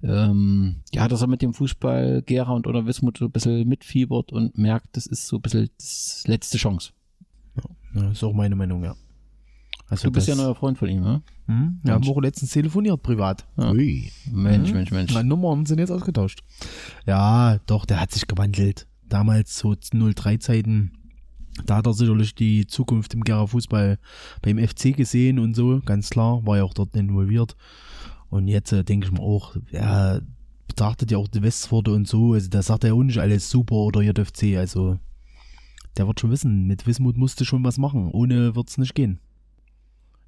Ähm, 0.03 0.77
ja, 0.95 1.07
dass 1.07 1.21
er 1.21 1.27
mit 1.27 1.43
dem 1.43 1.53
Fußball 1.53 2.23
Gera 2.23 2.53
und 2.53 2.67
oder 2.67 2.87
Wismut 2.87 3.19
so 3.19 3.27
ein 3.27 3.31
bisschen 3.31 3.69
mitfiebert 3.69 4.33
und 4.33 4.57
merkt, 4.57 4.97
das 4.97 5.07
ist 5.07 5.27
so 5.27 5.37
ein 5.37 5.43
bisschen 5.43 5.69
das 5.77 6.25
letzte 6.27 6.57
Chance. 6.57 6.93
Ja, 7.95 8.11
ist 8.11 8.25
auch 8.25 8.33
meine 8.33 8.57
Meinung, 8.57 8.83
ja. 8.85 8.95
Also 9.93 10.09
du 10.09 10.13
bist 10.13 10.27
ja 10.27 10.35
neuer 10.35 10.55
Freund 10.55 10.79
von 10.79 10.89
ihm, 10.89 11.03
ne? 11.03 11.23
Hm? 11.47 11.79
Wir 11.83 11.93
haben 11.93 12.09
auch 12.09 12.19
letztens 12.23 12.51
telefoniert, 12.53 13.03
privat. 13.03 13.47
Ja. 13.59 13.73
Ui. 13.73 14.11
Mensch, 14.31 14.71
Mhm. 14.71 14.77
Mensch, 14.77 14.91
Mensch. 14.91 15.13
Meine 15.13 15.29
Nummern 15.29 15.67
sind 15.67 15.79
jetzt 15.81 15.91
ausgetauscht. 15.91 16.43
Ja, 17.07 17.59
doch, 17.67 17.85
der 17.85 18.01
hat 18.01 18.11
sich 18.11 18.27
gewandelt. 18.27 18.87
Damals 19.07 19.59
so 19.59 19.75
03 19.75 20.39
Zeiten, 20.39 20.93
da 21.67 21.77
hat 21.77 21.87
er 21.87 21.93
sicherlich 21.93 22.35
die 22.35 22.67
Zukunft 22.67 23.13
im 23.13 23.23
Gera 23.23 23.47
Fußball 23.47 23.99
beim 24.41 24.59
FC 24.59 24.97
gesehen 24.97 25.39
und 25.39 25.55
so, 25.55 25.83
ganz 25.85 26.09
klar, 26.09 26.47
war 26.47 26.57
ja 26.57 26.65
auch 26.65 26.73
dort 26.73 26.97
involviert. 26.97 27.55
Und 28.31 28.49
jetzt 28.49 28.73
äh, 28.73 28.85
denke 28.85 29.07
ich 29.09 29.13
mir 29.13 29.21
auch, 29.21 29.57
er 29.73 30.23
betrachtet 30.69 31.11
ja 31.11 31.19
auch 31.19 31.29
die 31.29 31.43
Westpforte 31.43 31.91
und 31.93 32.09
so, 32.09 32.33
also 32.33 32.49
da 32.49 32.63
sagt 32.63 32.85
er 32.85 32.89
ja 32.89 32.95
auch 32.95 33.03
nicht 33.03 33.19
alles 33.19 33.51
super 33.51 33.75
oder 33.75 34.01
JFC, 34.01 34.57
also 34.57 34.99
der 35.99 36.07
wird 36.07 36.19
schon 36.19 36.31
wissen, 36.31 36.67
mit 36.67 36.87
Wismut 36.87 37.19
musste 37.19 37.45
schon 37.45 37.63
was 37.63 37.77
machen, 37.77 38.09
ohne 38.11 38.57
wird's 38.57 38.79
nicht 38.79 38.95
gehen. 38.95 39.21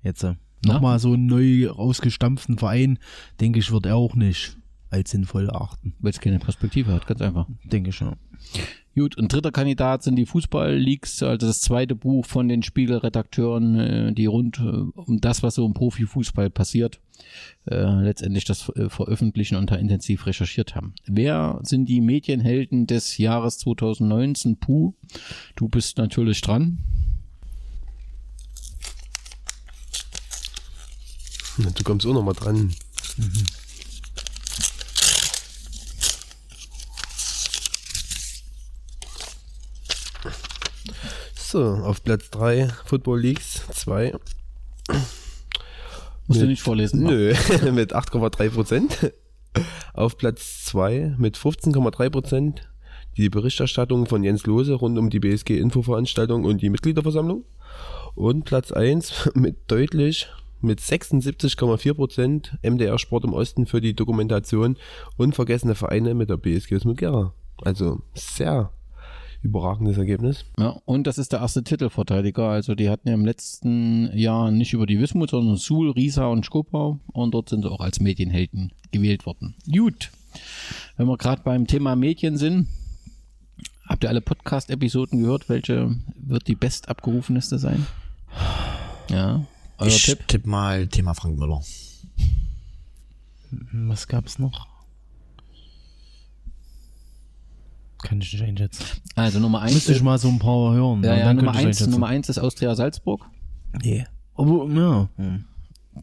Jetzt 0.04 0.22
äh, 0.22 0.34
nochmal 0.64 0.98
so 0.98 1.14
einen 1.14 1.26
neu 1.26 1.68
rausgestampften 1.68 2.58
Verein, 2.58 2.98
denke 3.40 3.58
ich, 3.58 3.72
wird 3.72 3.86
er 3.86 3.96
auch 3.96 4.14
nicht 4.14 4.56
als 4.90 5.10
sinnvoll 5.10 5.48
erachten. 5.48 5.94
Weil 5.98 6.12
es 6.12 6.20
keine 6.20 6.38
Perspektive 6.38 6.92
hat, 6.92 7.06
ganz 7.06 7.20
einfach. 7.20 7.48
Denke 7.64 7.90
ich, 7.90 7.98
ja. 7.98 8.14
Gut, 8.94 9.18
und 9.18 9.32
dritter 9.32 9.50
Kandidat 9.50 10.04
sind 10.04 10.14
die 10.14 10.26
Fußball-Leaks, 10.26 11.24
also 11.24 11.48
das 11.48 11.60
zweite 11.60 11.96
Buch 11.96 12.26
von 12.26 12.46
den 12.46 12.62
Spiegelredakteuren, 12.62 13.74
äh, 13.80 14.12
die 14.12 14.26
rund 14.26 14.60
äh, 14.60 14.62
um 14.62 15.20
das, 15.20 15.42
was 15.42 15.56
so 15.56 15.66
im 15.66 15.74
Profifußball 15.74 16.48
passiert, 16.48 17.00
äh, 17.68 18.02
letztendlich 18.02 18.44
das 18.44 18.68
äh, 18.76 18.88
veröffentlichen 18.88 19.56
und 19.56 19.72
da 19.72 19.74
intensiv 19.74 20.26
recherchiert 20.26 20.76
haben. 20.76 20.94
Wer 21.06 21.58
sind 21.64 21.88
die 21.88 22.00
Medienhelden 22.00 22.86
des 22.86 23.18
Jahres 23.18 23.58
2019? 23.58 24.58
Puh, 24.58 24.94
du 25.56 25.68
bist 25.68 25.98
natürlich 25.98 26.40
dran. 26.40 26.78
Du 31.56 31.84
kommst 31.84 32.04
auch 32.06 32.14
noch 32.14 32.24
mal 32.24 32.32
dran. 32.32 32.74
So, 41.36 41.62
auf 41.62 42.02
Platz 42.02 42.30
3 42.30 42.68
Football 42.84 43.20
Leagues 43.20 43.62
2. 43.72 44.14
Musst 46.26 46.40
du 46.40 46.46
nicht 46.46 46.62
vorlesen. 46.62 47.04
Nö, 47.04 47.34
mit 47.72 47.94
8,3 47.94 48.50
Prozent. 48.50 49.12
Auf 49.92 50.18
Platz 50.18 50.64
2 50.64 51.14
mit 51.18 51.36
15,3 51.36 52.10
Prozent 52.10 52.68
die 53.16 53.28
Berichterstattung 53.28 54.06
von 54.06 54.24
Jens 54.24 54.44
Lose 54.44 54.74
rund 54.74 54.98
um 54.98 55.10
die 55.10 55.20
BSG-Infoveranstaltung 55.20 56.44
und 56.44 56.62
die 56.62 56.70
Mitgliederversammlung. 56.70 57.44
Und 58.16 58.44
Platz 58.44 58.72
1 58.72 59.30
mit 59.34 59.56
deutlich 59.68 60.28
mit 60.64 60.80
76,4 60.80 61.94
Prozent 61.94 62.58
MDR 62.62 62.98
Sport 62.98 63.24
im 63.24 63.32
Osten 63.32 63.66
für 63.66 63.80
die 63.80 63.94
Dokumentation 63.94 64.76
Unvergessene 65.16 65.74
Vereine 65.74 66.14
mit 66.14 66.30
der 66.30 66.36
BSG 66.36 66.80
Smugera. 66.80 67.34
Also 67.62 68.00
sehr 68.14 68.70
überragendes 69.42 69.98
Ergebnis. 69.98 70.46
Ja, 70.58 70.80
und 70.86 71.06
das 71.06 71.18
ist 71.18 71.32
der 71.32 71.40
erste 71.40 71.62
Titelverteidiger. 71.62 72.48
Also 72.48 72.74
die 72.74 72.88
hatten 72.88 73.08
ja 73.08 73.14
im 73.14 73.26
letzten 73.26 74.10
Jahr 74.16 74.50
nicht 74.50 74.72
über 74.72 74.86
die 74.86 74.98
Wismut, 74.98 75.30
sondern 75.30 75.56
Suhl, 75.56 75.90
Riesa 75.90 76.26
und 76.26 76.46
Skopau. 76.46 76.98
Und 77.12 77.34
dort 77.34 77.50
sind 77.50 77.62
sie 77.62 77.70
auch 77.70 77.80
als 77.80 78.00
Medienhelden 78.00 78.72
gewählt 78.90 79.26
worden. 79.26 79.54
Gut. 79.70 80.10
Wenn 80.96 81.06
wir 81.06 81.18
gerade 81.18 81.42
beim 81.44 81.66
Thema 81.66 81.94
Medien 81.94 82.38
sind, 82.38 82.68
habt 83.86 84.02
ihr 84.02 84.08
alle 84.08 84.22
Podcast-Episoden 84.22 85.20
gehört? 85.20 85.48
Welche 85.48 85.94
wird 86.16 86.48
die 86.48 86.56
best 86.56 86.88
abgerufenste 86.88 87.58
sein? 87.58 87.86
Ja. 89.10 89.44
Euer 89.78 89.88
ich 89.88 90.02
Tipp? 90.04 90.26
tipp 90.28 90.46
mal 90.46 90.86
Thema 90.88 91.14
Frank 91.14 91.38
Müller. 91.38 91.60
Was 93.72 94.08
gab's 94.08 94.38
noch? 94.38 94.68
Kann 98.02 98.20
ich 98.20 98.32
nicht 98.32 98.42
einschätzen. 98.42 98.84
Also 99.14 99.40
Nummer 99.40 99.62
eins. 99.62 99.74
Müsste 99.74 99.92
ich 99.92 100.02
mal 100.02 100.18
so 100.18 100.28
ein 100.28 100.38
paar 100.38 100.74
hören. 100.74 101.02
Ja, 101.02 101.12
und 101.12 101.18
ja, 101.18 101.34
Nummer 101.34 101.52
könnte 101.52 101.60
ich 101.60 101.66
eins, 101.66 101.76
einschätzen. 101.76 101.90
Nummer 101.90 102.06
eins 102.08 102.28
ist 102.28 102.38
Austria 102.38 102.74
Salzburg. 102.74 103.24
Nee. 103.82 104.04
Aber, 104.34 104.68
ja. 104.68 105.08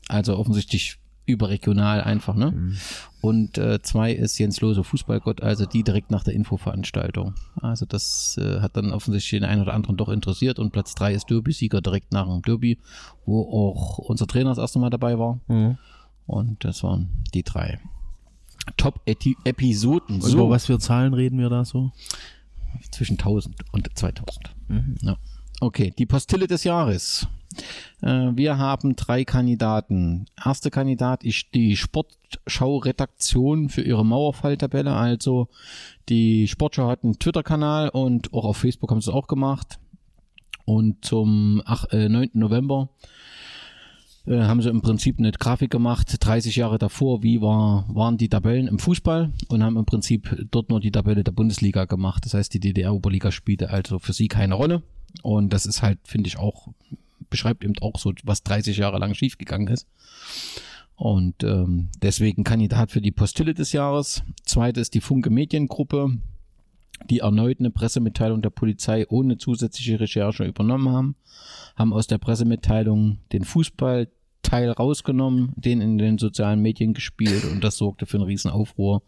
Also 0.07 0.37
offensichtlich 0.37 0.97
überregional 1.25 2.01
einfach, 2.01 2.35
ne? 2.35 2.51
Mhm. 2.51 2.77
Und 3.21 3.59
äh, 3.59 3.81
zwei 3.83 4.11
ist 4.13 4.39
Jens 4.39 4.61
Lose 4.61 4.83
Fußballgott, 4.83 5.41
also 5.41 5.67
die 5.67 5.83
direkt 5.83 6.09
nach 6.09 6.23
der 6.23 6.33
Infoveranstaltung. 6.33 7.35
Also 7.61 7.85
das 7.85 8.37
äh, 8.41 8.61
hat 8.61 8.75
dann 8.75 8.91
offensichtlich 8.91 9.39
den 9.39 9.47
einen 9.47 9.61
oder 9.61 9.75
anderen 9.75 9.95
doch 9.95 10.09
interessiert. 10.09 10.57
Und 10.57 10.71
Platz 10.71 10.95
drei 10.95 11.13
ist 11.13 11.29
Derby-Sieger 11.29 11.81
direkt 11.81 12.11
nach 12.13 12.25
dem 12.25 12.41
Derby, 12.41 12.79
wo 13.25 13.41
auch 13.41 13.99
unser 13.99 14.25
Trainer 14.25 14.49
das 14.49 14.57
erste 14.57 14.79
Mal 14.79 14.89
dabei 14.89 15.19
war. 15.19 15.39
Mhm. 15.47 15.77
Und 16.25 16.65
das 16.65 16.83
waren 16.83 17.23
die 17.33 17.43
drei 17.43 17.79
Top-Episoden. 18.77 20.21
Und 20.21 20.33
Über 20.33 20.49
was 20.49 20.65
für 20.65 20.79
Zahlen 20.79 21.13
reden 21.13 21.37
wir 21.37 21.49
da 21.49 21.63
so? 21.63 21.91
Zwischen 22.89 23.19
1000 23.19 23.55
und 23.71 23.89
2000. 23.93 24.55
Mhm. 24.67 24.95
Ja. 25.01 25.17
Okay, 25.59 25.93
die 25.95 26.05
Postille 26.07 26.47
des 26.47 26.63
Jahres. 26.63 27.27
Äh, 28.01 28.31
wir 28.35 28.57
haben 28.57 28.95
drei 28.95 29.23
Kandidaten. 29.25 30.25
Erster 30.43 30.69
Kandidat 30.69 31.23
ist 31.23 31.47
die 31.53 31.77
Sportschau-Redaktion 31.77 33.69
für 33.69 33.81
ihre 33.81 34.05
Mauerfalltabelle. 34.05 34.93
Also 34.93 35.47
die 36.09 36.47
Sportschau 36.47 36.87
hat 36.87 37.03
einen 37.03 37.19
Twitter-Kanal 37.19 37.89
und 37.89 38.33
auch 38.33 38.45
auf 38.45 38.57
Facebook 38.57 38.91
haben 38.91 39.01
sie 39.01 39.09
es 39.09 39.15
auch 39.15 39.27
gemacht. 39.27 39.79
Und 40.65 41.05
zum 41.05 41.61
ach, 41.65 41.85
äh, 41.91 42.09
9. 42.09 42.31
November 42.33 42.89
äh, 44.25 44.41
haben 44.41 44.61
sie 44.61 44.69
im 44.69 44.81
Prinzip 44.81 45.17
eine 45.17 45.31
Grafik 45.31 45.71
gemacht, 45.71 46.15
30 46.19 46.55
Jahre 46.55 46.77
davor, 46.77 47.23
wie 47.23 47.41
war, 47.41 47.85
waren 47.89 48.17
die 48.17 48.29
Tabellen 48.29 48.67
im 48.67 48.79
Fußball 48.79 49.31
und 49.49 49.63
haben 49.63 49.77
im 49.77 49.85
Prinzip 49.85 50.47
dort 50.51 50.69
nur 50.69 50.79
die 50.79 50.91
Tabelle 50.91 51.23
der 51.23 51.31
Bundesliga 51.31 51.85
gemacht. 51.85 52.25
Das 52.25 52.33
heißt, 52.35 52.53
die 52.53 52.59
DDR-Oberliga 52.59 53.31
spielte 53.31 53.71
also 53.71 53.99
für 53.99 54.13
sie 54.13 54.27
keine 54.27 54.53
Rolle. 54.53 54.83
Und 55.23 55.51
das 55.51 55.65
ist 55.65 55.81
halt, 55.81 55.99
finde 56.05 56.27
ich 56.27 56.37
auch, 56.37 56.67
beschreibt 57.31 57.63
eben 57.63 57.73
auch 57.81 57.97
so, 57.97 58.13
was 58.23 58.43
30 58.43 58.77
Jahre 58.77 58.99
lang 58.99 59.15
schiefgegangen 59.15 59.67
ist. 59.69 59.87
Und 60.95 61.43
ähm, 61.43 61.89
deswegen 61.99 62.43
Kandidat 62.43 62.91
für 62.91 63.01
die 63.01 63.11
Postille 63.11 63.55
des 63.55 63.71
Jahres. 63.71 64.21
Zweite 64.45 64.79
ist 64.79 64.93
die 64.93 65.01
Funke 65.01 65.31
Mediengruppe, 65.31 66.19
die 67.09 67.19
erneut 67.19 67.59
eine 67.59 67.71
Pressemitteilung 67.71 68.43
der 68.43 68.51
Polizei 68.51 69.07
ohne 69.09 69.39
zusätzliche 69.39 69.99
Recherche 69.99 70.43
übernommen 70.43 70.89
haben, 70.89 71.15
haben 71.75 71.93
aus 71.93 72.05
der 72.05 72.19
Pressemitteilung 72.19 73.17
den 73.31 73.43
Fußballteil 73.43 74.69
rausgenommen, 74.69 75.53
den 75.55 75.81
in 75.81 75.97
den 75.97 76.19
sozialen 76.19 76.61
Medien 76.61 76.93
gespielt 76.93 77.45
und 77.45 77.63
das 77.63 77.77
sorgte 77.77 78.05
für 78.05 78.17
einen 78.17 78.27
riesen 78.27 78.51
Aufruhr. 78.51 79.01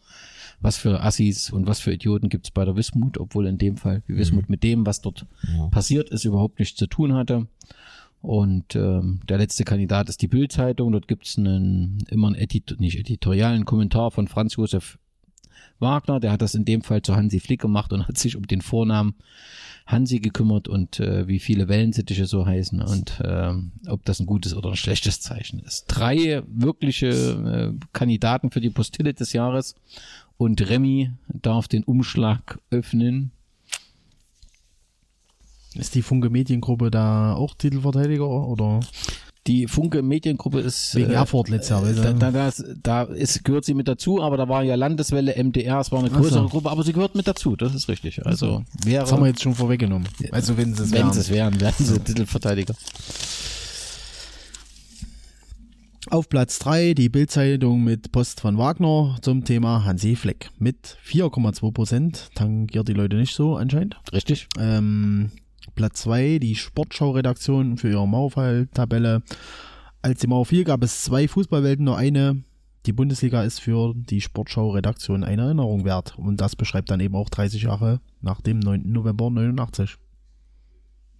Was 0.62 0.78
für 0.78 1.04
Assis 1.04 1.52
und 1.52 1.68
was 1.68 1.80
für 1.80 1.94
Idioten 1.94 2.30
gibt's 2.30 2.50
bei 2.50 2.64
der 2.64 2.76
Wismut, 2.76 3.20
obwohl 3.20 3.48
in 3.48 3.58
dem 3.58 3.78
Fall 3.78 4.02
die 4.08 4.16
Wismut 4.16 4.50
mit 4.50 4.64
dem, 4.64 4.86
was 4.86 5.02
dort 5.02 5.28
passiert 5.72 6.10
ist, 6.10 6.26
überhaupt 6.26 6.58
nichts 6.58 6.78
zu 6.78 6.88
tun 6.88 7.14
hatte. 7.14 7.48
Und 8.24 8.78
ähm, 8.78 9.20
der 9.28 9.38
letzte 9.38 9.66
Kandidat 9.66 10.08
ist 10.08 10.22
die 10.22 10.30
Bild-Zeitung. 10.30 10.94
Dort 10.94 11.10
gibt's 11.10 11.38
einen, 11.38 12.06
immer 12.10 12.28
einen 12.28 12.38
Edit 12.38 12.80
nicht 12.80 12.98
editorialen 12.98 13.66
Kommentar 13.66 14.12
von 14.12 14.30
Franz 14.30 14.56
Josef 14.56 14.98
Wagner. 15.80 16.22
Der 16.22 16.32
hat 16.32 16.42
das 16.42 16.56
in 16.56 16.64
dem 16.64 16.84
Fall 16.84 17.02
zu 17.02 17.18
Hansi 17.18 17.42
Flick 17.42 17.60
gemacht 17.60 17.92
und 17.92 18.08
hat 18.08 18.18
sich 18.18 18.38
um 18.38 18.48
den 18.48 18.62
Vornamen 18.62 19.16
Hansi 19.86 20.22
gekümmert 20.22 20.70
und 20.70 21.02
äh, 21.02 21.28
wie 21.28 21.40
viele 21.40 21.68
Wellensittiche 21.68 22.26
so 22.26 22.46
heißen 22.46 22.82
und 22.82 23.22
ähm, 23.26 23.74
ob 23.90 24.06
das 24.06 24.22
ein 24.22 24.26
gutes 24.26 24.56
oder 24.56 24.70
ein 24.70 24.78
schlechtes 24.78 25.20
Zeichen 25.20 25.60
ist. 25.60 25.88
Drei 25.90 26.44
wirkliche 26.48 27.10
äh, 27.10 27.86
Kandidaten 27.92 28.52
für 28.52 28.62
die 28.62 28.70
Postille 28.70 29.14
des 29.14 29.34
Jahres 29.34 29.76
und 30.38 30.70
Remy 30.70 31.12
darf 31.28 31.68
den 31.68 31.84
Umschlag 31.84 32.60
öffnen. 32.72 33.32
Ist 35.76 35.96
die 35.96 36.02
Funke 36.02 36.30
Mediengruppe 36.30 36.92
da 36.92 37.34
auch 37.34 37.56
Titelverteidiger 37.56 38.28
oder? 38.28 38.80
Die 39.46 39.68
Funke 39.68 40.02
Mediengruppe 40.02 40.62
ist 40.62 40.96
Wegen 40.96 41.12
äh, 41.12 41.16
Erfurt 41.16 41.50
letztes 41.50 41.70
Jahr, 41.70 41.82
du? 41.84 42.14
Da, 42.18 42.32
da, 42.32 42.52
da 42.82 43.04
ist, 43.04 43.44
gehört 43.44 43.66
sie 43.66 43.74
mit 43.74 43.90
dazu, 43.90 44.22
aber 44.22 44.38
da 44.38 44.48
war 44.48 44.64
ja 44.64 44.76
Landeswelle, 44.76 45.36
MDR, 45.36 45.82
es 45.82 45.92
war 45.92 46.00
eine 46.00 46.10
Ach 46.12 46.16
so. 46.16 46.22
größere 46.22 46.48
Gruppe, 46.48 46.70
aber 46.72 46.84
sie 46.84 46.94
gehört 46.94 47.16
mit 47.16 47.28
dazu, 47.28 47.58
das 47.58 47.76
ist 47.76 47.90
richtig. 47.90 48.26
Also 48.26 48.64
wäre, 48.86 49.02
Das 49.02 49.12
haben 49.12 49.22
wir 49.22 49.28
jetzt 49.28 49.42
schon 49.44 49.54
vorweggenommen. 49.54 50.08
Also 50.32 50.56
wenn 50.56 50.74
sie 50.74 50.84
es 50.84 50.92
wenn 50.92 51.00
wären. 51.00 51.14
sie 51.14 51.20
es 51.20 51.30
wären, 51.30 51.60
wären 51.60 51.74
sie 51.78 52.00
Titelverteidiger. 52.00 52.74
Auf 56.10 56.30
Platz 56.30 56.60
3 56.60 56.94
die 56.94 57.10
Bildzeitung 57.10 57.84
mit 57.84 58.12
Post 58.12 58.42
von 58.42 58.58
Wagner 58.58 59.18
zum 59.22 59.44
Thema 59.46 59.84
Hansi 59.84 60.16
Fleck. 60.16 60.52
Mit 60.60 60.98
4,2 61.10 61.72
Prozent. 61.74 62.30
Tangiert 62.36 62.88
die 62.88 62.94
Leute 62.94 63.16
nicht 63.16 63.34
so 63.34 63.56
anscheinend. 63.56 63.98
Richtig. 64.12 64.48
Ähm, 64.60 65.32
Platz 65.76 66.02
2 66.04 66.40
die 66.40 66.56
Sportschau-Redaktion 66.56 67.78
für 67.78 67.90
ihre 67.90 68.08
Mauerfall-Tabelle. 68.08 69.24
Als 70.02 70.20
die 70.20 70.28
Mauer 70.28 70.46
fiel, 70.46 70.64
gab 70.64 70.84
es 70.84 71.04
zwei 71.04 71.28
Fußballwelten, 71.28 71.86
nur 71.86 71.98
eine. 71.98 72.44
Die 72.86 72.92
Bundesliga 72.94 73.44
ist 73.44 73.62
für 73.62 73.94
die 73.96 74.20
Sportschau-Redaktion 74.20 75.24
eine 75.24 75.44
Erinnerung 75.44 75.86
wert. 75.86 76.18
Und 76.18 76.42
das 76.42 76.56
beschreibt 76.56 76.92
dann 76.92 77.00
eben 77.00 77.16
auch 77.16 77.30
30 77.30 77.64
Jahre 77.64 78.02
nach 78.22 78.42
dem 78.42 78.60
9. 78.60 78.92
November 78.92 79.30
89. 79.30 79.96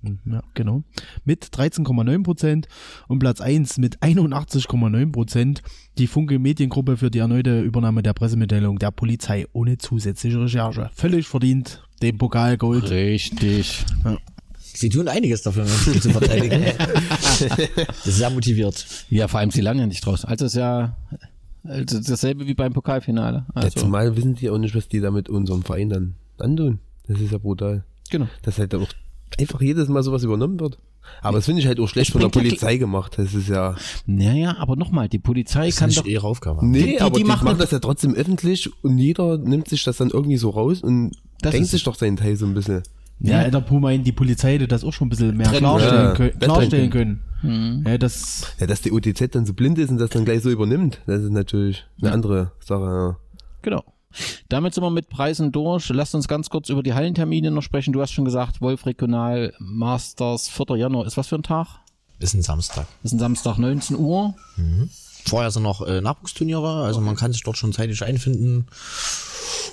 Hm, 0.04 0.20
Ja, 0.26 0.42
genau. 0.54 0.84
Mit 1.24 1.46
13,9 1.46 2.24
Prozent 2.24 2.68
und 3.08 3.20
Platz 3.20 3.40
1 3.40 3.78
mit 3.78 4.00
81,9 4.04 5.12
Prozent 5.14 5.62
die 5.98 6.08
Funke 6.08 6.40
Mediengruppe 6.40 6.98
für 6.98 7.10
die 7.10 7.20
erneute 7.20 7.62
Übernahme 7.62 8.04
der 8.04 8.14
Pressemitteilung 8.14 8.80
der 8.80 8.92
Polizei 8.92 9.46
ohne 9.54 9.78
zusätzliche 9.78 10.42
Recherche. 10.42 10.90
Völlig 10.94 11.28
verdient 11.28 11.88
den 12.02 12.18
Pokal 12.18 12.58
Gold. 12.58 12.90
Richtig. 12.90 13.86
Ja. 14.04 14.18
Sie 14.74 14.90
tun 14.90 15.08
einiges 15.08 15.42
dafür, 15.44 15.64
um 15.64 16.02
zu 16.02 16.10
verteidigen. 16.10 16.64
das 17.40 18.08
ist 18.08 18.18
sehr 18.18 18.30
motiviert. 18.30 18.86
Ja, 19.10 19.28
vor 19.28 19.40
allem 19.40 19.52
sie 19.52 19.62
ja 19.62 19.74
nicht 19.74 20.06
draus. 20.06 20.26
Also 20.26 20.46
ist 20.46 20.56
ja 20.56 20.96
also 21.64 22.00
dasselbe 22.00 22.48
wie 22.48 22.54
beim 22.54 22.74
Pokalfinale. 22.74 23.46
Ja, 23.56 23.62
Also, 23.62 23.80
zumal 23.82 24.16
wissen 24.18 24.36
die 24.36 24.50
auch 24.50 24.58
nicht, 24.58 24.76
was 24.76 24.88
die 24.88 25.00
da 25.00 25.12
mit 25.12 25.30
unserem 25.30 25.64
Verein 25.64 25.90
dann 25.90 26.16
antun. 26.38 26.80
Das 27.08 27.20
ist 27.22 27.32
ja 27.32 27.38
brutal. 27.38 27.84
Genau. 28.10 28.28
Dass 28.42 28.58
halt 28.58 28.76
auch 28.76 28.88
einfach 29.40 29.62
jedes 29.62 29.88
Mal 29.88 30.04
sowas 30.04 30.24
übernommen 30.24 30.60
wird. 30.60 30.78
Aber 31.22 31.38
das 31.38 31.46
finde 31.46 31.62
ich 31.62 31.68
halt 31.68 31.80
auch 31.82 31.88
schlecht 31.88 32.12
von 32.12 32.22
der 32.22 32.30
Polizei 32.30 32.78
gemacht. 32.78 33.14
Das 33.18 33.34
ist 33.34 33.50
ja. 33.50 33.76
naja, 34.06 34.56
aber 34.58 34.76
nochmal, 34.78 35.10
die 35.10 35.20
Polizei 35.20 35.68
Das 35.68 35.76
kann 35.78 35.90
ist 35.90 35.98
doch. 35.98 36.04
nicht 36.06 36.14
ihre 36.14 36.26
Aufgabe. 36.28 36.66
Nee, 36.66 36.80
Die- 36.80 36.86
die- 36.92 37.02
aber 37.02 37.18
die 37.18 37.24
die, 37.24 37.28
machen 37.28 37.46
machen 37.46 37.58
das 37.60 37.72
ja 37.72 37.80
trotzdem 37.80 38.14
öffentlich 38.14 38.70
und 38.84 38.98
jeder 38.98 39.38
nimmt 39.38 39.68
sich 39.68 39.84
das 39.84 39.98
dann 39.98 40.10
irgendwie 40.12 40.38
so 40.38 40.50
raus 40.50 40.82
und 40.82 41.12
Das 41.42 41.52
denkt 41.52 41.70
sich 41.70 41.84
doch 41.84 41.96
seinen 41.96 42.16
Teil 42.18 42.36
so 42.38 42.46
ein 42.46 42.54
bisschen. 42.54 42.84
Ja, 43.20 43.50
der 43.50 43.62
Pumain, 43.62 44.04
die 44.04 44.12
Polizei 44.12 44.54
hätte 44.54 44.68
das 44.68 44.84
auch 44.84 44.92
schon 44.92 45.08
ein 45.08 45.10
bisschen 45.10 45.38
mehr 45.38 45.48
Trennen 45.48 45.60
klarstellen, 45.60 46.06
Ja, 46.06 46.14
können, 46.14 46.40
klarstellen 46.40 46.90
können. 46.90 47.84
Ja, 47.86 47.98
das, 47.98 48.48
Ja, 48.60 48.68
dass 48.68 48.82
die 48.82 48.92
OTZ 48.92 49.30
dann 49.32 49.46
so 49.46 49.54
blind 49.54 49.78
ist 49.78 49.90
und 49.90 49.98
das 49.98 50.10
dann 50.10 50.26
gleich 50.26 50.42
so 50.42 50.50
übernimmt, 50.50 51.02
das 51.06 51.22
ist 51.24 51.32
natürlich 51.32 51.86
eine 52.02 52.12
andere 52.12 52.52
Sache. 52.60 52.84
Ja. 52.84 53.18
Genau. 53.62 53.84
Damit 54.50 54.74
sind 54.74 54.84
wir 54.84 54.92
mit 54.92 55.10
Preisen 55.10 55.52
durch. 55.52 55.90
Lasst 55.90 56.14
uns 56.16 56.28
ganz 56.28 56.50
kurz 56.50 56.70
über 56.70 56.84
die 56.84 56.94
Hallentermine 56.94 57.50
noch 57.50 57.64
sprechen. 57.64 57.94
Du 57.94 58.02
hast 58.02 58.12
schon 58.12 58.26
gesagt, 58.26 58.62
Wolf 58.62 58.86
Regional 58.86 59.54
Masters 59.58 60.50
4. 60.50 60.78
Januar 60.78 61.08
ist 61.08 61.18
was 61.18 61.28
für 61.28 61.36
ein 61.36 61.44
Tag? 61.44 61.68
Ist 62.20 62.36
ein 62.36 62.44
Samstag. 62.44 62.86
Ist 63.04 63.14
ein 63.14 63.20
Samstag 63.20 63.58
19 63.58 63.98
Uhr. 63.98 64.36
Vorher 65.26 65.50
sind 65.52 65.64
noch 65.64 65.82
äh, 65.82 66.02
Nachwuchsturniere, 66.02 66.84
also 66.84 67.02
man 67.02 67.16
kann 67.16 67.32
sich 67.32 67.44
dort 67.44 67.58
schon 67.58 67.74
zeitig 67.74 68.04
einfinden, 68.04 68.68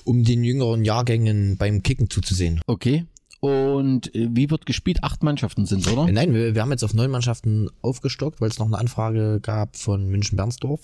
um 0.05 0.25
den 0.25 0.43
jüngeren 0.45 0.85
Jahrgängen 0.85 1.57
beim 1.59 1.83
Kicken 1.83 2.09
zuzusehen. 2.09 2.61
Okay. 2.67 3.05
Und 3.41 4.15
äh, 4.15 4.29
wie 4.33 4.51
wird 4.51 4.67
gespielt? 4.67 5.03
Acht 5.03 5.23
Mannschaften 5.23 5.65
sind 5.65 5.87
oder? 5.91 6.07
Äh, 6.07 6.12
Nein, 6.12 6.35
wir, 6.35 6.55
wir 6.55 6.62
haben 6.62 6.71
jetzt 6.71 6.85
auf 6.85 6.93
neun 6.93 7.11
Mannschaften 7.11 7.71
aufgestockt, 7.81 8.41
weil 8.41 8.51
es 8.51 8.59
noch 8.59 8.67
eine 8.67 8.79
Anfrage 8.79 9.41
gab 9.41 9.77
von 9.77 10.09
München-Bernsdorf, 10.09 10.81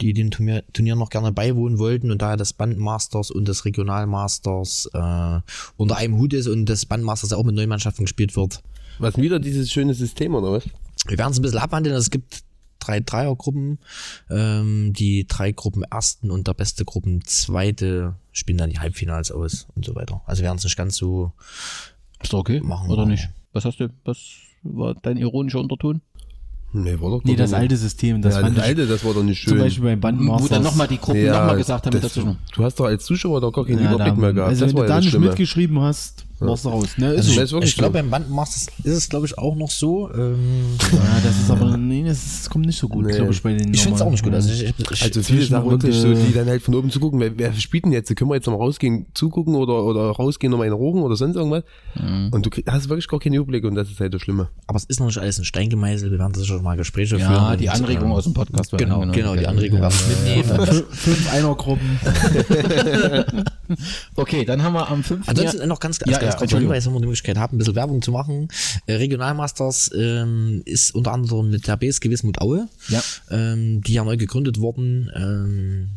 die 0.00 0.14
dem 0.14 0.30
Turnier, 0.30 0.64
Turnier 0.72 0.96
noch 0.96 1.10
gerne 1.10 1.30
beiwohnen 1.30 1.78
wollten 1.78 2.10
und 2.10 2.22
daher 2.22 2.38
das 2.38 2.54
Bandmasters 2.54 3.30
und 3.30 3.46
das 3.46 3.66
Regionalmasters 3.66 4.88
äh, 4.94 5.40
unter 5.76 5.96
einem 5.96 6.16
Hut 6.16 6.32
ist 6.32 6.48
und 6.48 6.66
das 6.66 6.86
Bandmasters 6.86 7.34
auch 7.34 7.44
mit 7.44 7.54
neun 7.54 7.68
Mannschaften 7.68 8.04
gespielt 8.04 8.34
wird. 8.34 8.62
Was 8.98 9.18
wieder 9.18 9.38
dieses 9.38 9.70
schöne 9.70 9.92
System, 9.92 10.34
oder 10.34 10.52
was? 10.52 10.64
Wir 11.06 11.18
werden 11.18 11.32
es 11.32 11.38
ein 11.38 11.42
bisschen 11.42 11.58
abwandeln. 11.58 11.94
Also 11.94 12.06
es 12.06 12.10
gibt 12.10 12.44
drei 12.84 13.00
Dreiergruppen. 13.00 13.78
Ähm, 14.30 14.92
die 14.92 15.26
drei 15.26 15.52
Gruppen 15.52 15.82
ersten 15.84 16.30
und 16.30 16.46
der 16.48 16.54
beste 16.54 16.84
Gruppen 16.84 17.22
zweite 17.24 18.14
spielen 18.32 18.58
dann 18.58 18.70
die 18.70 18.78
Halbfinals 18.80 19.30
aus 19.30 19.66
und 19.74 19.84
so 19.84 19.94
weiter. 19.94 20.22
Also 20.26 20.42
wir 20.42 20.46
werden 20.48 20.58
es 20.58 20.64
nicht 20.64 20.76
ganz 20.76 20.96
so 20.96 21.32
Ist 22.22 22.32
doch 22.32 22.40
okay? 22.40 22.60
machen. 22.60 22.90
Oder 22.90 23.06
nicht? 23.06 23.28
Was 23.52 23.64
hast 23.64 23.78
du? 23.80 23.88
Was 24.04 24.18
war 24.62 24.94
dein 24.94 25.16
ironischer 25.16 25.60
Unterton? 25.60 26.00
Nee, 26.76 26.98
war 27.00 27.10
doch 27.10 27.22
Nee, 27.22 27.36
das 27.36 27.50
nicht. 27.52 27.60
alte 27.60 27.76
System, 27.76 28.20
das 28.20 28.34
ja, 28.34 28.40
fand 28.40 28.56
das 28.58 28.64
ich- 28.64 28.68
alte, 28.70 28.86
das 28.88 29.04
war 29.04 29.14
doch 29.14 29.22
nicht 29.22 29.38
schön. 29.38 29.50
Zum 29.50 29.58
Beispiel 29.60 29.84
beim 29.84 30.00
Bandmasters. 30.00 30.50
Wo 30.50 30.54
dann 30.54 30.62
nochmal 30.64 30.88
die 30.88 30.98
Gruppen 30.98 31.24
Ja, 31.24 31.38
nochmal 31.38 31.56
gesagt 31.58 31.86
haben 31.86 31.92
das- 31.92 32.02
dazwischen. 32.02 32.36
Du 32.52 32.64
hast 32.64 32.80
doch 32.80 32.86
als 32.86 33.04
Zuschauer 33.04 33.40
doch 33.40 33.52
gar 33.52 33.64
keinen 33.64 33.78
Ja, 33.84 33.90
Überblick 33.94 34.14
da- 34.14 34.20
mehr 34.20 34.32
gehabt. 34.32 34.48
Also 34.48 34.64
das 34.64 34.70
wenn 34.74 34.78
war 34.78 34.82
du 34.82 34.88
ja 34.88 34.88
da 34.88 34.96
das 34.96 35.04
nicht 35.04 35.10
Schlimme. 35.12 35.26
mitgeschrieben 35.28 35.80
hast, 35.80 36.26
du 36.40 36.68
raus. 36.68 36.88
Ne, 36.98 37.12
ist 37.12 37.28
Also 37.38 37.46
so. 37.46 37.58
ich, 37.62 37.70
ich 37.70 37.76
glaube, 37.76 37.92
beim 37.94 38.10
Bandmasters 38.10 38.66
ist 38.82 38.92
es, 38.96 39.08
glaube 39.08 39.26
ich, 39.26 39.36
auch 39.38 39.54
noch 39.56 39.70
so. 39.70 40.10
Ähm, 40.12 40.36
Ja, 40.92 41.20
das 41.22 41.38
ist 41.38 41.50
aber, 41.50 41.76
nee, 41.76 42.04
das, 42.04 42.18
ist, 42.18 42.40
das 42.40 42.50
kommt 42.50 42.66
nicht 42.66 42.78
so 42.78 42.88
gut, 42.88 43.06
Nee. 43.06 43.12
glaube 43.14 43.32
ich, 43.32 43.42
bei 43.42 43.54
den 43.54 43.72
ich 43.72 43.80
finde 43.82 43.96
es 43.96 44.02
auch 44.02 44.10
nicht 44.10 44.22
gut. 44.24 44.34
Also 44.34 44.50
ich, 44.52 44.62
ich, 44.78 45.02
Also 45.02 45.22
viele 45.22 45.44
Sachen 45.44 45.70
wirklich 45.70 45.94
so, 45.96 46.12
die 46.12 46.32
dann 46.34 46.46
halt 46.48 46.62
von 46.62 46.74
oben 46.74 46.90
zugucken, 46.90 47.20
wer, 47.20 47.36
wer 47.38 47.52
spielt 47.54 47.84
denn 47.84 47.92
jetzt? 47.92 48.14
Können 48.16 48.30
wir 48.30 48.34
jetzt 48.36 48.46
noch 48.46 48.54
mal 48.58 48.64
rausgehen, 48.64 49.06
zugucken 49.14 49.54
oder, 49.54 49.84
oder 49.84 50.10
rausgehen, 50.10 50.50
noch 50.50 50.58
mal 50.58 50.64
einen 50.64 50.72
rogen 50.74 51.02
oder 51.02 51.16
sonst 51.16 51.36
irgendwas? 51.36 51.62
Mhm. 51.94 52.28
Und 52.32 52.44
du 52.46 52.50
krieg, 52.50 52.64
hast 52.70 52.88
wirklich 52.88 53.08
gar 53.08 53.20
keinen 53.20 53.34
Überblick 53.34 53.64
und 53.64 53.74
das 53.74 53.90
ist 53.90 54.00
halt 54.00 54.12
das 54.14 54.20
Schlimme. 54.22 54.48
aber 54.66 54.76
es 54.76 54.84
ist 54.84 55.00
noch 55.00 55.06
nicht 55.06 55.18
alles 55.18 55.38
in 55.38 55.44
Stein 55.44 55.68
gemeißelt. 55.70 56.10
Wir 56.12 56.18
werden 56.18 56.34
sicher 56.34 56.46
schon 56.54 56.62
mal 56.62 56.76
Gespräche 56.76 57.16
führen. 57.18 57.30
Ja, 57.32 57.56
die 57.56 57.70
Anregung 57.70 58.12
aus 58.12 58.24
dem 58.24 58.34
Podcast. 58.34 58.72
Genau, 58.72 59.00
angenommen. 59.02 59.12
genau, 59.12 59.36
die 59.36 59.46
Anregung 59.46 59.80
werden 59.80 59.94
wir 60.24 60.36
mitnehmen. 60.42 60.66
Fünf- 60.66 60.84
Fünf 60.90 61.32
Einergruppen. 61.32 61.98
Okay, 64.16 64.44
dann 64.44 64.62
haben 64.62 64.74
wir 64.74 64.88
am 64.90 65.02
5. 65.02 65.28
Ansonsten 65.28 65.66
noch 65.68 65.80
ganz, 65.80 65.98
ganz, 65.98 66.12
Ja, 66.24 66.30
kurz, 66.32 66.42
Entschuldigung. 66.42 66.74
weil 66.74 66.84
wir 66.84 66.90
die 67.00 67.06
Möglichkeit 67.06 67.36
haben, 67.38 67.56
ein 67.56 67.58
bisschen 67.58 67.74
Werbung 67.74 68.02
zu 68.02 68.12
machen. 68.12 68.48
Äh, 68.86 68.94
Regionalmasters 68.94 69.90
ähm, 69.96 70.62
ist 70.64 70.94
unter 70.94 71.12
anderem 71.12 71.50
mit 71.50 71.66
der 71.66 71.76
BSG 71.76 72.10
Wismut 72.10 72.40
Aue, 72.40 72.68
Ja. 72.88 73.02
ähm, 73.30 73.80
die 73.82 73.94
ja 73.94 74.04
neu 74.04 74.16
gegründet 74.16 74.60
worden. 74.60 75.10
Ähm, 75.14 75.90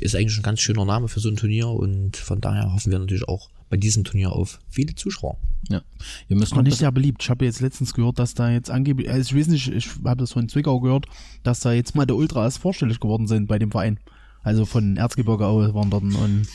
ist 0.00 0.14
eigentlich 0.14 0.36
ein 0.36 0.42
ganz 0.42 0.60
schöner 0.60 0.84
Name 0.84 1.08
für 1.08 1.20
so 1.20 1.28
ein 1.30 1.36
Turnier 1.36 1.68
und 1.68 2.16
von 2.18 2.40
daher 2.40 2.72
hoffen 2.72 2.92
wir 2.92 2.98
natürlich 2.98 3.26
auch 3.28 3.48
bei 3.70 3.76
diesem 3.76 4.04
Turnier 4.04 4.30
auf 4.32 4.58
viele 4.68 4.94
Zuschauer. 4.94 5.38
Ja. 5.68 5.80
Wir 6.28 6.36
müssen 6.36 6.54
Noch 6.54 6.62
nicht 6.62 6.76
sehr 6.78 6.92
beliebt. 6.92 7.22
Ich 7.22 7.30
habe 7.30 7.44
jetzt 7.44 7.60
letztens 7.60 7.94
gehört, 7.94 8.18
dass 8.18 8.34
da 8.34 8.50
jetzt 8.50 8.70
angeblich, 8.70 9.10
also 9.10 9.34
ich 9.34 9.40
weiß 9.40 9.48
nicht, 9.48 9.68
ich 9.68 9.88
habe 10.04 10.18
das 10.20 10.32
von 10.32 10.48
Zwickau 10.48 10.80
gehört, 10.80 11.06
dass 11.42 11.60
da 11.60 11.72
jetzt 11.72 11.94
mal 11.94 12.06
der 12.06 12.14
Ultras 12.16 12.58
vorstellig 12.58 13.00
geworden 13.00 13.26
sind 13.26 13.46
bei 13.48 13.58
dem 13.58 13.70
Verein. 13.70 13.98
Also 14.42 14.64
von 14.64 14.96
Erzgebirge 14.96 15.46
Aue 15.46 15.74
waren 15.74 15.90
dort 15.90 16.04
und 16.04 16.46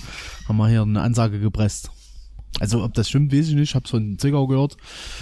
haben 0.47 0.57
wir 0.57 0.69
hier 0.69 0.83
eine 0.83 1.01
Ansage 1.01 1.39
gepresst. 1.41 1.89
Also 2.59 2.83
ob 2.83 2.93
das 2.93 3.09
stimmt, 3.09 3.33
weiß 3.33 3.47
ich 3.49 3.55
nicht. 3.55 3.69
Ich 3.69 3.75
habe 3.75 3.85
es 3.85 3.91
von 3.91 4.17
Zwickau 4.19 4.45
gehört. 4.47 4.77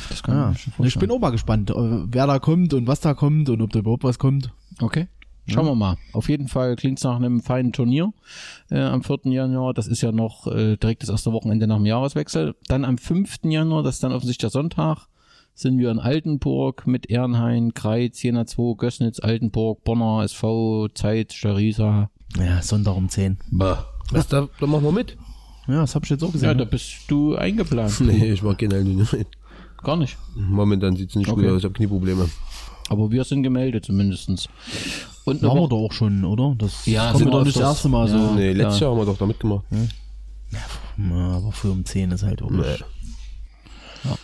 Das 0.10 0.24
kann 0.24 0.36
Ja. 0.36 0.52
ich 0.52 0.68
Ich 0.86 1.00
bin 1.00 1.12
auch 1.12 1.20
mal 1.20 1.30
gespannt, 1.30 1.72
wer 1.76 2.28
da 2.28 2.40
kommt 2.40 2.74
und 2.74 2.88
was 2.88 3.00
da 3.00 3.14
kommt 3.14 3.50
und 3.50 3.62
ob 3.62 3.72
da 3.72 3.80
überhaupt 3.80 4.04
was 4.04 4.20
kommt. 4.20 4.52
Okay. 4.82 5.08
Schauen 5.48 5.66
wir 5.66 5.74
mal. 5.76 5.98
Auf 6.14 6.30
jeden 6.30 6.48
Fall 6.48 6.76
klingt 6.76 7.00
es 7.00 7.04
nach 7.04 7.16
einem 7.16 7.42
feinen 7.42 7.72
Turnier 7.74 8.14
äh, 8.70 8.80
am 8.82 9.02
4. 9.04 9.20
Januar. 9.32 9.74
Das 9.74 9.88
ist 9.88 10.02
ja 10.02 10.12
noch 10.12 10.46
äh, 10.46 10.78
direkt 10.78 11.02
das 11.02 11.10
erste 11.10 11.32
Wochenende 11.34 11.66
nach 11.66 11.78
dem 11.78 11.88
Jahreswechsel. 11.88 12.56
Dann 12.68 12.86
am 12.86 12.98
5. 13.00 13.40
Januar, 13.46 13.82
das 13.82 13.96
ist 13.96 14.04
dann 14.04 14.12
offensichtlich 14.12 14.42
der 14.42 14.52
Sonntag, 14.52 15.08
sind 15.56 15.80
wir 15.80 15.90
in 15.90 16.00
Altenburg 16.00 16.86
mit 16.86 17.10
Ehrenhain, 17.10 17.74
Kreiz, 17.74 18.22
Jena 18.22 18.46
2, 18.46 18.76
Gößnitz, 18.78 19.20
Altenburg, 19.20 19.84
Bonner, 19.84 20.24
SV, 20.24 20.90
Zeit, 20.94 21.34
Starisa. 21.34 22.12
Ja, 22.38 22.62
Sonntag 22.62 22.96
um 22.96 23.10
10. 23.10 23.40
Was, 23.52 24.28
da, 24.28 24.48
da 24.60 24.68
machen 24.68 24.84
wir 24.84 24.92
mit? 24.92 25.18
Ja, 25.70 25.82
das 25.82 25.96
habe 25.96 26.04
ich 26.06 26.10
jetzt 26.10 26.24
auch 26.24 26.32
gesehen. 26.32 26.48
Ja, 26.50 26.54
da 26.56 26.66
bist 26.66 26.96
du 27.08 27.36
eingeplant. 27.36 28.00
Nee, 28.02 28.32
ich 28.34 28.42
mag 28.44 28.58
generell 28.58 28.84
nicht. 28.84 29.16
Gar 29.84 29.96
nicht. 29.98 30.18
Momentan 30.36 30.96
sieht's 30.96 31.16
nicht 31.16 31.30
Okay. 31.30 31.42
gut 31.44 31.52
aus, 31.52 31.58
ich 31.60 31.64
habe 31.66 31.74
Knieprobleme. 31.74 32.30
Aber 32.90 33.12
wir 33.12 33.24
sind 33.24 33.44
gemeldet 33.44 33.86
zumindestens. 33.86 34.50
Und 35.26 35.44
eine 35.44 35.54
wir 35.54 35.68
doch 35.70 35.78
auch 35.86 35.92
schon, 35.94 36.26
oder? 36.26 36.56
Das 36.58 36.86
Ja, 36.88 37.12
kommt 37.12 37.32
doch 37.32 37.44
nicht 37.46 37.56
das 37.56 37.62
erste 37.64 37.88
Mal 37.88 38.08
so. 38.08 38.18
Ja. 38.18 38.32
Nee, 38.34 38.52
letztes 38.54 38.80
ja. 38.80 38.88
Jahr 38.88 38.96
haben 38.96 39.02
wir 39.02 39.06
doch 39.06 39.18
da 39.18 39.26
mitgemacht. 39.28 39.64
Ja, 40.52 41.16
aber 41.38 41.52
früh 41.52 41.70
um 41.70 41.86
10 41.86 42.12
ist 42.12 42.24
halt 42.24 42.42
auch 42.42 42.50
Nee. 42.50 42.58
nicht. 42.58 42.84
Ja. 44.04 44.16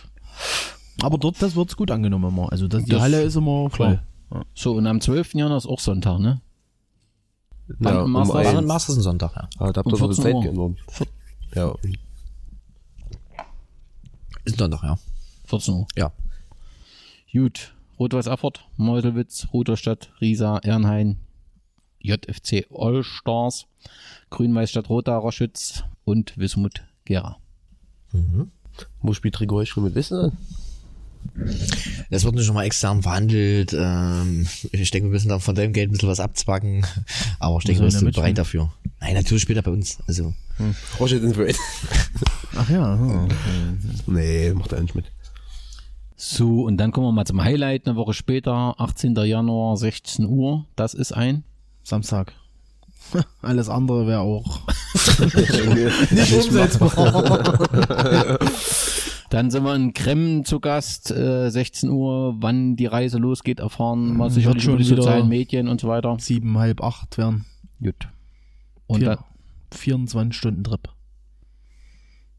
Aber 1.02 1.16
dort, 1.18 1.40
das 1.40 1.54
wird's 1.54 1.76
gut 1.76 1.90
angenommen 1.92 2.28
immer. 2.28 2.50
Also 2.50 2.66
das, 2.66 2.82
die 2.84 2.90
Das- 2.90 3.02
Halle 3.02 3.22
ist 3.22 3.36
immer 3.36 3.70
voll. 3.70 4.00
Ja. 4.34 4.42
So, 4.54 4.72
und 4.74 4.86
am 4.88 5.00
12. 5.00 5.34
Januar 5.34 5.58
ist 5.58 5.66
auch 5.66 5.78
Sonntag, 5.78 6.18
ne? 6.18 6.40
Ja, 7.80 8.02
um 8.02 8.12
Bandmasters- 8.16 8.34
eins. 8.36 8.52
Bandmasters 8.54 8.88
ist 8.90 8.96
ein 8.98 9.02
Sonntag, 9.02 9.32
ja. 9.36 9.48
Ah, 9.58 9.72
da 9.72 9.78
habt 9.78 9.86
Um 9.86 9.92
ihr 9.94 9.98
doch 9.98 10.08
die 10.10 10.22
14 10.22 10.22
Zeit 10.24 10.34
Uhr. 10.56 10.74
Ja, 11.56 11.74
Ist 14.44 14.54
ein 14.54 14.58
Sonntag, 14.58 14.82
ja. 14.82 14.98
14 15.46 15.74
Uhr. 15.74 15.86
Ja. 15.96 16.12
Gut. 17.32 17.74
Rot-Weiß 17.98 18.26
Erfurt, 18.26 18.68
Meuselwitz, 18.76 19.48
Ruderstadt, 19.54 20.12
Riesa, 20.20 20.58
Ehrenhain, 20.58 21.18
JFC 21.98 22.66
Allstars, 22.70 23.66
Grün-Weiß 24.28 24.68
Stadt 24.68 24.90
Rotha, 24.90 25.16
Roschütz 25.16 25.82
und 26.04 26.36
Wismut 26.36 26.84
Gera. 27.06 27.38
wo 29.00 29.14
spielt 29.14 29.40
Rigor 29.40 29.64
schon 29.64 29.84
mit 29.84 29.94
Wissen? 29.94 30.36
Das 32.10 32.24
wird 32.24 32.34
nicht 32.34 32.46
nochmal 32.46 32.66
extern 32.66 33.02
verhandelt. 33.02 33.74
Ähm, 33.78 34.46
ich 34.72 34.90
denke, 34.90 35.08
wir 35.08 35.12
müssen 35.12 35.28
dann 35.28 35.40
von 35.40 35.54
deinem 35.54 35.72
Geld 35.72 35.90
ein 35.90 35.92
bisschen 35.92 36.08
was 36.08 36.20
abzwacken. 36.20 36.86
Aber 37.38 37.58
ich 37.58 37.64
denke, 37.64 37.82
wir 37.82 37.90
sind 37.90 38.14
bereit 38.14 38.38
dafür. 38.38 38.72
Nein, 39.00 39.14
natürlich 39.14 39.42
spielt 39.42 39.58
er 39.58 39.62
bei 39.62 39.70
uns. 39.70 39.98
Also, 40.06 40.34
Roger 40.98 41.20
sind 41.20 41.34
für 41.34 41.52
Ach 42.56 42.70
ja. 42.70 42.98
hm. 42.98 43.28
Nee, 44.06 44.52
macht 44.54 44.72
er 44.72 44.80
nicht 44.80 44.94
mit. 44.94 45.06
So, 46.16 46.62
und 46.62 46.78
dann 46.78 46.92
kommen 46.92 47.08
wir 47.08 47.12
mal 47.12 47.26
zum 47.26 47.44
Highlight. 47.44 47.86
Eine 47.86 47.96
Woche 47.96 48.14
später, 48.14 48.74
18. 48.78 49.14
Januar, 49.16 49.76
16 49.76 50.26
Uhr. 50.26 50.64
Das 50.74 50.94
ist 50.94 51.12
ein 51.12 51.44
Samstag. 51.82 52.32
Alles 53.42 53.68
andere 53.68 54.06
wäre 54.06 54.20
auch 54.20 54.60
nicht 56.10 56.32
umsetzbar. 56.32 58.38
Dann 59.30 59.50
sind 59.50 59.64
wir 59.64 59.74
in 59.74 59.92
Kremmen 59.92 60.44
zu 60.44 60.60
Gast, 60.60 61.10
äh, 61.10 61.50
16 61.50 61.90
Uhr. 61.90 62.36
Wann 62.38 62.76
die 62.76 62.86
Reise 62.86 63.18
losgeht, 63.18 63.60
erfahren 63.60 64.16
wir 64.16 64.30
sicherlich 64.30 64.62
schon 64.62 64.74
über 64.74 64.82
die 64.82 64.88
sozialen 64.88 65.28
Medien 65.28 65.68
und 65.68 65.80
so 65.80 65.88
weiter. 65.88 66.16
Sieben, 66.20 66.58
halb 66.58 66.82
acht 66.82 67.18
werden. 67.18 67.44
Gut. 67.82 68.08
Und 68.86 69.00
Vier, 69.00 69.08
dann, 69.08 69.18
24 69.72 70.36
Stunden 70.36 70.64
Trip. 70.64 70.88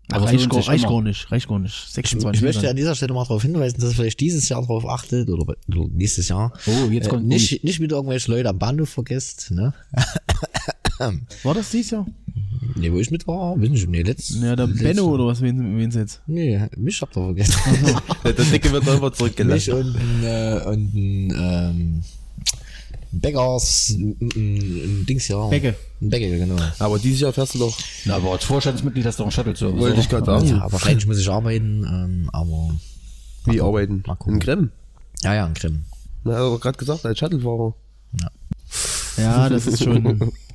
Aber 0.10 0.26
Ach, 0.26 0.32
reicht, 0.32 0.50
gar, 0.50 0.66
reicht 0.66 0.88
gar 0.88 1.02
nicht, 1.02 1.32
reicht 1.32 1.50
gar 1.50 1.60
nicht. 1.60 1.76
ich, 1.88 1.94
26 1.94 2.40
ich 2.40 2.46
möchte 2.46 2.62
dann. 2.62 2.70
an 2.70 2.76
dieser 2.78 2.96
Stelle 2.96 3.14
mal 3.14 3.24
darauf 3.24 3.42
hinweisen, 3.42 3.82
dass 3.82 3.90
ihr 3.92 3.96
vielleicht 3.96 4.22
dieses 4.22 4.48
Jahr 4.48 4.62
darauf 4.62 4.88
achtet 4.88 5.30
oder, 5.30 5.44
oder 5.44 5.88
nächstes 5.92 6.30
Jahr. 6.30 6.54
Oh, 6.66 6.90
jetzt 6.90 7.08
äh, 7.08 7.10
kommt 7.10 7.26
nicht, 7.26 7.62
nicht 7.66 7.82
wieder 7.82 7.98
irgendwelche 7.98 8.32
Leute 8.32 8.48
am 8.48 8.58
Bahnhof 8.58 8.88
vergesst, 8.90 9.52
ne? 9.52 9.74
War 11.00 11.54
das 11.54 11.72
dieses 11.72 11.92
Jahr? 11.92 12.06
Nee, 12.76 12.92
wo 12.92 13.00
ich 13.00 13.12
mit 13.12 13.28
war, 13.28 13.60
wissen 13.60 13.76
ich, 13.76 13.88
nee, 13.88 14.02
letzt, 14.02 14.32
Ja, 14.42 14.56
der 14.56 14.68
Benno 14.68 15.06
oder 15.06 15.28
was, 15.28 15.42
wen, 15.42 15.78
wen's 15.78 15.96
jetzt? 15.96 16.22
Nee, 16.28 16.62
mich 16.76 17.02
habt 17.02 17.16
ihr 17.18 17.24
vergessen. 17.24 17.56
Der 18.24 18.34
Dicke 18.34 18.72
wird 18.72 18.88
einfach 18.88 19.10
mich 19.10 19.18
zurückgelassen. 19.18 19.74
und 19.74 19.96
ein, 19.96 20.24
äh, 20.24 20.62
und 20.66 20.94
ein, 20.94 21.34
ähm, 21.36 22.04
Beggars, 23.12 23.96
ein, 23.98 25.06
Dings 25.08 25.28
ja. 25.28 25.48
Becke. 25.48 25.76
Ein 26.02 26.10
Becke, 26.10 26.38
genau. 26.38 26.56
Aber 26.80 27.00
dieses 27.00 27.22
Jahr 27.22 27.34
fährst 27.34 27.56
du 27.56 27.60
doch, 27.60 27.78
na, 28.06 28.16
aber 28.16 28.34
als 28.34 28.44
Vorstandsmitglied 28.44 29.06
hast 29.06 29.18
du 29.18 29.24
doch 29.24 29.28
einen 29.28 29.32
Shuttle 29.32 29.54
zu. 29.54 29.78
wollte 29.78 30.00
ich 30.00 30.10
gerade 30.10 30.26
sagen, 30.26 30.48
Ja, 30.48 30.72
wahrscheinlich 30.72 31.08
muss 31.08 31.20
ich 31.20 31.30
arbeiten, 31.30 31.84
ähm, 31.86 32.30
aber 32.34 32.76
wie 33.46 33.62
arbeiten? 33.62 34.04
Mal 34.06 34.16
gucken. 34.16 34.34
In 34.36 34.40
Grimm. 34.40 34.72
ja, 35.24 35.34
ja, 35.36 35.46
ein 35.46 35.54
Grimm. 35.54 35.86
Na, 36.24 36.34
er 36.34 36.40
doch 36.40 36.60
gerade 36.60 36.78
gesagt, 36.78 37.06
als 37.06 37.18
Shuttlefahrer. 37.18 37.74
Ja, 39.18 39.50
das 39.50 39.66
ist 39.68 39.84
schon. 39.84 40.34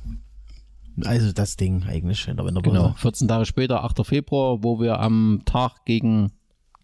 Also 1.05 1.31
das 1.31 1.55
Ding 1.57 1.83
eigentlich 1.87 2.27
in 2.27 2.37
der 2.37 2.45
Winterpause. 2.45 2.75
Genau, 2.77 2.93
14 2.93 3.27
Tage 3.27 3.45
später, 3.45 3.83
8. 3.83 4.05
Februar, 4.05 4.63
wo 4.63 4.79
wir 4.79 4.99
am 4.99 5.41
Tag 5.45 5.85
gegen 5.85 6.31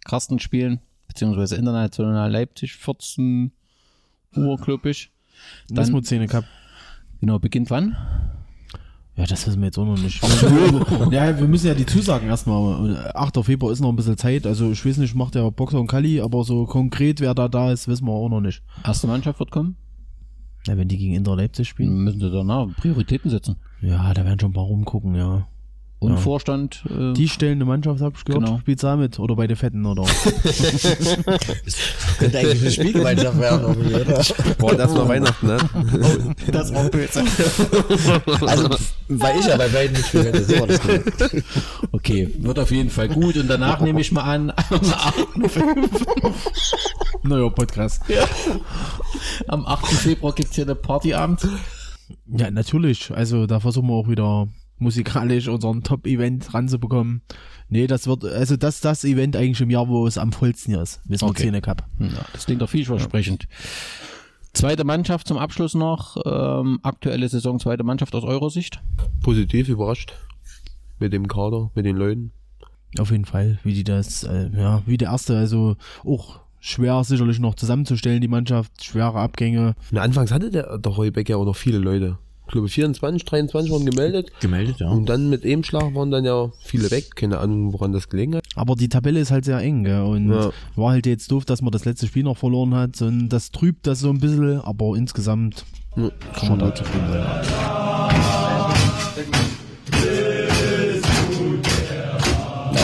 Karsten 0.06 0.40
spielen, 0.40 0.80
beziehungsweise 1.07 1.56
international 1.56 2.31
Leipzig, 2.31 2.73
14 2.76 3.52
Uhr, 4.36 4.57
glaube 4.57 4.90
ich. 4.90 5.11
Dann- 5.69 5.77
Wismut 5.86 6.06
Szene 6.06 6.27
Cup. 6.27 6.45
Genau, 7.19 7.38
beginnt 7.40 7.69
wann? 7.69 7.95
Ja, 9.15 9.26
das 9.26 9.45
wissen 9.45 9.60
wir 9.60 9.65
jetzt 9.65 9.77
auch 9.77 9.86
noch 9.86 9.98
nicht. 10.02 10.22
ja, 11.11 11.38
wir 11.38 11.48
müssen 11.48 11.68
ja 11.68 11.73
die 11.73 11.86
Zusagen 11.86 12.27
erstmal. 12.30 13.11
8. 13.14 13.44
Februar 13.44 13.72
ist 13.73 13.81
noch 13.81 13.90
ein 13.90 13.95
bisschen 13.98 14.18
Zeit. 14.18 14.48
Also 14.48 14.72
ich 14.72 14.86
weiß 14.86 14.98
nicht, 14.98 15.14
macht 15.14 15.36
der 15.36 15.52
Boxer 15.52 15.80
und 15.80 15.88
Kali, 15.88 16.22
aber 16.22 16.44
so 16.45 16.65
konkret, 16.65 17.19
wer 17.19 17.34
da 17.36 17.49
da 17.49 17.72
ist, 17.72 17.88
wissen 17.90 18.06
wir 18.06 18.14
auch 18.14 18.30
noch 18.30 18.40
nicht. 18.40 18.64
Erste 18.84 19.07
Mannschaft 19.07 19.40
wird 19.40 19.52
kommen. 19.52 19.76
Ja, 20.68 20.77
wenn 20.77 20.88
die 20.88 20.98
gegen 20.98 21.15
Inter 21.15 21.36
Leipzig 21.36 21.68
spielen. 21.68 22.03
Müssen 22.03 22.22
sie 22.22 22.31
danach 22.31 22.68
Prioritäten 22.77 23.30
setzen. 23.30 23.57
Ja, 23.81 24.14
da 24.14 24.26
werden 24.26 24.39
schon 24.39 24.49
ein 24.51 24.53
paar 24.53 24.64
rumgucken, 24.65 25.15
ja. 25.15 25.47
und 25.99 26.11
Ja. 26.11 26.18
Vorstand. 26.18 26.84
Äh, 26.89 27.14
Die 27.14 27.27
stellende 27.30 27.65
Mannschaft, 27.65 28.01
hab 28.01 28.15
ich 28.18 28.23
gehört, 28.26 28.45
Genau. 28.45 28.60
spielt 28.60 28.81
da 28.84 28.95
mit 28.95 29.19
oder 29.19 29.35
bei 29.35 29.47
den 29.47 29.56
Fetten 29.57 29.85
oder. 29.85 30.03
Könnte 32.19 32.39
eigentlich 32.39 32.61
eine 32.61 32.72
Spielgemeinschaft 32.72 33.38
werden, 33.39 33.61
irgendwie, 33.61 33.95
oder? 33.95 34.22
Boah, 34.57 34.76
das 34.76 34.93
war 34.95 35.07
Weihnachten, 35.07 35.47
ne? 35.47 35.57
das 36.51 36.73
war 36.73 36.84
böse. 36.89 37.23
Also, 38.47 38.69
weil 39.10 39.39
ich 39.39 39.45
ja 39.47 39.57
bei 39.57 39.68
beiden 39.68 39.93
nicht 39.95 40.07
spielen 40.07 40.23
könnte, 40.31 40.43
so 40.43 40.60
war 40.60 40.68
das 40.68 40.81
gut. 40.81 41.01
Okay, 41.91 42.30
wird 42.39 42.60
auf 42.60 42.72
jeden 42.72 42.89
Fall 42.89 43.07
gut 43.10 43.38
und 43.38 43.47
danach 43.49 43.80
nehme 43.81 43.99
ich 44.01 44.11
mal 44.11 44.23
an, 44.23 44.51
am 44.69 44.81
8. 44.81 45.27
Neuer 47.23 47.53
Podcast. 47.53 48.01
Ja. 48.07 48.26
Am 49.47 49.65
8. 49.65 49.85
Februar 49.88 50.34
gibt's 50.34 50.56
hier 50.56 50.65
eine 50.65 50.76
Partyabend. 50.76 51.47
Ja, 52.27 52.52
natürlich. 52.52 53.11
Also 53.11 53.45
da 53.45 53.60
versuchen 53.60 53.88
wir 53.88 53.94
auch 53.94 54.07
wieder 54.07 54.48
musikalisch 54.77 55.48
unseren 55.48 55.84
Top-Event 55.84 56.53
ranzubekommen. 56.53 57.22
Nee, 57.68 57.88
das 57.88 58.07
wird, 58.07 58.26
also 58.26 58.57
das 58.57 58.76
ist 58.76 58.86
das 58.86 59.03
Event 59.03 59.36
eigentlich 59.36 59.61
im 59.61 59.69
Jahr, 59.69 59.88
wo 59.88 60.07
es 60.07 60.18
am 60.18 60.31
vollsten 60.31 60.73
hier 60.73 60.81
ist. 60.81 61.02
Wissen 61.06 61.26
Okay. 61.26 61.44
Zähne 61.44 61.61
Cup. 61.61 61.86
Ja, 61.99 62.26
das 62.34 62.45
klingt 62.45 62.61
doch 62.61 62.69
vielversprechend. 62.69 63.48
Zweite 64.53 64.84
Mannschaft 64.84 65.27
zum 65.27 65.38
Abschluss 65.38 65.76
noch. 65.76 66.18
Ähm, 66.26 66.80
aktuelle 66.81 67.30
Saison, 67.30 67.60
zweite 67.60 67.84
Mannschaft 67.84 68.15
aus 68.15 68.23
eurer 68.23 68.49
Sicht. 68.49 68.81
Positiv 69.22 69.69
überrascht. 69.69 70.14
Mit 70.98 71.14
dem 71.14 71.27
Kader, 71.27 71.72
mit 71.76 71.86
den 71.86 71.98
Leuten. 71.98 72.31
Auf 72.98 73.11
jeden 73.11 73.26
Fall, 73.26 73.60
wie 73.64 73.73
die 73.73 73.84
das, 73.84 74.23
äh, 74.23 74.49
ja, 74.57 74.81
wie 74.88 74.98
der 74.98 75.10
erste, 75.10 75.38
also 75.38 75.77
auch 76.03 76.40
schwer 76.60 77.03
sicherlich 77.03 77.40
noch 77.40 77.56
zusammenzustellen, 77.56 78.22
die 78.22 78.27
Mannschaft, 78.27 78.84
schwere 78.84 79.19
Abgänge. 79.19 79.73
Na, 79.91 80.02
anfangs 80.02 80.31
hatte 80.31 80.49
der, 80.49 80.77
der 80.77 80.98
Heubeck 80.98 81.30
ja 81.30 81.38
auch 81.38 81.45
noch 81.45 81.56
viele 81.56 81.77
Leute. 81.77 82.18
Ich 82.48 82.52
glaube 82.53 82.68
24, 82.68 83.26
23 83.26 83.72
waren 83.72 83.86
gemeldet. 83.86 84.31
Gemeldet, 84.41 84.80
ja. 84.80 84.90
Und 84.90 85.07
dann 85.07 85.30
mit 85.30 85.44
dem 85.44 85.64
Schlag 85.64 85.94
waren 85.94 86.10
dann 86.10 86.26
ja 86.26 86.49
viele 86.64 86.90
weg. 86.90 87.15
Keine 87.15 87.38
Ahnung, 87.38 87.73
woran 87.73 87.91
das 87.91 88.10
gelegen 88.10 88.36
hat. 88.36 88.44
Aber 88.56 88.76
die 88.76 88.90
Tabelle 88.90 89.19
ist 89.19 89.30
halt 89.30 89.45
sehr 89.45 89.60
eng, 89.60 89.84
gell? 89.84 90.02
Und 90.02 90.31
Ja. 90.31 90.49
war 90.76 90.91
halt 90.94 91.06
jetzt 91.06 91.31
doof, 91.31 91.45
dass 91.45 91.61
man 91.61 91.72
das 91.72 91.86
letzte 91.86 92.07
Spiel 92.07 92.23
noch 92.23 92.38
verloren 92.38 92.73
hat. 92.73 92.99
Und 93.03 93.30
das 93.30 93.52
trübt 93.52 93.86
das 93.86 93.99
so 93.99 94.10
ein 94.10 94.19
bisschen, 94.19 94.61
aber 94.61 94.95
insgesamt 94.95 95.64
kann 95.94 96.49
man 96.49 96.57
da 96.60 96.73
zufrieden 96.73 97.11
sein. 97.11 97.26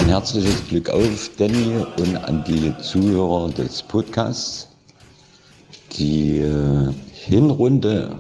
Ein 0.06 0.12
herzliches 0.12 0.68
Glück 0.68 0.92
auf, 0.92 1.32
Danny, 1.36 1.84
und 1.98 2.16
an 2.16 2.44
die 2.44 2.72
Zuhörer 2.78 3.50
des 3.50 3.82
Podcasts. 3.82 4.68
Die 5.94 6.38
äh, 6.38 6.94
Hinrunde 7.12 8.16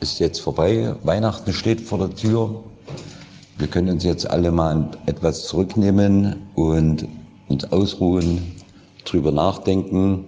ist 0.00 0.18
jetzt 0.18 0.40
vorbei. 0.40 0.94
Weihnachten 1.04 1.54
steht 1.54 1.80
vor 1.80 1.96
der 2.00 2.14
Tür. 2.14 2.62
Wir 3.56 3.66
können 3.66 3.88
uns 3.88 4.04
jetzt 4.04 4.28
alle 4.28 4.52
mal 4.52 4.90
etwas 5.06 5.46
zurücknehmen 5.46 6.36
und 6.54 7.08
uns 7.48 7.64
ausruhen, 7.72 8.54
drüber 9.06 9.32
nachdenken 9.32 10.26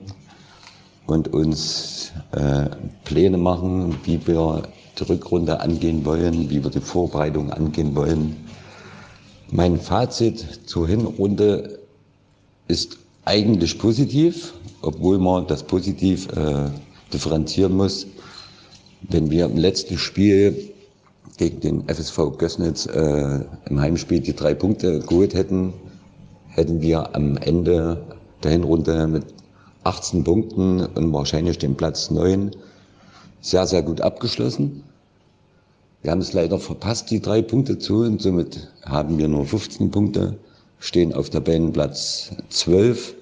und 1.07 1.29
uns 1.35 2.13
äh, 2.33 2.65
Pläne 3.05 3.37
machen, 3.37 3.95
wie 4.05 4.27
wir 4.27 4.63
die 4.99 5.03
Rückrunde 5.05 5.61
angehen 5.61 6.07
wollen, 6.07 6.49
wie 6.49 6.65
wir 6.65 6.71
die 6.71 6.81
Vorbereitung 6.81 7.53
angehen 7.53 7.95
wollen. 7.95 8.48
Mein 9.51 9.81
Fazit 9.81 10.45
zur 10.67 10.87
Hinrunde 10.87 11.79
ist 12.67 12.99
eigentlich 13.25 13.79
positiv, 13.79 14.53
obwohl 14.83 15.19
man 15.19 15.47
das 15.47 15.63
positiv 15.63 16.29
äh, 16.37 16.71
differenzieren 17.15 17.75
muss. 17.75 18.07
Wenn 19.09 19.31
wir 19.31 19.47
im 19.47 19.57
letzten 19.57 19.97
Spiel 19.97 20.71
gegen 21.39 21.61
den 21.61 21.89
FSV 21.89 22.37
Gößnitz 22.37 22.87
äh, 22.87 23.41
im 23.71 23.81
Heimspiel 23.81 24.21
die 24.21 24.37
drei 24.37 24.53
Punkte 24.53 25.01
geholt 25.01 25.33
hätten, 25.33 25.73
hätten 26.49 26.83
wir 26.83 27.15
am 27.15 27.39
Ende 27.39 28.05
der 28.43 28.51
Hinrunde 28.51 29.07
mit 29.07 29.25
18 29.85 30.25
Punkten 30.25 30.85
und 30.85 31.13
wahrscheinlich 31.15 31.57
den 31.57 31.75
Platz 31.75 32.11
9 32.11 32.51
sehr, 33.41 33.67
sehr 33.67 33.83
gut 33.83 34.03
abgeschlossen. 34.03 34.83
Wir 36.03 36.13
haben 36.13 36.21
es 36.21 36.33
leider 36.33 36.59
verpasst, 36.61 37.11
die 37.11 37.21
drei 37.21 37.43
Punkte 37.43 37.79
zu 37.79 37.99
holen. 37.99 38.19
Somit 38.19 38.73
haben 38.85 39.19
wir 39.19 39.27
nur 39.27 39.45
15 39.45 39.91
Punkte, 39.91 40.39
stehen 40.79 41.13
auf 41.13 41.29
Tabellenplatz 41.29 42.31
12, 42.51 43.15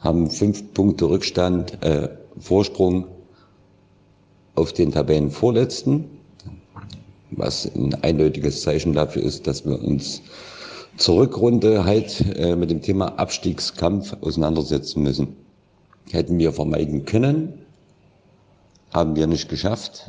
haben 0.00 0.28
fünf 0.30 0.74
Punkte 0.74 1.08
Rückstand, 1.08 1.82
äh, 1.84 2.08
Vorsprung 2.38 3.06
auf 4.56 4.72
den 4.72 4.90
Tabellenvorletzten, 4.90 6.04
was 7.30 7.70
ein 7.74 7.94
eindeutiges 8.02 8.62
Zeichen 8.62 8.92
dafür 8.92 9.22
ist, 9.22 9.46
dass 9.46 9.64
wir 9.64 9.80
uns 9.80 10.22
zur 10.96 11.18
Rückrunde 11.18 11.84
halt 11.84 12.20
äh, 12.36 12.56
mit 12.56 12.70
dem 12.70 12.82
Thema 12.82 13.18
Abstiegskampf 13.18 14.16
auseinandersetzen 14.22 15.02
müssen. 15.02 15.36
Hätten 16.10 16.38
wir 16.38 16.52
vermeiden 16.52 17.04
können, 17.04 17.52
haben 18.92 19.14
wir 19.14 19.26
nicht 19.26 19.48
geschafft, 19.48 20.08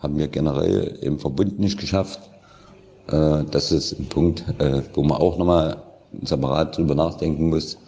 haben 0.00 0.18
wir 0.18 0.28
generell 0.28 0.98
im 1.02 1.18
Verbund 1.18 1.58
nicht 1.58 1.78
geschafft. 1.78 2.20
Äh, 3.08 3.44
das 3.50 3.72
ist 3.72 3.98
ein 3.98 4.08
Punkt, 4.08 4.44
äh, 4.58 4.82
wo 4.94 5.02
man 5.02 5.18
auch 5.18 5.38
nochmal 5.38 5.82
separat 6.22 6.76
drüber 6.76 6.94
nachdenken 6.94 7.50
muss, 7.50 7.78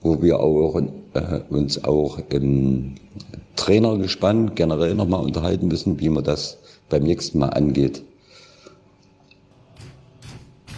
wo 0.00 0.20
wir 0.22 0.40
auch 0.40 0.80
äh, 1.14 1.40
uns 1.48 1.82
auch 1.84 2.18
im 2.30 2.94
Trainergespann 3.56 4.54
generell 4.54 4.94
nochmal 4.94 5.24
unterhalten 5.24 5.68
müssen, 5.68 5.98
wie 6.00 6.08
man 6.08 6.24
das 6.24 6.58
beim 6.88 7.02
nächsten 7.04 7.38
Mal 7.38 7.50
angeht. 7.50 8.02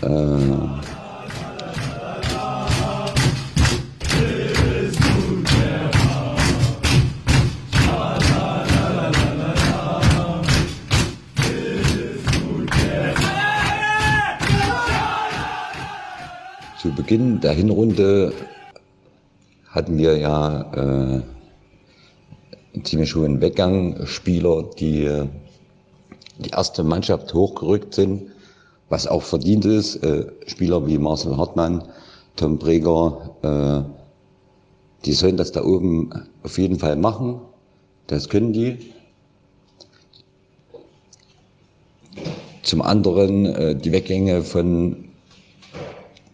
Äh, 0.02 1.07
Beginn 17.08 17.40
der 17.40 17.52
Hinrunde 17.52 18.34
hatten 19.70 19.96
wir 19.96 20.18
ja 20.18 21.22
äh, 22.74 22.82
ziemlich 22.82 23.14
hohen 23.14 23.40
Weggang 23.40 24.04
Spieler, 24.04 24.64
die 24.78 25.08
die 26.36 26.50
erste 26.50 26.84
Mannschaft 26.84 27.32
hochgerückt 27.32 27.94
sind, 27.94 28.24
was 28.90 29.06
auch 29.06 29.22
verdient 29.22 29.64
ist. 29.64 30.04
Äh, 30.04 30.26
Spieler 30.48 30.86
wie 30.86 30.98
Marcel 30.98 31.38
Hartmann, 31.38 31.82
Tom 32.36 32.58
Breger, 32.58 33.30
äh, 33.40 33.90
die 35.06 35.14
sollen 35.14 35.38
das 35.38 35.50
da 35.50 35.64
oben 35.64 36.10
auf 36.42 36.58
jeden 36.58 36.78
Fall 36.78 36.96
machen. 36.96 37.40
Das 38.08 38.28
können 38.28 38.52
die. 38.52 38.76
Zum 42.62 42.82
anderen 42.82 43.46
äh, 43.46 43.74
die 43.74 43.92
Weggänge 43.92 44.42
von 44.42 45.07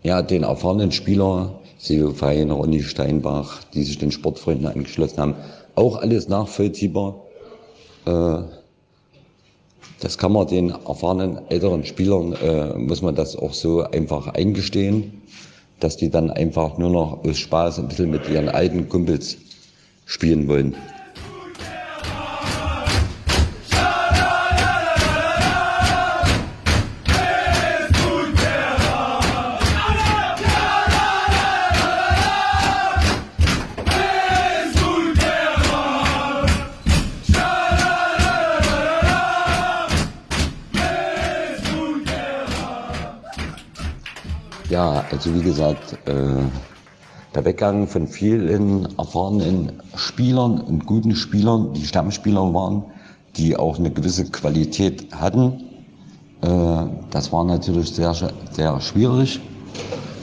ja, 0.05 0.23
den 0.23 0.43
erfahrenen 0.45 0.93
Spieler, 0.93 1.59
Silvio 1.79 2.13
Fein, 2.13 2.51
Ronny 2.51 2.83
Steinbach, 2.83 3.65
die 3.73 3.83
sich 3.83 3.99
den 3.99 4.13
Sportfreunden 4.13 4.67
angeschlossen 4.67 5.19
haben, 5.19 5.35
auch 5.75 5.97
alles 5.97 6.29
nachvollziehbar. 6.29 7.17
Äh, 8.05 8.43
das 10.01 10.19
kann 10.19 10.33
man 10.33 10.47
den 10.47 10.71
erfahrenen 10.71 11.41
älteren 11.49 11.85
Spielern, 11.85 12.35
äh, 12.35 12.75
muss 12.79 13.01
man 13.01 13.15
das 13.15 13.35
auch 13.35 13.55
so 13.55 13.83
einfach 13.83 14.29
eingestehen, 14.29 15.23
dass 15.81 15.97
die 15.97 16.11
dann 16.11 16.31
einfach 16.31 16.77
nur 16.77 16.91
noch 16.91 17.25
aus 17.25 17.39
Spaß 17.39 17.79
ein 17.79 17.89
bisschen 17.89 18.11
mit 18.11 18.29
ihren 18.29 18.51
alten 18.51 18.89
Kumpels 18.89 19.39
spielen 20.05 20.47
wollen. 20.49 20.77
Also 45.15 45.33
wie 45.33 45.43
gesagt, 45.43 45.97
äh, 46.07 46.43
der 47.37 47.45
Weggang 47.45 47.87
von 47.87 48.09
vielen 48.09 48.89
erfahrenen 48.99 49.71
Spielern 49.95 50.61
und 50.61 50.87
guten 50.87 51.15
Spielern, 51.15 51.73
die 51.73 51.87
Stammspieler 51.87 52.53
waren, 52.53 52.83
die 53.37 53.57
auch 53.57 53.79
eine 53.79 53.93
gewisse 53.93 54.25
Qualität 54.25 55.07
hatten, 55.15 55.63
äh, 56.43 56.87
das 57.11 57.33
war 57.33 57.45
natürlich 57.45 57.93
sehr, 57.93 58.13
sehr 58.51 58.81
schwierig. 58.81 59.41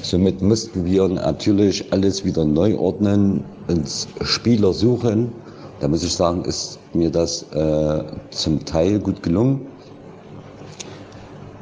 Somit 0.01 0.41
mussten 0.41 0.83
wir 0.83 1.07
natürlich 1.07 1.93
alles 1.93 2.25
wieder 2.25 2.43
neu 2.43 2.77
ordnen, 2.77 3.45
uns 3.69 4.09
Spieler 4.23 4.73
suchen. 4.73 5.31
Da 5.79 5.87
muss 5.87 6.03
ich 6.03 6.13
sagen, 6.13 6.43
ist 6.43 6.79
mir 6.93 7.09
das 7.09 7.43
äh, 7.53 8.03
zum 8.31 8.65
Teil 8.65 8.99
gut 8.99 9.23
gelungen. 9.23 9.61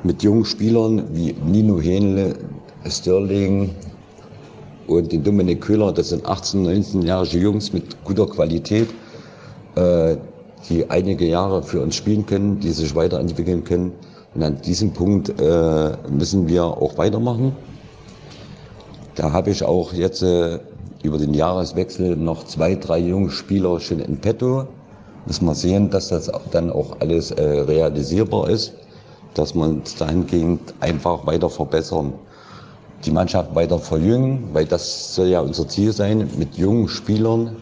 mit 0.04 0.24
jungen 0.24 0.46
Spielern 0.46 1.04
wie 1.14 1.34
Nino 1.46 1.80
Hähnle, 1.80 2.36
Sterling 2.88 3.76
und 4.88 5.12
den 5.12 5.24
Dominik 5.24 5.62
Köhler. 5.62 5.92
Das 5.92 6.10
sind 6.10 6.26
18-, 6.26 6.66
19-jährige 6.66 7.38
Jungs 7.38 7.74
mit 7.74 8.04
guter 8.04 8.28
Qualität, 8.28 8.90
äh, 9.76 10.18
die 10.70 10.90
einige 10.90 11.26
Jahre 11.26 11.64
für 11.64 11.82
uns 11.82 11.96
spielen 11.96 12.26
können, 12.26 12.60
die 12.60 12.72
sich 12.72 12.96
weiterentwickeln 12.96 13.64
können. 13.64 13.94
Und 14.36 14.44
an 14.44 14.62
diesem 14.62 14.94
Punkt 14.94 15.30
äh, 15.40 15.92
müssen 16.10 16.48
wir 16.48 16.66
auch 16.66 16.98
weitermachen. 16.98 17.56
Da 19.16 19.32
habe 19.32 19.50
ich 19.50 19.64
auch 19.64 19.94
jetzt 19.94 20.22
äh, 20.22 20.60
über 21.04 21.18
den 21.18 21.34
Jahreswechsel 21.34 22.16
noch 22.16 22.46
zwei, 22.46 22.76
drei 22.76 23.00
junge 23.00 23.32
Spieler 23.32 23.80
schon 23.80 24.00
in 24.00 24.18
petto. 24.18 24.68
Müssen 25.26 25.46
wir 25.46 25.56
sehen, 25.56 25.90
dass 25.90 26.10
das 26.10 26.32
dann 26.52 26.72
auch 26.72 27.00
alles 27.02 27.32
äh, 27.32 27.44
realisierbar 27.44 28.50
ist, 28.50 28.74
dass 29.34 29.54
wir 29.54 29.64
uns 29.64 29.96
dahingehend 29.96 30.74
einfach 30.80 31.26
weiter 31.26 31.50
verbessern. 31.50 32.14
Die 33.06 33.12
Mannschaft 33.12 33.56
weiter 33.56 33.80
verjüngen, 33.80 34.50
weil 34.54 34.66
das 34.66 35.16
soll 35.16 35.28
ja 35.28 35.40
unser 35.40 35.68
Ziel 35.68 35.94
sein, 35.94 36.30
mit 36.38 36.56
jungen 36.58 36.88
Spielern 36.90 37.56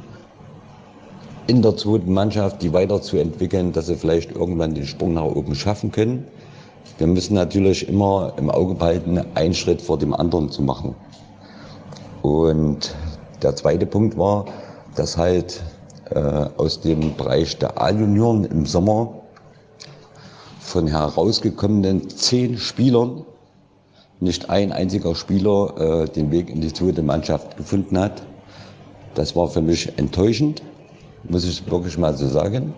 in 1.48 1.62
der 1.62 1.78
zweiten 1.78 2.14
Mannschaft 2.14 2.62
die 2.62 2.74
weiterzuentwickeln, 2.74 3.72
dass 3.72 3.88
sie 3.88 3.96
vielleicht 3.96 4.32
irgendwann 4.32 4.74
den 4.74 4.86
Sprung 4.86 5.14
nach 5.14 5.24
oben 5.24 5.56
schaffen 5.56 5.92
können. 5.92 6.28
Wir 6.98 7.08
müssen 7.08 7.36
natürlich 7.36 7.88
immer 7.88 8.34
im 8.38 8.50
Auge 8.50 8.74
behalten, 8.76 9.22
einen 9.36 9.54
Schritt 9.54 9.82
vor 9.82 9.98
dem 9.98 10.14
anderen 10.14 10.50
zu 10.50 10.62
machen. 10.62 10.96
Und 12.22 12.96
der 13.42 13.56
zweite 13.56 13.86
Punkt 13.86 14.18
war, 14.18 14.46
dass 14.96 15.16
halt 15.16 15.62
äh, 16.10 16.20
aus 16.20 16.82
dem 16.82 17.16
Bereich 17.16 17.58
der 17.58 17.80
A-Junioren 17.80 18.44
im 18.46 18.66
Sommer 18.66 19.14
von 20.60 20.88
herausgekommenen 20.88 22.10
zehn 22.10 22.58
Spielern 22.58 23.24
nicht 24.20 24.50
ein 24.50 24.72
einziger 24.72 25.16
Spieler 25.16 26.06
äh, 26.06 26.10
den 26.10 26.32
Weg 26.32 26.50
in 26.50 26.62
die 26.62 26.74
zweite 26.74 27.04
Mannschaft 27.04 27.58
gefunden 27.58 27.98
hat. 28.00 28.24
Das 29.16 29.36
war 29.36 29.48
für 29.48 29.62
mich 29.62 29.92
enttäuschend, 29.98 30.62
muss 31.30 31.44
ich 31.44 31.70
wirklich 31.70 31.98
mal 31.98 32.16
so 32.16 32.28
sagen. 32.28 32.74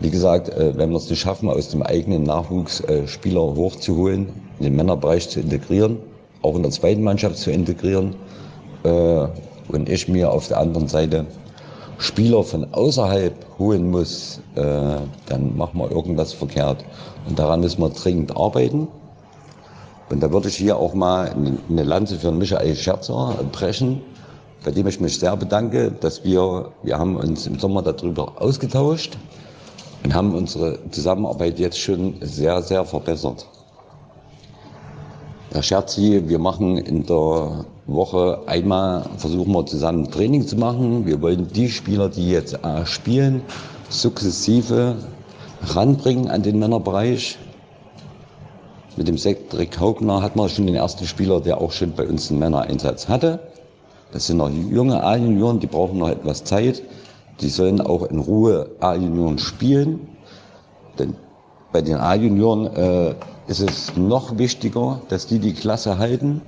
Wie 0.00 0.10
gesagt, 0.10 0.48
äh, 0.48 0.76
wenn 0.76 0.90
wir 0.90 0.96
es 0.96 1.08
nicht 1.08 1.20
schaffen, 1.20 1.48
aus 1.48 1.68
dem 1.68 1.82
eigenen 1.82 2.24
Nachwuchs 2.24 2.80
äh, 2.80 3.06
Spieler 3.06 3.40
hochzuholen, 3.40 4.28
in 4.58 4.64
den 4.64 4.76
Männerbereich 4.76 5.28
zu 5.28 5.40
integrieren, 5.40 5.98
auch 6.42 6.56
in 6.56 6.62
der 6.62 6.72
zweiten 6.72 7.02
Mannschaft 7.02 7.36
zu 7.36 7.50
integrieren, 7.50 8.14
äh, 8.84 9.26
und 9.68 9.88
ich 9.88 10.08
mir 10.08 10.30
auf 10.30 10.48
der 10.48 10.58
anderen 10.58 10.88
Seite 10.88 11.26
Spieler 11.98 12.42
von 12.42 12.66
außerhalb 12.72 13.32
holen 13.58 13.90
muss, 13.90 14.40
äh, 14.56 14.62
dann 15.26 15.56
machen 15.56 15.78
wir 15.78 15.90
irgendwas 15.90 16.32
verkehrt. 16.32 16.84
Und 17.28 17.38
daran 17.38 17.60
müssen 17.60 17.80
wir 17.80 17.90
dringend 17.90 18.36
arbeiten. 18.36 18.88
Und 20.12 20.20
da 20.20 20.30
würde 20.30 20.48
ich 20.48 20.56
hier 20.56 20.76
auch 20.76 20.92
mal 20.92 21.34
eine 21.70 21.82
Lanze 21.84 22.18
für 22.18 22.30
Michael 22.30 22.76
Scherzer 22.76 23.34
brechen, 23.50 24.02
bei 24.62 24.70
dem 24.70 24.86
ich 24.86 25.00
mich 25.00 25.18
sehr 25.18 25.34
bedanke, 25.38 25.90
dass 25.90 26.22
wir, 26.22 26.70
wir 26.82 26.98
haben 26.98 27.16
uns 27.16 27.46
im 27.46 27.58
Sommer 27.58 27.80
darüber 27.80 28.34
ausgetauscht 28.36 29.16
und 30.04 30.12
haben 30.14 30.34
unsere 30.34 30.78
Zusammenarbeit 30.90 31.58
jetzt 31.58 31.78
schon 31.78 32.16
sehr, 32.20 32.60
sehr 32.60 32.84
verbessert. 32.84 33.46
Herr 35.50 35.62
Scherzi, 35.62 36.22
wir 36.26 36.38
machen 36.38 36.76
in 36.76 37.06
der 37.06 37.64
Woche 37.86 38.40
einmal, 38.44 39.06
versuchen 39.16 39.50
wir 39.52 39.64
zusammen 39.64 40.10
Training 40.10 40.46
zu 40.46 40.56
machen. 40.56 41.06
Wir 41.06 41.22
wollen 41.22 41.48
die 41.48 41.70
Spieler, 41.70 42.10
die 42.10 42.32
jetzt 42.32 42.58
spielen, 42.84 43.40
sukzessive 43.88 44.94
ranbringen 45.68 46.28
an 46.28 46.42
den 46.42 46.58
Männerbereich. 46.58 47.38
Mit 48.96 49.08
dem 49.08 49.16
Cedric 49.16 49.80
Haugner 49.80 50.20
hat 50.20 50.36
man 50.36 50.50
schon 50.50 50.66
den 50.66 50.74
ersten 50.74 51.06
Spieler, 51.06 51.40
der 51.40 51.60
auch 51.60 51.72
schon 51.72 51.92
bei 51.92 52.06
uns 52.06 52.30
einen 52.30 52.40
Männereinsatz 52.40 53.08
hatte. 53.08 53.40
Das 54.12 54.26
sind 54.26 54.36
noch 54.36 54.50
junge 54.50 55.02
A-Junioren, 55.02 55.60
die 55.60 55.66
brauchen 55.66 55.98
noch 55.98 56.10
etwas 56.10 56.44
Zeit. 56.44 56.82
Die 57.40 57.48
sollen 57.48 57.80
auch 57.80 58.02
in 58.02 58.18
Ruhe 58.18 58.68
A-Junioren 58.80 59.38
spielen. 59.38 60.00
Denn 60.98 61.14
bei 61.72 61.80
den 61.80 61.96
A-Junioren 61.96 62.66
äh, 62.76 63.14
ist 63.46 63.60
es 63.60 63.96
noch 63.96 64.36
wichtiger, 64.36 65.00
dass 65.08 65.26
die 65.26 65.38
die 65.38 65.54
Klasse 65.54 65.96
halten. 65.96 66.42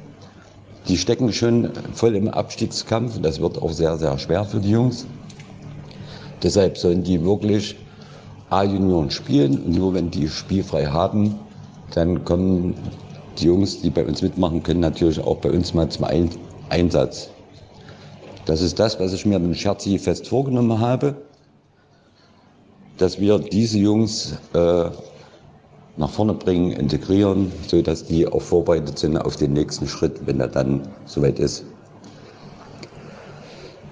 Die 0.88 0.98
stecken 0.98 1.32
schon 1.32 1.70
voll 1.94 2.14
im 2.14 2.28
Abstiegskampf. 2.28 3.22
Das 3.22 3.40
wird 3.40 3.60
auch 3.62 3.72
sehr, 3.72 3.96
sehr 3.96 4.18
schwer 4.18 4.44
für 4.44 4.60
die 4.60 4.72
Jungs. 4.72 5.06
Deshalb 6.42 6.76
sollen 6.76 7.02
die 7.02 7.24
wirklich 7.24 7.76
A-Junioren 8.50 9.10
spielen. 9.10 9.72
Nur 9.72 9.94
wenn 9.94 10.10
die 10.10 10.28
spielfrei 10.28 10.84
haben, 10.84 11.38
dann 11.92 12.24
kommen 12.24 12.74
die 13.38 13.46
Jungs, 13.46 13.80
die 13.80 13.90
bei 13.90 14.04
uns 14.04 14.22
mitmachen 14.22 14.62
können, 14.62 14.80
natürlich 14.80 15.20
auch 15.20 15.38
bei 15.38 15.50
uns 15.50 15.74
mal 15.74 15.88
zum 15.88 16.06
Einsatz. 16.68 17.30
Das 18.46 18.60
ist 18.60 18.78
das, 18.78 19.00
was 19.00 19.12
ich 19.12 19.24
mir 19.26 19.38
mit 19.38 19.56
Scherzi 19.56 19.98
fest 19.98 20.28
vorgenommen 20.28 20.78
habe, 20.78 21.16
dass 22.98 23.18
wir 23.18 23.38
diese 23.38 23.78
Jungs 23.78 24.36
äh, 24.52 24.90
nach 25.96 26.10
vorne 26.10 26.34
bringen, 26.34 26.72
integrieren, 26.72 27.52
so 27.66 27.80
dass 27.80 28.04
die 28.04 28.26
auch 28.26 28.42
vorbereitet 28.42 28.98
sind 28.98 29.16
auf 29.16 29.36
den 29.36 29.52
nächsten 29.52 29.86
Schritt, 29.86 30.26
wenn 30.26 30.40
er 30.40 30.48
dann 30.48 30.82
soweit 31.06 31.38
ist. 31.38 31.64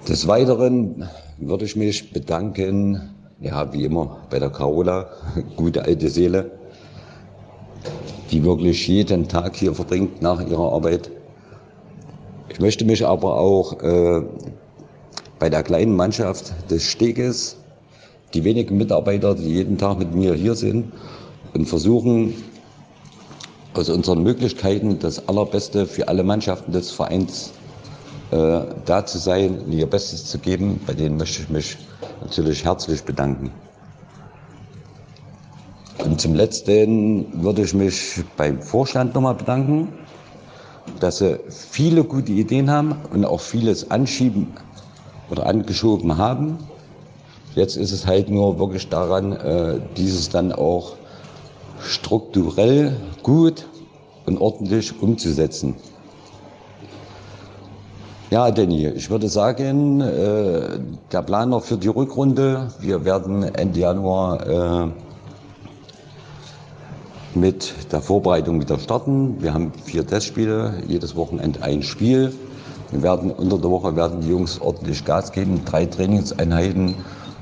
Des 0.07 0.27
Weiteren 0.27 1.07
würde 1.37 1.65
ich 1.65 1.75
mich 1.75 2.11
bedanken, 2.11 3.09
ja, 3.39 3.71
wie 3.73 3.85
immer 3.85 4.17
bei 4.29 4.39
der 4.39 4.49
Carola, 4.49 5.09
gute 5.55 5.83
alte 5.83 6.09
Seele, 6.09 6.51
die 8.31 8.43
wirklich 8.43 8.87
jeden 8.87 9.27
Tag 9.27 9.55
hier 9.55 9.73
verbringt 9.73 10.21
nach 10.21 10.45
ihrer 10.45 10.71
Arbeit. 10.73 11.11
Ich 12.49 12.59
möchte 12.59 12.85
mich 12.85 13.05
aber 13.05 13.37
auch 13.37 13.81
äh, 13.81 14.21
bei 15.39 15.49
der 15.49 15.63
kleinen 15.63 15.95
Mannschaft 15.95 16.53
des 16.69 16.83
Steges, 16.83 17.57
die 18.33 18.43
wenigen 18.43 18.77
Mitarbeiter, 18.77 19.35
die 19.35 19.49
jeden 19.49 19.77
Tag 19.77 19.99
mit 19.99 20.13
mir 20.13 20.33
hier 20.33 20.55
sind, 20.55 20.91
und 21.53 21.67
versuchen 21.67 22.33
aus 23.73 23.89
unseren 23.89 24.23
Möglichkeiten 24.23 24.99
das 24.99 25.27
Allerbeste 25.27 25.85
für 25.85 26.07
alle 26.07 26.23
Mannschaften 26.23 26.71
des 26.71 26.91
Vereins 26.91 27.51
äh, 28.31 28.61
da 28.85 29.05
zu 29.05 29.17
sein 29.17 29.59
und 29.59 29.71
ihr 29.71 29.87
Bestes 29.87 30.25
zu 30.25 30.39
geben. 30.39 30.79
Bei 30.85 30.93
denen 30.93 31.17
möchte 31.17 31.43
ich 31.43 31.49
mich 31.49 31.77
natürlich 32.21 32.65
herzlich 32.65 33.03
bedanken. 33.03 33.51
Und 36.03 36.19
zum 36.19 36.35
Letzten 36.35 37.43
würde 37.43 37.61
ich 37.61 37.73
mich 37.73 38.23
beim 38.35 38.61
Vorstand 38.61 39.13
nochmal 39.15 39.35
bedanken, 39.35 39.87
dass 40.99 41.19
sie 41.19 41.39
viele 41.49 42.03
gute 42.03 42.31
Ideen 42.33 42.69
haben 42.69 42.95
und 43.13 43.23
auch 43.23 43.39
vieles 43.39 43.89
anschieben 43.89 44.53
oder 45.29 45.45
angeschoben 45.45 46.17
haben. 46.17 46.57
Jetzt 47.55 47.77
ist 47.77 47.91
es 47.91 48.05
halt 48.05 48.29
nur 48.29 48.59
wirklich 48.59 48.89
daran, 48.89 49.31
äh, 49.31 49.79
dieses 49.95 50.27
dann 50.29 50.51
auch 50.51 50.93
strukturell 51.79 52.97
gut 53.21 53.67
und 54.25 54.39
ordentlich 54.39 55.01
umzusetzen. 55.01 55.75
Ja, 58.29 58.51
Danny, 58.51 58.87
ich 58.87 59.09
würde 59.09 59.29
sagen, 59.29 60.01
äh, 60.01 60.79
der 61.11 61.21
Plan 61.21 61.49
noch 61.49 61.63
für 61.63 61.77
die 61.77 61.87
Rückrunde. 61.87 62.69
Wir 62.79 63.05
werden 63.05 63.43
Ende 63.43 63.79
Januar 63.79 64.47
äh, 64.47 65.12
mit 67.35 67.73
der 67.91 68.01
Vorbereitung 68.01 68.61
wieder 68.61 68.77
starten. 68.79 69.41
Wir 69.41 69.53
haben 69.53 69.71
vier 69.83 70.05
Testspiele, 70.05 70.83
jedes 70.87 71.15
Wochenende 71.15 71.61
ein 71.63 71.81
Spiel. 71.83 72.33
Wir 72.91 73.01
werden 73.01 73.31
unter 73.31 73.57
der 73.57 73.71
Woche 73.71 73.95
werden 73.95 74.21
die 74.21 74.29
Jungs 74.29 74.61
ordentlich 74.61 75.03
Gas 75.03 75.31
geben, 75.31 75.65
drei 75.65 75.85
Trainingseinheiten 75.85 76.95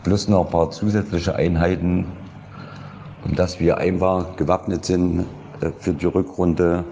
plus 0.04 0.28
noch 0.28 0.46
ein 0.46 0.52
paar 0.52 0.72
zusätzliche 0.72 1.36
Einheiten 1.36 2.06
und 3.26 3.38
dass 3.38 3.60
wir 3.60 3.78
einfach 3.78 4.36
gewappnet 4.36 4.86
sind 4.86 5.26
äh, 5.62 5.72
für 5.78 5.94
die 5.94 6.06
Rückrunde, 6.06 6.84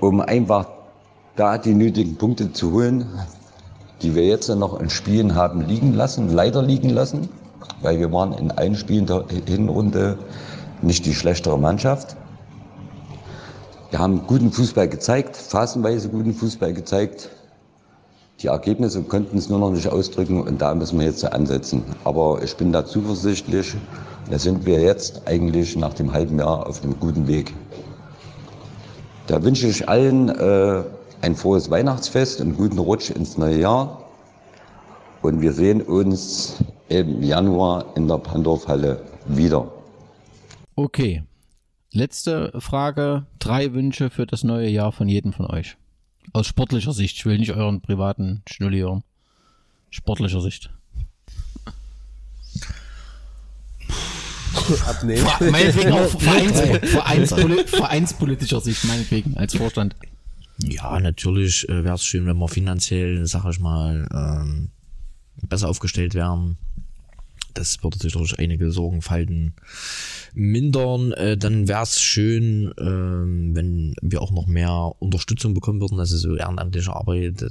um 0.00 0.20
einfach 0.20 0.68
da 1.36 1.58
die 1.58 1.74
nötigen 1.74 2.16
Punkte 2.16 2.52
zu 2.52 2.72
holen, 2.72 3.06
die 4.02 4.14
wir 4.14 4.24
jetzt 4.24 4.48
noch 4.48 4.80
in 4.80 4.88
Spielen 4.88 5.34
haben 5.34 5.62
liegen 5.62 5.94
lassen, 5.94 6.32
leider 6.32 6.62
liegen 6.62 6.90
lassen, 6.90 7.28
weil 7.82 7.98
wir 7.98 8.12
waren 8.12 8.32
in 8.32 8.50
allen 8.50 8.74
Spielen 8.74 9.06
der 9.06 9.24
Hinrunde 9.46 10.18
nicht 10.82 11.06
die 11.06 11.14
schlechtere 11.14 11.58
Mannschaft. 11.58 12.16
Wir 13.90 13.98
haben 14.00 14.26
guten 14.26 14.50
Fußball 14.52 14.88
gezeigt, 14.88 15.36
phasenweise 15.36 16.08
guten 16.08 16.34
Fußball 16.34 16.72
gezeigt. 16.72 17.30
Die 18.40 18.48
Ergebnisse 18.48 19.02
konnten 19.02 19.38
es 19.38 19.48
nur 19.48 19.58
noch 19.58 19.70
nicht 19.70 19.88
ausdrücken 19.88 20.42
und 20.42 20.60
da 20.60 20.74
müssen 20.74 20.98
wir 20.98 21.06
jetzt 21.06 21.24
ansetzen. 21.24 21.82
Aber 22.04 22.42
ich 22.42 22.54
bin 22.56 22.72
da 22.72 22.84
zuversichtlich. 22.84 23.74
Da 24.30 24.38
sind 24.38 24.66
wir 24.66 24.80
jetzt 24.80 25.22
eigentlich 25.26 25.76
nach 25.76 25.94
dem 25.94 26.12
halben 26.12 26.38
Jahr 26.38 26.66
auf 26.66 26.82
einem 26.82 26.98
guten 27.00 27.26
Weg. 27.28 27.54
Da 29.26 29.42
wünsche 29.42 29.66
ich 29.68 29.88
allen 29.88 30.28
äh, 30.28 30.82
ein 31.22 31.34
frohes 31.34 31.70
Weihnachtsfest 31.70 32.40
und 32.40 32.56
guten 32.56 32.78
Rutsch 32.78 33.10
ins 33.10 33.38
neue 33.38 33.60
Jahr. 33.60 34.02
Und 35.22 35.40
wir 35.40 35.52
sehen 35.52 35.80
uns 35.80 36.56
im 36.88 37.22
Januar 37.22 37.86
in 37.94 38.06
der 38.06 38.18
Pandorfhalle 38.18 39.00
wieder. 39.26 39.66
Okay. 40.76 41.24
letzte 41.92 42.52
Frage. 42.60 43.26
Drei 43.38 43.72
Wünsche 43.72 44.10
für 44.10 44.26
das 44.26 44.44
neue 44.44 44.68
Jahr 44.68 44.92
von 44.92 45.08
jedem 45.08 45.32
von 45.32 45.46
euch. 45.46 45.76
Aus 46.32 46.46
sportlicher 46.46 46.92
Sicht. 46.92 47.16
Ich 47.16 47.24
will 47.26 47.38
nicht 47.38 47.52
euren 47.52 47.80
privaten 47.80 48.42
Schnulli 48.48 48.78
hören. 48.80 49.02
Sportlicher 49.90 50.40
Sicht. 50.42 50.70
Abnehmen. 54.86 55.26
Ver- 55.26 55.50
Meinetwegen 55.50 55.92
auch 55.92 56.08
Vereins, 56.08 56.60
Vereinspoli 56.90 57.64
vereinspolitischer 57.66 58.60
Sicht, 58.60 58.84
meinetwegen, 58.84 59.36
als 59.36 59.54
Vorstand. 59.54 59.94
Ja, 60.58 60.98
natürlich 60.98 61.68
äh, 61.68 61.84
wäre 61.84 61.94
es 61.94 62.04
schön, 62.04 62.26
wenn 62.26 62.38
wir 62.38 62.48
finanziell, 62.48 63.26
sag 63.26 63.44
ich 63.50 63.60
mal, 63.60 64.08
ähm, 64.12 64.70
besser 65.42 65.68
aufgestellt 65.68 66.14
wären. 66.14 66.56
Das 67.56 67.82
würde 67.82 67.98
sicherlich 67.98 68.38
einige 68.38 68.70
Sorgenfalten 68.70 69.54
mindern. 70.34 71.12
Äh, 71.12 71.36
dann 71.36 71.68
wäre 71.68 71.82
es 71.82 72.00
schön, 72.00 72.72
ähm, 72.78 73.56
wenn 73.56 73.94
wir 74.02 74.20
auch 74.20 74.30
noch 74.30 74.46
mehr 74.46 74.92
Unterstützung 74.98 75.54
bekommen 75.54 75.80
würden, 75.80 75.98
also 75.98 76.16
so 76.16 76.36
ehrenamtliche 76.36 76.94
Arbeit. 76.94 77.46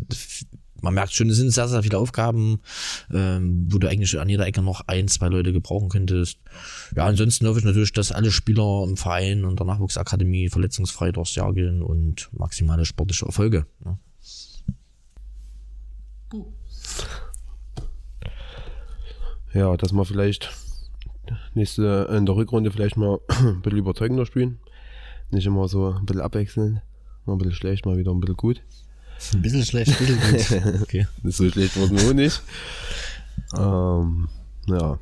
Man 0.81 0.93
merkt 0.93 1.13
schon, 1.13 1.29
es 1.29 1.37
sind 1.37 1.49
sehr, 1.49 1.67
sehr 1.67 1.81
viele 1.81 1.97
Aufgaben, 1.97 2.59
ähm, 3.11 3.65
wo 3.69 3.79
du 3.79 3.89
eigentlich 3.89 4.19
an 4.19 4.29
jeder 4.29 4.45
Ecke 4.45 4.61
noch 4.61 4.81
ein, 4.87 5.07
zwei 5.07 5.29
Leute 5.29 5.51
gebrauchen 5.51 5.89
könntest. 5.89 6.37
Ja, 6.95 7.05
ansonsten 7.05 7.47
hoffe 7.47 7.59
ich 7.59 7.65
natürlich, 7.65 7.93
dass 7.93 8.11
alle 8.11 8.31
Spieler 8.31 8.83
im 8.87 8.97
Verein 8.97 9.45
und 9.45 9.59
der 9.59 9.65
Nachwuchsakademie 9.65 10.49
verletzungsfrei 10.49 11.11
durchs 11.11 11.33
Jahr 11.33 11.53
gehen 11.53 11.81
und 11.81 12.29
maximale 12.33 12.85
sportliche 12.85 13.25
Erfolge. 13.25 13.65
Ne? 13.83 13.97
Ja, 19.55 19.77
dass 19.77 19.93
wir 19.93 20.03
vielleicht 20.03 20.51
nächste 21.53 22.09
in 22.11 22.25
der 22.25 22.35
Rückrunde 22.35 22.71
vielleicht 22.71 22.97
mal 22.97 23.21
ein 23.29 23.61
bisschen 23.61 23.79
überzeugender 23.79 24.25
spielen. 24.25 24.59
Nicht 25.31 25.47
immer 25.47 25.69
so 25.69 25.93
ein 25.93 26.05
bisschen 26.05 26.21
abwechseln. 26.21 26.81
Mal 27.25 27.33
ein 27.33 27.37
bisschen 27.37 27.55
schlecht, 27.55 27.85
mal 27.85 27.97
wieder 27.97 28.11
ein 28.11 28.19
bisschen 28.19 28.35
gut. 28.35 28.61
Ein 29.33 29.41
bisschen 29.41 29.63
schlecht, 29.63 29.91
ein 29.91 30.17
bisschen 30.33 30.61
gut. 30.61 30.81
Okay. 30.81 31.07
So 31.23 31.49
schlecht 31.49 31.77
wurden 31.77 31.97
wir 31.97 32.09
auch 32.09 32.13
nicht. 32.13 32.43
Ähm, 33.57 34.27
ja. 34.67 34.99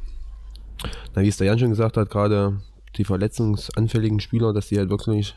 Na, 1.15 1.21
wie 1.23 1.29
es 1.29 1.37
der 1.37 1.47
Jan 1.47 1.57
schon 1.57 1.69
gesagt 1.71 1.97
hat, 1.97 2.11
gerade 2.11 2.61
die 2.95 3.05
verletzungsanfälligen 3.05 4.19
Spieler, 4.19 4.53
dass 4.53 4.67
die 4.67 4.77
halt 4.77 4.91
wirklich 4.91 5.35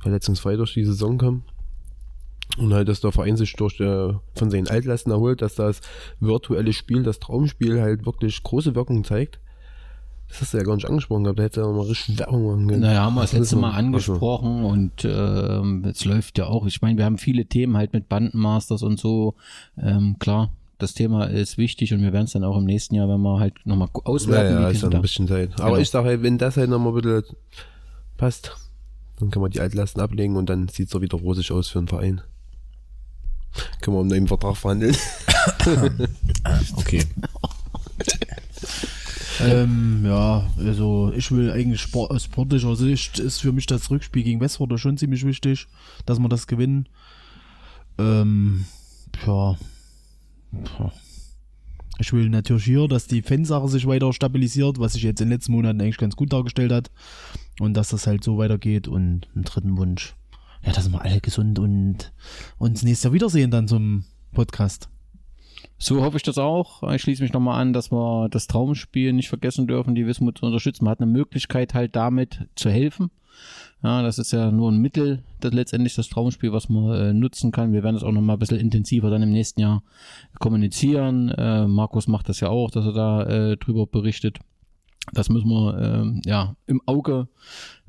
verletzungsfrei 0.00 0.56
durch 0.56 0.72
die 0.72 0.86
Saison 0.86 1.18
kommen. 1.18 1.44
Und 2.56 2.72
halt, 2.72 2.88
dass 2.88 3.00
der 3.00 3.10
Verein 3.12 3.36
sich 3.36 3.52
durch 3.54 3.80
äh, 3.80 4.12
von 4.34 4.50
seinen 4.50 4.68
Altlasten 4.68 5.10
erholt, 5.10 5.42
dass 5.42 5.56
das 5.56 5.80
virtuelle 6.20 6.72
Spiel, 6.72 7.02
das 7.02 7.18
Traumspiel 7.18 7.80
halt 7.80 8.06
wirklich 8.06 8.40
große 8.42 8.74
Wirkung 8.76 9.02
zeigt. 9.02 9.40
Das 10.28 10.40
hast 10.40 10.54
du 10.54 10.58
ja 10.58 10.62
gar 10.64 10.74
nicht 10.76 10.88
angesprochen 10.88 11.24
gehabt, 11.24 11.38
da 11.38 11.42
hätte 11.42 11.60
ja 11.60 11.66
mal 11.66 11.82
richtig 11.82 12.18
Werbung 12.18 12.46
machen 12.46 12.66
können. 12.68 12.80
Naja, 12.80 13.02
haben 13.02 13.14
wir 13.14 13.20
das 13.22 13.32
Was 13.32 13.38
letzte 13.40 13.56
Mal 13.56 13.72
angesprochen 13.72 14.64
und 14.64 15.04
ähm, 15.04 15.84
es 15.84 16.04
läuft 16.04 16.38
ja 16.38 16.46
auch. 16.46 16.66
Ich 16.66 16.80
meine, 16.80 16.96
wir 16.96 17.04
haben 17.04 17.18
viele 17.18 17.44
Themen 17.46 17.76
halt 17.76 17.92
mit 17.92 18.08
Bandenmasters 18.08 18.82
und 18.82 18.98
so. 18.98 19.34
Ähm, 19.76 20.16
klar, 20.18 20.50
das 20.78 20.94
Thema 20.94 21.24
ist 21.26 21.58
wichtig 21.58 21.92
und 21.92 22.00
wir 22.02 22.12
werden 22.12 22.24
es 22.24 22.32
dann 22.32 22.42
auch 22.44 22.56
im 22.56 22.64
nächsten 22.64 22.94
Jahr, 22.94 23.08
wenn 23.08 23.20
wir 23.20 23.38
halt 23.38 23.54
nochmal 23.64 23.88
Ja, 23.94 24.00
auswerten. 24.04 24.54
ja, 24.62 24.68
wie 24.70 24.72
ist 24.74 24.82
dann 24.82 24.90
da- 24.92 24.98
ein 24.98 25.02
bisschen 25.02 25.28
Zeit. 25.28 25.50
Aber 25.60 25.70
Genau. 25.70 25.78
ich 25.82 25.90
sage 25.90 26.08
halt, 26.08 26.22
wenn 26.22 26.38
das 26.38 26.56
halt 26.56 26.70
nochmal 26.70 26.94
ein 26.96 27.02
bisschen 27.02 27.36
passt, 28.16 28.56
dann 29.20 29.30
kann 29.30 29.42
man 29.42 29.50
die 29.50 29.60
Altlasten 29.60 30.00
ablegen 30.00 30.36
und 30.36 30.48
dann 30.48 30.68
sieht 30.68 30.92
es 30.92 31.00
wieder 31.00 31.18
rosig 31.18 31.50
aus 31.52 31.68
für 31.68 31.78
den 31.80 31.88
Verein. 31.88 32.22
Können 33.80 33.96
wir 33.96 34.00
einen 34.00 34.08
neuen 34.08 34.28
Vertrag 34.28 34.56
verhandeln. 34.56 34.96
okay. 36.76 37.04
Ähm, 39.40 40.02
ja, 40.06 40.48
also 40.58 41.12
ich 41.16 41.30
will 41.32 41.50
eigentlich 41.50 41.80
Sport, 41.80 42.10
aus 42.10 42.24
sportlicher 42.24 42.76
Sicht 42.76 43.18
ist 43.18 43.40
für 43.40 43.52
mich 43.52 43.66
das 43.66 43.90
Rückspiel 43.90 44.22
gegen 44.22 44.40
Westford 44.40 44.78
schon 44.78 44.96
ziemlich 44.96 45.26
wichtig, 45.26 45.66
dass 46.06 46.18
wir 46.18 46.28
das 46.28 46.46
gewinnen. 46.46 46.88
Ähm, 47.98 48.64
ja. 49.26 49.56
Ich 51.98 52.12
will 52.12 52.28
natürlich 52.28 52.64
hier, 52.64 52.88
dass 52.88 53.06
die 53.06 53.22
Fansache 53.22 53.68
sich 53.68 53.86
weiter 53.86 54.12
stabilisiert, 54.12 54.78
was 54.78 54.94
sich 54.94 55.02
jetzt 55.02 55.20
in 55.20 55.28
den 55.28 55.34
letzten 55.34 55.52
Monaten 55.52 55.80
eigentlich 55.80 55.98
ganz 55.98 56.16
gut 56.16 56.32
dargestellt 56.32 56.72
hat. 56.72 56.90
Und 57.60 57.74
dass 57.74 57.90
das 57.90 58.06
halt 58.06 58.24
so 58.24 58.36
weitergeht. 58.36 58.88
Und 58.88 59.28
einen 59.34 59.44
dritten 59.44 59.76
Wunsch. 59.78 60.14
Ja, 60.64 60.72
dass 60.72 60.90
wir 60.90 61.02
alle 61.02 61.20
gesund 61.20 61.58
und 61.58 62.12
uns 62.58 62.82
nächstes 62.82 63.04
Jahr 63.04 63.12
wiedersehen 63.12 63.50
dann 63.50 63.68
zum 63.68 64.04
Podcast. 64.32 64.88
So 65.78 66.02
hoffe 66.02 66.16
ich 66.16 66.22
das 66.22 66.38
auch. 66.38 66.82
Ich 66.92 67.02
schließe 67.02 67.22
mich 67.22 67.32
nochmal 67.32 67.60
an, 67.60 67.72
dass 67.72 67.92
wir 67.92 68.28
das 68.30 68.46
Traumspiel 68.46 69.12
nicht 69.12 69.28
vergessen 69.28 69.66
dürfen, 69.66 69.94
die 69.94 70.06
Wismut 70.06 70.38
zu 70.38 70.46
unterstützen. 70.46 70.84
Man 70.84 70.92
hat 70.92 71.00
eine 71.00 71.10
Möglichkeit 71.10 71.74
halt 71.74 71.94
damit 71.96 72.46
zu 72.54 72.70
helfen. 72.70 73.10
Ja, 73.82 74.00
das 74.00 74.18
ist 74.18 74.32
ja 74.32 74.50
nur 74.50 74.72
ein 74.72 74.78
Mittel, 74.78 75.22
das 75.40 75.52
letztendlich 75.52 75.94
das 75.94 76.08
Traumspiel, 76.08 76.52
was 76.52 76.70
man 76.70 76.92
äh, 76.92 77.12
nutzen 77.12 77.52
kann. 77.52 77.72
Wir 77.72 77.82
werden 77.82 77.96
es 77.96 78.02
auch 78.02 78.12
nochmal 78.12 78.36
ein 78.36 78.38
bisschen 78.38 78.60
intensiver 78.60 79.10
dann 79.10 79.22
im 79.22 79.32
nächsten 79.32 79.60
Jahr 79.60 79.82
kommunizieren. 80.38 81.28
Äh, 81.28 81.66
Markus 81.66 82.08
macht 82.08 82.30
das 82.30 82.40
ja 82.40 82.48
auch, 82.48 82.70
dass 82.70 82.86
er 82.86 82.92
da 82.92 83.22
äh, 83.24 83.56
drüber 83.58 83.86
berichtet. 83.86 84.38
Das 85.12 85.28
müssen 85.28 85.50
wir 85.50 85.78
ähm, 85.78 86.22
ja 86.24 86.56
im 86.66 86.80
Auge 86.86 87.28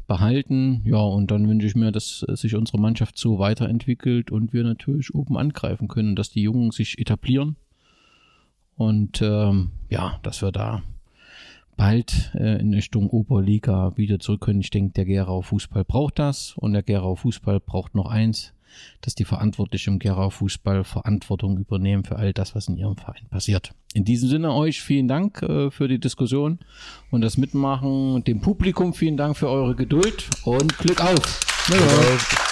behalten. 0.08 0.82
Ja, 0.86 0.98
und 0.98 1.32
dann 1.32 1.48
wünsche 1.48 1.68
ich 1.68 1.76
mir, 1.76 1.92
dass 1.92 2.26
äh, 2.28 2.36
sich 2.36 2.56
unsere 2.56 2.80
Mannschaft 2.80 3.18
so 3.18 3.40
weiterentwickelt 3.40 4.32
und 4.32 4.54
wir 4.54 4.64
natürlich 4.64 5.14
oben 5.14 5.38
angreifen 5.38 5.88
können, 5.88 6.16
dass 6.16 6.30
die 6.30 6.42
Jungen 6.42 6.72
sich 6.72 7.00
etablieren. 7.00 7.56
Und 8.76 9.22
ähm, 9.22 9.72
ja, 9.90 10.20
dass 10.24 10.42
wir 10.42 10.52
da 10.52 10.82
bald 11.78 12.32
äh, 12.36 12.60
in 12.60 12.74
Richtung 12.74 13.10
Oberliga 13.10 13.94
wieder 13.98 14.20
zurück 14.20 14.42
können. 14.42 14.62
Ich 14.62 14.70
denke, 14.70 14.94
der 14.94 15.06
Gerau 15.06 15.42
Fußball 15.42 15.84
braucht 15.84 16.20
das 16.20 16.56
und 16.58 16.74
der 16.74 16.84
Gerau 16.84 17.16
Fußball 17.16 17.60
braucht 17.60 17.96
noch 17.96 18.08
eins, 18.08 18.54
dass 19.02 19.16
die 19.16 19.26
Verantwortlichen 19.26 19.94
im 19.94 20.00
Gerau 20.00 20.30
Fußball 20.30 20.84
Verantwortung 20.84 21.58
übernehmen 21.58 22.04
für 22.04 22.16
all 22.16 22.34
das, 22.34 22.56
was 22.56 22.68
in 22.68 22.78
ihrem 22.78 22.98
Verein 22.98 23.28
passiert. 23.30 23.74
In 23.94 24.04
diesem 24.04 24.30
Sinne 24.30 24.54
euch 24.54 24.82
vielen 24.82 25.08
Dank 25.08 25.42
äh, 25.42 25.72
für 25.72 25.88
die 25.88 26.00
Diskussion 26.00 26.60
und 27.12 27.22
das 27.22 27.38
Mitmachen. 27.38 28.24
Dem 28.24 28.42
Publikum 28.42 28.94
vielen 28.94 29.18
Dank 29.18 29.38
für 29.38 29.50
eure 29.50 29.76
Geduld 29.76 30.30
und 30.44 30.78
Glück 30.78 31.02
auf. 31.02 31.66
Glück 31.68 31.82
auf. 31.82 32.45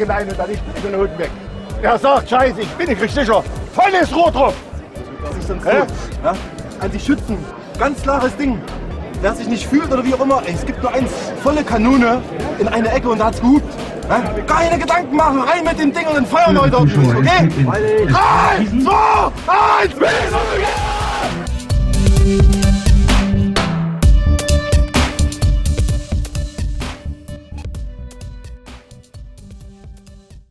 Eckelein 0.00 0.28
und 0.28 0.38
dann 0.38 0.50
nicht 0.50 0.62
mit 0.66 0.84
den 0.84 0.98
Hunden 0.98 1.18
weg. 1.18 1.30
Er 1.82 1.98
sagt, 1.98 2.30
scheiße, 2.30 2.60
ich 2.60 2.68
bin 2.68 2.88
nicht 2.88 3.00
richtig 3.00 3.26
sicher. 3.26 3.42
Volles 3.74 4.14
Rohr 4.14 4.30
drauf. 4.30 4.54
Das 5.22 5.36
ist 5.36 5.50
dann 5.50 5.62
Hä? 5.64 5.80
gut. 5.80 5.88
Ja? 6.24 6.34
An 6.80 6.92
sich 6.92 7.04
schützen. 7.04 7.38
Ganz 7.78 8.02
klares 8.02 8.34
Ding. 8.36 8.60
Wer 9.20 9.34
sich 9.34 9.48
nicht 9.48 9.66
fühlt 9.66 9.92
oder 9.92 10.02
wie 10.04 10.14
auch 10.14 10.20
immer, 10.20 10.42
ey, 10.46 10.54
es 10.54 10.64
gibt 10.64 10.82
nur 10.82 10.92
eins, 10.92 11.10
volle 11.42 11.62
Kanone 11.62 12.22
in 12.58 12.68
eine 12.68 12.90
Ecke 12.90 13.10
und 13.10 13.18
da 13.18 13.26
hat's 13.26 13.40
gehupt. 13.40 13.74
Ja? 14.08 14.22
Keine 14.46 14.78
Gedanken 14.78 15.14
machen, 15.14 15.42
rein 15.42 15.64
mit 15.64 15.78
dem 15.78 15.92
Ding 15.92 16.06
und 16.06 16.16
dann 16.16 16.26
feuern 16.26 16.54
wir 16.54 16.62
heute 16.62 16.78
ordentlich, 16.78 17.14
okay? 17.14 17.48
Drei, 18.06 18.66
zwei, 18.82 19.82
eins, 19.82 19.94
bis! 19.94 20.79